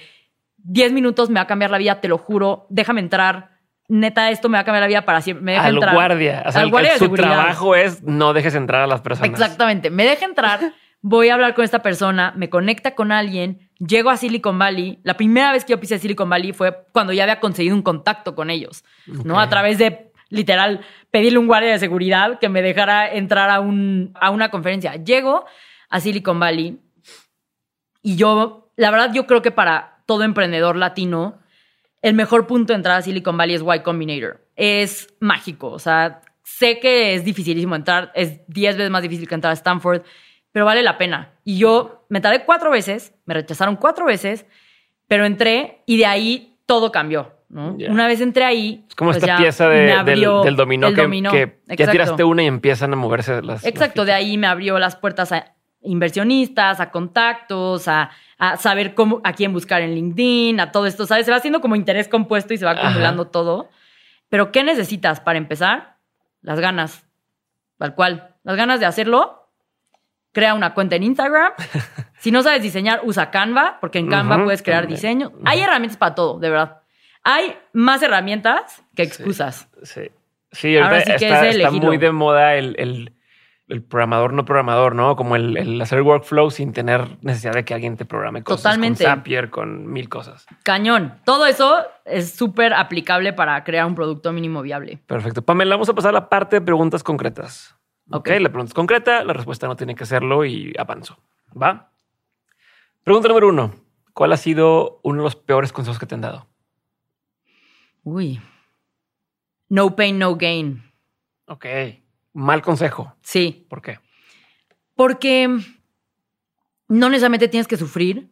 10 0.59 0.93
minutos 0.93 1.29
me 1.29 1.35
va 1.37 1.43
a 1.43 1.47
cambiar 1.47 1.71
la 1.71 1.77
vida, 1.79 2.01
te 2.01 2.09
lo 2.09 2.17
juro, 2.19 2.67
déjame 2.71 3.01
entrar. 3.01 3.51
Neta, 3.89 4.31
esto 4.31 4.49
me 4.49 4.57
va 4.57 4.61
a 4.63 4.65
cambiar 4.65 4.81
la 4.83 4.87
vida 4.89 5.03
para 5.05 5.21
siempre. 5.21 5.45
Me 5.45 5.53
deja 5.53 5.65
Al 5.67 5.75
entrar. 5.75 5.95
guardia. 5.95 6.43
O 6.47 6.53
sea, 6.53 6.61
Al 6.63 6.67
el- 6.67 6.71
guardia 6.71 6.93
de 6.93 6.99
su 6.99 7.05
seguridad. 7.05 7.33
trabajo 7.35 7.75
es 7.75 8.03
no 8.03 8.33
dejes 8.33 8.55
entrar 8.55 8.83
a 8.83 8.87
las 8.87 9.01
personas. 9.03 9.31
Exactamente. 9.31 9.91
Me 9.91 10.05
deja 10.07 10.25
entrar, 10.25 10.61
voy 11.07 11.29
a 11.29 11.35
hablar 11.35 11.55
con 11.55 11.67
esta 11.67 11.83
persona, 11.83 12.33
me 12.35 12.49
conecta 12.49 12.95
con 12.95 13.13
alguien, 13.13 13.69
llego 13.79 14.09
a 14.09 14.17
Silicon 14.17 14.59
Valley. 14.59 15.01
La 15.03 15.19
primera 15.19 15.53
vez 15.53 15.67
que 15.67 15.73
yo 15.73 15.79
pisé 15.79 15.99
Silicon 15.99 16.31
Valley 16.31 16.55
fue 16.55 16.87
cuando 16.93 17.13
ya 17.13 17.25
había 17.25 17.41
conseguido 17.41 17.77
un 17.77 17.83
contacto 17.83 18.35
con 18.35 18.49
ellos, 18.49 18.85
¿no? 19.07 19.39
A 19.39 19.51
través 19.51 19.77
de, 19.77 20.13
literal, 20.31 20.81
pedirle 21.11 21.39
un 21.39 21.47
guardia 21.47 21.73
de 21.73 21.79
seguridad 21.79 22.39
que 22.39 22.49
me 22.49 22.63
dejara 22.63 23.13
entrar 23.13 23.51
a, 23.51 23.61
un, 23.61 24.15
a 24.19 24.31
una 24.31 24.51
conferencia. 24.51 24.95
Llego 24.95 25.45
a 25.91 26.01
Silicon 26.01 26.41
Valley 26.41 26.81
y 28.01 28.17
yo, 28.17 28.71
la 28.77 28.91
verdad, 28.91 29.13
yo 29.13 29.27
creo 29.27 29.43
que 29.43 29.51
para 29.51 29.99
todo 30.07 30.23
emprendedor 30.23 30.75
latino, 30.75 31.39
el 32.01 32.15
mejor 32.15 32.47
punto 32.47 32.73
de 32.73 32.79
entrada 32.79 33.01
a 33.01 33.03
Silicon 33.03 33.37
Valley 33.37 33.57
es 33.57 33.63
Y 33.63 33.81
Combinator. 33.81 34.49
Es 34.57 35.15
mágico. 35.21 35.69
O 35.69 35.79
sea, 35.79 36.23
sé 36.43 36.81
que 36.81 37.15
es 37.15 37.27
dificilísimo 37.27 37.77
entrar, 37.77 38.11
es 38.15 38.41
10 38.47 38.79
veces 38.79 38.91
más 38.91 39.03
difícil 39.03 39.29
que 39.29 39.35
entrar 39.35 39.51
a 39.51 39.55
Stanford, 39.55 40.03
pero 40.55 40.65
vale 40.65 40.85
la 40.85 40.97
pena. 40.99 41.33
Y 41.43 41.59
yo 41.59 42.07
me 42.09 42.21
tardé 42.21 42.45
cuatro 42.45 42.71
veces, 42.71 43.13
me 43.27 43.35
rechazaron 43.35 43.75
cuatro 43.75 44.07
veces, 44.07 44.47
pero 45.09 45.27
entré 45.27 45.83
y 45.85 45.97
de 45.99 46.07
ahí 46.07 46.57
todo 46.65 46.93
cambió. 46.93 47.33
Una 47.51 48.07
vez 48.07 48.21
entré 48.21 48.45
ahí. 48.45 48.85
Es 48.89 48.95
como 48.95 49.11
pues 49.11 49.23
esta 49.23 49.37
pieza 49.37 49.69
de- 49.69 49.81
del, 49.81 49.99
abrió 49.99 50.43
del 50.43 50.55
dominó 50.55 50.95
que, 50.95 51.03
dominó. 51.03 51.31
que 51.33 51.59
ya 51.67 51.91
tiraste 51.91 52.23
una 52.23 52.45
y 52.45 52.47
empiezan 52.47 52.93
a 52.93 52.97
moverse 52.97 53.43
las. 53.43 53.65
Exacto, 53.65 54.03
las 54.03 54.07
de 54.07 54.13
ahí 54.13 54.39
me 54.39 54.47
abrió 54.47 54.79
las 54.79 54.95
puertas 54.95 55.33
a 55.33 55.55
inversionistas, 55.83 56.79
a 56.81 56.91
contactos, 56.93 57.89
a, 57.89 58.11
a 58.39 58.57
saber 58.57 58.95
cómo, 58.95 59.21
a 59.25 59.33
quién 59.33 59.53
buscar 59.53 59.83
en 59.83 59.95
LinkedIn, 59.95 60.61
a 60.61 60.71
todo 60.73 60.87
esto, 60.87 61.05
¿sabes? 61.07 61.25
Se 61.27 61.31
va 61.33 61.37
haciendo 61.39 61.61
como 61.61 61.77
interés 61.77 62.09
compuesto 62.09 62.55
y 62.55 62.59
se 62.59 62.65
va 62.65 62.73
Ajá. 62.73 62.89
acumulando 62.89 63.27
todo. 63.27 63.71
Pero 64.29 64.51
¿qué 64.53 64.63
necesitas 64.65 65.21
para 65.21 65.39
empezar? 65.39 65.97
Las 66.43 66.61
ganas, 66.61 67.07
tal 67.79 67.95
cual. 67.95 68.35
Las 68.45 68.57
ganas 68.57 68.81
de 68.81 68.87
hacerlo. 68.87 69.44
Crea 70.35 70.53
una 70.53 70.75
cuenta 70.75 70.97
en 70.97 71.05
Instagram. 71.05 71.53
si 72.19 72.31
no 72.31 72.43
sabes 72.43 72.63
diseñar, 72.63 73.01
usa 73.05 73.31
Canva, 73.31 73.79
porque 73.81 73.99
en 74.01 74.09
Canva 74.11 74.45
puedes 74.45 74.63
crear 74.63 74.83
también. 74.83 74.97
diseño. 74.97 75.33
Hay 75.47 75.61
herramientas 75.63 75.97
para 75.97 76.15
todo, 76.15 76.39
de 76.39 76.51
verdad. 76.51 76.83
Hay 77.23 77.57
más 77.73 78.03
herramientas 78.03 78.83
que 78.95 79.03
excusas. 79.05 79.69
Sí. 79.83 80.11
Sí, 80.53 80.77
ahorita 80.77 80.89
Ahora 80.91 81.01
sí 81.01 81.11
que 81.19 81.25
está, 81.27 81.49
es 81.49 81.57
está 81.57 81.71
muy 81.71 81.97
de 81.97 82.13
moda 82.13 82.55
el, 82.57 82.77
el- 82.79 83.13
el 83.67 83.83
programador 83.83 84.35
no 84.35 84.45
programador, 84.45 84.95
¿no? 84.95 85.17
Como 85.17 85.37
el, 85.37 85.57
el 85.57 85.81
hacer 85.81 86.03
workflow 86.03 86.51
sin 86.51 86.75
tener 86.75 87.17
necesidad 87.23 87.55
de 87.55 87.65
que 87.65 87.73
alguien 87.73 87.97
te 87.97 88.05
programe 88.05 88.43
cosas. 88.43 88.63
Totalmente. 88.63 89.05
Con 89.05 89.15
Zapier, 89.15 89.49
con 89.49 89.91
mil 89.91 90.11
cosas. 90.11 90.47
Cañón. 90.65 91.15
Todo 91.25 91.47
eso 91.47 91.79
es 92.05 92.33
súper 92.35 92.75
aplicable 92.75 93.33
para 93.33 93.65
crear 93.65 93.87
un 93.87 93.95
producto 93.95 94.33
mínimo 94.33 94.61
viable. 94.61 94.99
Perfecto. 95.07 95.41
Pamela, 95.41 95.77
vamos 95.77 95.89
a 95.89 95.95
pasar 95.95 96.11
a 96.11 96.13
la 96.13 96.29
parte 96.29 96.57
de 96.57 96.61
preguntas 96.61 97.03
concretas. 97.03 97.75
Ok. 98.11 98.29
la 98.29 98.49
pregunta 98.49 98.71
es 98.71 98.75
concreta, 98.75 99.25
la 99.25 99.33
respuesta 99.33 99.67
no 99.67 99.77
tiene 99.77 99.95
que 99.95 100.07
serlo 100.07 100.45
y 100.45 100.75
avanzo. 100.79 101.19
¿Va? 101.61 101.91
Pregunta 103.03 103.29
número 103.29 103.49
uno. 103.49 103.75
¿Cuál 104.13 104.33
ha 104.33 104.37
sido 104.37 105.01
uno 105.03 105.19
de 105.19 105.25
los 105.25 105.37
peores 105.37 105.73
consejos 105.73 105.99
que 105.99 106.07
te 106.07 106.15
han 106.15 106.21
dado? 106.21 106.47
Uy. 108.03 108.41
No 109.69 109.97
pain, 109.97 110.19
no 110.19 110.37
gain. 110.37 110.83
Ok. 111.47 111.67
Mal 112.33 112.63
consejo. 112.63 113.15
Sí. 113.23 113.67
¿Por 113.69 113.83
qué? 113.83 113.99
Porque 114.95 115.49
no 116.89 117.09
necesariamente 117.09 117.49
tienes 117.49 117.67
que 117.67 117.77
sufrir 117.77 118.31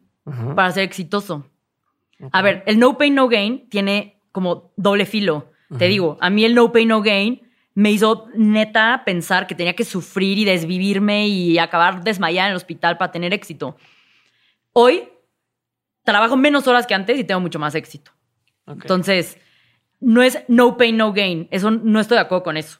para 0.55 0.71
ser 0.71 0.83
exitoso. 0.83 1.49
A 2.31 2.41
ver, 2.41 2.63
el 2.65 2.79
no 2.79 2.97
pain, 2.97 3.15
no 3.15 3.27
gain 3.27 3.67
tiene 3.69 4.21
como 4.31 4.71
doble 4.77 5.05
filo. 5.05 5.51
Te 5.77 5.87
digo, 5.87 6.17
a 6.21 6.29
mí 6.29 6.45
el 6.45 6.53
no 6.53 6.71
pain, 6.71 6.87
no 6.87 7.01
gain 7.01 7.41
me 7.75 7.91
hizo 7.91 8.27
neta 8.35 9.03
pensar 9.05 9.47
que 9.47 9.55
tenía 9.55 9.75
que 9.75 9.85
sufrir 9.85 10.37
y 10.37 10.45
desvivirme 10.45 11.27
y 11.27 11.57
acabar 11.57 12.03
desmayada 12.03 12.47
en 12.47 12.51
el 12.51 12.57
hospital 12.57 12.97
para 12.97 13.11
tener 13.11 13.33
éxito. 13.33 13.77
Hoy 14.73 15.09
trabajo 16.03 16.37
menos 16.37 16.67
horas 16.67 16.85
que 16.85 16.93
antes 16.93 17.17
y 17.17 17.23
tengo 17.23 17.41
mucho 17.41 17.59
más 17.59 17.75
éxito. 17.75 18.11
Entonces, 18.67 19.37
no 19.99 20.21
es 20.21 20.43
no 20.47 20.77
pain, 20.77 20.97
no 20.97 21.13
gain. 21.13 21.47
Eso 21.51 21.71
no 21.71 21.99
estoy 21.99 22.17
de 22.17 22.21
acuerdo 22.21 22.43
con 22.43 22.57
eso. 22.57 22.79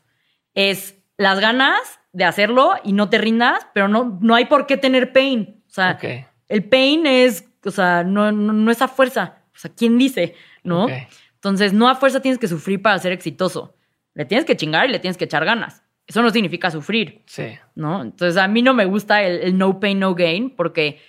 Es 0.53 0.95
las 1.17 1.39
ganas 1.39 1.99
de 2.11 2.25
hacerlo 2.25 2.73
y 2.83 2.93
no 2.93 3.09
te 3.09 3.17
rindas, 3.17 3.67
pero 3.73 3.87
no, 3.87 4.19
no 4.21 4.35
hay 4.35 4.45
por 4.45 4.67
qué 4.67 4.77
tener 4.77 5.11
pain. 5.11 5.63
O 5.67 5.73
sea, 5.73 5.99
el 6.47 6.63
pain 6.65 7.07
es, 7.07 7.45
o 7.65 7.71
sea, 7.71 8.03
no, 8.03 8.31
no, 8.31 8.53
no 8.53 8.71
es 8.71 8.81
a 8.81 8.87
fuerza. 8.87 9.39
O 9.55 9.57
sea, 9.57 9.71
¿quién 9.73 9.97
dice? 9.97 10.35
¿no? 10.63 10.87
Entonces, 11.35 11.73
no 11.73 11.89
a 11.89 11.95
fuerza 11.95 12.21
tienes 12.21 12.39
que 12.39 12.47
sufrir 12.47 12.81
para 12.81 12.97
ser 12.99 13.11
exitoso. 13.11 13.75
Le 14.13 14.25
tienes 14.25 14.45
que 14.45 14.55
chingar 14.55 14.87
y 14.87 14.91
le 14.91 14.99
tienes 14.99 15.17
que 15.17 15.25
echar 15.25 15.45
ganas. 15.45 15.83
Eso 16.05 16.21
no 16.21 16.29
significa 16.29 16.69
sufrir. 16.69 17.23
Sí. 17.25 17.57
¿no? 17.75 18.01
Entonces 18.01 18.37
a 18.37 18.47
mí 18.47 18.61
no 18.61 18.73
me 18.73 18.85
gusta 18.85 19.23
el, 19.23 19.41
el 19.41 19.57
no 19.57 19.79
pain, 19.79 19.99
no 19.99 20.15
gain 20.15 20.55
porque 20.55 21.01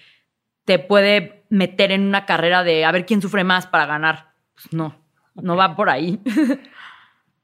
te 0.65 0.79
puede 0.79 1.45
meter 1.51 1.93
en 1.93 2.03
una 2.03 2.27
carrera 2.27 2.65
de 2.65 2.85
a 2.85 2.93
ver 2.93 3.07
quién 3.07 3.21
sufre 3.21 3.45
más 3.45 3.67
para 3.67 3.87
ganar. 3.87 4.33
Pues 4.55 4.73
no, 4.73 4.97
no 5.35 5.57
va 5.57 5.77
por 5.77 5.91
ahí. 5.91 6.21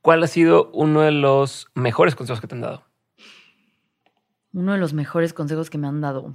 ¿Cuál 0.01 0.23
ha 0.23 0.27
sido 0.27 0.71
uno 0.73 1.03
de 1.03 1.11
los 1.11 1.69
mejores 1.75 2.15
consejos 2.15 2.41
que 2.41 2.47
te 2.47 2.55
han 2.55 2.63
dado? 2.63 2.85
Uno 4.53 4.73
de 4.73 4.79
los 4.79 4.95
mejores 4.95 5.33
consejos 5.33 5.69
que 5.69 5.79
me 5.79 5.87
han 5.87 6.01
dado. 6.01 6.33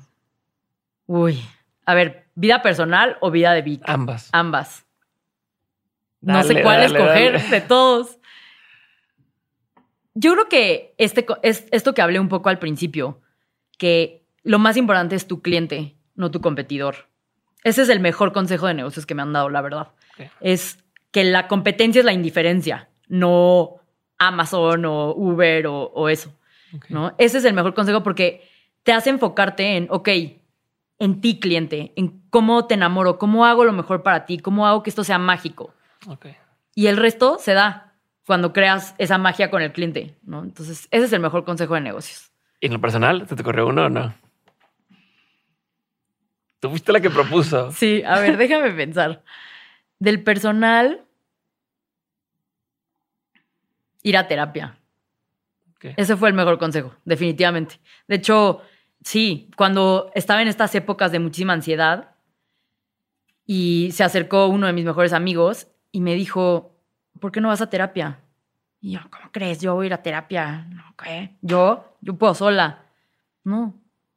Uy, 1.07 1.41
a 1.85 1.93
ver, 1.93 2.27
vida 2.35 2.61
personal 2.61 3.17
o 3.21 3.31
vida 3.31 3.53
de 3.53 3.61
Vic. 3.61 3.81
Ambas. 3.85 4.29
Ambas. 4.31 4.85
no 6.21 6.43
sé 6.43 6.61
cuál 6.61 6.81
dale, 6.81 6.85
escoger 6.85 7.33
dale. 7.33 7.49
de 7.49 7.61
todos. 7.61 8.19
Yo 10.15 10.33
creo 10.33 10.49
que 10.49 10.95
este, 10.97 11.25
es 11.43 11.65
esto 11.71 11.93
que 11.93 12.01
hablé 12.01 12.19
un 12.19 12.29
poco 12.29 12.49
al 12.49 12.57
principio, 12.57 13.21
que 13.77 14.25
lo 14.43 14.59
más 14.59 14.77
importante 14.77 15.15
es 15.15 15.27
tu 15.27 15.41
cliente, 15.41 15.95
no 16.15 16.31
tu 16.31 16.41
competidor. 16.41 17.09
Ese 17.63 17.81
es 17.81 17.89
el 17.89 17.99
mejor 17.99 18.31
consejo 18.31 18.67
de 18.67 18.73
negocios 18.73 19.05
que 19.05 19.13
me 19.13 19.21
han 19.21 19.33
dado, 19.33 19.49
la 19.49 19.61
verdad. 19.61 19.89
Es 20.39 20.79
que 21.11 21.23
la 21.23 21.47
competencia 21.47 21.99
es 21.99 22.05
la 22.05 22.13
indiferencia, 22.13 22.89
no 23.07 23.81
Amazon 24.17 24.85
o 24.85 25.13
Uber 25.15 25.67
o, 25.67 25.83
o 25.83 26.09
eso. 26.09 26.33
¿no? 26.89 27.13
Ese 27.17 27.37
es 27.37 27.45
el 27.45 27.53
mejor 27.53 27.73
consejo 27.73 28.03
porque 28.03 28.47
te 28.83 28.93
hace 28.93 29.09
enfocarte 29.09 29.77
en, 29.77 29.87
ok, 29.89 30.09
en 30.99 31.21
ti, 31.21 31.39
cliente, 31.39 31.91
en 31.95 32.21
cómo 32.29 32.67
te 32.67 32.75
enamoro, 32.75 33.17
cómo 33.17 33.45
hago 33.45 33.65
lo 33.65 33.73
mejor 33.73 34.03
para 34.03 34.25
ti, 34.25 34.39
cómo 34.39 34.67
hago 34.67 34.83
que 34.83 34.89
esto 34.89 35.03
sea 35.03 35.17
mágico. 35.17 35.73
Y 36.73 36.87
el 36.87 36.97
resto 36.97 37.37
se 37.39 37.53
da 37.53 37.84
cuando 38.25 38.53
creas 38.53 38.95
esa 38.97 39.17
magia 39.17 39.49
con 39.49 39.61
el 39.61 39.71
cliente, 39.71 40.15
¿no? 40.23 40.43
Entonces, 40.43 40.87
ese 40.91 41.05
es 41.05 41.13
el 41.13 41.19
mejor 41.19 41.45
consejo 41.45 41.75
de 41.75 41.81
negocios. 41.81 42.31
¿Y 42.59 42.67
en 42.67 42.73
lo 42.73 42.81
personal? 42.81 43.27
¿Te 43.27 43.35
te 43.35 43.41
ocurrió 43.41 43.67
uno 43.67 43.85
o 43.85 43.89
no? 43.89 44.13
Tú 46.59 46.69
fuiste 46.69 46.91
la 46.91 46.99
que 46.99 47.09
propuso. 47.09 47.71
Sí, 47.75 48.03
a 48.05 48.19
ver, 48.19 48.37
déjame 48.37 48.71
pensar. 48.71 49.23
Del 49.99 50.23
personal, 50.23 51.05
ir 54.01 54.17
a 54.17 54.27
terapia. 54.27 54.77
Ese 55.97 56.15
fue 56.15 56.29
el 56.29 56.35
mejor 56.35 56.57
consejo, 56.57 56.95
definitivamente. 57.05 57.79
De 58.07 58.15
hecho, 58.15 58.61
sí, 59.03 59.51
cuando 59.55 60.11
estaba 60.15 60.41
en 60.41 60.47
estas 60.47 60.73
épocas 60.73 61.11
de 61.11 61.19
muchísima 61.19 61.53
ansiedad 61.53 62.15
y 63.45 63.91
se 63.91 64.03
acercó 64.03 64.47
uno 64.47 64.65
de 64.65 64.73
mis 64.73 64.85
mejores 64.85 65.13
amigos 65.13 65.67
y 65.91 66.01
me 66.01 66.15
dijo, 66.15 66.74
¿por 67.19 67.31
qué 67.31 67.41
no 67.41 67.49
vas 67.49 67.61
a 67.61 67.69
terapia? 67.69 68.19
Y 68.81 68.91
yo, 68.93 68.99
¿cómo 69.09 69.31
crees? 69.31 69.61
Yo 69.61 69.73
voy 69.75 69.85
a 69.85 69.87
ir 69.87 69.93
a 69.93 70.01
terapia. 70.03 70.67
No, 70.69 70.83
¿qué? 71.01 71.31
Yo, 71.41 71.97
yo 72.01 72.15
puedo 72.15 72.33
sola. 72.35 72.83
No, 73.43 73.73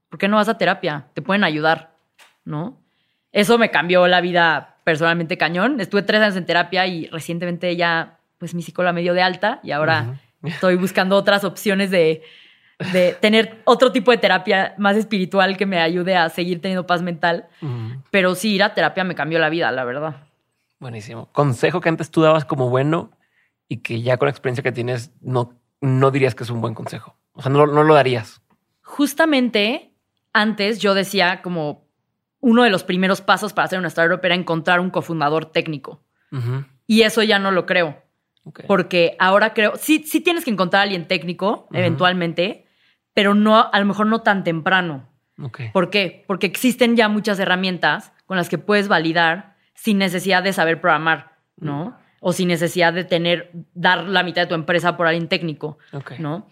¿por 0.08 0.18
qué 0.18 0.28
no 0.28 0.36
vas 0.36 0.48
a 0.48 0.58
terapia? 0.58 1.06
Te 1.14 1.22
pueden 1.22 1.44
ayudar, 1.44 1.94
¿no? 2.44 2.78
Eso 3.32 3.58
me 3.58 3.70
cambió 3.70 4.06
la 4.08 4.20
vida 4.20 4.76
personalmente 4.84 5.36
cañón. 5.36 5.80
Estuve 5.80 6.02
tres 6.02 6.22
años 6.22 6.36
en 6.36 6.46
terapia 6.46 6.86
y 6.86 7.06
recientemente 7.08 7.76
ya, 7.76 8.18
pues 8.38 8.54
mi 8.54 8.62
psicóloga 8.62 8.92
me 8.92 9.02
dio 9.02 9.14
de 9.14 9.22
alta 9.22 9.60
y 9.62 9.70
ahora 9.72 10.18
estoy 10.42 10.76
buscando 10.76 11.16
otras 11.16 11.44
opciones 11.44 11.90
de, 11.90 12.22
de 12.92 13.12
tener 13.20 13.60
otro 13.64 13.92
tipo 13.92 14.10
de 14.10 14.18
terapia 14.18 14.74
más 14.78 14.96
espiritual 14.96 15.56
que 15.56 15.66
me 15.66 15.78
ayude 15.78 16.16
a 16.16 16.28
seguir 16.30 16.62
teniendo 16.62 16.86
paz 16.86 17.02
mental. 17.02 17.48
Pero 18.10 18.34
sí, 18.34 18.54
ir 18.54 18.62
a 18.62 18.74
terapia 18.74 19.04
me 19.04 19.14
cambió 19.14 19.38
la 19.38 19.50
vida, 19.50 19.70
la 19.72 19.84
verdad. 19.84 20.16
Buenísimo. 20.80 21.30
Consejo 21.32 21.80
que 21.80 21.88
antes 21.88 22.10
tú 22.10 22.22
dabas 22.22 22.44
como 22.44 22.70
bueno 22.70 23.10
y 23.68 23.78
que 23.78 24.02
ya 24.02 24.16
con 24.16 24.26
la 24.26 24.30
experiencia 24.30 24.62
que 24.62 24.72
tienes 24.72 25.12
no, 25.20 25.58
no 25.80 26.10
dirías 26.10 26.34
que 26.34 26.44
es 26.44 26.50
un 26.50 26.60
buen 26.60 26.74
consejo. 26.74 27.16
O 27.32 27.42
sea, 27.42 27.50
no, 27.50 27.66
no 27.66 27.82
lo 27.82 27.94
darías. 27.94 28.42
Justamente 28.82 29.92
antes 30.32 30.78
yo 30.78 30.94
decía 30.94 31.42
como 31.42 31.88
uno 32.40 32.62
de 32.62 32.70
los 32.70 32.84
primeros 32.84 33.20
pasos 33.20 33.52
para 33.52 33.66
hacer 33.66 33.78
una 33.78 33.88
startup 33.88 34.20
era 34.22 34.34
encontrar 34.34 34.80
un 34.80 34.90
cofundador 34.90 35.46
técnico. 35.46 36.02
Y 36.86 37.02
eso 37.02 37.22
ya 37.22 37.38
no 37.38 37.50
lo 37.50 37.66
creo. 37.66 38.02
Porque 38.66 39.16
ahora 39.18 39.52
creo, 39.54 39.76
sí, 39.76 40.04
sí 40.06 40.20
tienes 40.20 40.44
que 40.44 40.50
encontrar 40.50 40.80
a 40.80 40.82
alguien 40.84 41.06
técnico, 41.08 41.68
eventualmente, 41.72 42.66
pero 43.12 43.34
no, 43.34 43.58
a 43.58 43.78
lo 43.78 43.86
mejor 43.86 44.06
no 44.06 44.22
tan 44.22 44.44
temprano. 44.44 45.08
¿Por 45.72 45.90
qué? 45.90 46.24
Porque 46.26 46.46
existen 46.46 46.96
ya 46.96 47.08
muchas 47.08 47.38
herramientas 47.38 48.12
con 48.26 48.36
las 48.36 48.48
que 48.48 48.58
puedes 48.58 48.88
validar 48.88 49.56
sin 49.80 49.98
necesidad 49.98 50.42
de 50.42 50.52
saber 50.52 50.80
programar, 50.80 51.36
¿no? 51.56 51.96
O 52.18 52.32
sin 52.32 52.48
necesidad 52.48 52.92
de 52.92 53.04
tener, 53.04 53.52
dar 53.74 54.02
la 54.04 54.24
mitad 54.24 54.42
de 54.42 54.48
tu 54.48 54.56
empresa 54.56 54.96
por 54.96 55.06
alguien 55.06 55.28
técnico. 55.28 55.78
¿no? 56.18 56.48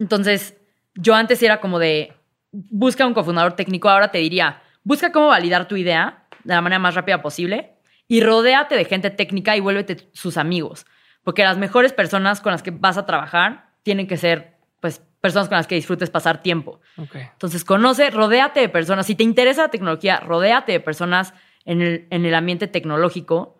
Entonces, 0.00 0.56
yo 0.96 1.14
antes 1.14 1.40
era 1.44 1.60
como 1.60 1.78
de, 1.78 2.12
busca 2.50 3.06
un 3.06 3.14
cofundador 3.14 3.52
técnico, 3.52 3.88
ahora 3.88 4.10
te 4.10 4.18
diría, 4.18 4.62
busca 4.82 5.12
cómo 5.12 5.28
validar 5.28 5.68
tu 5.68 5.76
idea 5.76 6.24
de 6.42 6.54
la 6.54 6.60
manera 6.60 6.80
más 6.80 6.96
rápida 6.96 7.22
posible 7.22 7.74
y 8.08 8.20
rodéate 8.20 8.74
de 8.74 8.84
gente 8.84 9.10
técnica 9.10 9.56
y 9.56 9.60
vuélvete 9.60 10.08
sus 10.12 10.36
amigos. 10.36 10.86
Porque 11.22 11.44
las 11.44 11.58
mejores 11.58 11.92
personas 11.92 12.40
con 12.40 12.50
las 12.50 12.64
que 12.64 12.72
vas 12.72 12.98
a 12.98 13.06
trabajar 13.06 13.70
tienen 13.84 14.08
que 14.08 14.16
ser, 14.16 14.56
pues, 14.80 15.02
personas 15.20 15.48
con 15.48 15.56
las 15.56 15.68
que 15.68 15.76
disfrutes 15.76 16.10
pasar 16.10 16.42
tiempo. 16.42 16.80
Entonces, 16.96 17.64
conoce, 17.64 18.10
rodéate 18.10 18.58
de 18.58 18.68
personas. 18.68 19.06
Si 19.06 19.14
te 19.14 19.22
interesa 19.22 19.62
la 19.62 19.68
tecnología, 19.68 20.18
rodéate 20.18 20.72
de 20.72 20.80
personas 20.80 21.32
en 21.66 21.82
el, 21.82 22.06
en 22.10 22.24
el 22.24 22.34
ambiente 22.34 22.68
tecnológico, 22.68 23.58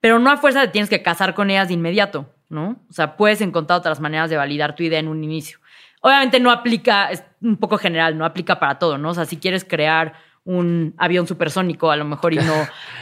pero 0.00 0.18
no 0.18 0.30
a 0.30 0.36
fuerza 0.36 0.62
te 0.62 0.68
tienes 0.68 0.90
que 0.90 1.02
casar 1.02 1.34
con 1.34 1.50
ellas 1.50 1.68
de 1.68 1.74
inmediato, 1.74 2.28
¿no? 2.48 2.80
O 2.90 2.92
sea, 2.92 3.16
puedes 3.16 3.40
encontrar 3.40 3.78
otras 3.78 4.00
maneras 4.00 4.28
de 4.28 4.36
validar 4.36 4.74
tu 4.74 4.82
idea 4.82 4.98
en 4.98 5.08
un 5.08 5.22
inicio. 5.22 5.58
Obviamente 6.00 6.40
no 6.40 6.50
aplica, 6.50 7.10
es 7.10 7.24
un 7.40 7.56
poco 7.56 7.78
general, 7.78 8.18
no 8.18 8.24
aplica 8.24 8.58
para 8.58 8.78
todo, 8.78 8.98
¿no? 8.98 9.10
O 9.10 9.14
sea, 9.14 9.24
si 9.24 9.36
quieres 9.36 9.64
crear 9.64 10.14
un 10.44 10.94
avión 10.98 11.26
supersónico, 11.26 11.90
a 11.90 11.96
lo 11.96 12.04
mejor 12.04 12.34
y 12.34 12.36
no, 12.36 12.54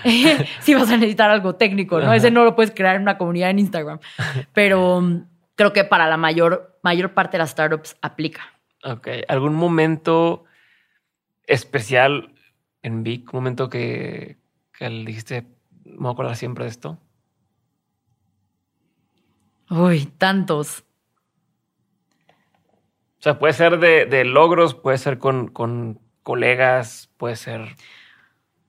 si 0.60 0.74
vas 0.74 0.90
a 0.90 0.97
necesitar 0.97 1.31
algo 1.31 1.56
técnico, 1.56 1.98
¿no? 1.98 2.06
Ajá. 2.06 2.16
Ese 2.16 2.31
no 2.31 2.44
lo 2.44 2.55
puedes 2.55 2.73
crear 2.73 2.97
en 2.97 3.02
una 3.02 3.19
comunidad 3.19 3.51
en 3.51 3.59
Instagram. 3.59 3.98
Pero 4.52 5.01
mm, 5.01 5.24
creo 5.56 5.73
que 5.73 5.85
para 5.85 6.09
la 6.09 6.16
mayor, 6.16 6.78
mayor 6.82 7.14
parte 7.14 7.32
de 7.32 7.39
las 7.39 7.51
startups 7.51 7.97
aplica. 8.01 8.43
Ok. 8.85 9.09
¿Algún 9.28 9.55
momento 9.55 10.44
especial 11.47 12.31
en 12.82 13.02
Vic? 13.02 13.32
Un 13.32 13.38
momento 13.38 13.68
que, 13.68 14.38
que 14.76 14.90
le 14.90 15.04
dijiste, 15.04 15.46
me 15.84 15.96
voy 15.96 16.09
a 16.09 16.12
acordar 16.12 16.36
siempre 16.36 16.64
de 16.64 16.70
esto. 16.70 16.98
Uy, 19.70 20.06
tantos. 20.18 20.84
O 23.18 23.22
sea, 23.22 23.38
puede 23.38 23.52
ser 23.52 23.78
de, 23.78 24.06
de 24.06 24.24
logros, 24.24 24.74
puede 24.74 24.98
ser 24.98 25.18
con, 25.18 25.48
con 25.48 26.00
colegas, 26.22 27.10
puede 27.16 27.36
ser. 27.36 27.76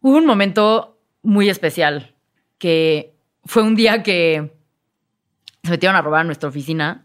Hubo 0.01 0.17
un 0.17 0.25
momento 0.25 0.99
muy 1.23 1.49
especial 1.49 2.15
que 2.57 3.15
fue 3.45 3.63
un 3.63 3.75
día 3.75 4.03
que 4.03 4.53
se 5.63 5.71
metieron 5.71 5.95
a 5.95 6.01
robar 6.01 6.21
a 6.21 6.23
nuestra 6.25 6.49
oficina 6.49 7.03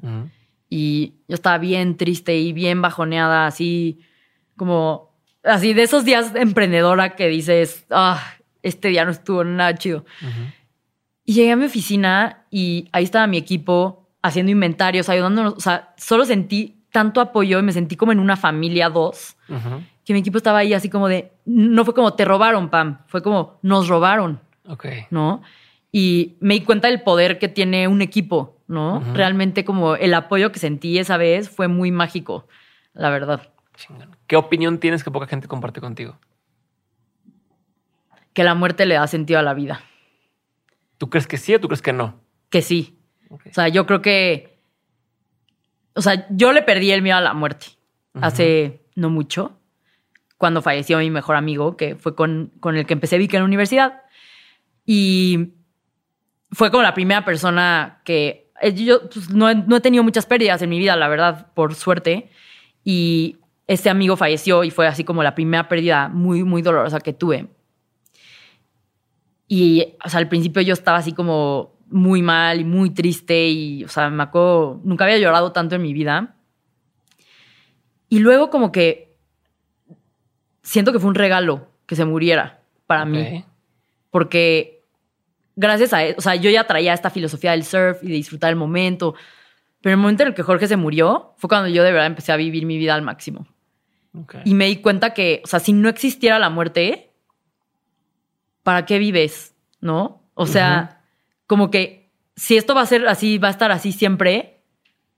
y 0.69 1.15
yo 1.29 1.35
estaba 1.35 1.59
bien 1.59 1.97
triste 1.97 2.37
y 2.37 2.53
bien 2.53 2.83
bajoneada, 2.83 3.47
así 3.47 4.01
como, 4.57 5.08
así 5.45 5.75
de 5.75 5.83
esos 5.83 6.05
días 6.05 6.33
de 6.33 6.41
emprendedora 6.41 7.17
que 7.17 7.29
dices, 7.29 7.87
ah, 7.91 8.23
este 8.63 8.89
día 8.89 9.05
no 9.05 9.11
estuvo 9.11 9.45
nada 9.45 9.75
chido. 9.75 10.05
Y 11.25 11.35
llegué 11.35 11.53
a 11.53 11.57
mi 11.57 11.67
oficina 11.67 12.45
y 12.51 12.89
ahí 12.93 13.05
estaba 13.05 13.27
mi 13.27 13.37
equipo 13.37 14.09
haciendo 14.23 14.51
inventarios, 14.51 15.09
ayudándonos, 15.09 15.55
o 15.55 15.61
sea, 15.61 15.95
solo 15.97 16.25
sentí 16.25 16.83
tanto 16.91 17.21
apoyo 17.21 17.59
y 17.59 17.63
me 17.63 17.73
sentí 17.73 17.97
como 17.97 18.13
en 18.13 18.19
una 18.19 18.37
familia 18.37 18.89
dos 18.89 19.37
que 20.05 20.15
mi 20.15 20.21
equipo 20.21 20.39
estaba 20.39 20.59
ahí 20.59 20.73
así 20.73 20.89
como 20.89 21.07
de, 21.07 21.33
no 21.45 21.85
fue 21.85 21.93
como 21.95 22.15
te 22.15 22.25
robaron, 22.25 22.71
Pam, 22.71 23.01
fue 23.09 23.23
como 23.23 23.59
nos 23.63 23.89
robaron, 23.89 24.41
Ok. 24.67 24.87
¿no? 25.11 25.43
Y 25.93 26.37
me 26.41 26.55
di 26.55 26.61
cuenta 26.63 26.89
del 26.89 27.03
poder 27.03 27.39
que 27.39 27.49
tiene 27.49 27.89
un 27.89 28.01
equipo, 28.01 28.57
¿no? 28.67 29.03
Realmente 29.15 29.65
como 29.65 29.97
el 29.97 30.15
apoyo 30.15 30.51
que 30.51 30.59
sentí 30.59 30.99
esa 30.99 31.19
vez 31.19 31.51
fue 31.51 31.69
muy 31.69 31.91
mágico, 31.91 32.47
la 32.95 33.11
verdad. 33.11 33.49
Chingón. 33.77 34.18
¿Qué 34.29 34.37
opinión 34.37 34.79
tienes 34.79 35.03
que 35.03 35.11
poca 35.11 35.27
gente 35.27 35.49
comparte 35.49 35.81
contigo? 35.81 36.17
Que 38.33 38.45
la 38.45 38.55
muerte 38.55 38.87
le 38.87 38.95
da 38.95 39.09
sentido 39.09 39.41
a 39.41 39.43
la 39.43 39.55
vida, 39.55 39.83
¿Tú 40.99 41.09
crees 41.11 41.27
que 41.27 41.39
sí 41.39 41.55
o 41.55 41.61
tú 41.61 41.69
crees 41.69 41.83
que 41.83 41.93
no? 41.93 42.21
que 42.51 42.63
sí. 42.63 42.99
O 43.31 43.39
sea, 43.53 43.69
yo 43.69 43.87
creo 43.87 44.03
que, 44.03 44.59
o 45.95 46.01
sea, 46.01 46.27
yo 46.31 46.53
le 46.53 46.63
perdí 46.63 46.91
el 46.91 47.03
miedo 47.03 47.17
a 47.17 47.21
la 47.21 47.35
muerte 47.35 47.67
hace 48.15 48.83
no 48.95 49.11
mucho, 49.11 49.61
cuando 50.39 50.63
falleció 50.63 50.99
mi 50.99 51.11
mejor 51.11 51.37
amigo, 51.37 51.77
que 51.77 51.95
fue 51.95 52.17
con, 52.17 52.53
con 52.59 52.77
el 52.77 52.87
que 52.87 52.95
empecé 52.95 53.19
Vic 53.19 53.35
en 53.35 53.41
la 53.41 53.45
universidad. 53.45 54.03
Y 54.87 55.53
fue 56.51 56.71
como 56.71 56.83
la 56.83 56.95
primera 56.95 57.25
persona 57.25 58.01
que 58.05 58.51
eh, 58.61 58.73
yo 58.73 59.09
pues, 59.09 59.31
no, 59.31 59.51
he, 59.51 59.55
no 59.55 59.77
he 59.77 59.81
tenido 59.81 60.03
muchas 60.03 60.27
pérdidas 60.27 60.63
en 60.63 60.71
mi 60.71 60.79
vida, 60.79 60.97
la 60.97 61.09
verdad, 61.09 61.53
por 61.55 61.75
suerte. 61.75 62.31
Y 62.83 63.37
este 63.69 63.91
amigo 63.91 64.17
falleció 64.17 64.65
y 64.65 64.71
fue 64.71 64.89
así 64.89 65.05
como 65.05 65.23
la 65.23 65.35
primera 65.35 65.69
pérdida 65.69 66.09
muy, 66.09 66.43
muy 66.43 66.63
dolorosa 66.63 66.99
que 67.01 67.13
tuve. 67.13 67.49
Y, 69.47 69.95
o 70.05 70.09
sea, 70.09 70.19
al 70.19 70.29
principio 70.29 70.63
yo 70.63 70.73
estaba 70.73 70.99
así 70.99 71.13
como 71.13 71.79
muy 71.87 72.23
mal 72.23 72.61
y 72.61 72.65
muy 72.65 72.91
triste 72.91 73.49
y, 73.49 73.85
o 73.85 73.89
sea, 73.89 74.11
me 74.11 74.23
acuerdo, 74.23 74.81
nunca 74.85 75.05
había 75.05 75.19
llorado 75.19 75.53
tanto 75.53 75.77
en 75.77 75.83
mi 75.83 75.93
vida. 75.93 76.37
Y 78.09 78.19
luego 78.19 78.51
como 78.51 78.73
que 78.73 79.17
siento 80.63 80.93
que 80.93 80.99
fue 80.99 81.11
un 81.11 81.15
regalo 81.15 81.69
que 81.87 81.95
se 81.95 82.05
muriera 82.05 82.63
para 82.87 83.05
mí 83.05 83.45
porque 84.11 84.87
gracias 85.57 85.93
a 85.93 86.05
él, 86.05 86.15
o 86.17 86.21
sea, 86.23 86.35
yo 86.37 86.51
ya 86.51 86.67
traía 86.67 86.95
esta 86.95 87.11
filosofía 87.11 87.51
del 87.51 87.65
surf 87.65 88.03
y 88.03 88.09
de 88.09 88.15
disfrutar 88.15 88.51
el 88.51 88.57
momento, 88.57 89.15
pero 89.83 89.95
el 89.95 90.01
momento 90.01 90.23
en 90.23 90.31
el 90.31 90.35
que 90.35 90.43
Jorge 90.43 90.67
se 90.69 90.77
murió 90.77 91.35
fue 91.37 91.49
cuando 91.49 91.69
yo 91.69 91.83
de 91.83 91.93
verdad 91.93 92.07
empecé 92.07 92.33
a 92.33 92.37
vivir 92.37 92.65
mi 92.65 92.79
vida 92.79 92.95
al 92.95 93.03
máximo. 93.03 93.47
Y 94.45 94.55
me 94.55 94.67
di 94.67 94.77
cuenta 94.77 95.15
que, 95.15 95.43
o 95.45 95.47
sea, 95.47 95.61
si 95.61 95.73
no 95.73 95.89
existiera 95.89 96.39
la 96.39 96.51
muerte, 96.51 97.13
¿para 98.63 98.85
qué 98.85 98.99
vives? 98.99 99.55
¿No? 99.81 100.23
O 100.35 100.47
sea, 100.47 101.03
como 101.47 101.71
que 101.71 102.11
si 102.37 102.57
esto 102.57 102.75
va 102.75 102.83
a 102.83 102.87
ser 102.87 103.07
así, 103.09 103.39
va 103.39 103.49
a 103.49 103.53
estar 103.53 103.73
así 103.73 103.93
siempre, 103.93 104.63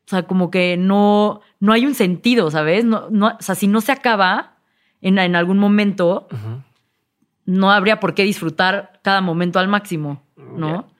o 0.06 0.10
sea, 0.10 0.24
como 0.24 0.50
que 0.50 0.76
no, 0.76 1.40
no 1.60 1.72
hay 1.72 1.86
un 1.86 1.94
sentido, 1.94 2.50
¿sabes? 2.50 2.84
No, 2.84 3.08
no, 3.10 3.36
o 3.38 3.42
sea, 3.42 3.54
si 3.54 3.68
no 3.68 3.80
se 3.80 3.92
acaba 3.92 4.56
en, 5.00 5.18
en 5.18 5.36
algún 5.36 5.58
momento, 5.58 6.26
no 7.44 7.70
habría 7.70 8.00
por 8.00 8.14
qué 8.14 8.24
disfrutar 8.24 9.00
cada 9.02 9.20
momento 9.20 9.58
al 9.58 9.68
máximo, 9.68 10.22
¿no? 10.36 10.90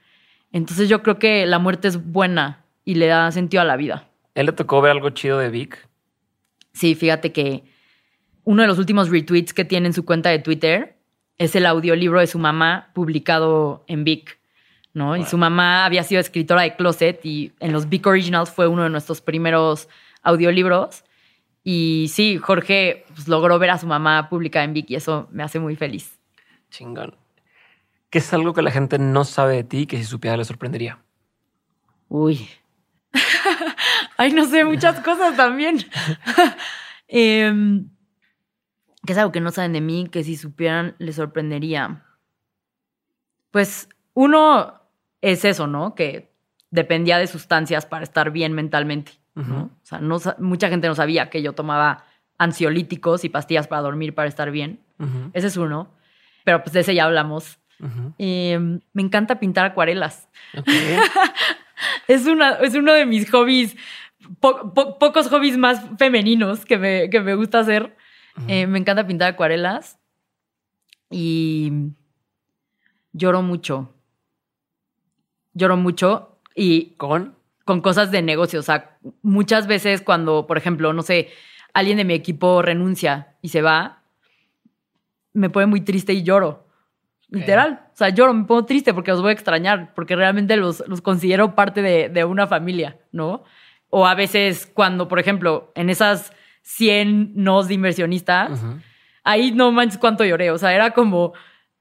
Entonces 0.53 0.89
yo 0.89 1.03
creo 1.03 1.19
que 1.19 1.47
la 1.47 1.59
muerte 1.59 1.89
es 1.89 2.13
buena 2.13 2.65
y 2.85 2.95
le 2.95 3.07
da 3.07 3.31
sentido 3.33 3.63
a 3.63 3.65
la 3.65 3.77
vida. 3.77 4.09
¿Él 4.35 4.47
le 4.47 4.53
tocó 4.53 4.81
ver 4.81 4.93
algo 4.93 5.11
chido 5.11 5.39
de 5.39 5.49
Vic? 5.49 5.89
Sí, 6.73 6.95
fíjate 6.95 7.33
que 7.33 7.65
uno 8.45 8.63
de 8.63 8.69
los 8.69 8.79
últimos 8.79 9.11
retweets 9.11 9.53
que 9.53 9.65
tiene 9.65 9.89
en 9.89 9.93
su 9.93 10.05
cuenta 10.05 10.31
de 10.31 10.39
Twitter 10.39 10.97
es 11.39 11.57
el 11.57 11.67
audiolibro 11.67 12.21
de 12.21 12.27
su 12.27 12.39
mamá 12.39 12.91
publicado 12.95 13.85
en 13.87 14.05
Vic, 14.05 14.39
¿no? 14.93 15.17
Y 15.17 15.25
su 15.25 15.39
mamá 15.39 15.85
había 15.85 16.03
sido 16.03 16.21
escritora 16.21 16.63
de 16.63 16.77
Closet 16.77 17.25
y 17.25 17.53
en 17.61 17.73
los 17.73 17.89
Vic 17.89 18.07
Originals 18.07 18.51
fue 18.51 18.67
uno 18.67 18.83
de 18.83 18.91
nuestros 18.91 19.21
primeros 19.21 19.89
audiolibros. 20.23 21.05
Y 21.65 22.11
sí, 22.13 22.39
Jorge 22.39 23.05
pues, 23.15 23.29
logró 23.29 23.59
ver 23.59 23.71
a 23.71 23.79
su 23.79 23.87
mamá 23.87 24.29
publicada 24.29 24.65
en 24.65 24.75
Vic 24.75 24.91
y 24.91 24.97
eso 24.97 25.29
me 25.31 25.43
hace 25.43 25.59
muy 25.59 25.77
feliz. 25.77 26.19
Chingón. 26.71 27.17
¿Qué 28.11 28.19
es 28.19 28.33
algo 28.33 28.53
que 28.53 28.63
la 28.63 28.71
gente 28.71 28.99
no 28.99 29.25
sabe 29.25 29.57
de 29.57 29.65
ti 29.65 29.87
que 29.87 29.97
si 29.97 30.05
supiera 30.05 30.37
le 30.37 30.45
sorprendería? 30.45 30.99
Uy. 32.09 32.49
Ay, 34.17 34.33
no 34.33 34.45
sé, 34.47 34.65
muchas 34.65 35.01
cosas 35.01 35.37
también. 35.37 35.79
Em, 37.13 37.89
que 39.07 39.13
es 39.13 39.19
algo 39.19 39.33
que 39.33 39.41
no 39.41 39.51
saben 39.51 39.73
de 39.73 39.81
mí, 39.81 40.09
que 40.11 40.25
si 40.25 40.37
supieran 40.37 40.95
les 40.99 41.17
sorprendería. 41.17 42.05
Pues 43.51 43.89
uno 44.15 44.81
es 45.21 45.45
eso, 45.45 45.67
¿no? 45.67 45.95
Que 45.95 46.31
dependía 46.71 47.19
de 47.19 47.27
sustancias 47.27 47.87
para 47.87 48.05
estar 48.05 48.31
bien 48.31 48.53
mentalmente. 48.53 49.13
O 49.35 49.71
sea, 49.83 49.99
no 50.01 50.19
mucha 50.39 50.69
gente 50.69 50.87
no 50.87 50.95
sabía 50.95 51.31
que 51.31 51.41
yo 51.43 51.53
tomaba 51.55 52.05
ansiolíticos 52.39 53.25
y 53.25 53.29
pastillas 53.29 53.69
para 53.69 53.83
dormir 53.83 54.15
para 54.15 54.29
estar 54.29 54.51
bien. 54.51 54.81
Ese 55.33 55.47
es 55.47 55.57
uno. 55.57 55.91
Pero 56.45 56.63
pues 56.63 56.73
de 56.75 56.81
ese 56.81 56.95
ya 56.95 57.05
hablamos. 57.05 57.59
Em, 58.19 58.81
me 58.93 59.03
encanta 59.03 59.41
pintar 59.41 59.65
acuarelas. 59.67 60.29
Es, 62.09 62.27
una, 62.27 62.51
es 62.57 62.75
uno 62.75 62.93
de 62.93 63.07
mis 63.07 63.31
hobbies, 63.31 63.75
po- 64.41 64.75
po- 64.75 64.99
pocos 64.99 65.29
hobbies 65.29 65.57
más 65.57 65.81
femeninos 65.99 66.67
que 66.67 66.77
me, 66.77 67.09
que 67.09 67.21
me 67.21 67.35
gusta 67.35 67.61
hacer. 67.61 67.97
Eh, 68.49 68.67
me 68.67 68.79
encanta 68.79 69.07
pintar 69.07 69.33
acuarelas 69.33 69.99
y 71.11 71.73
lloro 73.13 73.43
mucho. 73.43 73.95
lloro 75.53 75.77
mucho 75.77 76.39
y 76.55 76.95
¿Con? 76.97 77.37
con 77.65 77.81
cosas 77.81 78.11
de 78.11 78.23
negocio. 78.23 78.61
O 78.61 78.63
sea, 78.63 78.99
muchas 79.23 79.67
veces 79.67 80.01
cuando, 80.03 80.47
por 80.47 80.59
ejemplo, 80.59 80.93
no 80.93 81.03
sé, 81.03 81.29
alguien 81.75 81.99
de 81.99 82.05
mi 82.05 82.15
equipo 82.15 82.63
renuncia 82.63 83.37
y 83.43 83.49
se 83.51 83.63
va, 83.63 84.03
me 85.33 85.51
pone 85.51 85.67
muy 85.67 85.81
triste 85.81 86.13
y 86.13 86.23
lloro. 86.23 86.67
Literal. 87.29 87.87
O 87.93 87.97
sea, 87.97 88.09
lloro, 88.09 88.35
me 88.35 88.45
pongo 88.45 88.65
triste 88.65 88.93
porque 88.93 89.13
los 89.13 89.23
voy 89.23 89.31
a 89.31 89.35
extrañar, 89.35 89.95
porque 89.95 90.17
realmente 90.17 90.57
los, 90.57 90.83
los 90.89 91.01
considero 91.01 91.55
parte 91.55 91.81
de, 91.81 92.09
de 92.09 92.25
una 92.25 92.49
familia, 92.49 92.99
¿no? 93.13 93.45
O 93.89 94.05
a 94.07 94.17
veces 94.17 94.67
cuando, 94.67 95.07
por 95.07 95.21
ejemplo, 95.21 95.71
en 95.77 95.91
esas 95.91 96.33
100 96.63 97.33
nos 97.35 97.69
de 97.69 97.75
inversionistas, 97.75 98.61
ahí 99.25 99.53
no 99.53 99.73
manches 99.73 99.99
cuánto 99.99 100.25
lloré. 100.25 100.51
O 100.51 100.59
sea, 100.59 100.73
era 100.75 100.91
como, 100.93 101.33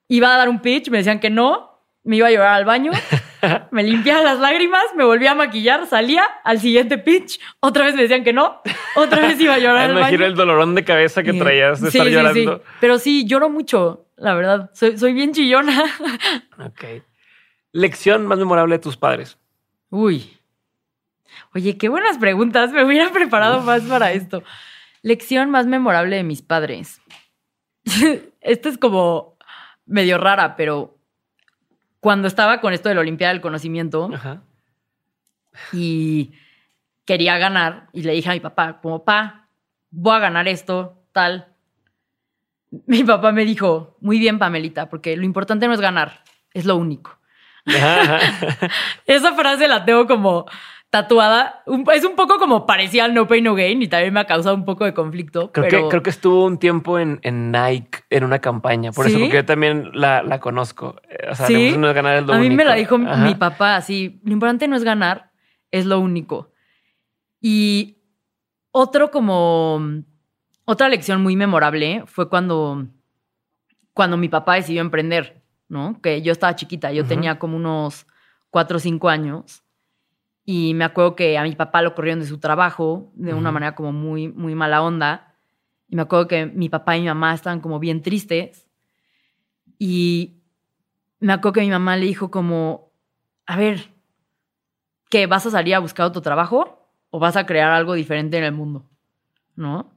iba 0.07 0.33
a 0.33 0.37
dar 0.37 0.49
un 0.49 0.59
pitch, 0.61 0.89
me 0.89 0.97
decían 0.99 1.19
que 1.19 1.29
no, 1.29 1.67
me 2.03 2.15
iba 2.15 2.27
a 2.27 2.31
llorar 2.31 2.53
al 2.55 2.65
baño, 2.65 2.91
me 3.71 3.83
limpiaba 3.83 4.23
las 4.23 4.39
lágrimas, 4.39 4.83
me 4.95 5.03
volvía 5.03 5.31
a 5.31 5.35
maquillar, 5.35 5.85
salía 5.85 6.23
al 6.43 6.59
siguiente 6.59 6.97
pitch, 6.97 7.39
otra 7.59 7.85
vez 7.85 7.95
me 7.95 8.01
decían 8.03 8.23
que 8.23 8.33
no, 8.33 8.61
otra 8.95 9.21
vez 9.27 9.39
iba 9.39 9.53
a 9.55 9.59
llorar 9.59 9.77
al 9.89 9.93
me 9.93 9.99
imagino 9.99 10.19
baño. 10.21 10.31
el 10.31 10.35
dolorón 10.35 10.75
de 10.75 10.83
cabeza 10.83 11.23
que 11.23 11.33
traías 11.33 11.81
de 11.81 11.91
Sí, 11.91 11.97
estar 11.97 12.07
sí, 12.07 12.13
llorando. 12.13 12.57
sí. 12.57 12.63
Pero 12.79 12.97
sí, 12.99 13.25
lloro 13.27 13.49
mucho, 13.49 14.07
la 14.17 14.33
verdad. 14.33 14.71
Soy, 14.73 14.97
soy 14.97 15.13
bien 15.13 15.33
chillona. 15.33 15.83
Ok. 16.65 16.83
Lección 17.71 18.25
más 18.25 18.39
memorable 18.39 18.75
de 18.75 18.79
tus 18.79 18.97
padres. 18.97 19.37
Uy. 19.91 20.35
Oye, 21.53 21.77
qué 21.77 21.87
buenas 21.89 22.17
preguntas. 22.17 22.71
Me 22.71 22.83
hubiera 22.83 23.11
preparado 23.11 23.61
más 23.61 23.83
para 23.83 24.11
esto. 24.11 24.43
Lección 25.01 25.49
más 25.49 25.65
memorable 25.65 26.15
de 26.15 26.23
mis 26.23 26.41
padres. 26.41 27.01
Esta 28.41 28.69
es 28.69 28.77
como 28.77 29.37
medio 29.85 30.17
rara, 30.17 30.55
pero 30.55 30.97
cuando 31.99 32.27
estaba 32.27 32.61
con 32.61 32.73
esto 32.73 32.89
de 32.89 32.95
la 32.95 33.01
Olimpiada 33.01 33.33
del 33.33 33.41
Conocimiento 33.41 34.09
Ajá. 34.13 34.41
y 35.73 36.31
quería 37.05 37.37
ganar, 37.37 37.87
y 37.91 38.03
le 38.03 38.13
dije 38.13 38.29
a 38.29 38.33
mi 38.33 38.39
papá, 38.39 38.79
como, 38.81 39.03
pa, 39.03 39.47
voy 39.89 40.15
a 40.15 40.19
ganar 40.19 40.47
esto, 40.47 41.01
tal. 41.11 41.47
Mi 42.85 43.03
papá 43.03 43.31
me 43.31 43.45
dijo, 43.45 43.97
muy 43.99 44.19
bien, 44.19 44.37
Pamelita, 44.37 44.89
porque 44.89 45.17
lo 45.17 45.23
importante 45.23 45.67
no 45.67 45.73
es 45.73 45.81
ganar, 45.81 46.23
es 46.53 46.65
lo 46.65 46.75
único. 46.75 47.17
Esa 49.05 49.33
frase 49.33 49.67
la 49.67 49.85
tengo 49.85 50.07
como 50.07 50.45
tatuada. 50.89 51.63
Es 51.93 52.03
un 52.03 52.15
poco 52.15 52.37
como 52.37 52.65
parecía 52.65 53.05
al 53.05 53.13
No 53.13 53.27
Pain 53.27 53.43
No 53.43 53.55
Gain 53.55 53.81
y 53.81 53.87
también 53.87 54.13
me 54.13 54.19
ha 54.19 54.25
causado 54.25 54.55
un 54.55 54.65
poco 54.65 54.85
de 54.85 54.93
conflicto. 54.93 55.51
Creo, 55.51 55.67
pero 55.67 55.83
que, 55.83 55.89
creo 55.89 56.03
que 56.03 56.09
estuvo 56.09 56.45
un 56.45 56.57
tiempo 56.57 56.99
en, 56.99 57.19
en 57.21 57.51
Nike 57.51 57.99
en 58.09 58.23
una 58.23 58.39
campaña. 58.39 58.91
Por 58.91 59.07
eso, 59.07 59.19
porque 59.19 59.35
yo 59.35 59.45
también 59.45 59.91
la, 59.93 60.23
la 60.23 60.39
conozco. 60.39 60.95
O 61.29 61.35
sea, 61.35 61.47
¿Sí? 61.47 61.75
no 61.77 61.89
es 61.89 61.95
ganar 61.95 62.17
es 62.17 62.25
lo 62.25 62.33
a 62.33 62.39
mí 62.39 62.49
me 62.49 62.65
la 62.65 62.75
dijo 62.75 62.95
Ajá. 62.95 63.23
mi 63.23 63.35
papá 63.35 63.75
así. 63.75 64.19
Lo 64.23 64.33
importante 64.33 64.67
no 64.67 64.75
es 64.75 64.83
ganar, 64.83 65.31
es 65.71 65.85
lo 65.85 65.99
único. 65.99 66.51
Y 67.41 67.97
otro 68.71 69.11
como 69.11 69.81
otra 70.65 70.89
lección 70.89 71.21
muy 71.21 71.35
memorable 71.35 72.03
fue 72.05 72.29
cuando 72.29 72.85
cuando 73.93 74.17
mi 74.17 74.29
papá 74.29 74.55
decidió 74.55 74.81
emprender, 74.81 75.43
¿no? 75.67 75.99
Que 76.01 76.21
yo 76.21 76.31
estaba 76.31 76.55
chiquita, 76.55 76.91
yo 76.91 77.05
tenía 77.05 77.37
como 77.37 77.57
unos 77.57 78.07
cuatro 78.49 78.77
o 78.77 78.79
cinco 78.79 79.09
años 79.09 79.63
y 80.51 80.73
me 80.73 80.83
acuerdo 80.83 81.15
que 81.15 81.37
a 81.37 81.43
mi 81.43 81.53
papá 81.53 81.83
lo 81.83 81.93
corrieron 81.93 82.21
de 82.21 82.25
su 82.25 82.39
trabajo 82.39 83.11
de 83.13 83.35
una 83.35 83.51
manera 83.51 83.75
como 83.75 83.91
muy 83.91 84.29
muy 84.29 84.55
mala 84.55 84.81
onda 84.81 85.35
y 85.87 85.95
me 85.95 86.01
acuerdo 86.01 86.27
que 86.27 86.47
mi 86.47 86.69
papá 86.69 86.97
y 86.97 87.01
mi 87.01 87.05
mamá 87.05 87.35
estaban 87.35 87.61
como 87.61 87.77
bien 87.77 88.01
tristes 88.01 88.67
y 89.77 90.41
me 91.19 91.33
acuerdo 91.33 91.53
que 91.53 91.61
mi 91.61 91.69
mamá 91.69 91.97
le 91.97 92.07
dijo 92.07 92.31
como, 92.31 92.91
a 93.45 93.57
ver, 93.57 93.91
¿qué 95.11 95.27
vas 95.27 95.45
a 95.45 95.51
salir 95.51 95.75
a 95.75 95.79
buscar 95.79 96.07
otro 96.07 96.23
trabajo 96.23 96.89
o 97.11 97.19
vas 97.19 97.35
a 97.35 97.45
crear 97.45 97.69
algo 97.69 97.93
diferente 97.93 98.39
en 98.39 98.43
el 98.43 98.51
mundo? 98.51 98.89
¿No? 99.55 99.91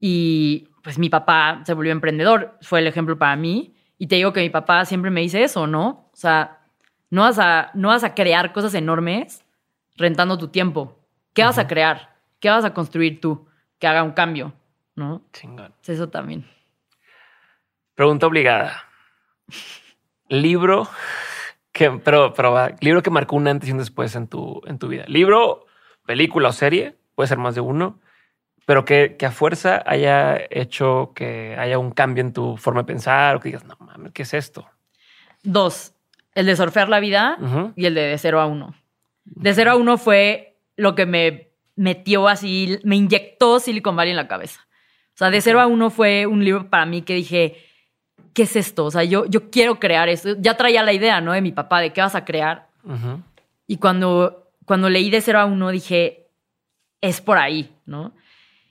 Y 0.00 0.68
pues 0.82 0.98
mi 0.98 1.10
papá 1.10 1.62
se 1.64 1.74
volvió 1.74 1.92
emprendedor, 1.92 2.58
fue 2.60 2.80
el 2.80 2.88
ejemplo 2.88 3.16
para 3.18 3.36
mí. 3.36 3.76
Y 3.98 4.08
te 4.08 4.16
digo 4.16 4.32
que 4.32 4.40
mi 4.40 4.50
papá 4.50 4.84
siempre 4.84 5.12
me 5.12 5.20
dice 5.20 5.44
eso, 5.44 5.68
¿no? 5.68 6.10
O 6.12 6.16
sea, 6.16 6.66
no 7.10 7.22
vas 7.22 7.38
a, 7.38 7.70
no 7.74 7.88
vas 7.88 8.02
a 8.02 8.16
crear 8.16 8.52
cosas 8.52 8.74
enormes 8.74 9.43
rentando 9.96 10.38
tu 10.38 10.48
tiempo. 10.48 10.98
¿Qué 11.32 11.42
vas 11.42 11.58
a 11.58 11.66
crear? 11.66 12.16
¿Qué 12.40 12.48
vas 12.48 12.64
a 12.64 12.74
construir 12.74 13.20
tú? 13.20 13.46
Que 13.78 13.86
haga 13.86 14.02
un 14.02 14.12
cambio, 14.12 14.52
¿no? 14.94 15.22
Chingón. 15.32 15.74
Eso 15.86 16.08
también. 16.08 16.46
Pregunta 17.94 18.26
obligada. 18.26 18.84
Libro 20.28 20.88
que, 21.74 21.90
pero, 21.90 22.32
pero 22.34 22.52
va, 22.52 22.70
libro 22.80 23.02
que 23.02 23.10
marcó 23.10 23.34
un 23.34 23.48
antes 23.48 23.68
y 23.68 23.72
un 23.72 23.78
después 23.78 24.14
en 24.14 24.28
tu, 24.28 24.62
en 24.66 24.78
tu 24.78 24.86
vida. 24.86 25.04
Libro, 25.08 25.66
película 26.06 26.50
o 26.50 26.52
serie, 26.52 26.96
puede 27.16 27.28
ser 27.28 27.38
más 27.38 27.56
de 27.56 27.60
uno, 27.60 27.98
pero 28.64 28.84
que, 28.84 29.16
que 29.18 29.26
a 29.26 29.32
fuerza 29.32 29.82
haya 29.84 30.38
hecho 30.50 31.12
que 31.16 31.56
haya 31.58 31.78
un 31.78 31.90
cambio 31.90 32.22
en 32.22 32.32
tu 32.32 32.56
forma 32.56 32.82
de 32.82 32.86
pensar 32.86 33.34
o 33.34 33.40
que 33.40 33.48
digas, 33.48 33.64
no 33.64 33.76
mames, 33.80 34.12
¿qué 34.12 34.22
es 34.22 34.34
esto? 34.34 34.66
Dos, 35.42 35.94
el 36.34 36.46
de 36.46 36.54
surfear 36.54 36.88
la 36.88 37.00
vida 37.00 37.38
y 37.74 37.86
el 37.86 37.94
de 37.94 38.02
de 38.02 38.18
cero 38.18 38.40
a 38.40 38.46
uno. 38.46 38.74
De 39.24 39.54
cero 39.54 39.72
a 39.72 39.76
uno 39.76 39.98
fue 39.98 40.58
lo 40.76 40.94
que 40.94 41.06
me 41.06 41.50
metió 41.76 42.28
así, 42.28 42.78
me 42.84 42.96
inyectó 42.96 43.58
Silicon 43.60 43.96
Valley 43.96 44.10
en 44.10 44.16
la 44.16 44.28
cabeza. 44.28 44.66
O 45.14 45.16
sea, 45.16 45.30
de 45.30 45.40
cero 45.40 45.60
a 45.60 45.66
uno 45.66 45.90
fue 45.90 46.26
un 46.26 46.44
libro 46.44 46.68
para 46.70 46.86
mí 46.86 47.02
que 47.02 47.14
dije, 47.14 47.56
¿qué 48.32 48.42
es 48.42 48.56
esto? 48.56 48.84
O 48.84 48.90
sea, 48.90 49.04
yo, 49.04 49.26
yo 49.26 49.50
quiero 49.50 49.78
crear 49.78 50.08
esto. 50.08 50.36
Ya 50.38 50.56
traía 50.56 50.82
la 50.82 50.92
idea, 50.92 51.20
¿no? 51.20 51.32
De 51.32 51.40
mi 51.40 51.52
papá, 51.52 51.80
de 51.80 51.92
qué 51.92 52.00
vas 52.00 52.14
a 52.14 52.24
crear. 52.24 52.68
Y 53.66 53.78
cuando, 53.78 54.50
cuando 54.66 54.90
leí 54.90 55.08
de 55.10 55.20
cero 55.20 55.40
a 55.40 55.46
uno 55.46 55.70
dije, 55.70 56.28
es 57.00 57.20
por 57.20 57.38
ahí, 57.38 57.74
¿no? 57.86 58.14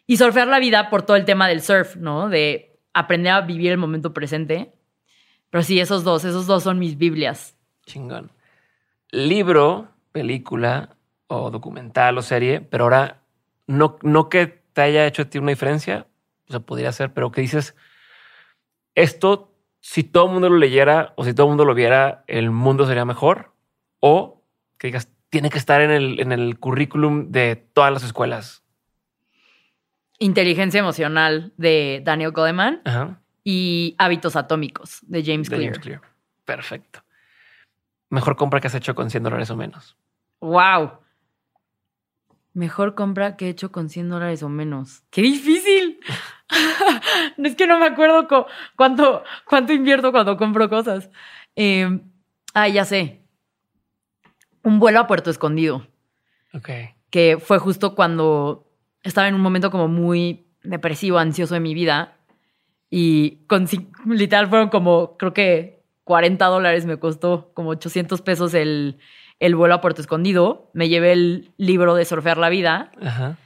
Y 0.06 0.18
surfear 0.18 0.48
la 0.48 0.60
vida 0.60 0.90
por 0.90 1.04
todo 1.04 1.16
el 1.16 1.26
tema 1.26 1.48
del 1.48 1.62
surf, 1.62 1.96
¿no? 1.96 2.30
De 2.30 2.78
aprender 2.94 3.32
a 3.32 3.42
vivir 3.42 3.72
el 3.72 3.78
momento 3.78 4.14
presente. 4.14 4.74
Pero 5.50 5.64
sí, 5.64 5.80
esos 5.80 6.04
dos, 6.04 6.26
esos 6.26 6.46
dos 6.46 6.64
son 6.64 6.78
mis 6.78 6.98
Biblias. 6.98 7.56
Chingón. 7.86 8.32
Libro, 9.12 9.93
película 10.14 10.95
o 11.27 11.52
documental 11.52 12.18
o 12.18 12.22
serie, 12.22 12.61
pero 12.61 12.85
ahora 12.85 13.23
no, 13.68 13.98
no 14.02 14.30
que 14.30 14.48
te 14.48 14.81
haya 14.81 15.06
hecho 15.06 15.23
a 15.23 15.26
ti 15.26 15.40
una 15.40 15.49
diferencia, 15.49 16.07
o 16.48 16.52
sea, 16.52 16.61
podría 16.61 16.91
ser, 16.94 17.14
pero 17.14 17.31
que 17.31 17.41
dices, 17.41 17.76
esto, 18.95 19.53
si 19.81 20.03
todo 20.03 20.27
el 20.27 20.31
mundo 20.31 20.49
lo 20.49 20.57
leyera 20.57 21.14
o 21.18 21.26
si 21.26 21.34
todo 21.34 21.48
el 21.48 21.52
mundo 21.52 21.65
lo 21.65 21.73
viera, 21.73 22.23
el 22.27 22.52
mundo 22.52 22.85
sería 22.88 23.03
mejor, 23.03 23.52
o 23.99 24.41
que 24.77 24.88
digas, 24.88 25.10
tiene 25.30 25.49
que 25.49 25.57
estar 25.57 25.81
en 25.81 25.91
el, 25.91 26.19
en 26.19 26.31
el 26.31 26.60
currículum 26.60 27.31
de 27.31 27.56
todas 27.56 27.91
las 27.91 28.03
escuelas. 28.03 28.64
Inteligencia 30.19 30.80
emocional 30.80 31.53
de 31.57 32.02
Daniel 32.03 32.31
Goleman 32.31 32.81
Ajá. 32.85 33.19
y 33.44 33.95
Hábitos 33.98 34.35
atómicos 34.35 34.99
de 35.02 35.23
James 35.23 35.49
De 35.49 35.57
Clear. 35.57 35.73
James 35.73 35.84
Clear. 35.84 36.02
Perfecto. 36.45 37.03
Mejor 38.14 38.35
compra 38.35 38.60
que 38.60 38.68
has 38.68 38.76
hecho 38.76 38.94
con 38.94 39.10
100 39.10 39.23
dólares 39.23 39.49
o 39.49 39.57
menos. 39.57 39.98
¡Wow! 40.40 40.99
Mejor 42.53 42.94
compra 42.94 43.35
que 43.35 43.48
he 43.48 43.49
hecho 43.49 43.72
con 43.72 43.90
100 43.90 44.07
dólares 44.07 44.44
o 44.44 44.49
menos. 44.49 45.02
¡Qué 45.10 45.23
difícil! 45.23 45.99
no 47.38 47.48
es 47.48 47.56
que 47.56 47.65
no 47.65 47.80
me 47.80 47.88
acuerdo 47.88 48.27
cuánto, 48.76 49.23
cuánto 49.49 49.73
invierto 49.73 50.11
cuando 50.11 50.38
compro 50.38 50.69
cosas. 50.69 51.10
Eh, 51.56 52.02
ah, 52.53 52.68
ya 52.68 52.85
sé. 52.85 53.26
Un 54.61 54.77
vuelo 54.77 54.99
a 54.99 55.07
Puerto 55.07 55.31
Escondido, 55.31 55.88
Ok. 56.53 56.69
que 57.10 57.40
fue 57.40 57.57
justo 57.57 57.95
cuando 57.95 58.72
estaba 59.02 59.27
en 59.27 59.34
un 59.34 59.41
momento 59.41 59.72
como 59.72 59.88
muy 59.88 60.45
depresivo, 60.61 61.18
ansioso 61.18 61.56
de 61.56 61.61
mi 61.61 61.73
vida. 61.73 62.15
Y 62.91 63.48
con, 63.48 63.68
literal 64.06 64.49
fueron 64.49 64.69
como, 64.69 65.18
creo 65.18 65.34
que 65.34 65.82
40 66.04 66.46
dólares 66.48 66.86
me 66.86 66.98
costó, 67.00 67.52
como 67.54 67.70
800 67.72 68.22
pesos 68.22 68.54
el, 68.54 69.00
el 69.40 69.56
vuelo 69.56 69.76
a 69.76 69.82
Puerto 69.82 70.02
Escondido. 70.02 70.70
Me 70.74 70.90
llevé 70.90 71.14
el 71.14 71.52
libro 71.58 71.96
de 71.96 72.06
Surfear 72.06 72.38
la 72.38 72.50
Vida 72.50 72.92
Ajá. 73.02 73.38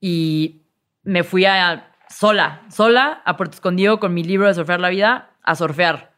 y 0.00 0.62
me 1.02 1.22
fui 1.22 1.44
a 1.44 1.92
sola, 2.08 2.62
sola 2.70 3.22
a 3.24 3.36
Puerto 3.36 3.54
Escondido 3.54 4.00
con 4.00 4.12
mi 4.14 4.24
libro 4.24 4.46
de 4.48 4.54
Surfear 4.54 4.80
la 4.80 4.88
Vida 4.90 5.30
a 5.42 5.54
surfear. 5.54 6.12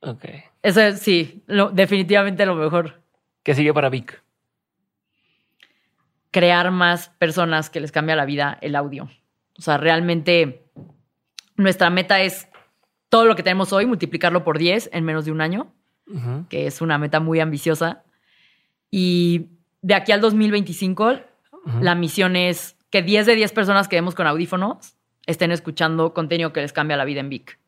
Ok. 0.00 0.24
Eso 0.62 0.80
es, 0.80 1.00
sí, 1.00 1.42
lo- 1.46 1.70
definitivamente 1.70 2.44
lo 2.46 2.54
mejor. 2.54 3.02
¿Qué 3.42 3.54
sigue 3.54 3.72
para 3.74 3.88
Vic? 3.88 4.22
Crear 6.30 6.70
más 6.70 7.08
personas 7.18 7.68
que 7.70 7.80
les 7.80 7.92
cambia 7.92 8.16
la 8.16 8.24
vida 8.24 8.56
el 8.62 8.74
audio. 8.76 9.10
O 9.58 9.62
sea, 9.62 9.76
realmente 9.76 10.64
nuestra 11.56 11.90
meta 11.90 12.20
es 12.22 12.48
todo 13.12 13.26
lo 13.26 13.36
que 13.36 13.42
tenemos 13.42 13.74
hoy, 13.74 13.84
multiplicarlo 13.84 14.42
por 14.42 14.56
10 14.56 14.88
en 14.90 15.04
menos 15.04 15.26
de 15.26 15.32
un 15.32 15.42
año. 15.42 15.74
Que 16.48 16.66
es 16.66 16.80
una 16.80 16.96
meta 16.96 17.20
muy 17.20 17.40
ambiciosa. 17.40 18.04
Y 18.90 19.50
de 19.82 19.94
aquí 19.94 20.12
al 20.12 20.22
2025, 20.22 21.04
Ujú. 21.66 21.82
la 21.82 21.94
misión 21.94 22.36
es 22.36 22.78
que 22.88 23.02
10 23.02 23.26
de 23.26 23.34
10 23.34 23.52
personas 23.52 23.86
que 23.86 23.96
vemos 23.96 24.14
con 24.14 24.26
audífonos 24.26 24.96
estén 25.26 25.52
escuchando 25.52 26.14
contenido 26.14 26.54
que 26.54 26.62
les 26.62 26.72
cambia 26.72 26.96
la 26.96 27.04
vida 27.04 27.20
en 27.20 27.28
Vic. 27.28 27.58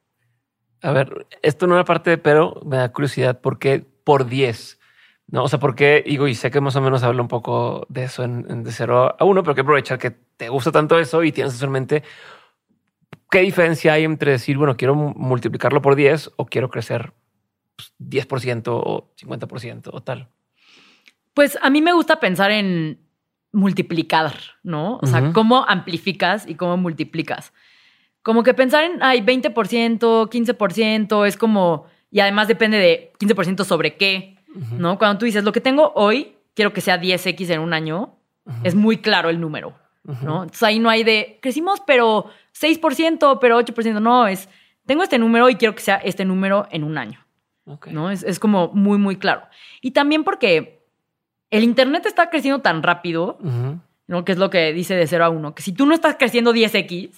A 0.81 0.93
ver, 0.93 1.27
esto 1.43 1.67
no 1.67 1.75
era 1.75 1.85
parte 1.85 2.09
de 2.09 2.19
pero 2.19 2.63
me 2.65 2.79
da 2.79 2.91
curiosidad 2.91 3.39
porque 3.43 3.85
por 4.03 4.27
10. 4.27 4.79
No, 5.27 5.45
o 5.45 5.49
sea, 5.49 5.59
porque 5.59 6.03
digo, 6.07 6.27
y 6.27 6.35
sé 6.35 6.51
que 6.51 6.63
más 6.63 6.77
o 6.77 6.81
menos 6.81 7.03
habla 7.03 7.21
un 7.21 7.29
poco 7.29 7.87
de 7.91 8.05
eso 8.05 8.25
en, 8.25 8.63
de 8.65 8.73
cero 8.73 9.15
a 9.19 9.25
uno, 9.27 9.43
pero 9.43 9.55
que 9.55 9.61
aprovechar 9.61 9.99
que 9.99 10.11
te 10.11 10.49
gusta 10.49 10.73
tanto 10.73 10.99
eso 10.99 11.23
y 11.23 11.33
tienes 11.33 11.55
eso 11.55 11.67
en 11.67 11.73
mente. 11.73 12.03
¿Qué 13.35 13.41
diferencia 13.41 13.95
hay 13.95 14.05
entre 14.05 14.31
decir, 14.31 14.57
bueno, 14.57 14.77
quiero 14.77 14.95
multiplicarlo 14.95 15.83
por 15.83 15.97
10 15.97 16.31
o 16.37 16.47
quiero 16.47 16.71
crecer 16.71 17.15
10% 17.99 18.29
pues, 18.29 18.47
o 18.69 19.11
50% 19.21 19.91
o 19.93 20.03
tal? 20.05 20.29
Pues 21.35 21.59
a 21.61 21.69
mí 21.69 21.83
me 21.83 21.93
gusta 21.93 22.21
pensar 22.21 22.53
en 22.53 23.01
multiplicar, 23.51 24.35
¿no? 24.63 25.01
O 25.03 25.07
sea, 25.09 25.33
cómo 25.33 25.65
amplificas 25.67 26.47
y 26.47 26.55
cómo 26.55 26.77
multiplicas. 26.77 27.53
Como 28.23 28.45
que 28.45 28.55
pensar 28.55 28.85
en, 28.85 29.03
hay 29.03 29.21
20%, 29.21 29.51
15%, 29.51 31.27
es 31.27 31.37
como, 31.37 31.87
y 32.13 32.21
además 32.21 32.47
depende 32.47 32.79
de 32.79 33.13
15% 33.19 33.65
sobre 33.65 33.97
qué, 33.97 34.39
¿no? 34.79 34.97
Cuando 34.97 35.19
tú 35.19 35.25
dices, 35.25 35.43
lo 35.43 35.51
que 35.51 35.61
tengo 35.61 35.93
hoy, 35.97 36.37
quiero 36.55 36.73
que 36.73 36.81
sea 36.81 37.03
10x 37.03 37.51
en 37.51 37.59
un 37.59 37.73
año, 37.73 38.15
es 38.63 38.77
muy 38.77 38.99
claro 38.99 39.29
el 39.29 39.41
número, 39.41 39.75
¿no? 40.05 40.43
Entonces 40.43 40.63
ahí 40.63 40.79
no 40.79 40.91
hay 40.91 41.03
de, 41.03 41.39
crecimos, 41.41 41.81
pero 41.87 42.27
6%, 42.61 43.39
pero 43.41 43.61
8%, 43.61 44.01
no, 44.01 44.27
es, 44.27 44.49
tengo 44.87 45.03
este 45.03 45.19
número 45.19 45.49
y 45.49 45.57
quiero 45.57 45.75
que 45.75 45.83
sea 45.83 45.97
este 45.97 46.25
número 46.25 46.69
en 46.71 46.85
un 46.85 46.99
año, 46.99 47.25
¿no? 47.91 48.11
Es, 48.11 48.23
es 48.23 48.39
como 48.39 48.71
muy, 48.75 48.99
muy 48.99 49.17
claro. 49.17 49.43
Y 49.81 49.93
también 49.93 50.25
porque 50.25 50.85
el 51.51 51.63
Internet 51.63 52.05
está 52.07 52.31
creciendo 52.31 52.61
tan 52.61 52.83
rápido, 52.83 53.39
¿no? 54.07 54.25
Que 54.25 54.33
es 54.33 54.39
lo 54.39 54.51
que 54.51 54.73
dice 54.73 54.95
de 54.95 55.07
0 55.07 55.25
a 55.25 55.29
1, 55.31 55.55
que 55.55 55.63
si 55.63 55.73
tú 55.73 55.87
no 55.87 55.95
estás 55.95 56.17
creciendo 56.19 56.53
10x, 56.53 57.11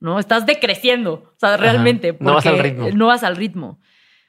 ¿no? 0.00 0.18
Estás 0.18 0.46
decreciendo, 0.46 1.12
o 1.12 1.38
sea, 1.38 1.56
realmente. 1.56 2.16
No 2.20 2.34
vas 2.34 2.46
al 2.46 2.58
ritmo. 2.58 2.88
No 2.92 3.06
vas 3.06 3.22
al 3.22 3.36
ritmo, 3.36 3.78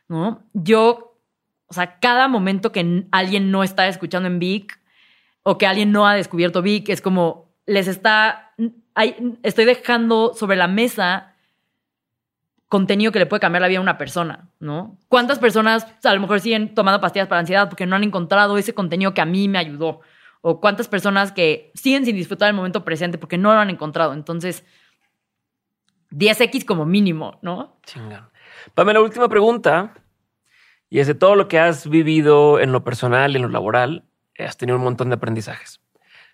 ¿no? 0.08 0.44
Yo, 0.54 1.18
o 1.68 1.74
sea, 1.74 2.00
cada 2.00 2.28
momento 2.28 2.72
que 2.72 3.06
alguien 3.12 3.52
no 3.52 3.64
está 3.64 3.88
escuchando 3.88 4.28
en 4.28 4.40
Vic 4.40 4.80
o 5.44 5.58
que 5.58 5.68
alguien 5.68 5.92
no 5.92 6.08
ha 6.08 6.16
descubierto 6.16 6.62
Vic, 6.62 6.90
es 6.90 7.02
como 7.02 7.49
les 7.70 7.88
está, 7.88 8.54
estoy 9.44 9.66
dejando 9.66 10.34
sobre 10.34 10.58
la 10.58 10.68
mesa 10.68 11.36
contenido 12.68 13.12
que 13.12 13.20
le 13.20 13.28
puede 13.28 13.40
cambiar 13.40 13.62
la 13.62 13.68
vida 13.68 13.78
a 13.78 13.84
una 13.84 13.98
persona, 14.00 14.50
¿no? 14.60 14.98
¿Cuántas 15.08 15.38
personas 15.38 15.86
a 16.04 16.14
lo 16.16 16.20
mejor 16.20 16.40
siguen 16.40 16.74
tomando 16.74 17.00
pastillas 17.00 17.28
para 17.28 17.40
ansiedad 17.40 17.70
porque 17.70 17.86
no 17.86 17.96
han 17.96 18.04
encontrado 18.04 18.58
ese 18.58 18.74
contenido 18.74 19.14
que 19.14 19.22
a 19.22 19.26
mí 19.26 19.48
me 19.48 19.60
ayudó? 19.60 20.02
¿O 20.42 20.60
cuántas 20.60 20.88
personas 20.88 21.32
que 21.32 21.72
siguen 21.76 22.06
sin 22.06 22.16
disfrutar 22.16 22.50
el 22.50 22.56
momento 22.56 22.84
presente 22.84 23.20
porque 23.20 23.38
no 23.38 23.54
lo 23.54 23.60
han 23.60 23.70
encontrado? 23.70 24.14
Entonces, 24.14 24.66
10x 26.10 26.66
como 26.66 26.86
mínimo, 26.86 27.38
¿no? 27.44 27.80
Chinga. 27.86 28.32
Pame, 28.74 28.94
la 28.94 29.02
última 29.02 29.30
pregunta, 29.30 29.94
y 30.90 31.00
es 31.00 31.08
de 31.08 31.14
todo 31.14 31.36
lo 31.36 31.48
que 31.48 31.60
has 31.60 31.88
vivido 31.88 32.60
en 32.60 32.72
lo 32.72 32.84
personal 32.84 33.32
y 33.32 33.36
en 33.36 33.44
lo 33.44 33.50
laboral, 33.50 34.06
has 34.40 34.58
tenido 34.58 34.78
un 34.78 34.84
montón 34.84 35.10
de 35.10 35.16
aprendizajes. 35.16 35.82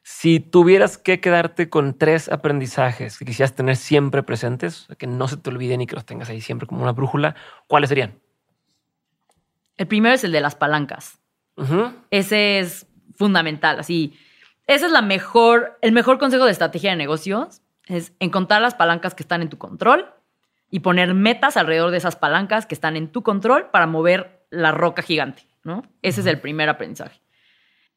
Si 0.08 0.40
tuvieras 0.40 1.00
que 1.00 1.20
quedarte 1.20 1.68
con 1.68 1.98
tres 1.98 2.32
aprendizajes 2.32 3.18
que 3.18 3.26
quisieras 3.26 3.56
tener 3.56 3.76
siempre 3.76 4.22
presentes, 4.22 4.88
que 5.00 5.08
no 5.08 5.28
se 5.28 5.36
te 5.36 5.50
olviden 5.50 5.82
y 5.82 5.88
que 5.88 5.96
los 5.96 6.06
tengas 6.06 6.30
ahí 6.30 6.42
siempre 6.42 6.68
como 6.68 6.84
una 6.84 6.92
brújula, 6.92 7.34
¿cuáles 7.66 7.90
serían? 7.90 8.20
El 9.78 9.88
primero 9.88 10.14
es 10.14 10.24
el 10.24 10.32
de 10.32 10.42
las 10.42 10.54
palancas. 10.54 11.18
Ese 12.12 12.60
es 12.60 12.86
fundamental. 13.16 13.80
Así, 13.80 14.16
ese 14.68 14.86
es 14.86 14.92
la 14.92 15.02
mejor, 15.02 15.80
el 15.82 15.92
mejor 15.92 16.20
consejo 16.20 16.46
de 16.46 16.52
estrategia 16.52 16.92
de 16.92 16.98
negocios 16.98 17.64
es 17.88 18.14
encontrar 18.20 18.62
las 18.62 18.76
palancas 18.76 19.16
que 19.16 19.24
están 19.24 19.42
en 19.42 19.50
tu 19.50 19.58
control 19.58 20.14
y 20.70 20.82
poner 20.82 21.16
metas 21.16 21.58
alrededor 21.58 21.90
de 21.90 21.98
esas 21.98 22.16
palancas 22.16 22.68
que 22.68 22.76
están 22.76 22.96
en 22.96 23.12
tu 23.12 23.24
control 23.24 23.72
para 23.72 23.88
mover 23.88 24.46
la 24.52 24.72
roca 24.72 25.02
gigante, 25.02 25.48
¿no? 25.64 25.82
Ese 26.04 26.22
es 26.22 26.28
el 26.28 26.40
primer 26.40 26.70
aprendizaje. 26.70 27.20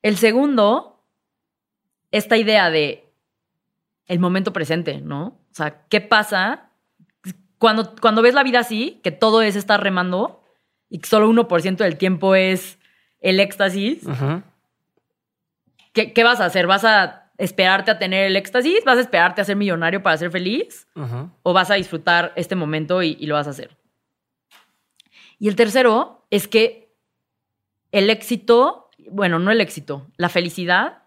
El 0.00 0.16
segundo 0.16 0.97
esta 2.10 2.36
idea 2.36 2.70
de 2.70 3.08
el 4.06 4.18
momento 4.18 4.52
presente, 4.52 5.00
¿no? 5.00 5.26
O 5.50 5.54
sea, 5.54 5.82
¿qué 5.88 6.00
pasa 6.00 6.70
cuando, 7.58 7.94
cuando 8.00 8.22
ves 8.22 8.34
la 8.34 8.42
vida 8.42 8.60
así, 8.60 9.00
que 9.02 9.10
todo 9.10 9.42
es 9.42 9.56
estar 9.56 9.82
remando 9.82 10.42
y 10.88 10.98
que 10.98 11.08
solo 11.08 11.30
1% 11.30 11.76
del 11.76 11.98
tiempo 11.98 12.34
es 12.34 12.78
el 13.20 13.40
éxtasis? 13.40 14.04
¿Qué, 15.92 16.24
vas 16.24 16.40
a 16.40 16.44
hacer? 16.44 16.66
¿Vas 16.66 16.84
a 16.84 17.30
esperarte 17.38 17.90
a 17.90 17.98
tener 17.98 18.26
el 18.26 18.36
éxtasis? 18.36 18.84
¿Vas 18.84 18.98
a 18.98 19.00
esperarte 19.00 19.40
a 19.40 19.44
ser 19.44 19.56
millonario 19.56 20.02
para 20.02 20.16
ser 20.16 20.30
feliz? 20.30 20.86
¿O 21.42 21.52
vas 21.52 21.70
a 21.70 21.74
disfrutar 21.74 22.32
este 22.36 22.54
momento 22.54 23.02
y, 23.02 23.14
lo 23.26 23.34
vas 23.34 23.46
a 23.46 23.50
hacer? 23.50 23.76
Y 25.38 25.48
el 25.48 25.56
tercero 25.56 26.24
es 26.30 26.46
que 26.48 26.94
el 27.90 28.10
éxito, 28.10 28.90
bueno, 29.10 29.38
no 29.38 29.50
el 29.50 29.60
éxito, 29.60 30.06
la 30.16 30.28
felicidad 30.28 31.02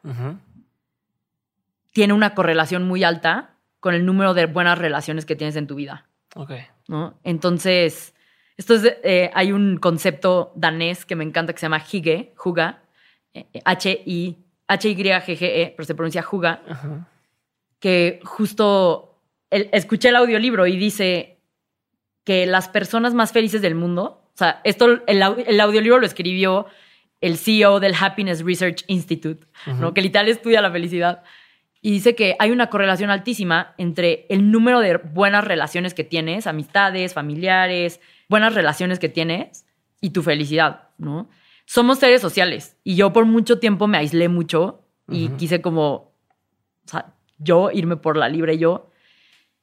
tiene 1.91 2.13
una 2.13 2.33
correlación 2.33 2.87
muy 2.87 3.03
alta 3.03 3.55
con 3.79 3.93
el 3.93 4.05
número 4.05 4.33
de 4.33 4.45
buenas 4.45 4.77
relaciones 4.77 5.25
que 5.25 5.35
tienes 5.35 5.55
en 5.55 5.67
tu 5.67 5.75
vida. 5.75 6.07
Ok. 6.35 6.51
¿no? 6.87 7.19
Entonces, 7.23 8.13
esto 8.57 8.75
es, 8.75 8.97
eh, 9.03 9.31
hay 9.33 9.51
un 9.51 9.77
concepto 9.77 10.53
danés 10.55 11.05
que 11.05 11.15
me 11.15 11.23
encanta 11.23 11.53
que 11.53 11.59
se 11.59 11.65
llama 11.65 11.83
Hige, 11.83 12.33
Juga, 12.35 12.83
H-I, 13.65 14.37
H-Y-G-G-E, 14.67 15.73
pero 15.75 15.85
se 15.85 15.95
pronuncia 15.95 16.21
Juga, 16.21 16.61
que 17.79 18.19
justo 18.23 19.19
escuché 19.49 20.09
el 20.09 20.15
audiolibro 20.15 20.67
y 20.67 20.77
dice 20.77 21.39
que 22.23 22.45
las 22.45 22.69
personas 22.69 23.13
más 23.13 23.31
felices 23.31 23.61
del 23.61 23.75
mundo, 23.75 24.29
o 24.33 24.37
sea, 24.37 24.61
esto, 24.63 24.85
el, 25.07 25.21
el 25.47 25.59
audiolibro 25.59 25.99
lo 25.99 26.05
escribió 26.05 26.67
el 27.19 27.37
CEO 27.37 27.79
del 27.79 27.95
Happiness 27.99 28.43
Research 28.43 28.83
Institute, 28.87 29.47
¿no? 29.79 29.93
que 29.93 30.01
literal 30.01 30.27
estudia 30.27 30.61
la 30.61 30.71
felicidad 30.71 31.23
y 31.81 31.91
dice 31.91 32.15
que 32.15 32.35
hay 32.37 32.51
una 32.51 32.69
correlación 32.69 33.09
altísima 33.09 33.73
entre 33.77 34.27
el 34.29 34.51
número 34.51 34.79
de 34.79 34.97
buenas 34.97 35.43
relaciones 35.43 35.95
que 35.95 36.03
tienes, 36.03 36.45
amistades, 36.45 37.15
familiares, 37.15 37.99
buenas 38.29 38.53
relaciones 38.53 38.99
que 38.99 39.09
tienes 39.09 39.65
y 39.99 40.11
tu 40.11 40.21
felicidad, 40.21 40.89
¿no? 40.99 41.27
Somos 41.65 41.99
seres 41.99 42.21
sociales 42.21 42.77
y 42.83 42.95
yo 42.95 43.13
por 43.13 43.25
mucho 43.25 43.59
tiempo 43.59 43.87
me 43.87 43.97
aislé 43.97 44.29
mucho 44.29 44.85
y 45.09 45.29
quise 45.29 45.61
como, 45.61 45.93
o 45.93 46.13
sea, 46.85 47.13
yo 47.37 47.71
irme 47.71 47.97
por 47.97 48.15
la 48.15 48.29
libre 48.29 48.57
yo 48.57 48.91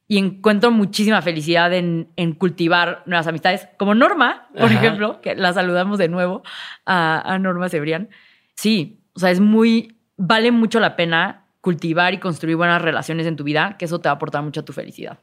y 0.08 0.18
encuentro 0.18 0.70
muchísima 0.70 1.22
felicidad 1.22 1.72
en, 1.72 2.08
cultivar 2.38 3.02
nuevas 3.06 3.26
amistades, 3.26 3.68
como 3.78 3.94
Norma, 3.94 4.48
por 4.58 4.72
ejemplo, 4.72 5.20
que 5.20 5.36
la 5.36 5.52
saludamos 5.52 5.98
de 5.98 6.08
nuevo 6.08 6.42
a, 6.86 7.20
a 7.34 7.38
Norma 7.38 7.68
Cebrián. 7.68 8.08
Sí, 8.54 9.00
o 9.12 9.20
sea, 9.20 9.30
es 9.30 9.40
muy, 9.40 9.98
vale 10.16 10.50
mucho 10.50 10.80
la 10.80 10.96
pena 10.96 11.47
cultivar 11.68 12.14
y 12.14 12.18
construir 12.18 12.56
buenas 12.56 12.80
relaciones 12.80 13.26
en 13.26 13.36
tu 13.36 13.44
vida, 13.44 13.76
que 13.78 13.84
eso 13.84 14.00
te 14.00 14.08
va 14.08 14.12
a 14.12 14.16
aportar 14.16 14.42
mucho 14.42 14.60
a 14.60 14.64
tu 14.64 14.72
felicidad. 14.72 15.18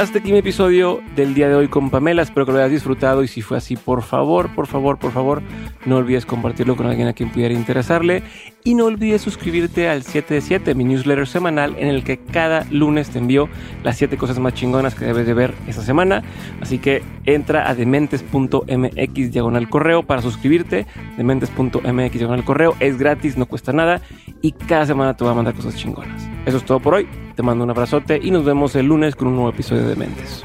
Hasta 0.00 0.18
aquí 0.18 0.32
mi 0.32 0.38
episodio 0.38 1.02
del 1.14 1.34
día 1.34 1.50
de 1.50 1.54
hoy 1.54 1.68
con 1.68 1.90
Pamela. 1.90 2.22
Espero 2.22 2.46
que 2.46 2.52
lo 2.52 2.58
hayas 2.58 2.70
disfrutado 2.70 3.22
y 3.22 3.28
si 3.28 3.42
fue 3.42 3.58
así, 3.58 3.76
por 3.76 4.00
favor, 4.00 4.48
por 4.54 4.66
favor, 4.66 4.98
por 4.98 5.12
favor, 5.12 5.42
no 5.84 5.98
olvides 5.98 6.24
compartirlo 6.24 6.74
con 6.74 6.86
alguien 6.86 7.06
a 7.06 7.12
quien 7.12 7.28
pudiera 7.28 7.52
interesarle 7.52 8.22
y 8.64 8.72
no 8.72 8.86
olvides 8.86 9.20
suscribirte 9.20 9.90
al 9.90 10.02
7 10.02 10.32
de 10.32 10.40
7, 10.40 10.74
mi 10.74 10.84
newsletter 10.84 11.26
semanal 11.26 11.76
en 11.78 11.88
el 11.88 12.02
que 12.02 12.16
cada 12.16 12.64
lunes 12.70 13.10
te 13.10 13.18
envío 13.18 13.50
las 13.84 13.98
7 13.98 14.16
cosas 14.16 14.38
más 14.38 14.54
chingonas 14.54 14.94
que 14.94 15.04
debes 15.04 15.26
de 15.26 15.34
ver 15.34 15.52
esa 15.66 15.82
semana. 15.82 16.22
Así 16.62 16.78
que 16.78 17.02
entra 17.26 17.68
a 17.68 17.74
dementes.mx 17.74 19.32
diagonal 19.32 19.68
correo 19.68 20.02
para 20.04 20.22
suscribirte. 20.22 20.86
Dementes.mx 21.18 22.12
diagonal 22.12 22.44
correo 22.46 22.74
es 22.80 22.96
gratis, 22.96 23.36
no 23.36 23.44
cuesta 23.44 23.74
nada 23.74 24.00
y 24.40 24.52
cada 24.52 24.86
semana 24.86 25.14
te 25.14 25.24
voy 25.24 25.32
a 25.32 25.36
mandar 25.36 25.52
cosas 25.52 25.76
chingonas. 25.76 26.26
Eso 26.46 26.56
es 26.56 26.64
todo 26.64 26.80
por 26.80 26.94
hoy. 26.94 27.06
Te 27.36 27.42
mando 27.42 27.64
un 27.64 27.70
abrazote 27.70 28.18
y 28.22 28.30
nos 28.30 28.44
vemos 28.44 28.74
el 28.76 28.86
lunes 28.86 29.14
con 29.14 29.28
un 29.28 29.34
nuevo 29.34 29.50
episodio 29.50 29.86
de 29.86 29.89
Mentes. 29.96 30.44